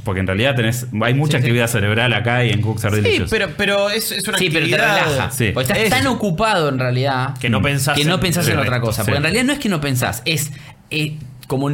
Porque 0.05 0.21
en 0.21 0.29
realidad 0.29 0.55
tenés, 0.55 0.87
hay 1.03 1.13
mucha 1.15 1.33
Sí, 1.33 1.33
sí. 1.33 1.37
actividad 1.39 1.67
cerebral 1.67 2.13
acá 2.15 2.45
y 2.45 2.51
en 2.51 2.61
Cooks 2.63 2.85
Are 2.85 2.95
Sí, 2.97 3.03
Delicious. 3.03 3.31
pero, 3.31 3.49
pero 3.57 3.91
es, 3.91 4.13
es 4.13 4.29
una 4.29 4.39
Sí, 4.39 4.49
pero 4.49 4.65
te 4.65 4.75
actividad 4.77 5.05
relaja. 5.07 5.31
Sí. 5.33 5.51
Porque 5.53 5.73
estás 5.73 5.79
Es- 5.85 5.91
tan 5.91 6.07
ocupado 6.07 6.69
en 6.69 6.79
realidad 6.79 7.37
Que 7.39 7.51
no 7.51 7.61
pensás 7.61 7.97
que 7.99 8.05
no 8.05 8.15
en- 8.15 8.21
pensás 8.21 8.47
en, 8.47 8.55
en 8.55 8.61
otra 8.61 8.81
cosa. 8.81 9.03
sí. 9.03 9.07
Porque 9.07 9.17
en 9.17 9.23
realidad 9.25 9.43
no 9.45 9.53
es 9.53 9.59
que 9.59 9.69
no 9.69 9.81
pensás, 9.81 10.23
es 10.25 10.53
eh, 10.91 11.17
como. 11.49 11.69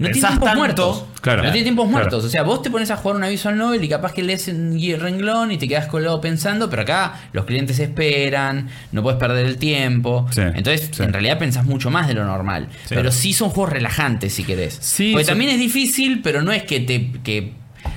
No 0.00 0.06
tiene 0.10 0.26
tiempos 0.28 0.44
tanto. 0.46 0.58
muertos. 0.58 1.04
Claro. 1.20 1.42
No 1.42 1.52
tiene 1.52 1.62
tiempos 1.64 1.84
Claro. 1.84 1.98
muertos. 1.98 2.24
O 2.24 2.28
sea, 2.28 2.42
vos 2.42 2.62
te 2.62 2.70
pones 2.70 2.90
a 2.90 2.96
jugar 2.96 3.16
una 3.16 3.28
visual 3.28 3.56
novel 3.56 3.84
y 3.84 3.88
capaz 3.88 4.12
que 4.12 4.22
lees 4.22 4.48
un 4.48 4.80
renglón 4.98 5.52
y 5.52 5.58
te 5.58 5.68
quedas 5.68 5.86
colgado 5.86 6.20
pensando, 6.20 6.68
pero 6.70 6.82
acá 6.82 7.20
los 7.32 7.44
clientes 7.44 7.78
esperan, 7.78 8.68
no 8.92 9.02
puedes 9.02 9.18
perder 9.20 9.46
el 9.46 9.58
tiempo. 9.58 10.26
Sí, 10.30 10.40
Entonces, 10.40 10.90
sí. 10.92 11.02
en 11.02 11.12
realidad 11.12 11.38
pensás 11.38 11.64
mucho 11.66 11.90
más 11.90 12.08
de 12.08 12.14
lo 12.14 12.24
normal. 12.24 12.68
Sí. 12.86 12.94
Pero 12.94 13.12
sí 13.12 13.32
son 13.32 13.50
juegos 13.50 13.72
relajantes 13.74 14.32
si 14.34 14.44
querés. 14.44 14.78
Sí, 14.80 15.12
Porque 15.12 15.26
también 15.26 15.50
es 15.50 15.58
difícil, 15.58 16.20
pero 16.22 16.42
no 16.42 16.50
es 16.52 16.62
que 16.64 16.80
te. 16.80 17.12
Que, 17.22 17.52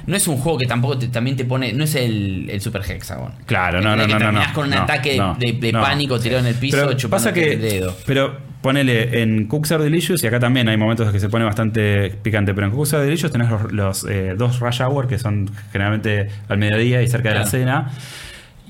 no 0.06 0.16
es 0.18 0.28
un 0.28 0.38
juego 0.38 0.58
que 0.58 0.66
tampoco 0.66 0.98
te- 0.98 1.08
también 1.08 1.38
te 1.38 1.46
pone. 1.46 1.72
No 1.74 1.86
es 1.86 1.96
el, 1.96 2.50
el 2.50 2.60
Super 2.62 2.82
Hexagon. 2.90 3.34
Claro, 3.46 3.82
no, 3.82 3.96
no, 3.96 4.06
no, 4.08 4.32
no. 4.32 4.42
con 4.54 4.66
un 4.66 4.72
no, 4.72 4.82
ataque 4.82 5.18
no, 5.18 5.36
de, 5.36 5.72
pánico 5.72 6.20
tirado 6.20 6.42
en 6.42 6.48
el 6.48 6.56
piso, 6.56 6.86
Pero 6.88 7.10
pasa 7.10 7.34
que, 7.34 7.54
el 7.54 7.62
dedo. 7.62 7.96
Pero 8.06 8.38
ponele 8.64 9.22
en 9.22 9.46
Cooks 9.48 9.72
Are 9.74 9.84
Delicious, 9.84 10.24
y 10.24 10.28
acá 10.28 10.40
también 10.40 10.68
hay 10.70 10.78
momentos 10.78 11.12
que 11.12 11.20
se 11.20 11.30
pone 11.30 11.46
bastante 11.46 12.10
picante, 12.24 12.56
pero 12.56 12.66
en 12.66 12.74
Cooks 12.74 12.94
Are 12.96 13.04
Delicious 13.04 13.32
tenés 13.32 13.50
los, 13.52 13.72
los, 13.72 14.06
eh, 14.10 14.34
dos 14.36 14.60
rush 14.60 14.82
hour 14.82 15.08
que 15.08 15.20
son 15.20 15.52
generalmente 15.72 16.30
al 16.50 16.58
mediodía 16.58 17.02
y 17.04 17.08
cerca 17.08 17.30
de 17.30 17.36
la 17.36 17.46
cena. 17.46 17.92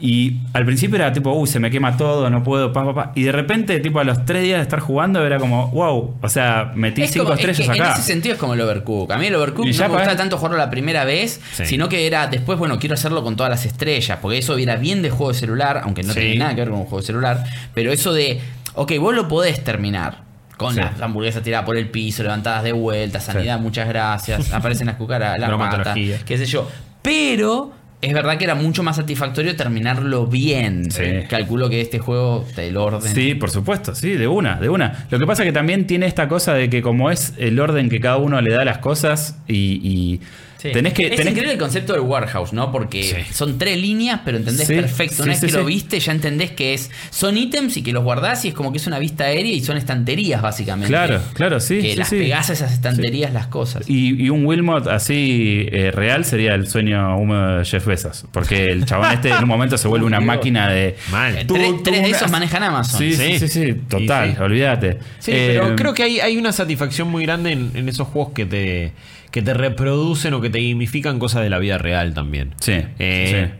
Y 0.02 0.40
al 0.54 0.66
principio 0.66 0.96
era 0.98 1.14
tipo, 1.14 1.32
uy, 1.32 1.48
se 1.48 1.60
me 1.60 1.70
quema 1.70 1.96
todo, 1.96 2.30
no 2.30 2.44
puedo, 2.44 2.74
pa, 2.74 2.84
pa, 2.84 2.94
pa. 2.96 3.12
Y 3.16 3.24
de 3.24 3.32
repente, 3.32 3.80
tipo, 3.80 4.00
a 4.00 4.04
los 4.04 4.26
tres 4.26 4.42
días 4.44 4.58
de 4.58 4.64
estar 4.64 4.80
jugando, 4.80 5.24
era 5.26 5.38
como, 5.38 5.68
wow, 5.70 6.16
o 6.22 6.30
sea, 6.30 6.72
metí 6.76 7.04
Es 7.04 7.12
cinco 7.12 7.26
como- 7.26 7.36
es 7.36 7.40
estrellas 7.42 7.70
que 7.72 7.78
En 7.78 7.82
acá. 7.84 7.94
ese 7.94 8.02
sentido 8.02 8.34
es 8.34 8.40
como 8.40 8.56
el 8.56 8.60
Overcook. 8.62 9.12
A 9.12 9.18
mí 9.18 9.28
el 9.28 9.36
Overcook 9.36 9.66
no 9.68 9.72
ya 9.72 9.84
me 9.84 9.90
gusta 9.94 10.04
para- 10.06 10.18
tanto 10.18 10.38
jugarlo 10.38 10.58
la 10.58 10.70
primera 10.72 11.06
vez, 11.06 11.40
Sí. 11.54 11.66
sino 11.68 11.88
que 11.88 12.06
era 12.08 12.28
después, 12.28 12.58
bueno, 12.60 12.80
quiero 12.80 12.96
hacerlo 12.96 13.24
con 13.24 13.38
todas 13.38 13.52
las 13.52 13.66
estrellas, 13.66 14.18
porque 14.22 14.40
eso 14.40 14.58
era 14.58 14.76
bien 14.76 15.04
de 15.04 15.10
juego 15.12 15.32
de 15.32 15.38
celular, 15.40 15.82
aunque 15.84 16.02
no 16.04 16.12
Sí. 16.12 16.20
tiene 16.20 16.36
nada 16.38 16.56
que 16.56 16.62
ver 16.62 16.70
con 16.72 16.80
un 16.80 16.86
juego 16.86 17.00
de 17.00 17.06
celular, 17.06 17.44
pero 17.74 17.92
eso 17.94 18.14
de, 18.14 18.42
ok, 18.76 18.92
vos 19.00 19.16
lo 19.16 19.28
podés 19.28 19.64
terminar. 19.64 20.24
Con 20.58 20.76
Sí. 20.76 20.80
las 20.82 21.02
hamburguesas 21.02 21.42
tiradas 21.44 21.66
por 21.66 21.76
el 21.78 21.90
piso, 21.90 22.22
levantadas 22.24 22.64
de 22.64 22.72
vuelta, 22.74 23.20
sanidad, 23.20 23.60
muchas 23.60 23.88
gracias, 23.88 24.52
aparecen 24.54 24.86
las 24.88 24.96
cucaras, 24.98 25.40
las 25.40 25.50
Bromatología. 25.50 26.20
qué 26.26 26.38
sé 26.38 26.46
yo. 26.46 26.70
Pero 27.02 27.72
es 28.02 28.14
verdad 28.14 28.38
que 28.38 28.44
era 28.44 28.54
mucho 28.56 28.84
más 28.84 28.96
satisfactorio 28.98 29.56
terminarlo 29.56 30.28
bien. 30.28 30.92
Sí. 30.92 31.04
Calculo 31.28 31.70
que 31.70 31.82
este 31.82 32.00
juego 32.00 32.46
del 32.56 32.78
orden. 32.78 33.14
Sí, 33.14 33.34
por 33.34 33.50
supuesto, 33.50 33.96
sí, 33.96 34.12
de 34.12 34.28
una, 34.28 34.58
de 34.60 34.70
una. 34.70 35.06
Lo 35.10 35.18
que 35.20 35.26
pasa 35.26 35.44
es 35.44 35.48
que 35.48 35.54
también 35.54 35.88
tiene 35.88 36.06
esta 36.06 36.28
cosa 36.28 36.54
de 36.54 36.70
que 36.70 36.82
como 36.82 37.10
es 37.10 37.34
el 37.40 37.60
orden 37.60 37.90
que 37.90 38.00
cada 38.00 38.18
uno 38.18 38.40
le 38.42 38.52
da 38.52 38.62
a 38.62 38.66
las 38.66 38.78
cosas 38.78 39.38
y, 39.48 39.80
y 39.84 40.22
Sí. 40.64 40.72
tenés 40.72 40.94
que... 40.94 41.04
es 41.08 41.10
tenés 41.12 41.28
increíble 41.28 41.54
el 41.54 41.60
concepto 41.60 41.94
del 41.94 42.02
warehouse, 42.02 42.54
¿no? 42.54 42.72
Porque 42.72 43.04
Sí. 43.04 43.34
son 43.34 43.58
tres 43.60 43.78
líneas, 43.78 44.22
pero 44.26 44.38
entendés 44.38 44.66
Sí, 44.66 44.74
perfecto. 44.76 45.24
Una 45.24 45.36
sí, 45.36 45.42
vez 45.42 45.52
sí, 45.52 45.56
que 45.58 45.62
lo 45.62 45.66
viste, 45.66 46.00
ya 46.00 46.12
entendés 46.14 46.52
que 46.52 46.74
es 46.74 46.90
son 47.12 47.38
ítems 47.38 47.78
y 47.78 47.84
que 47.84 47.92
los 47.92 48.04
guardás 48.04 48.46
y 48.46 48.48
es 48.48 48.54
como 48.54 48.72
que 48.72 48.78
es 48.78 48.88
una 48.88 48.98
vista 48.98 49.26
aérea 49.26 49.52
y 49.54 49.62
son 49.62 49.78
estanterías, 49.78 50.42
básicamente. 50.42 50.88
Claro, 50.88 51.22
claro, 51.34 51.60
sí. 51.60 51.82
Que 51.82 51.92
sí, 51.92 51.96
las 51.98 52.08
sí. 52.10 52.18
pegás 52.18 52.50
a 52.50 52.54
esas 52.54 52.72
estanterías 52.74 53.34
las 53.34 53.48
cosas. 53.48 53.90
Y, 53.90 54.24
y 54.24 54.30
un 54.30 54.46
Wilmot 54.46 54.88
así 54.88 55.68
eh, 55.72 55.92
real 55.92 56.24
sería 56.26 56.56
el 56.56 56.68
sueño 56.68 57.18
húmedo 57.18 57.58
de 57.60 57.66
Jeff 57.66 57.86
Bezos. 57.86 58.26
Porque 58.32 58.72
el 58.72 58.86
chabón 58.86 59.12
este 59.12 59.30
en 59.30 59.44
un 59.44 59.50
momento 59.50 59.78
se 59.78 59.88
vuelve 59.90 60.06
una 60.08 60.20
máquina 60.22 60.70
de. 60.70 60.96
Mal. 61.12 61.38
Eh, 61.38 61.46
Tú- 61.46 61.56
tres, 61.56 61.68
tú 61.70 61.84
tres 61.84 62.02
de 62.04 62.10
esos 62.12 62.32
manejan 62.32 62.64
Amazon. 62.64 63.00
Sí, 63.00 63.14
sí, 63.14 63.40
sí, 63.40 63.48
sí, 63.50 63.74
total, 63.90 64.38
olvídate. 64.42 65.00
Sí, 65.20 65.32
Eh, 65.32 65.60
pero 65.60 65.76
creo 65.76 65.94
que 65.94 66.04
hay, 66.04 66.20
hay 66.20 66.38
una 66.38 66.52
satisfacción 66.54 67.10
muy 67.10 67.24
grande 67.26 67.52
en, 67.52 67.72
en 67.76 67.90
esos 67.90 68.08
juegos 68.08 68.34
que 68.34 68.46
te, 68.46 68.92
que 69.34 69.42
te 69.42 69.54
reproducen 69.56 70.34
o 70.36 70.42
que 70.42 70.50
te 70.52 70.60
gamifican 70.66 71.18
cosas 71.18 71.42
de 71.42 71.50
la 71.50 71.58
vida 71.58 71.78
real 71.80 72.14
también. 72.14 72.54
Sí, 72.62 72.74
Eh, 73.00 73.52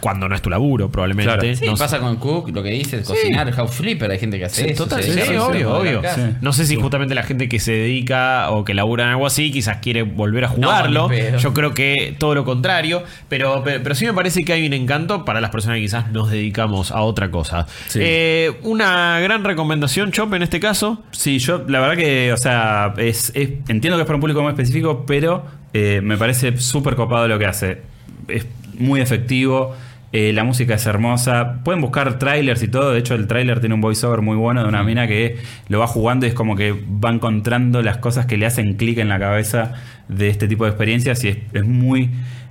Cuando 0.00 0.28
no 0.28 0.34
es 0.34 0.42
tu 0.42 0.50
laburo, 0.50 0.90
probablemente. 0.90 1.32
Claro. 1.32 1.54
Sí, 1.56 1.64
No 1.66 1.76
sé. 1.76 1.82
pasa 1.84 2.00
con 2.00 2.16
Cook, 2.16 2.50
lo 2.52 2.62
que 2.64 2.70
dices, 2.70 3.06
cocinar, 3.06 3.50
House 3.52 3.70
Flipper, 3.76 4.10
hay 4.10 4.18
gente 4.18 4.38
que 4.38 4.46
hace 4.46 4.64
Sí, 4.64 4.70
eso. 4.70 4.84
total, 4.84 5.04
sí, 5.04 5.12
obvio, 5.36 5.72
obvio. 5.76 6.02
No 6.40 6.52
sé 6.52 6.66
si 6.66 6.74
justamente 6.74 7.14
la 7.14 7.22
gente 7.22 7.48
que 7.48 7.60
se 7.60 7.70
dedica 7.72 8.50
o 8.50 8.64
que 8.64 8.74
labura 8.74 9.04
en 9.04 9.10
algo 9.10 9.24
así 9.26 9.52
quizás 9.52 9.76
quiere 9.78 10.02
volver 10.02 10.44
a 10.46 10.48
jugarlo. 10.48 11.08
Yo 11.38 11.54
creo 11.54 11.72
que 11.74 12.16
todo 12.18 12.34
lo 12.34 12.44
contrario. 12.44 13.04
Pero, 13.28 13.62
pero, 13.64 13.82
pero 13.84 13.94
sí 13.94 14.06
me 14.06 14.12
parece 14.14 14.44
que 14.44 14.52
hay 14.52 14.66
un 14.66 14.72
encanto 14.72 15.24
para 15.24 15.40
las 15.40 15.50
personas 15.50 15.76
que 15.76 15.82
quizás 15.82 16.10
nos 16.10 16.28
dedicamos 16.30 16.90
a 16.90 17.02
otra 17.02 17.30
cosa. 17.30 17.66
Sí. 17.86 18.00
Eh, 18.02 18.58
una 18.62 19.20
gran 19.20 19.44
recomendación, 19.44 20.10
Chop, 20.10 20.34
en 20.34 20.42
este 20.42 20.58
caso. 20.58 21.04
Sí, 21.12 21.38
yo 21.38 21.64
la 21.68 21.78
verdad 21.78 21.96
que, 21.96 22.32
o 22.32 22.36
sea, 22.36 22.94
es, 22.96 23.30
es- 23.36 23.50
entiendo 23.68 23.96
que 23.96 24.02
es 24.02 24.06
para 24.06 24.16
un 24.16 24.20
público 24.20 24.42
muy 24.42 24.50
específico, 24.50 25.03
pero 25.06 25.44
eh, 25.72 26.00
me 26.02 26.16
parece 26.16 26.56
súper 26.58 26.94
copado 26.94 27.28
lo 27.28 27.38
que 27.38 27.46
hace. 27.46 27.82
Es 28.28 28.46
muy 28.78 29.00
efectivo, 29.00 29.74
eh, 30.12 30.32
la 30.32 30.44
música 30.44 30.74
es 30.74 30.86
hermosa. 30.86 31.60
Pueden 31.64 31.80
buscar 31.80 32.18
trailers 32.18 32.62
y 32.62 32.68
todo. 32.68 32.92
De 32.92 32.98
hecho, 33.00 33.14
el 33.14 33.26
trailer 33.26 33.60
tiene 33.60 33.74
un 33.74 33.80
voiceover 33.80 34.20
muy 34.20 34.36
bueno 34.36 34.62
de 34.62 34.68
una 34.68 34.82
mina 34.82 35.06
que 35.06 35.38
lo 35.68 35.80
va 35.80 35.86
jugando 35.86 36.26
y 36.26 36.28
es 36.28 36.34
como 36.34 36.56
que 36.56 36.72
va 36.72 37.10
encontrando 37.10 37.82
las 37.82 37.98
cosas 37.98 38.26
que 38.26 38.36
le 38.36 38.46
hacen 38.46 38.74
clic 38.74 38.98
en 38.98 39.08
la 39.08 39.18
cabeza 39.18 39.72
de 40.08 40.28
este 40.28 40.46
tipo 40.46 40.64
de 40.64 40.70
experiencias 40.70 41.24
y 41.24 41.28
es, 41.28 41.38
es 41.52 41.64
muy 41.64 42.10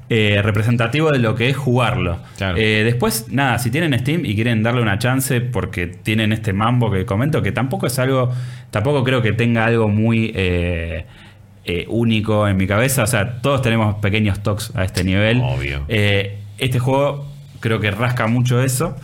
eh, 0.10 0.42
representativo 0.44 1.12
de 1.12 1.20
lo 1.20 1.34
que 1.34 1.50
es 1.50 1.56
jugarlo. 1.56 2.20
Claro. 2.38 2.58
Eh, 2.58 2.84
después, 2.84 3.28
nada, 3.32 3.58
si 3.58 3.72
tienen 3.72 3.98
Steam 3.98 4.26
y 4.26 4.36
quieren 4.36 4.62
darle 4.62 4.82
una 4.82 5.00
chance 5.00 5.40
porque 5.40 5.88
tienen 5.88 6.34
este 6.34 6.52
mambo 6.52 6.92
que 6.92 7.06
comento, 7.06 7.42
que 7.42 7.54
tampoco 7.54 7.88
es 7.88 7.98
algo, 8.00 8.32
tampoco 8.70 9.04
creo 9.04 9.22
que 9.22 9.32
tenga 9.32 9.66
algo 9.66 9.88
muy 9.88 10.34
eh, 10.36 11.06
eh, 11.66 11.86
único 11.88 12.48
en 12.48 12.58
mi 12.58 12.68
cabeza. 12.68 13.04
O 13.04 13.08
sea, 13.08 13.42
todos 13.42 13.62
tenemos 13.62 13.96
pequeños 13.96 14.44
talks 14.44 14.76
a 14.76 14.84
este 14.84 15.04
nivel. 15.04 15.42
Obvio. 15.42 15.86
Eh, 15.88 16.40
este 16.58 16.80
juego 16.80 17.26
creo 17.60 17.80
que 17.80 17.90
rasca 17.92 18.28
mucho 18.28 18.62
eso. 18.62 18.96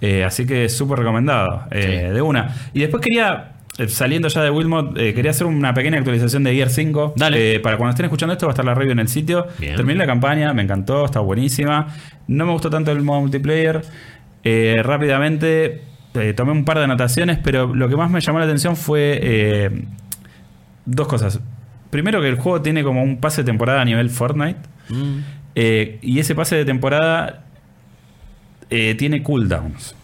eh, 0.00 0.24
así 0.24 0.46
que 0.46 0.68
súper 0.68 0.98
recomendado. 1.00 1.64
Sí. 1.72 1.78
De 1.78 2.20
una. 2.22 2.54
Y 2.74 2.80
después 2.80 3.02
quería. 3.02 3.52
Saliendo 3.86 4.26
ya 4.26 4.42
de 4.42 4.50
Wilmot, 4.50 4.96
quería 4.96 5.30
hacer 5.30 5.46
una 5.46 5.72
pequeña 5.72 5.98
actualización 5.98 6.42
de 6.42 6.52
Gear 6.52 6.68
5. 6.68 7.12
Dale. 7.14 7.60
Para 7.60 7.76
cuando 7.76 7.90
estén 7.90 8.06
escuchando 8.06 8.32
esto, 8.32 8.46
va 8.46 8.50
a 8.50 8.54
estar 8.54 8.64
la 8.64 8.74
review 8.74 8.90
en 8.90 8.98
el 8.98 9.06
sitio. 9.06 9.46
Bien. 9.56 9.76
Terminé 9.76 10.00
la 10.00 10.06
campaña, 10.06 10.52
me 10.52 10.62
encantó, 10.62 11.04
está 11.04 11.20
buenísima. 11.20 11.86
No 12.26 12.44
me 12.44 12.50
gustó 12.50 12.70
tanto 12.70 12.90
el 12.90 13.02
modo 13.02 13.20
multiplayer. 13.20 13.82
Rápidamente 14.82 15.82
tomé 16.34 16.50
un 16.50 16.64
par 16.64 16.78
de 16.78 16.84
anotaciones, 16.84 17.38
pero 17.38 17.72
lo 17.72 17.88
que 17.88 17.96
más 17.96 18.10
me 18.10 18.20
llamó 18.20 18.40
la 18.40 18.46
atención 18.46 18.74
fue 18.74 19.70
dos 20.84 21.06
cosas. 21.06 21.40
Primero 21.90 22.20
que 22.20 22.28
el 22.28 22.36
juego 22.36 22.60
tiene 22.62 22.82
como 22.82 23.02
un 23.02 23.18
pase 23.18 23.42
de 23.42 23.46
temporada 23.46 23.80
a 23.80 23.84
nivel 23.84 24.10
Fortnite. 24.10 24.58
Eh, 25.54 25.98
y 26.02 26.18
ese 26.18 26.34
pase 26.34 26.56
de 26.56 26.64
temporada 26.64 27.44
eh, 28.70 28.94
tiene 28.96 29.22
cooldowns. 29.22 29.94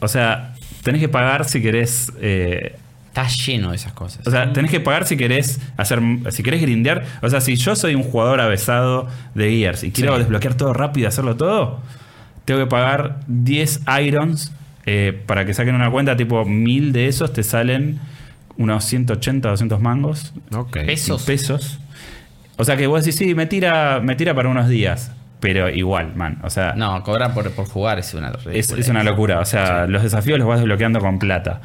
O 0.00 0.08
sea, 0.08 0.54
tenés 0.82 1.00
que 1.00 1.08
pagar 1.08 1.44
si 1.44 1.60
querés. 1.60 2.12
eh, 2.20 2.76
Está 3.08 3.26
lleno 3.26 3.70
de 3.70 3.76
esas 3.76 3.92
cosas. 3.92 4.24
o 4.26 4.30
sea, 4.30 4.52
tenés 4.52 4.70
que 4.70 4.78
pagar 4.78 5.04
si 5.04 5.16
querés 5.16 5.60
hacer. 5.76 6.00
Si 6.30 6.42
querés 6.44 6.60
grindear. 6.62 7.04
O 7.22 7.28
sea, 7.28 7.40
si 7.40 7.56
yo 7.56 7.74
soy 7.74 7.94
un 7.96 8.04
jugador 8.04 8.40
avesado 8.40 9.08
de 9.34 9.50
Gears 9.50 9.82
y 9.82 9.90
quiero 9.90 10.14
Sí. 10.14 10.20
desbloquear 10.20 10.54
todo 10.54 10.72
rápido 10.72 11.06
y 11.06 11.08
hacerlo 11.08 11.36
todo, 11.36 11.80
tengo 12.44 12.60
que 12.60 12.66
pagar 12.66 13.20
10 13.26 13.80
irons 14.00 14.52
eh, 14.86 15.20
para 15.26 15.44
que 15.44 15.54
saquen 15.54 15.74
una 15.74 15.90
cuenta, 15.90 16.16
tipo 16.16 16.44
1000 16.44 16.92
de 16.92 17.08
esos 17.08 17.32
te 17.32 17.42
salen 17.42 17.98
unos 18.60 18.84
180, 18.84 19.48
200 19.48 19.80
mangos. 19.80 20.32
Ok. 20.54 20.76
Pesos. 20.86 21.22
Pesos. 21.24 21.80
O 22.56 22.64
sea 22.64 22.76
que 22.76 22.86
vos 22.86 23.02
decís, 23.04 23.16
sí, 23.16 23.34
me 23.34 23.46
tira, 23.46 24.00
me 24.00 24.14
tira 24.14 24.34
para 24.34 24.48
unos 24.48 24.68
días. 24.68 25.10
Pero 25.40 25.70
igual, 25.70 26.14
man. 26.14 26.38
O 26.44 26.50
sea, 26.50 26.74
No, 26.76 27.02
cobrar 27.02 27.32
por, 27.32 27.50
por 27.52 27.66
jugar 27.66 27.98
es 27.98 28.12
una 28.12 28.28
es, 28.28 28.44
ridiculez. 28.44 28.70
es 28.78 28.88
una 28.90 29.02
locura. 29.02 29.40
O 29.40 29.44
sea, 29.46 29.86
los 29.86 30.02
desafíos 30.02 30.38
los 30.38 30.46
vas 30.46 30.58
desbloqueando 30.58 31.00
con 31.00 31.18
plata. 31.18 31.62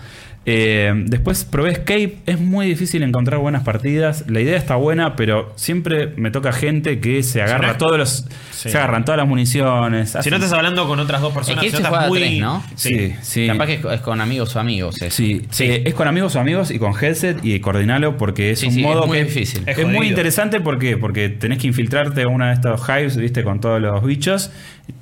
Eh, 0.47 0.93
después 1.07 1.43
probé 1.43 1.71
Escape. 1.71 2.17
Es 2.27 2.39
muy 2.39 2.67
difícil 2.67 3.01
encontrar 3.03 3.39
buenas 3.39 3.63
partidas. 3.63 4.25
La 4.29 4.41
idea 4.41 4.57
está 4.57 4.75
buena, 4.75 5.15
pero 5.15 5.51
siempre 5.55 6.13
me 6.17 6.29
toca 6.29 6.51
gente 6.51 6.99
que 6.99 7.23
se 7.23 7.41
agarra 7.41 7.69
no- 7.73 7.77
todos 7.77 7.97
los. 7.97 8.25
Sí. 8.51 8.69
Se 8.69 8.77
agarran 8.77 9.05
todas 9.05 9.17
las 9.17 9.27
municiones. 9.27 10.11
Si 10.11 10.17
hacen- 10.19 10.29
no 10.31 10.37
estás 10.37 10.53
hablando 10.53 10.87
con 10.87 10.99
otras 10.99 11.21
dos 11.21 11.29
Es 11.31 11.35
personas, 11.35 11.63
que 11.63 11.69
si 11.71 11.77
no 11.81 11.87
estás 11.87 12.07
muy. 12.07 12.19
tres, 12.19 12.39
¿no? 12.39 12.63
Sí, 12.75 13.13
sí. 13.21 13.47
Capaz 13.47 13.65
que 13.67 13.73
es, 13.75 13.85
es 13.85 14.01
con 14.01 14.21
amigos 14.21 14.55
o 14.55 14.59
amigos. 14.59 15.01
eso. 15.01 15.15
Sí, 15.15 15.41
Eh, 15.59 15.83
es 15.85 15.93
con 15.93 16.07
amigos 16.07 16.35
o 16.35 16.39
amigos 16.39 16.71
y 16.71 16.77
con 16.79 16.93
headset 16.99 17.43
y 17.43 17.59
coordinalo 17.59 18.17
porque 18.17 18.51
es 18.51 18.59
Sí, 18.59 18.67
un 18.67 18.73
sí, 18.73 18.81
modo 18.81 19.01
es 19.01 19.07
muy 19.07 19.17
que 19.17 19.23
difícil. 19.25 19.63
Es, 19.65 19.77
Es 19.79 19.87
muy 19.87 20.07
interesante 20.07 20.59
porque, 20.61 20.97
porque 20.97 21.29
tenés 21.29 21.57
que 21.59 21.67
infiltrarte 21.67 22.21
a 22.23 22.27
una 22.27 22.47
de 22.49 22.53
estos 22.53 22.81
hives, 22.87 23.17
viste, 23.17 23.43
con 23.43 23.59
todos 23.59 23.81
los 23.81 24.03
bichos. 24.03 24.51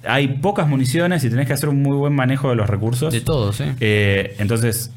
Hay 0.08 0.28
pocas 0.30 0.68
municiones 0.68 1.24
y 1.26 1.30
tenés 1.30 1.48
que 1.48 1.54
hacer 1.54 1.68
un 1.70 1.82
muy 1.84 1.98
buen 1.98 2.14
manejo 2.14 2.50
de 2.50 2.56
los 2.56 2.70
recursos. 2.70 3.12
De 3.14 3.22
todos, 3.22 3.60
¿eh? 3.62 3.74
Eh, 3.82 4.36
entonces, 4.40 4.92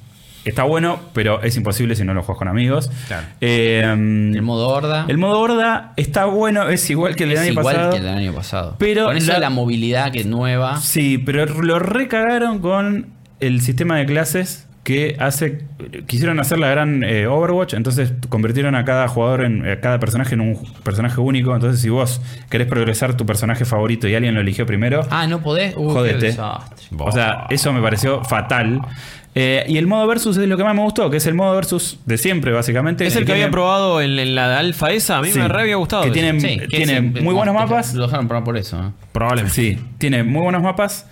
está 0.47 0.63
bueno, 0.63 0.99
pero 1.13 1.43
es 1.43 1.57
imposible 1.57 1.95
si 1.97 2.05
no 2.05 2.15
lo 2.15 2.23
juegas 2.23 2.39
con 2.39 2.49
amigos. 2.49 2.91
Claro. 3.09 3.27
Eh, 3.41 3.81
El 3.85 4.43
modo 4.43 4.69
horda. 4.69 5.05
el 5.09 5.19
modo 5.19 5.39
horda 5.41 5.93
está 5.97 6.25
bueno, 6.25 6.69
es 6.69 6.89
igual 6.89 7.15
que 7.17 7.25
el 7.25 7.31
del 7.31 7.39
es 7.39 7.45
año 7.45 7.53
igual 7.61 7.75
pasado. 7.77 7.91
que 7.91 7.97
el 7.99 8.03
del 8.05 8.15
año 8.15 8.33
pasado. 8.33 8.77
Pero 8.79 9.07
Con 9.07 9.17
eso 9.17 9.29
la- 9.29 9.35
de 9.35 9.41
la 9.41 9.51
movilidad 9.51 10.11
que 10.13 10.21
es 10.21 10.27
nueva. 10.27 10.81
Sí, 10.81 11.19
pero 11.19 11.45
lo 11.47 11.79
recagaron 11.79 12.61
con 12.61 13.09
el 13.41 13.61
sistema 13.61 13.99
de 13.99 14.07
clases 14.07 14.63
que 14.83 15.17
hace. 15.19 15.65
Quisieron 16.07 16.39
hacer 16.39 16.61
la 16.61 16.69
gran 16.69 17.03
eh, 17.03 17.27
Overwatch, 17.27 17.75
entonces 17.75 18.13
convirtieron 18.29 18.77
a 18.77 18.85
cada 18.85 19.09
jugador, 19.09 19.43
en, 19.45 19.69
a 19.69 19.81
cada 19.81 19.99
personaje 19.99 20.35
en 20.35 20.41
un 20.43 20.59
personaje 20.85 21.21
único. 21.21 21.53
Entonces, 21.53 21.81
si 21.81 21.89
vos 21.89 22.21
querés 22.51 22.69
progresar 22.69 23.17
tu 23.17 23.27
personaje 23.27 23.65
favorito 23.65 24.07
y 24.07 24.15
alguien 24.15 24.35
lo 24.37 24.41
eligió 24.41 24.65
primero, 24.65 25.01
Ah, 25.11 25.27
no 25.27 25.41
podés. 25.43 25.75
Uh, 25.77 25.89
qué 25.89 25.93
jodete. 25.93 26.37
O 26.99 27.11
sea, 27.11 27.47
eso 27.51 27.73
me 27.73 27.83
pareció 27.83 28.23
fatal. 28.23 28.81
Eh, 29.39 29.67
y 29.69 29.77
el 29.77 29.87
modo 29.87 30.07
versus 30.07 30.37
es 30.39 30.49
lo 30.49 30.57
que 30.57 30.65
más 30.65 30.75
me 30.75 30.81
gustó, 30.83 31.11
que 31.11 31.19
es 31.19 31.27
el 31.27 31.35
modo 31.35 31.55
versus 31.55 31.99
de 32.07 32.17
siempre, 32.17 32.53
básicamente. 32.53 33.07
Es 33.07 33.17
el 33.17 33.27
que 33.27 33.33
había 33.33 33.45
tiene- 33.45 33.53
probado 33.53 34.01
en, 34.01 34.19
en 34.19 34.35
la 34.35 34.59
alfa 34.59 34.91
esa. 34.93 35.19
A 35.19 35.23
mí 35.23 35.31
Sí. 35.31 35.39
me 35.39 35.47
re 35.47 35.61
había 35.61 35.77
gustado. 35.77 36.03
Que 36.05 36.09
eso. 36.09 36.15
tiene- 36.15 36.41
Sí, 36.41 36.59
que 36.59 36.67
tiene 36.69 37.03
muy 37.03 37.35
buenos 37.35 37.55
mapas. 37.55 37.93
Lo 37.95 38.07
dejaron 38.07 38.29
probar 38.29 38.45
por 38.45 38.57
eso. 38.57 38.79
¿eh? 38.81 38.91
Probablemente. 39.13 39.55
Sí, 39.55 39.79
tiene 39.99 40.23
muy 40.23 40.41
buenos 40.41 40.63
mapas. 40.63 41.07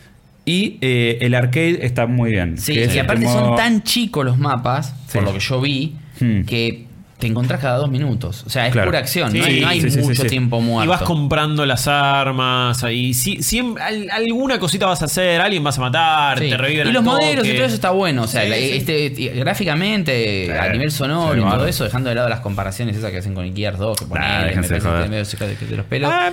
Y 0.46 0.78
eh, 0.80 1.18
el 1.20 1.34
arcade 1.34 1.84
está 1.84 2.06
muy 2.06 2.30
bien. 2.30 2.56
Sí, 2.56 2.72
y 2.72 2.78
este 2.78 3.00
aparte 3.00 3.24
modo- 3.26 3.48
son 3.48 3.56
tan 3.56 3.82
chicos 3.82 4.24
los 4.24 4.38
mapas, 4.38 4.94
Sí. 5.06 5.18
por 5.18 5.24
lo 5.24 5.32
que 5.34 5.40
yo 5.40 5.60
vi, 5.60 5.94
Hmm. 6.20 6.42
que 6.44 6.86
te 7.24 7.28
encontrás 7.30 7.58
cada 7.60 7.78
dos 7.78 7.90
minutos. 7.90 8.44
O 8.46 8.50
sea, 8.50 8.66
es 8.66 8.72
Claro. 8.72 8.88
pura 8.88 8.98
acción, 8.98 9.32
no 9.32 9.42
Sí, 9.44 9.50
hay, 9.50 9.60
no 9.62 9.68
hay 9.68 9.80
sí, 9.80 9.90
sí, 9.90 10.00
sí, 10.00 10.06
mucho 10.06 10.22
sí. 10.22 10.28
tiempo 10.28 10.60
muerto. 10.60 10.84
Y 10.84 10.88
vas 10.88 11.02
comprando 11.02 11.64
las 11.64 11.88
armas. 11.88 12.84
Y 12.92 13.14
si, 13.14 13.42
siempre, 13.42 13.82
al- 13.82 14.10
alguna 14.10 14.58
cosita 14.58 14.86
vas 14.86 15.00
a 15.02 15.06
hacer. 15.06 15.40
Alguien 15.40 15.64
vas 15.64 15.78
a 15.78 15.80
matar. 15.80 16.38
Sí. 16.38 16.50
Te 16.50 16.56
reviven 16.58 16.88
y 16.88 16.92
los 16.92 17.02
toque. 17.04 17.16
modelos 17.16 17.46
y 17.46 17.54
todo 17.54 17.64
eso 17.64 17.74
está 17.74 17.90
bueno. 17.90 18.22
O 18.22 18.26
sea, 18.26 18.42
Sí, 18.42 18.48
la- 18.50 18.56
sí. 18.56 18.70
este, 18.72 19.08
gráficamente, 19.34 20.52
a 20.58 20.68
nivel 20.68 20.90
sonoro 20.90 21.34
sí, 21.34 21.40
y 21.40 21.50
todo 21.50 21.66
eso, 21.66 21.84
dejando 21.84 22.08
de 22.10 22.14
lado 22.14 22.28
las 22.28 22.40
comparaciones 22.40 22.96
esas 22.96 23.10
que 23.10 23.18
hacen 23.18 23.34
con 23.34 23.44
el 23.44 23.54
Gears 23.54 23.78
2, 23.78 23.98
que 23.98 24.04
ponen, 24.06 24.22
Nah, 24.22 24.38
me 24.40 24.44
de 24.46 24.52
parece 24.54 25.08
medio 25.08 25.24
cae 25.38 25.56
de 25.68 25.76
los 25.76 25.86
pelos. 25.86 26.10
Ah, 26.12 26.30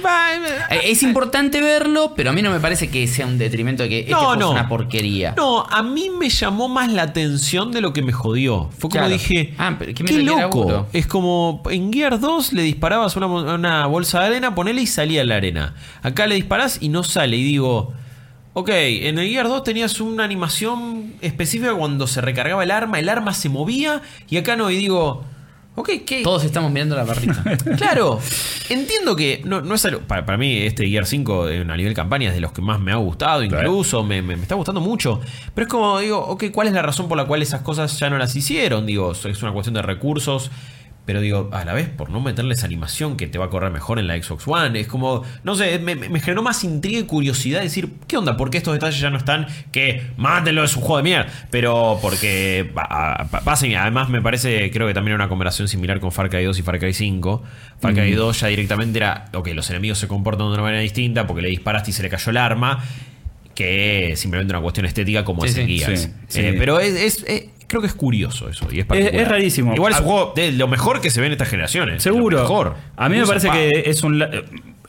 Eh, 0.72 0.80
Es 0.92 1.04
importante 1.04 1.62
verlo, 1.62 2.14
pero 2.16 2.30
a 2.32 2.34
mí 2.34 2.42
no 2.42 2.52
me 2.52 2.60
parece 2.60 2.90
que 2.90 3.08
sea 3.08 3.26
un 3.26 3.38
detrimento 3.38 3.84
de 3.84 3.90
que 3.90 4.00
este 4.00 4.12
No, 4.12 4.18
juego 4.20 4.36
no. 4.36 4.46
es 4.48 4.52
una 4.60 4.68
porquería. 4.68 5.34
No, 5.38 5.66
a 5.66 5.82
mí 5.84 6.10
me 6.10 6.30
llamó 6.30 6.68
más 6.70 6.92
la 6.92 7.04
atención 7.04 7.72
de 7.72 7.82
lo 7.82 7.94
que 7.94 8.02
me 8.02 8.12
jodió. 8.12 8.70
Fue 8.72 8.90
como 8.90 8.92
Claro. 8.92 9.10
dije, 9.10 9.54
Ah, 9.58 9.76
pero 9.78 9.94
¿qué 9.94 10.04
qué, 10.04 10.14
me 10.14 10.24
loco. 10.24 10.81
Es 10.94 11.08
como 11.08 11.62
en 11.70 11.92
Gear 11.92 12.20
2 12.20 12.54
le 12.54 12.64
disparabas 12.64 13.16
una, 13.16 13.28
una 13.28 13.86
bolsa 13.88 14.20
de 14.22 14.28
arena, 14.28 14.56
ponele 14.56 14.82
y 14.82 14.88
salía 14.88 15.24
la 15.24 15.36
arena. 15.36 15.76
Acá 16.02 16.28
le 16.28 16.36
disparás 16.36 16.78
y 16.82 16.90
no 16.90 17.04
sale. 17.04 17.38
Y 17.38 17.44
digo, 17.44 17.94
ok, 18.54 18.70
en 18.70 19.20
el 19.20 19.30
Gear 19.30 19.48
2 19.48 19.64
tenías 19.64 20.00
una 20.02 20.24
animación 20.24 21.14
específica 21.22 21.74
cuando 21.74 22.08
se 22.08 22.22
recargaba 22.22 22.64
el 22.64 22.72
arma, 22.72 23.00
el 23.00 23.10
arma 23.10 23.34
se 23.34 23.50
movía 23.50 24.02
y 24.30 24.38
acá 24.38 24.56
no. 24.56 24.70
Y 24.72 24.78
digo, 24.78 25.24
ok, 25.76 25.90
¿qué? 26.06 26.22
Todos 26.24 26.44
estamos 26.44 26.72
mirando 26.72 26.96
la 26.96 27.04
barrita. 27.04 27.44
Claro, 27.78 28.20
entiendo 28.70 29.16
que 29.16 29.42
no, 29.46 29.62
no 29.62 29.76
es 29.76 29.86
algo. 29.86 30.02
Para, 30.02 30.26
para 30.26 30.38
mí, 30.38 30.58
este 30.58 30.88
Gear 30.88 31.06
5 31.06 31.50
eh, 31.50 31.62
a 31.68 31.78
nivel 31.78 31.94
campaña 31.94 32.30
es 32.30 32.36
de 32.36 32.42
los 32.42 32.52
que 32.52 32.62
más 32.62 32.80
me 32.80 32.92
ha 32.92 32.96
gustado, 32.98 33.42
Claro. 33.48 33.68
incluso 33.70 34.04
me, 34.04 34.22
me- 34.22 34.36
me 34.36 34.42
está 34.44 34.56
gustando 34.56 34.82
mucho. 34.82 35.20
Pero 35.56 35.66
es 35.68 35.72
como, 35.72 36.00
digo, 36.00 36.20
ok, 36.20 36.46
¿cuál 36.52 36.68
es 36.68 36.74
la 36.74 36.82
razón 36.82 37.08
por 37.08 37.18
la 37.18 37.26
cual 37.26 37.42
esas 37.42 37.62
cosas 37.62 37.98
ya 38.00 38.10
no 38.10 38.18
las 38.18 38.36
hicieron? 38.36 38.86
Digo, 38.86 39.12
es 39.14 39.42
una 39.44 39.52
cuestión 39.54 39.74
de 39.76 39.82
recursos. 39.82 40.52
Pero 41.04 41.20
digo, 41.20 41.50
a 41.52 41.66
la 41.66 41.74
vez, 41.74 41.90
por 41.90 42.12
no 42.12 42.22
meterles 42.22 42.64
animación 42.64 43.18
que 43.18 43.26
te 43.26 43.40
va 43.40 43.46
a 43.46 43.50
correr 43.50 43.72
mejor 43.72 43.98
en 43.98 44.08
la 44.08 44.22
Xbox 44.22 44.48
One, 44.48 44.80
es 44.80 44.86
como, 44.88 45.24
no 45.44 45.56
sé, 45.56 45.80
me, 45.80 45.96
generó 46.20 46.44
más 46.44 46.64
intriga 46.64 47.00
y 47.00 47.04
curiosidad 47.04 47.58
de 47.58 47.64
decir, 47.66 47.90
¿qué 48.08 48.18
onda? 48.18 48.38
¿Por 48.38 48.52
qué 48.52 48.60
estos 48.60 48.74
detalles 48.74 49.00
ya 49.00 49.10
no 49.10 49.18
están? 49.18 49.48
Que 49.72 50.04
mátenlo, 50.18 50.64
es 50.64 50.76
un 50.76 50.84
juego 50.84 50.98
de 50.98 51.04
mierda. 51.04 51.28
Pero 51.50 51.98
porque 52.04 52.70
pa- 52.74 53.28
pa- 53.32 53.42
pasen, 53.42 53.76
además 53.76 54.10
me 54.10 54.22
parece, 54.22 54.70
creo 54.70 54.88
que 54.88 54.94
también 54.94 55.16
era 55.16 55.24
una 55.24 55.30
conversación 55.30 55.68
similar 55.68 56.00
con 56.00 56.12
Far 56.12 56.30
Cry 56.30 56.44
2 56.46 56.60
y 56.60 56.62
Far 56.62 56.78
Cry 56.78 56.94
5. 56.94 57.44
Far 57.80 57.94
Cry 57.96 58.12
2 58.14 58.40
ya 58.40 58.48
directamente 58.48 59.00
era, 59.00 59.26
ok, 59.34 59.48
los 59.56 59.68
enemigos 59.72 59.98
se 59.98 60.08
comportan 60.08 60.48
de 60.48 60.54
una 60.54 60.62
manera 60.62 60.82
distinta 60.82 61.26
porque 61.26 61.42
le 61.42 61.50
disparaste 61.50 61.90
y 61.90 61.94
se 61.94 62.04
le 62.04 62.10
cayó 62.10 62.30
el 62.30 62.38
arma. 62.38 62.80
Que 63.56 64.14
es 64.14 64.20
simplemente 64.20 64.54
una 64.54 64.62
cuestión 64.62 64.86
estética 64.86 65.26
como 65.26 65.46
Sí, 65.46 65.50
sí. 65.50 65.80
Gears. 65.80 66.02
Sí, 66.02 66.10
sí. 66.30 66.40
Eh, 66.42 66.56
pero 66.58 66.80
es, 66.80 66.94
es- 66.96 67.24
es- 67.28 67.46
creo 67.72 67.82
que 67.82 67.88
es 67.88 67.94
curioso 67.96 68.48
eso. 68.50 68.68
Y 68.72 68.82
es, 68.82 68.86
particular. 68.86 69.22
es 69.22 69.28
rarísimo. 69.28 69.74
Igual 69.74 69.94
es 69.94 70.00
un 70.00 70.06
A- 70.06 70.08
juego 70.08 70.34
de 70.36 70.52
lo 70.52 70.68
mejor 70.68 71.02
que 71.02 71.10
se 71.10 71.20
ve 71.22 71.28
en 71.28 71.32
estas 71.34 71.50
generaciones. 71.50 72.04
Seguro. 72.04 72.38
Lo 72.38 72.44
mejor. 72.44 72.76
A 72.98 73.10
mí 73.10 73.18
me 73.18 73.26
parece 73.26 73.50
que 73.50 73.84
es 73.86 74.04
un. 74.04 74.24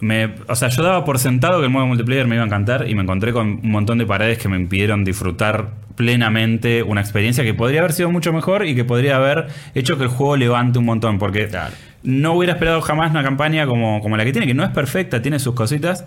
Me, 0.00 0.34
o 0.48 0.56
sea, 0.56 0.68
yo 0.68 0.82
daba 0.82 1.04
por 1.04 1.20
sentado 1.20 1.60
que 1.60 1.66
el 1.66 1.70
modo 1.70 1.86
multiplayer 1.86 2.26
me 2.26 2.34
iba 2.34 2.42
a 2.42 2.46
encantar 2.46 2.88
y 2.88 2.94
me 2.96 3.02
encontré 3.02 3.32
con 3.32 3.60
un 3.62 3.70
montón 3.70 3.98
de 3.98 4.04
paredes 4.06 4.36
que 4.38 4.48
me 4.48 4.56
impidieron 4.56 5.04
disfrutar 5.04 5.70
plenamente 5.94 6.82
una 6.82 7.00
experiencia 7.00 7.44
que 7.44 7.54
podría 7.54 7.80
haber 7.80 7.92
sido 7.92 8.10
mucho 8.10 8.32
mejor 8.32 8.66
y 8.66 8.74
que 8.74 8.84
podría 8.84 9.16
haber 9.16 9.46
hecho 9.74 9.96
que 9.98 10.02
el 10.04 10.08
juego 10.10 10.36
levante 10.36 10.78
un 10.80 10.84
montón. 10.86 11.18
Porque 11.20 11.46
Claro. 11.46 11.72
no 12.02 12.32
hubiera 12.32 12.54
esperado 12.54 12.80
jamás 12.80 13.12
una 13.12 13.22
campaña 13.22 13.64
como, 13.66 14.00
como 14.00 14.16
la 14.16 14.24
que 14.24 14.32
tiene, 14.32 14.46
que 14.48 14.54
no 14.54 14.64
es 14.64 14.70
perfecta, 14.70 15.22
tiene 15.22 15.38
sus 15.38 15.54
cositas. 15.54 16.04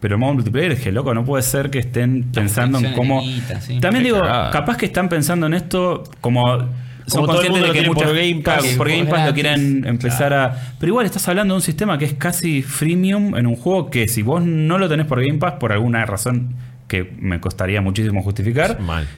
Pero 0.00 0.14
el 0.14 0.20
modo 0.20 0.34
multiplayer 0.34 0.72
es 0.72 0.80
que 0.80 0.92
loco, 0.92 1.12
no 1.12 1.24
puede 1.24 1.42
ser 1.42 1.70
que 1.70 1.80
estén 1.80 2.30
pensando 2.32 2.78
en 2.78 2.92
cómo. 2.92 3.22
sí. 3.60 3.80
También 3.80 4.04
digo, 4.04 4.20
capaz 4.20 4.76
que 4.76 4.86
están 4.86 5.08
pensando 5.08 5.46
en 5.46 5.54
esto 5.54 6.04
como. 6.20 6.58
Son 7.06 7.24
todo 7.24 7.40
el 7.40 7.48
conscientes 7.48 7.50
mundo 7.62 7.66
de 7.72 7.80
que 7.80 7.88
muchas 7.88 8.04
por 8.08 8.16
Game 8.16 8.42
Pass. 8.42 8.66
por 8.76 8.88
Game 8.90 9.04
Pass 9.06 9.26
lo 9.28 9.34
quieren 9.34 9.86
empezar 9.86 10.34
a. 10.34 10.74
Pero 10.78 10.90
igual 10.90 11.06
estás 11.06 11.26
hablando 11.26 11.54
de 11.54 11.56
un 11.56 11.62
sistema 11.62 11.96
que 11.96 12.04
es 12.04 12.12
casi 12.14 12.60
freemium 12.62 13.34
en 13.34 13.46
un 13.46 13.56
juego 13.56 13.90
que 13.90 14.08
si 14.08 14.20
vos 14.22 14.42
no 14.44 14.76
lo 14.78 14.88
tenés 14.90 15.06
por 15.06 15.24
Game 15.24 15.38
Pass, 15.38 15.54
por 15.58 15.72
alguna 15.72 16.04
razón 16.04 16.54
que 16.86 17.10
me 17.18 17.40
costaría 17.40 17.80
muchísimo 17.80 18.22
justificar, 18.22 18.78
Mal. 18.80 19.08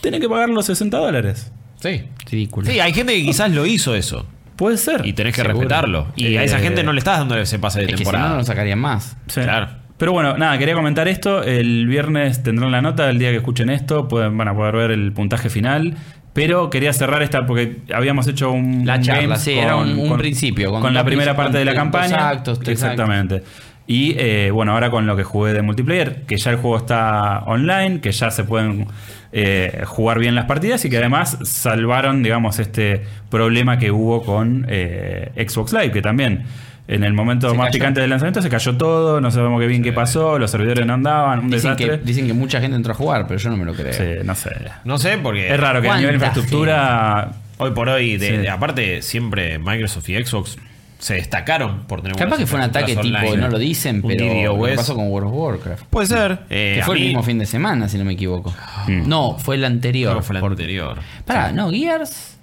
tenés 0.00 0.20
que 0.20 0.28
pagar 0.28 0.48
los 0.48 0.64
60 0.66 0.96
dólares. 0.96 1.52
Sí. 1.80 2.04
Ridículo. 2.30 2.66
Sí, 2.70 2.80
hay 2.80 2.94
gente 2.94 3.12
que 3.14 3.22
quizás 3.24 3.50
lo 3.50 3.66
hizo 3.66 3.94
eso. 3.94 4.26
Puede 4.56 4.78
ser. 4.78 5.04
Y 5.06 5.12
tenés 5.12 5.34
que 5.34 5.42
Seguro. 5.42 5.58
respetarlo. 5.60 6.06
Y 6.16 6.36
a 6.36 6.44
esa 6.44 6.58
Eh, 6.58 6.62
gente 6.62 6.82
no 6.82 6.92
le 6.94 6.98
estás 7.00 7.18
dando 7.18 7.36
ese 7.36 7.58
pase 7.58 7.80
de 7.80 7.84
es 7.86 7.90
que 7.92 7.96
si 7.98 8.04
no, 8.04 8.10
temporada. 8.10 8.30
no 8.32 8.36
lo 8.38 8.44
sacarían 8.44 8.78
más. 8.78 9.16
Sí. 9.26 9.42
Claro. 9.42 9.68
Pero 9.96 10.12
bueno, 10.12 10.36
nada, 10.36 10.58
quería 10.58 10.74
comentar 10.74 11.06
esto. 11.08 11.42
El 11.42 11.86
viernes 11.86 12.42
tendrán 12.42 12.72
la 12.72 12.82
nota. 12.82 13.08
El 13.10 13.18
día 13.18 13.30
que 13.30 13.36
escuchen 13.36 13.70
esto, 13.70 14.08
pueden, 14.08 14.36
van 14.36 14.48
a 14.48 14.54
poder 14.54 14.74
ver 14.76 14.90
el 14.90 15.12
puntaje 15.12 15.48
final. 15.48 15.94
Pero 16.32 16.68
quería 16.68 16.92
cerrar 16.92 17.22
esta 17.22 17.46
porque 17.46 17.76
habíamos 17.94 18.26
hecho 18.26 18.50
un. 18.50 18.84
La 18.84 19.00
charla, 19.00 19.36
sí, 19.36 19.52
era 19.52 19.76
un- 19.76 19.96
un 19.96 20.18
principio, 20.18 20.72
Con, 20.72 20.80
con 20.82 20.94
la 20.94 21.04
primera 21.04 21.36
parte 21.36 21.58
de 21.58 21.64
la 21.64 21.72
con 21.72 21.82
campaña. 21.82 22.28
actos, 22.28 22.58
exacto. 22.58 22.70
Exactamente. 22.72 23.42
Y 23.86 24.16
eh, 24.18 24.50
bueno, 24.50 24.72
ahora 24.72 24.90
con 24.90 25.06
lo 25.06 25.14
que 25.14 25.22
jugué 25.22 25.52
de 25.52 25.62
multiplayer, 25.62 26.22
que 26.26 26.36
ya 26.38 26.50
el 26.50 26.56
juego 26.56 26.76
está 26.78 27.40
online, 27.46 28.00
que 28.00 28.10
ya 28.10 28.30
se 28.32 28.42
pueden 28.42 28.86
eh, 29.30 29.82
jugar 29.84 30.18
bien 30.18 30.34
las 30.34 30.46
partidas 30.46 30.84
y 30.86 30.90
que 30.90 30.96
además 30.96 31.38
salvaron, 31.44 32.22
digamos, 32.22 32.58
este 32.58 33.02
problema 33.30 33.78
que 33.78 33.90
hubo 33.92 34.22
con 34.22 34.64
eh, 34.68 35.30
Xbox 35.48 35.72
Live, 35.72 35.92
que 35.92 36.02
también 36.02 36.44
en 36.86 37.02
el 37.04 37.12
momento 37.14 37.50
Se 37.50 37.56
más 37.56 37.66
cayó. 37.68 37.72
picante 37.78 38.00
del 38.00 38.10
lanzamiento 38.10 38.42
se 38.42 38.50
cayó 38.50 38.76
todo, 38.76 39.20
no 39.20 39.30
sabemos 39.30 39.60
qué 39.60 39.66
bien 39.66 39.82
qué 39.82 39.92
pasó, 39.92 40.38
los 40.38 40.50
servidores 40.50 40.84
no 40.86 40.94
andaban, 40.94 41.38
un 41.40 41.50
Dicen 41.50 41.70
desastre. 41.76 42.00
que, 42.00 42.04
dicen 42.04 42.26
que 42.26 42.34
mucha 42.34 42.60
gente 42.60 42.76
entró 42.76 42.92
a 42.92 42.96
jugar, 42.96 43.26
pero 43.26 43.40
yo 43.40 43.50
no 43.50 43.56
me 43.56 43.64
lo 43.64 43.72
creo. 43.74 43.92
Sí, 43.92 44.24
no 44.24 44.34
sé. 44.34 44.50
No 44.84 44.98
sé, 44.98 45.18
porque 45.22 45.48
Es 45.52 45.58
raro 45.58 45.80
que 45.80 45.88
a 45.88 45.96
nivel 45.96 46.14
de 46.14 46.18
¿Cuánta 46.18 46.38
infraestructura. 46.40 47.32
hoy 47.58 47.70
por 47.70 47.88
hoy, 47.88 48.16
de- 48.18 48.26
Sí. 48.28 48.36
de- 48.36 48.50
aparte, 48.50 49.02
siempre 49.02 49.58
Microsoft 49.58 50.08
y 50.10 50.24
Xbox 50.24 50.58
se 50.98 51.14
destacaron 51.14 51.84
por 51.86 52.00
tener 52.00 52.16
Capaz 52.16 52.38
que 52.38 52.46
fue 52.46 52.58
un 52.58 52.64
ataque 52.64 52.96
tipo, 52.96 53.36
no 53.36 53.48
lo 53.48 53.58
dicen, 53.58 54.00
pero 54.02 54.56
lo 54.56 54.74
pasó 54.76 54.94
con 54.94 55.08
World 55.08 55.28
of 55.28 55.34
Warcraft. 55.34 55.84
Puede 55.90 56.06
ser. 56.06 56.38
eh, 56.50 56.72
que 56.76 56.82
a 56.82 56.84
fue 56.86 56.96
el 56.96 57.02
mismo 57.04 57.22
fin 57.22 57.38
de 57.38 57.46
semana, 57.46 57.88
si 57.88 57.98
no 57.98 58.04
me 58.04 58.12
equivoco. 58.14 58.54
No, 58.88 59.36
fue 59.38 59.56
el 59.56 59.64
anterior. 59.64 60.22
Fue 60.22 60.36
el 60.36 60.40
Por- 60.40 60.52
anterior. 60.52 60.98
Pará, 61.26 61.52
no, 61.52 61.70
Gears. 61.70 62.33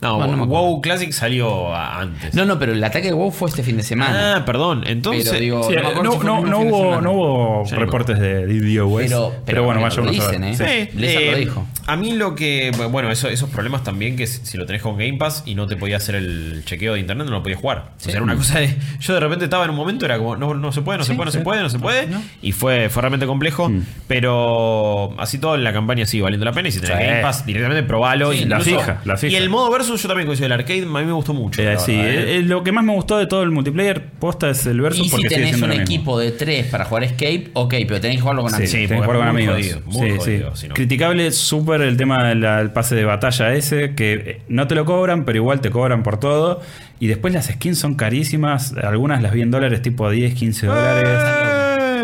No, 0.00 0.18
Bueno. 0.18 0.46
WoW 0.46 0.80
Classic 0.82 1.10
salió 1.10 1.74
a- 1.74 2.00
antes. 2.00 2.34
No, 2.34 2.44
no, 2.44 2.58
pero 2.58 2.72
el 2.72 2.84
ataque 2.84 3.08
de 3.08 3.14
WoW 3.14 3.30
fue 3.30 3.48
este 3.48 3.62
fin 3.62 3.78
de 3.78 3.82
semana. 3.82 4.36
Ah, 4.36 4.44
perdón. 4.44 4.84
Entonces. 4.86 5.26
Pero 5.28 5.40
digo, 5.40 5.62
Sí, 5.68 5.74
no 5.76 6.02
no, 6.02 6.12
si 6.12 6.18
no- 6.26 6.40
hubo, 6.60 7.00
no 7.00 7.12
hubo 7.12 7.64
reportes 7.70 8.18
de 8.18 8.46
DDoS. 8.46 9.04
Pero- 9.04 9.32
pero 9.46 9.64
bueno, 9.64 9.80
vaya 9.80 10.00
uno 10.02 10.10
a 10.10 10.12
dicen, 10.12 10.54
saber. 10.56 10.70
¿eh? 10.70 10.88
Sí. 10.92 11.02
Eh, 11.02 11.28
lo 11.32 11.38
dijo. 11.38 11.66
A 11.86 11.96
mí 11.96 12.12
lo 12.12 12.34
que. 12.34 12.72
Bueno, 12.90 13.10
eso- 13.10 13.28
esos 13.28 13.48
problemas 13.48 13.84
también 13.84 14.16
que 14.16 14.26
si 14.26 14.44
si 14.44 14.58
lo 14.58 14.66
tenés 14.66 14.82
con 14.82 14.98
Game 14.98 15.14
Pass 15.14 15.42
y 15.46 15.54
no 15.54 15.66
te 15.66 15.76
podía 15.76 15.96
hacer 15.96 16.14
el 16.16 16.62
chequeo 16.66 16.94
de 16.94 17.00
internet, 17.00 17.26
no 17.26 17.32
lo 17.32 17.42
podías 17.42 17.60
jugar. 17.60 17.92
O 17.96 18.00
sea, 18.00 18.12
era 18.12 18.22
una 18.22 18.36
cosa 18.36 18.58
de. 18.60 18.76
Yo 19.00 19.14
de 19.14 19.20
repente 19.20 19.44
estaba 19.44 19.64
en 19.64 19.70
un 19.70 19.76
momento, 19.76 20.04
era 20.04 20.18
como, 20.18 20.36
no, 20.36 20.52
no 20.54 20.72
se 20.72 20.82
puede, 20.82 20.98
no 20.98 21.04
se 21.04 21.14
puede, 21.14 21.26
no 21.26 21.32
se 21.32 21.40
puede, 21.40 21.62
no 21.62 21.70
se 21.70 21.78
puede. 21.78 22.06
No. 22.08 22.22
Y 22.42 22.52
fue, 22.52 22.90
fue 22.90 23.00
realmente 23.02 23.26
complejo. 23.26 23.70
Pero 24.08 25.14
así 25.18 25.38
todo 25.38 25.54
en 25.54 25.64
la 25.64 25.72
campaña 25.72 26.06
sigue 26.06 26.22
valiendo 26.22 26.44
la 26.44 26.52
pena. 26.52 26.68
Y 26.68 26.72
si 26.72 26.80
tenés 26.80 26.98
Sí. 26.98 27.04
Game 27.04 27.22
Pass, 27.22 27.46
directamente 27.46 27.82
probalo. 27.82 28.32
La 28.32 28.60
fija, 28.60 29.00
la 29.04 29.16
fija. 29.16 29.32
Y 29.32 29.36
el 29.36 29.48
modo 29.48 29.70
versus, 29.70 29.85
yo 29.94 30.08
también 30.08 30.26
coincido. 30.26 30.46
El 30.46 30.52
arcade 30.52 30.82
a 30.82 30.86
mí 30.86 31.04
me 31.04 31.12
gustó 31.12 31.32
mucho. 31.32 31.62
Eh, 31.62 31.66
la 31.66 31.78
sí, 31.78 31.96
verdad, 31.96 32.10
¿eh? 32.14 32.36
eh, 32.38 32.42
lo 32.42 32.64
que 32.64 32.72
más 32.72 32.82
me 32.84 32.92
gustó 32.92 33.16
de 33.18 33.26
todo 33.26 33.44
el 33.44 33.52
multiplayer 33.52 34.02
posta 34.18 34.50
es 34.50 34.66
el 34.66 34.80
versus 34.80 35.00
Y 35.00 35.04
si 35.04 35.10
porque 35.10 35.28
sigue 35.28 35.40
tenés 35.46 35.62
un 35.62 35.72
equipo 35.72 36.18
de 36.18 36.32
tres 36.32 36.66
para 36.66 36.84
jugar 36.86 37.04
Escape, 37.04 37.50
ok, 37.52 37.74
pero 37.86 38.00
tenés 38.00 38.16
que 38.16 38.20
jugarlo 38.22 38.42
con 38.42 38.50
Sí, 38.50 38.56
amigos. 38.56 38.70
sí, 38.72 38.76
tenés 38.88 38.90
que 38.90 39.06
jugar 39.06 39.18
con 39.18 39.28
amigos. 39.28 39.54
jodido, 39.54 39.80
muy 39.86 39.92
Sí, 40.10 40.16
jodido, 40.16 40.56
sí. 40.56 40.62
si 40.62 40.68
no. 40.68 40.74
Criticable 40.74 41.30
súper 41.30 41.82
el 41.82 41.96
tema 41.96 42.26
del 42.26 42.70
pase 42.72 42.96
de 42.96 43.04
batalla 43.04 43.54
ese, 43.54 43.94
que 43.94 44.40
no 44.48 44.66
te 44.66 44.74
lo 44.74 44.84
cobran, 44.84 45.24
pero 45.24 45.36
igual 45.36 45.60
te 45.60 45.70
cobran 45.70 46.02
por 46.02 46.18
todo. 46.18 46.60
Y 46.98 47.08
después 47.08 47.32
las 47.34 47.46
skins 47.46 47.78
son 47.78 47.94
carísimas, 47.94 48.72
algunas 48.82 49.22
las 49.22 49.32
vi 49.32 49.42
en 49.42 49.50
dólares 49.50 49.82
tipo 49.82 50.10
10, 50.10 50.34
15 50.34 50.66
dólares. 50.66 51.10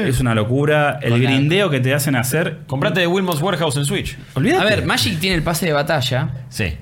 Eh. 0.05 0.09
Es 0.09 0.21
una 0.21 0.35
locura. 0.35 0.99
El 1.01 1.11
Con 1.13 1.23
la- 1.23 1.31
grindeo 1.31 1.71
que 1.71 1.81
te 1.81 1.95
hacen 1.95 2.17
hacer. 2.17 2.59
Comprate 2.67 3.01
de 3.01 3.07
Wilmos 3.07 3.41
Warehouse 3.41 3.77
en 3.77 3.85
Switch. 3.85 4.19
Olvídate. 4.35 4.61
A 4.63 4.65
ver, 4.65 4.85
Magic 4.85 5.19
tiene 5.21 5.37
el 5.37 5.43
pase 5.43 5.65
de 5.67 5.73
batalla, 5.73 6.31
Sí. 6.49 6.75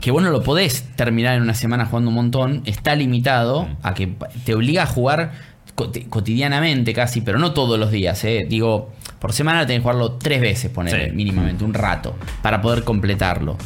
Que 0.00 0.10
vos 0.10 0.22
no 0.22 0.30
lo 0.30 0.42
podés 0.42 0.84
terminar 0.96 1.36
en 1.36 1.42
una 1.42 1.54
semana 1.54 1.84
jugando 1.86 2.08
un 2.10 2.14
montón, 2.16 2.62
está 2.64 2.94
limitado 2.94 3.68
a 3.82 3.94
que 3.94 4.08
te 4.44 4.54
obliga 4.54 4.84
a 4.84 4.86
jugar 4.86 5.32
coti- 5.74 6.04
cotidianamente 6.08 6.92
casi, 6.94 7.20
pero 7.20 7.38
no 7.38 7.52
todos 7.52 7.78
los 7.78 7.90
días. 7.90 8.22
¿eh? 8.24 8.46
Digo, 8.48 8.92
por 9.18 9.32
semana 9.32 9.66
tenés 9.66 9.80
que 9.80 9.82
jugarlo 9.82 10.12
tres 10.12 10.40
veces, 10.40 10.70
poner 10.70 11.10
Sí. 11.10 11.16
mínimamente, 11.16 11.64
un 11.64 11.74
rato, 11.74 12.16
para 12.42 12.60
poder 12.62 12.84
completarlo. 12.84 13.56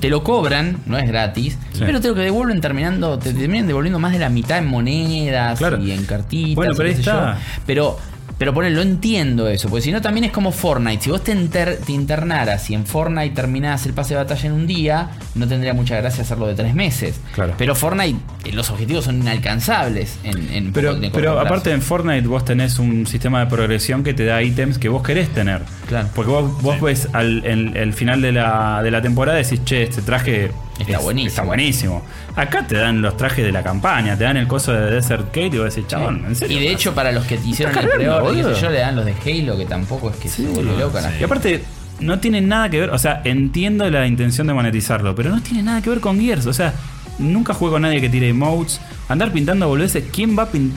Te 0.00 0.08
lo 0.08 0.24
cobran, 0.24 0.78
no 0.86 0.98
es 0.98 1.06
gratis, 1.06 1.58
Sí. 1.72 1.82
pero 1.86 2.00
te 2.00 2.08
lo 2.08 2.14
que 2.14 2.22
devuelven 2.22 2.60
terminando, 2.60 3.18
te 3.18 3.32
terminan 3.32 3.66
devolviendo 3.68 3.98
más 4.00 4.12
de 4.12 4.18
la 4.18 4.30
mitad 4.30 4.58
en 4.58 4.66
monedas 4.66 5.58
Claro. 5.58 5.78
y 5.82 5.92
en 5.92 6.04
cartitas. 6.06 6.56
Bueno, 6.56 6.72
pero 6.76 6.88
está. 6.88 7.38
Pero, 7.66 7.98
pero 8.42 8.52
ponele, 8.52 8.74
lo 8.74 8.82
entiendo 8.82 9.46
eso, 9.46 9.68
porque 9.68 9.82
si 9.82 9.92
no 9.92 10.00
también 10.02 10.24
es 10.24 10.32
como 10.32 10.50
Fortnite. 10.50 11.04
Si 11.04 11.10
vos 11.10 11.22
te, 11.22 11.32
te 11.36 11.92
internaras 11.92 12.68
y 12.70 12.74
en 12.74 12.84
Fortnite 12.84 13.36
terminás 13.36 13.86
el 13.86 13.92
pase 13.92 14.14
de 14.14 14.18
batalla 14.24 14.46
en 14.46 14.52
un 14.52 14.66
día, 14.66 15.10
no 15.36 15.46
tendría 15.46 15.74
mucha 15.74 15.96
gracia 15.96 16.24
hacerlo 16.24 16.48
de 16.48 16.54
tres 16.56 16.74
meses. 16.74 17.20
Claro. 17.36 17.54
Pero 17.56 17.76
Fortnite, 17.76 18.18
eh, 18.44 18.50
los 18.52 18.68
objetivos 18.70 19.04
son 19.04 19.22
inalcanzables 19.22 20.18
en, 20.24 20.52
en 20.52 20.72
Pero, 20.72 20.96
de 20.96 21.10
pero 21.10 21.34
plazo. 21.34 21.46
aparte 21.46 21.70
en 21.70 21.82
Fortnite 21.82 22.26
vos 22.26 22.44
tenés 22.44 22.80
un 22.80 23.06
sistema 23.06 23.38
de 23.38 23.46
progresión 23.46 24.02
que 24.02 24.12
te 24.12 24.24
da 24.24 24.42
ítems 24.42 24.76
que 24.78 24.88
vos 24.88 25.04
querés 25.04 25.28
tener. 25.28 25.62
Claro. 25.86 26.08
Porque 26.12 26.32
vos, 26.32 26.60
vos 26.62 26.80
ves 26.80 27.06
al 27.12 27.44
en- 27.46 27.76
el 27.76 27.92
final 27.92 28.20
de 28.22 28.32
la, 28.32 28.80
de 28.82 28.90
la 28.90 29.00
temporada 29.02 29.38
y 29.40 29.44
decís, 29.44 29.62
che, 29.64 29.84
este 29.84 30.02
traje 30.02 30.50
Está 30.78 30.98
buenísimo. 30.98 31.28
está 31.28 31.42
buenísimo. 31.42 32.02
Acá 32.34 32.66
te 32.66 32.76
dan 32.76 33.02
los 33.02 33.16
trajes 33.16 33.44
de 33.44 33.52
la 33.52 33.62
campaña, 33.62 34.16
te 34.16 34.24
dan 34.24 34.36
el 34.36 34.46
coso 34.46 34.72
de 34.72 34.90
Desert 34.90 35.26
Gate 35.26 35.56
y 35.56 35.58
vos 35.58 35.74
decís, 35.74 35.86
chabón, 35.86 36.24
¿en 36.26 36.34
serio? 36.34 36.58
Y 36.58 36.60
de 36.60 36.72
hecho, 36.72 36.94
para 36.94 37.12
los 37.12 37.24
que 37.24 37.38
hicieron 37.44 37.76
el 37.78 38.08
boludo. 38.08 38.54
yo, 38.54 38.70
le 38.70 38.78
dan 38.78 38.96
los 38.96 39.04
de 39.04 39.14
Halo, 39.24 39.56
que 39.56 39.66
tampoco 39.66 40.10
es 40.10 40.16
que 40.16 40.28
se 40.28 40.42
vuelve 40.46 40.76
loca 40.78 41.00
la 41.00 41.18
Y 41.18 41.22
aparte, 41.22 41.62
no 42.00 42.18
tiene 42.18 42.40
nada 42.40 42.68
que 42.68 42.80
ver, 42.80 42.90
o 42.90 42.98
sea, 42.98 43.20
entiendo 43.24 43.88
la 43.88 44.06
intención 44.06 44.46
de 44.46 44.54
monetizarlo, 44.54 45.14
pero 45.14 45.30
no 45.30 45.40
tiene 45.40 45.62
nada 45.62 45.82
que 45.82 45.90
ver 45.90 46.00
con 46.00 46.20
Gears. 46.20 46.46
O 46.46 46.52
sea, 46.52 46.74
nunca 47.18 47.54
juego 47.54 47.74
con 47.74 47.82
nadie 47.82 48.00
que 48.00 48.08
tire 48.08 48.28
emotes. 48.28 48.80
Andar 49.12 49.32
pintando 49.32 49.68
boludeces, 49.68 50.04
¿quién 50.12 50.36
va 50.38 50.44
a 50.44 50.48
¿Quién, 50.48 50.72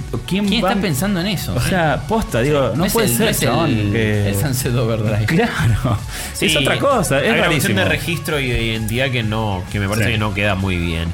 ¿Quién 0.45 0.63
va 0.63 0.69
está 0.69 0.81
pensando 0.81 1.19
en 1.21 1.27
eso? 1.27 1.53
O 1.55 1.61
sea, 1.61 2.03
posta, 2.07 2.41
digo, 2.41 2.73
no, 2.75 2.85
es 2.85 2.93
puede 2.93 3.07
el- 3.07 3.13
ser, 3.17 3.29
es 3.29 3.39
chabón, 3.39 3.69
el, 3.69 3.91
que- 3.91 4.29
el 4.29 4.35
Sunset 4.35 4.75
Overdrive. 4.75 5.25
Claro, 5.25 5.97
Sí, 6.33 6.47
es 6.47 6.55
otra 6.57 6.77
cosa, 6.77 7.19
es 7.19 7.31
Hay 7.33 7.39
una 7.71 7.83
de 7.83 7.89
registro 7.89 8.39
y 8.39 8.49
de 8.49 8.61
identidad 8.63 9.09
que 9.09 9.23
no, 9.23 9.63
que 9.71 9.79
me 9.79 9.87
parece 9.87 10.05
Sí. 10.07 10.11
que 10.13 10.17
no 10.17 10.33
queda 10.33 10.55
muy 10.55 10.75
bien. 10.77 11.07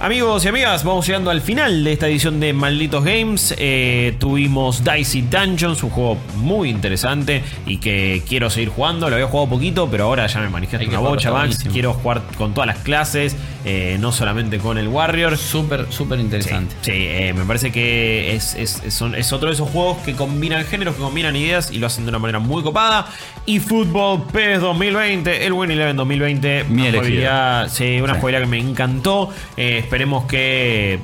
Amigos 0.00 0.44
y 0.44 0.48
amigas, 0.48 0.82
vamos 0.84 1.06
llegando 1.06 1.30
al 1.30 1.40
final 1.40 1.84
de 1.84 1.92
esta 1.92 2.08
edición 2.08 2.40
de 2.40 2.52
Malditos 2.52 3.04
Games. 3.04 3.54
Eh, 3.58 4.14
tuvimos 4.18 4.82
Dicey 4.84 5.22
Dungeons, 5.22 5.82
un 5.82 5.90
juego 5.90 6.18
muy 6.36 6.68
interesante 6.68 7.42
y 7.66 7.78
que 7.78 8.22
quiero 8.28 8.50
seguir 8.50 8.70
jugando. 8.70 9.08
Lo 9.08 9.14
había 9.16 9.28
jugado 9.28 9.48
poquito, 9.50 9.88
pero 9.90 10.04
ahora 10.04 10.26
ya 10.26 10.40
me 10.40 10.48
manejé 10.48 10.76
una 10.86 10.98
bocha, 10.98 11.30
buenísimo. 11.30 11.72
Quiero 11.72 11.92
jugar 11.94 12.22
con 12.36 12.54
todas 12.54 12.66
las 12.66 12.78
clases, 12.78 13.36
eh, 13.64 13.96
no 14.00 14.10
solamente 14.12 14.58
con 14.58 14.78
el 14.78 14.88
Warrior. 14.88 15.36
Súper, 15.36 15.86
súper 15.90 16.18
Sí, 16.18 16.24
interesante. 16.62 16.92
sí, 16.92 17.06
eh, 17.08 17.32
me 17.34 17.44
parece 17.44 17.70
que 17.72 18.34
es, 18.34 18.54
es, 18.54 18.82
es- 18.84 19.00
es 19.02 19.32
otro 19.32 19.48
de 19.48 19.54
esos 19.54 19.68
juegos 19.70 19.98
que 19.98 20.14
combinan 20.14 20.64
géneros, 20.64 20.94
que 20.96 21.02
combinan 21.02 21.34
ideas 21.36 21.70
y 21.70 21.78
lo 21.78 21.86
hacen 21.86 22.04
de 22.04 22.10
una 22.10 22.18
manera 22.18 22.38
muy 22.38 22.62
copada. 22.62 23.06
Y 23.46 23.60
Fútbol 23.60 24.24
PES 24.32 24.60
2020, 24.60 25.46
el 25.46 25.52
Win 25.52 25.70
Eleven 25.70 25.96
2020, 25.96 26.64
Mi 26.64 26.82
una 26.82 26.90
jugabilidad, 26.92 27.68
sí, 27.68 28.00
una 28.00 28.14
Sí. 28.14 28.20
jugabilidad 28.20 28.40
que 28.40 28.46
me 28.50 28.58
encantó. 28.58 29.30
Eh, 29.56 29.78
esperemos 29.78 30.24
que 30.26 30.98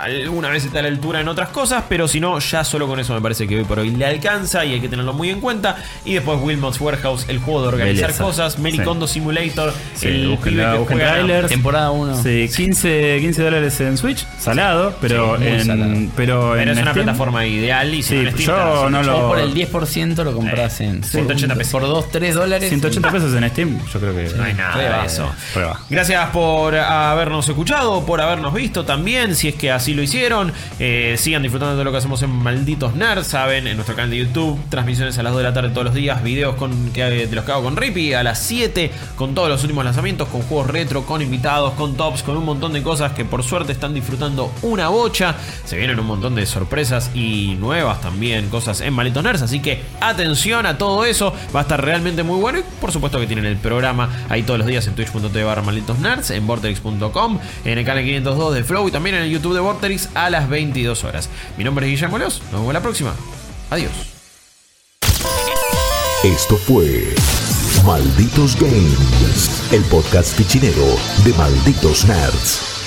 alguna 0.00 0.48
vez 0.50 0.64
esté 0.64 0.78
a 0.78 0.82
la 0.82 0.88
altura 0.88 1.20
en 1.20 1.28
otras 1.28 1.48
cosas, 1.50 1.84
pero 1.88 2.08
si 2.08 2.20
no, 2.20 2.38
ya 2.38 2.64
solo 2.64 2.86
con 2.86 2.98
eso 3.00 3.14
me 3.14 3.20
parece 3.20 3.46
que 3.46 3.56
hoy 3.58 3.64
por 3.64 3.78
hoy 3.78 3.90
le 3.90 4.06
alcanza 4.06 4.64
y 4.64 4.74
hay 4.74 4.80
que 4.80 4.88
tenerlo 4.88 5.12
muy 5.12 5.30
en 5.30 5.40
cuenta. 5.40 5.76
Y 6.04 6.14
después 6.14 6.38
Wilmot's 6.42 6.80
Warehouse, 6.80 7.26
el 7.28 7.38
juego 7.38 7.62
de 7.62 7.68
organizar 7.68 8.06
Belleza. 8.08 8.24
cosas, 8.24 8.58
Mericondo 8.58 9.06
Simulator, 9.06 9.72
Sí, 9.94 10.08
el 10.08 10.28
búsquenla, 10.28 10.72
pibe 10.74 10.86
que 10.86 10.94
trailers. 10.94 11.48
Temporada 11.48 11.90
1. 11.90 12.22
Sí, 12.22 12.48
15, 12.54 13.18
15 13.20 13.42
dólares 13.42 13.80
en 13.80 13.96
Switch, 13.96 14.26
salado, 14.38 14.94
pero 15.00 15.36
Sí, 15.38 15.46
en, 15.46 15.64
salado. 15.64 15.92
pero, 16.16 16.52
Pero 16.52 16.56
en 16.58 16.68
es 16.68 16.78
una 16.78 16.90
Steam- 16.92 16.94
plataforma 16.94 17.46
ideal 17.46 17.94
y 17.94 18.02
si 18.02 18.08
Sí, 18.10 18.14
no 18.16 18.20
en 18.22 18.34
Steam, 18.34 18.46
yo 18.46 18.74
está 18.76 18.90
no 18.90 19.02
lo- 19.02 19.18
Vos 19.18 19.22
por 19.28 19.38
el 19.40 19.54
10% 19.54 20.24
lo 20.24 20.32
compras 20.32 20.80
en 20.80 21.02
180 21.02 21.54
por, 21.54 21.58
pesos. 21.58 21.72
por 21.72 21.82
2, 21.82 22.10
3 22.10 22.34
dólares. 22.34 22.68
180 22.68 23.10
pesos 23.10 23.34
en 23.34 23.48
Steam, 23.50 23.78
yo 23.92 24.00
creo 24.00 24.14
que 24.14 24.28
No 24.36 24.44
hay 24.44 24.54
nada 24.54 24.72
Prueba, 24.74 25.00
de 25.00 25.06
eso. 25.06 25.30
Prueba. 25.52 25.80
Gracias 25.90 26.30
por 26.30 26.74
habernos 26.76 27.48
escuchado, 27.48 28.04
por 28.06 28.20
habernos 28.20 28.54
visto 28.54 28.84
también, 28.84 29.34
si 29.34 29.48
es 29.48 29.54
que 29.54 29.70
así 29.70 29.87
lo 29.94 30.02
hicieron. 30.02 30.52
Eh, 30.78 31.16
sigan 31.18 31.42
disfrutando 31.42 31.76
de 31.76 31.84
lo 31.84 31.90
que 31.90 31.98
hacemos 31.98 32.22
en 32.22 32.30
Malditos 32.30 32.94
Nerds, 32.94 33.26
saben, 33.26 33.66
en 33.66 33.76
nuestro 33.76 33.94
canal 33.94 34.10
de 34.10 34.18
YouTube, 34.18 34.58
transmisiones 34.68 35.18
a 35.18 35.22
las 35.22 35.32
2 35.32 35.38
de 35.42 35.48
la 35.48 35.54
tarde 35.54 35.70
todos 35.70 35.86
los 35.86 35.94
días, 35.94 36.22
videos 36.22 36.56
con, 36.56 36.90
que, 36.90 37.04
de 37.04 37.34
los 37.34 37.44
que 37.44 37.52
hago 37.52 37.62
con 37.64 37.76
Rippy 37.76 38.14
a 38.14 38.22
las 38.22 38.38
7, 38.40 38.90
con 39.16 39.34
todos 39.34 39.48
los 39.48 39.62
últimos 39.62 39.84
lanzamientos, 39.84 40.28
con 40.28 40.42
juegos 40.42 40.68
retro, 40.68 41.04
con 41.04 41.22
invitados, 41.22 41.72
con 41.74 41.96
tops, 41.96 42.22
con 42.22 42.36
un 42.36 42.44
montón 42.44 42.72
de 42.72 42.82
cosas 42.82 43.12
que 43.12 43.24
por 43.24 43.42
suerte 43.42 43.72
están 43.72 43.94
disfrutando 43.94 44.52
una 44.62 44.88
bocha. 44.88 45.34
Se 45.64 45.76
vienen 45.76 45.98
un 45.98 46.06
montón 46.06 46.34
de 46.34 46.46
sorpresas 46.46 47.10
y 47.14 47.56
nuevas 47.58 48.00
también, 48.00 48.48
cosas 48.48 48.80
en 48.80 48.92
Malditos 48.94 49.22
Nerds, 49.22 49.42
así 49.42 49.60
que 49.60 49.82
atención 50.00 50.66
a 50.66 50.78
todo 50.78 51.04
eso, 51.04 51.34
va 51.54 51.60
a 51.60 51.62
estar 51.62 51.84
realmente 51.84 52.22
muy 52.22 52.40
bueno 52.40 52.58
y 52.58 52.62
por 52.80 52.92
supuesto 52.92 53.18
que 53.20 53.26
tienen 53.26 53.46
el 53.46 53.56
programa 53.56 54.08
ahí 54.28 54.42
todos 54.42 54.58
los 54.58 54.66
días 54.66 54.86
en 54.86 54.94
twitch.tv 54.94 55.44
barra 55.44 55.62
malditos 55.62 55.98
nerds, 55.98 56.30
en 56.30 56.46
vorterix.com, 56.46 57.38
en 57.64 57.78
el 57.78 57.84
canal 57.84 58.04
502 58.04 58.54
de 58.54 58.64
Flow 58.64 58.88
y 58.88 58.90
también 58.90 59.16
en 59.16 59.22
el 59.22 59.30
YouTube 59.30 59.54
de 59.54 59.60
A 60.14 60.30
las 60.30 60.48
22 60.48 61.04
horas. 61.04 61.28
Mi 61.56 61.64
nombre 61.64 61.86
es 61.86 61.92
Guillermo 61.92 62.18
Leos, 62.18 62.42
nos 62.50 62.60
vemos 62.60 62.74
la 62.74 62.82
próxima. 62.82 63.14
Adiós. 63.70 63.92
Esto 66.24 66.56
fue 66.56 67.14
Malditos 67.84 68.56
Games, 68.60 69.72
el 69.72 69.82
podcast 69.84 70.36
fichinero 70.36 70.84
de 71.24 71.32
Malditos 71.34 72.04
Nerds. 72.06 72.77